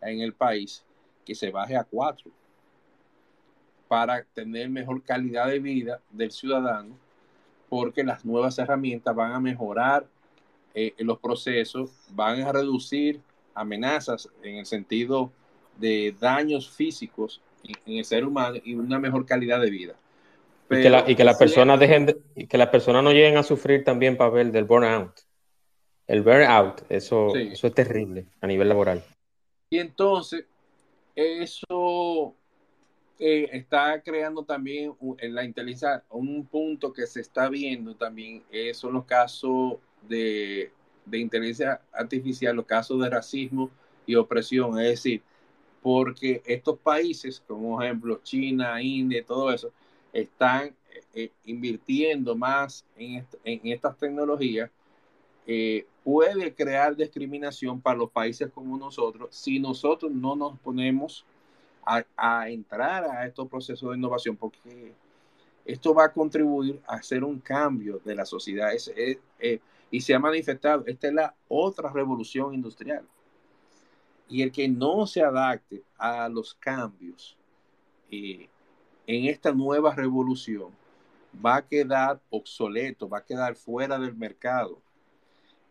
en 0.00 0.20
el 0.22 0.32
país, 0.32 0.82
que 1.26 1.34
se 1.34 1.50
baje 1.50 1.76
a 1.76 1.84
cuatro 1.84 2.30
para 3.88 4.24
tener 4.34 4.68
mejor 4.68 5.02
calidad 5.02 5.48
de 5.48 5.58
vida 5.58 6.00
del 6.10 6.30
ciudadano, 6.30 6.96
porque 7.68 8.04
las 8.04 8.24
nuevas 8.24 8.58
herramientas 8.58 9.14
van 9.14 9.32
a 9.32 9.40
mejorar 9.40 10.06
eh, 10.74 10.94
los 10.98 11.18
procesos, 11.18 11.90
van 12.10 12.42
a 12.42 12.52
reducir 12.52 13.20
amenazas 13.54 14.28
en 14.42 14.56
el 14.56 14.66
sentido 14.66 15.32
de 15.78 16.14
daños 16.20 16.70
físicos 16.70 17.40
en, 17.64 17.96
el 17.98 18.04
ser 18.04 18.24
humano 18.24 18.58
y 18.64 18.74
una 18.74 18.98
mejor 18.98 19.24
calidad 19.26 19.60
de 19.60 19.70
vida. 19.70 19.94
y 20.70 20.82
que, 20.82 20.90
la, 20.90 21.10
y 21.10 21.14
que 21.16 21.24
las 21.24 21.38
personas 21.38 21.80
dejen 21.80 22.16
y 22.34 22.46
que 22.46 22.58
las 22.58 22.68
personas 22.68 23.02
no 23.02 23.12
lleguen 23.12 23.36
a 23.36 23.42
sufrir 23.42 23.84
también 23.84 24.16
papel 24.16 24.52
del 24.52 24.64
burnout. 24.64 25.20
El 26.06 26.22
burnout, 26.22 26.82
eso, 26.88 27.34
eso 27.34 27.66
es 27.66 27.74
terrible 27.74 28.26
a 28.40 28.46
nivel 28.46 28.68
laboral. 28.68 29.02
Y 29.70 29.78
entonces, 29.78 30.44
eso 31.16 32.34
está 33.18 34.00
creando 34.02 34.42
también 34.44 34.94
en 35.18 35.34
la 35.34 35.44
inteligencia 35.44 36.04
un 36.10 36.44
punto 36.46 36.92
que 36.92 37.06
se 37.06 37.20
está 37.20 37.48
viendo 37.48 37.94
también 37.94 38.42
eh, 38.50 38.74
son 38.74 38.92
los 38.92 39.04
casos 39.04 39.76
de 40.06 40.70
de 41.06 41.18
inteligencia 41.18 41.80
artificial 41.92 42.56
los 42.56 42.66
casos 42.66 43.00
de 43.00 43.08
racismo 43.08 43.70
y 44.06 44.16
opresión, 44.16 44.78
es 44.80 44.88
decir, 44.88 45.22
porque 45.80 46.42
estos 46.44 46.78
países, 46.80 47.40
como 47.46 47.80
ejemplo 47.80 48.20
China, 48.24 48.82
India, 48.82 49.24
todo 49.24 49.52
eso, 49.52 49.70
están 50.12 50.74
eh, 50.90 51.02
eh, 51.14 51.30
invirtiendo 51.44 52.34
más 52.34 52.84
en, 52.96 53.24
estas 53.44 53.96
tecnologías, 53.96 54.68
puede 56.02 56.52
crear 56.52 56.96
discriminación 56.96 57.80
para 57.80 57.98
los 57.98 58.10
países 58.10 58.50
como 58.52 58.76
nosotros 58.76 59.28
si 59.30 59.60
nosotros 59.60 60.10
no 60.10 60.34
nos 60.34 60.58
ponemos 60.58 61.24
a, 61.86 62.48
entrar 62.48 63.04
a 63.04 63.26
estos 63.26 63.48
procesos 63.48 63.90
de 63.90 63.96
innovación, 63.96 64.36
porque 64.36 64.92
esto 65.64 65.94
va 65.94 66.04
a 66.06 66.12
contribuir 66.12 66.80
a 66.86 66.96
hacer 66.96 67.24
un 67.24 67.38
cambio 67.40 68.00
de 68.04 68.14
la 68.14 68.26
sociedad 68.26 68.70
y 69.90 70.00
se 70.00 70.14
ha 70.14 70.18
manifestado, 70.18 70.84
esta 70.86 71.06
es 71.06 71.14
la 71.14 71.34
otra 71.48 71.90
revolución 71.90 72.54
industrial 72.54 73.06
y 74.28 74.42
el 74.42 74.52
que 74.52 74.68
no 74.68 75.06
se 75.06 75.22
adapte 75.22 75.82
a 75.96 76.28
los 76.28 76.54
cambios 76.54 77.36
eh, 78.10 78.48
en 79.06 79.26
esta 79.26 79.52
nueva 79.52 79.94
revolución 79.94 80.70
va 81.44 81.56
a 81.56 81.66
quedar 81.66 82.20
obsoleto, 82.30 83.08
va 83.08 83.18
a 83.18 83.24
quedar 83.24 83.54
fuera 83.54 83.98
del 83.98 84.14
mercado. 84.14 84.80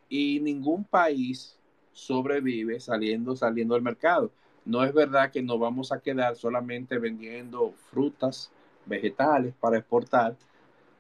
Y 0.08 0.40
ningún 0.40 0.84
país 0.84 1.58
sobrevive 1.92 2.80
saliendo, 2.80 3.36
saliendo 3.36 3.74
del 3.74 3.84
mercado. 3.84 4.32
No 4.66 4.84
es 4.84 4.94
verdad 4.94 5.32
que 5.32 5.44
nos 5.44 5.60
vamos 5.60 5.92
a 5.92 6.00
quedar 6.00 6.36
solamente 6.36 6.98
vendiendo 6.98 7.74
frutas, 7.92 8.52
vegetales 8.86 9.54
para 9.60 9.78
exportar, 9.78 10.36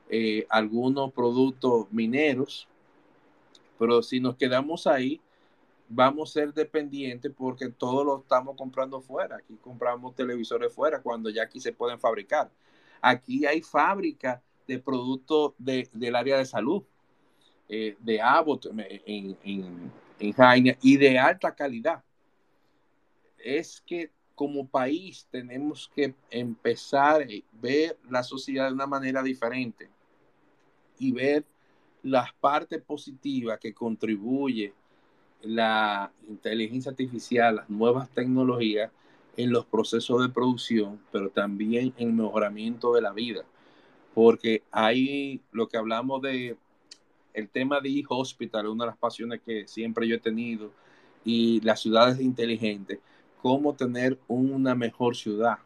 eh, 0.09 0.45
algunos 0.49 1.11
productos 1.11 1.91
mineros, 1.91 2.67
pero 3.79 4.03
si 4.03 4.19
nos 4.19 4.35
quedamos 4.35 4.85
ahí, 4.85 5.19
vamos 5.89 6.29
a 6.29 6.33
ser 6.33 6.53
dependientes 6.53 7.31
porque 7.35 7.69
todo 7.69 8.03
lo 8.03 8.19
estamos 8.19 8.55
comprando 8.55 9.01
fuera. 9.01 9.37
Aquí 9.37 9.57
compramos 9.61 10.15
televisores 10.15 10.71
fuera 10.71 11.01
cuando 11.01 11.29
ya 11.29 11.43
aquí 11.43 11.59
se 11.59 11.73
pueden 11.73 11.99
fabricar. 11.99 12.49
Aquí 13.01 13.45
hay 13.45 13.61
fábricas 13.61 14.41
de 14.67 14.79
productos 14.79 15.53
del 15.57 16.15
área 16.15 16.37
de 16.37 16.45
salud, 16.45 16.83
eh, 17.67 17.97
de 17.99 18.21
Abbott 18.21 18.67
en, 18.67 19.37
en, 19.43 19.91
en 20.19 20.77
y 20.81 20.97
de 20.97 21.19
alta 21.19 21.53
calidad. 21.53 22.04
Es 23.45 23.79
que 23.85 24.09
como 24.33 24.67
país 24.67 25.27
tenemos 25.29 25.89
que 25.95 26.15
empezar 26.31 27.21
a 27.21 27.27
ver 27.61 27.95
la 28.09 28.23
sociedad 28.23 28.67
de 28.67 28.73
una 28.73 28.87
manera 28.87 29.21
diferente 29.21 29.87
y 30.97 31.11
ver 31.11 31.45
las 32.01 32.33
partes 32.33 32.81
positivas 32.81 33.59
que 33.59 33.71
contribuye 33.71 34.73
la 35.43 36.11
inteligencia 36.27 36.89
artificial, 36.89 37.57
las 37.57 37.69
nuevas 37.69 38.09
tecnologías 38.09 38.91
en 39.37 39.51
los 39.51 39.65
procesos 39.65 40.23
de 40.23 40.29
producción, 40.29 40.99
pero 41.11 41.29
también 41.29 41.93
en 41.97 42.07
el 42.09 42.13
mejoramiento 42.13 42.95
de 42.95 43.01
la 43.01 43.13
vida. 43.13 43.43
Porque 44.15 44.63
hay 44.71 45.39
lo 45.51 45.67
que 45.67 45.77
hablamos 45.77 46.19
de 46.23 46.57
el 47.35 47.49
tema 47.49 47.79
de 47.79 47.89
e-hospital, 47.89 48.67
una 48.67 48.85
de 48.85 48.91
las 48.91 48.97
pasiones 48.97 49.41
que 49.41 49.67
siempre 49.67 50.07
yo 50.07 50.15
he 50.15 50.19
tenido, 50.19 50.71
y 51.23 51.59
las 51.61 51.81
ciudades 51.81 52.19
inteligentes, 52.19 52.99
cómo 53.45 53.75
tener 53.75 54.17
una 54.27 54.73
mejor 54.73 55.15
ciudad 55.15 55.59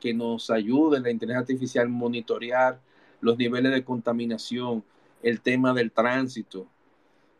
que 0.00 0.14
nos 0.14 0.48
ayude 0.48 1.00
la 1.00 1.10
inteligencia 1.10 1.40
artificial 1.40 1.84
a 1.84 1.90
monitorear 1.90 2.80
los 3.20 3.36
niveles 3.36 3.72
de 3.72 3.84
contaminación, 3.84 4.82
el 5.22 5.42
tema 5.42 5.74
del 5.74 5.92
tránsito, 5.92 6.66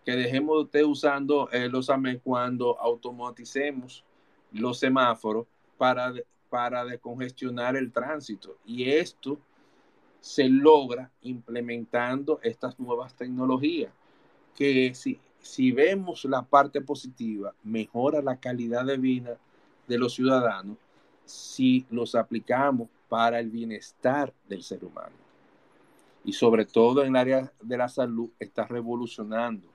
que 0.05 0.13
dejemos 0.13 0.55
de 0.55 0.63
usted 0.65 0.85
usando 0.85 1.49
eh, 1.51 1.71
los 1.71 1.89
AME 1.89 2.19
cuando 2.19 2.79
automaticemos 2.79 4.05
los 4.53 4.79
semáforos 4.79 5.47
para, 5.79 6.13
para 6.51 6.85
descongestionar 6.85 7.75
el 7.75 7.91
tránsito. 7.91 8.59
Y 8.67 8.91
esto 8.91 9.39
se 10.21 10.47
logra 10.51 11.11
implementando 11.23 12.39
estas 12.43 12.79
nuevas 12.79 13.15
tecnologías, 13.15 13.95
que 14.55 14.95
si, 14.95 15.19
si 15.39 15.73
vemos 15.73 16.27
la 16.27 16.43
parte 16.43 16.83
positiva, 16.83 17.55
mejora 17.63 18.21
la 18.21 18.37
calidad 18.37 18.85
de 18.85 18.99
vida 18.99 19.39
de 19.91 19.99
los 19.99 20.15
ciudadanos 20.15 20.79
si 21.25 21.85
los 21.91 22.15
aplicamos 22.15 22.89
para 23.09 23.41
el 23.41 23.51
bienestar 23.51 24.33
del 24.49 24.63
ser 24.63 24.85
humano. 24.85 25.17
Y 26.25 26.33
sobre 26.33 26.65
todo 26.65 27.03
en 27.03 27.09
el 27.09 27.17
área 27.17 27.53
de 27.61 27.77
la 27.77 27.89
salud 27.89 28.31
está 28.39 28.67
revolucionando 28.67 29.67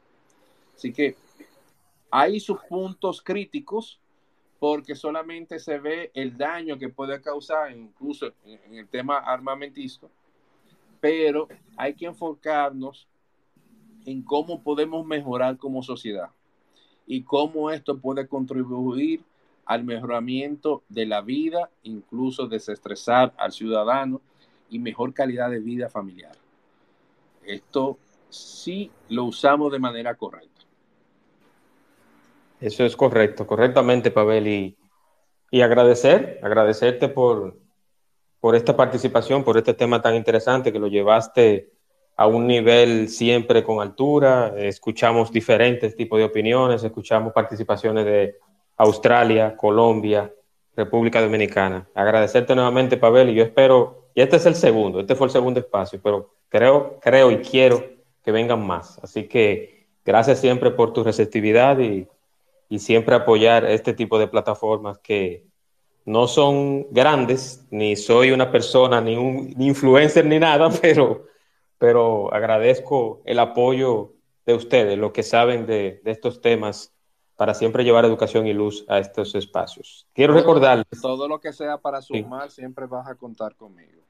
Así 0.75 0.91
que 0.91 1.15
hay 2.11 2.39
sus 2.39 2.59
puntos 2.69 3.21
críticos 3.21 3.99
porque 4.59 4.95
solamente 4.95 5.59
se 5.59 5.79
ve 5.79 6.11
el 6.13 6.37
daño 6.37 6.77
que 6.77 6.89
puede 6.89 7.21
causar, 7.21 7.71
incluso 7.71 8.31
en 8.45 8.75
el 8.75 8.87
tema 8.87 9.17
armamentista, 9.17 10.07
pero 10.99 11.47
hay 11.77 11.93
que 11.93 12.05
enfocarnos 12.05 13.07
en 14.05 14.21
cómo 14.21 14.61
podemos 14.61 15.05
mejorar 15.05 15.57
como 15.57 15.81
sociedad 15.83 16.29
y 17.07 17.21
cómo 17.21 17.69
esto 17.69 17.97
puede 17.97 18.27
contribuir 18.27 19.21
al 19.65 19.83
mejoramiento 19.83 20.83
de 20.89 21.05
la 21.05 21.21
vida, 21.21 21.69
incluso 21.83 22.47
desestresar 22.47 23.33
al 23.37 23.51
ciudadano 23.51 24.21
y 24.69 24.79
mejor 24.79 25.13
calidad 25.13 25.49
de 25.49 25.59
vida 25.59 25.89
familiar. 25.89 26.33
Esto 27.43 27.97
sí 28.29 28.91
lo 29.09 29.25
usamos 29.25 29.71
de 29.71 29.79
manera 29.79 30.15
correcta. 30.15 30.49
Eso 32.59 32.85
es 32.85 32.95
correcto, 32.95 33.45
correctamente, 33.45 34.11
Pavel. 34.11 34.47
Y, 34.47 34.77
y 35.51 35.61
agradecer, 35.61 36.39
agradecerte 36.41 37.09
por, 37.09 37.57
por 38.39 38.55
esta 38.55 38.75
participación, 38.75 39.43
por 39.43 39.57
este 39.57 39.73
tema 39.73 40.01
tan 40.01 40.15
interesante 40.15 40.71
que 40.71 40.79
lo 40.79 40.87
llevaste 40.87 41.71
a 42.15 42.27
un 42.27 42.47
nivel 42.47 43.09
siempre 43.09 43.63
con 43.63 43.81
altura. 43.81 44.53
Escuchamos 44.57 45.31
diferentes 45.31 45.95
tipos 45.95 46.17
de 46.17 46.25
opiniones, 46.25 46.83
escuchamos 46.83 47.33
participaciones 47.33 48.05
de 48.05 48.35
Australia, 48.77 49.55
Colombia, 49.55 50.33
República 50.75 51.21
Dominicana. 51.21 51.87
Agradecerte 51.93 52.55
nuevamente, 52.55 52.97
Pavel, 52.97 53.29
y 53.29 53.35
yo 53.35 53.43
espero, 53.43 54.09
y 54.13 54.21
este 54.21 54.37
es 54.37 54.45
el 54.45 54.55
segundo, 54.55 54.99
este 54.99 55.15
fue 55.15 55.27
el 55.27 55.31
segundo 55.31 55.59
espacio, 55.59 55.99
pero 56.03 56.33
creo, 56.49 56.99
creo 57.01 57.31
y 57.31 57.37
quiero 57.37 57.83
que 58.23 58.31
vengan 58.31 58.65
más. 58.65 58.99
Así 59.03 59.23
que 59.23 59.87
gracias 60.03 60.39
siempre 60.39 60.71
por 60.71 60.93
tu 60.93 61.03
receptividad 61.03 61.79
y 61.79 62.07
y 62.69 62.79
siempre 62.79 63.15
apoyar 63.15 63.65
este 63.65 63.93
tipo 63.93 64.17
de 64.19 64.27
plataformas 64.27 64.97
que 64.99 65.45
no 66.05 66.27
son 66.27 66.87
grandes, 66.91 67.65
ni 67.71 67.95
soy 67.95 68.31
una 68.31 68.51
persona, 68.51 69.01
ni 69.01 69.15
un 69.15 69.55
influencer, 69.59 70.25
ni 70.25 70.39
nada, 70.39 70.69
pero, 70.81 71.25
pero 71.77 72.33
agradezco 72.33 73.21
el 73.25 73.39
apoyo 73.39 74.13
de 74.45 74.53
ustedes, 74.53 74.97
los 74.97 75.11
que 75.11 75.23
saben 75.23 75.65
de, 75.65 76.01
estos 76.05 76.41
temas, 76.41 76.94
para 77.35 77.53
siempre 77.53 77.83
llevar 77.83 78.05
educación 78.05 78.47
y 78.47 78.53
luz 78.53 78.85
a 78.87 78.99
estos 78.99 79.35
espacios. 79.35 80.07
Quiero 80.13 80.33
recordarles... 80.33 80.85
Todo 81.01 81.27
lo 81.27 81.39
que 81.39 81.51
sea 81.53 81.77
para 81.77 82.01
sumar, 82.01 82.51
siempre 82.51 82.85
vas 82.85 83.07
a 83.07 83.15
contar 83.15 83.55
conmigo. 83.55 84.01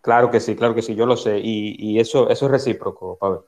Claro 0.00 0.30
que 0.30 0.40
sí, 0.40 0.56
claro 0.56 0.74
que 0.74 0.82
sí, 0.82 0.94
yo 0.94 1.06
lo 1.06 1.16
sé, 1.16 1.38
y, 1.38 1.76
y 1.78 2.00
eso, 2.00 2.28
eso 2.28 2.46
es 2.46 2.50
recíproco, 2.50 3.16
Pablo. 3.18 3.46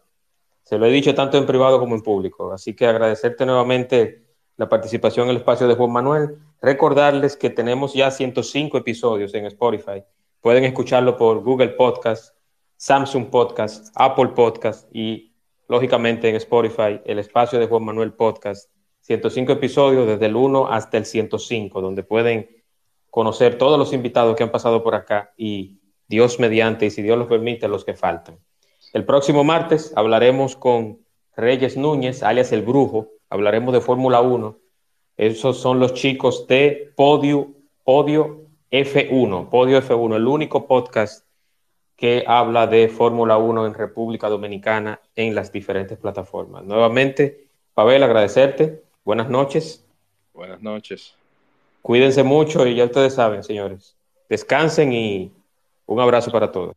Se 0.63 0.79
lo 0.79 0.87
he 0.87 0.91
dicho 0.91 1.15
tanto 1.15 1.37
en 1.37 1.47
privado 1.47 1.79
como 1.79 1.95
en 1.95 2.03
público, 2.03 2.53
así 2.53 2.75
que 2.75 2.87
agradecerte 2.87 3.45
nuevamente 3.45 4.25
la 4.57 4.69
participación 4.69 5.27
en 5.27 5.33
el 5.33 5.37
espacio 5.39 5.67
de 5.67 5.75
Juan 5.75 5.91
Manuel. 5.91 6.39
Recordarles 6.61 7.37
que 7.37 7.51
tenemos 7.51 7.93
ya 7.93 8.11
105 8.11 8.79
episodios 8.79 9.35
en 9.35 9.47
Spotify. 9.47 10.05
Pueden 10.41 10.65
escucharlo 10.65 11.17
por 11.17 11.43
Google 11.43 11.71
Podcast, 11.71 12.37
Samsung 12.77 13.31
Podcast, 13.31 13.93
Apple 13.95 14.29
Podcast 14.29 14.89
y, 14.95 15.35
lógicamente, 15.69 16.29
en 16.29 16.37
Spotify, 16.37 17.01
el 17.05 17.19
espacio 17.19 17.59
de 17.59 17.67
Juan 17.67 17.85
Manuel 17.85 18.13
Podcast. 18.13 18.71
105 19.05 19.53
episodios 19.53 20.07
desde 20.07 20.27
el 20.27 20.35
1 20.35 20.69
hasta 20.69 20.97
el 20.97 21.05
105, 21.05 21.83
donde 21.83 22.03
pueden 22.03 22.49
conocer 23.11 23.59
todos 23.59 23.79
los 23.79 23.93
invitados 23.93 24.35
que 24.35 24.43
han 24.43 24.51
pasado 24.51 24.83
por 24.83 24.95
acá 24.95 25.35
y 25.37 25.79
Dios 26.09 26.41
mediante, 26.41 26.87
y 26.87 26.91
si 26.91 27.03
Dios 27.03 27.19
lo 27.19 27.29
permite, 27.29 27.69
los 27.69 27.85
que 27.85 27.93
faltan. 27.93 28.39
El 28.95 29.05
próximo 29.05 29.45
martes 29.45 29.93
hablaremos 29.95 30.57
con 30.57 31.01
Reyes 31.37 31.77
Núñez, 31.77 32.23
alias 32.23 32.51
El 32.53 32.63
Brujo, 32.63 33.11
hablaremos 33.29 33.75
de 33.75 33.83
Fórmula 33.83 34.23
1. 34.23 34.57
Esos 35.19 35.59
son 35.59 35.81
los 35.81 35.93
chicos 35.93 36.47
de 36.47 36.93
Podio, 36.97 37.53
Podio 37.85 38.47
F1, 38.71 39.51
Podio 39.51 39.83
F1, 39.83 40.17
el 40.17 40.27
único 40.27 40.67
podcast 40.67 41.27
que 41.95 42.25
habla 42.27 42.67
de 42.67 42.89
Fórmula 42.89 43.37
1 43.37 43.67
en 43.67 43.75
República 43.75 44.31
Dominicana 44.31 45.01
en 45.15 45.35
las 45.35 45.53
diferentes 45.53 45.99
plataformas. 45.99 46.65
Nuevamente, 46.65 47.49
Pavel, 47.75 48.03
agradecerte. 48.03 48.84
Buenas 49.05 49.29
noches. 49.29 49.85
Buenas 50.33 50.63
noches. 50.63 51.15
Cuídense 51.83 52.23
mucho 52.23 52.67
y 52.67 52.75
ya 52.75 52.85
ustedes 52.85 53.15
saben, 53.15 53.45
señores. 53.45 53.95
Descansen 54.29 54.93
y 54.95 55.31
un 55.87 56.01
abrazo 56.01 56.33
para 56.33 56.51
todos. 56.51 56.75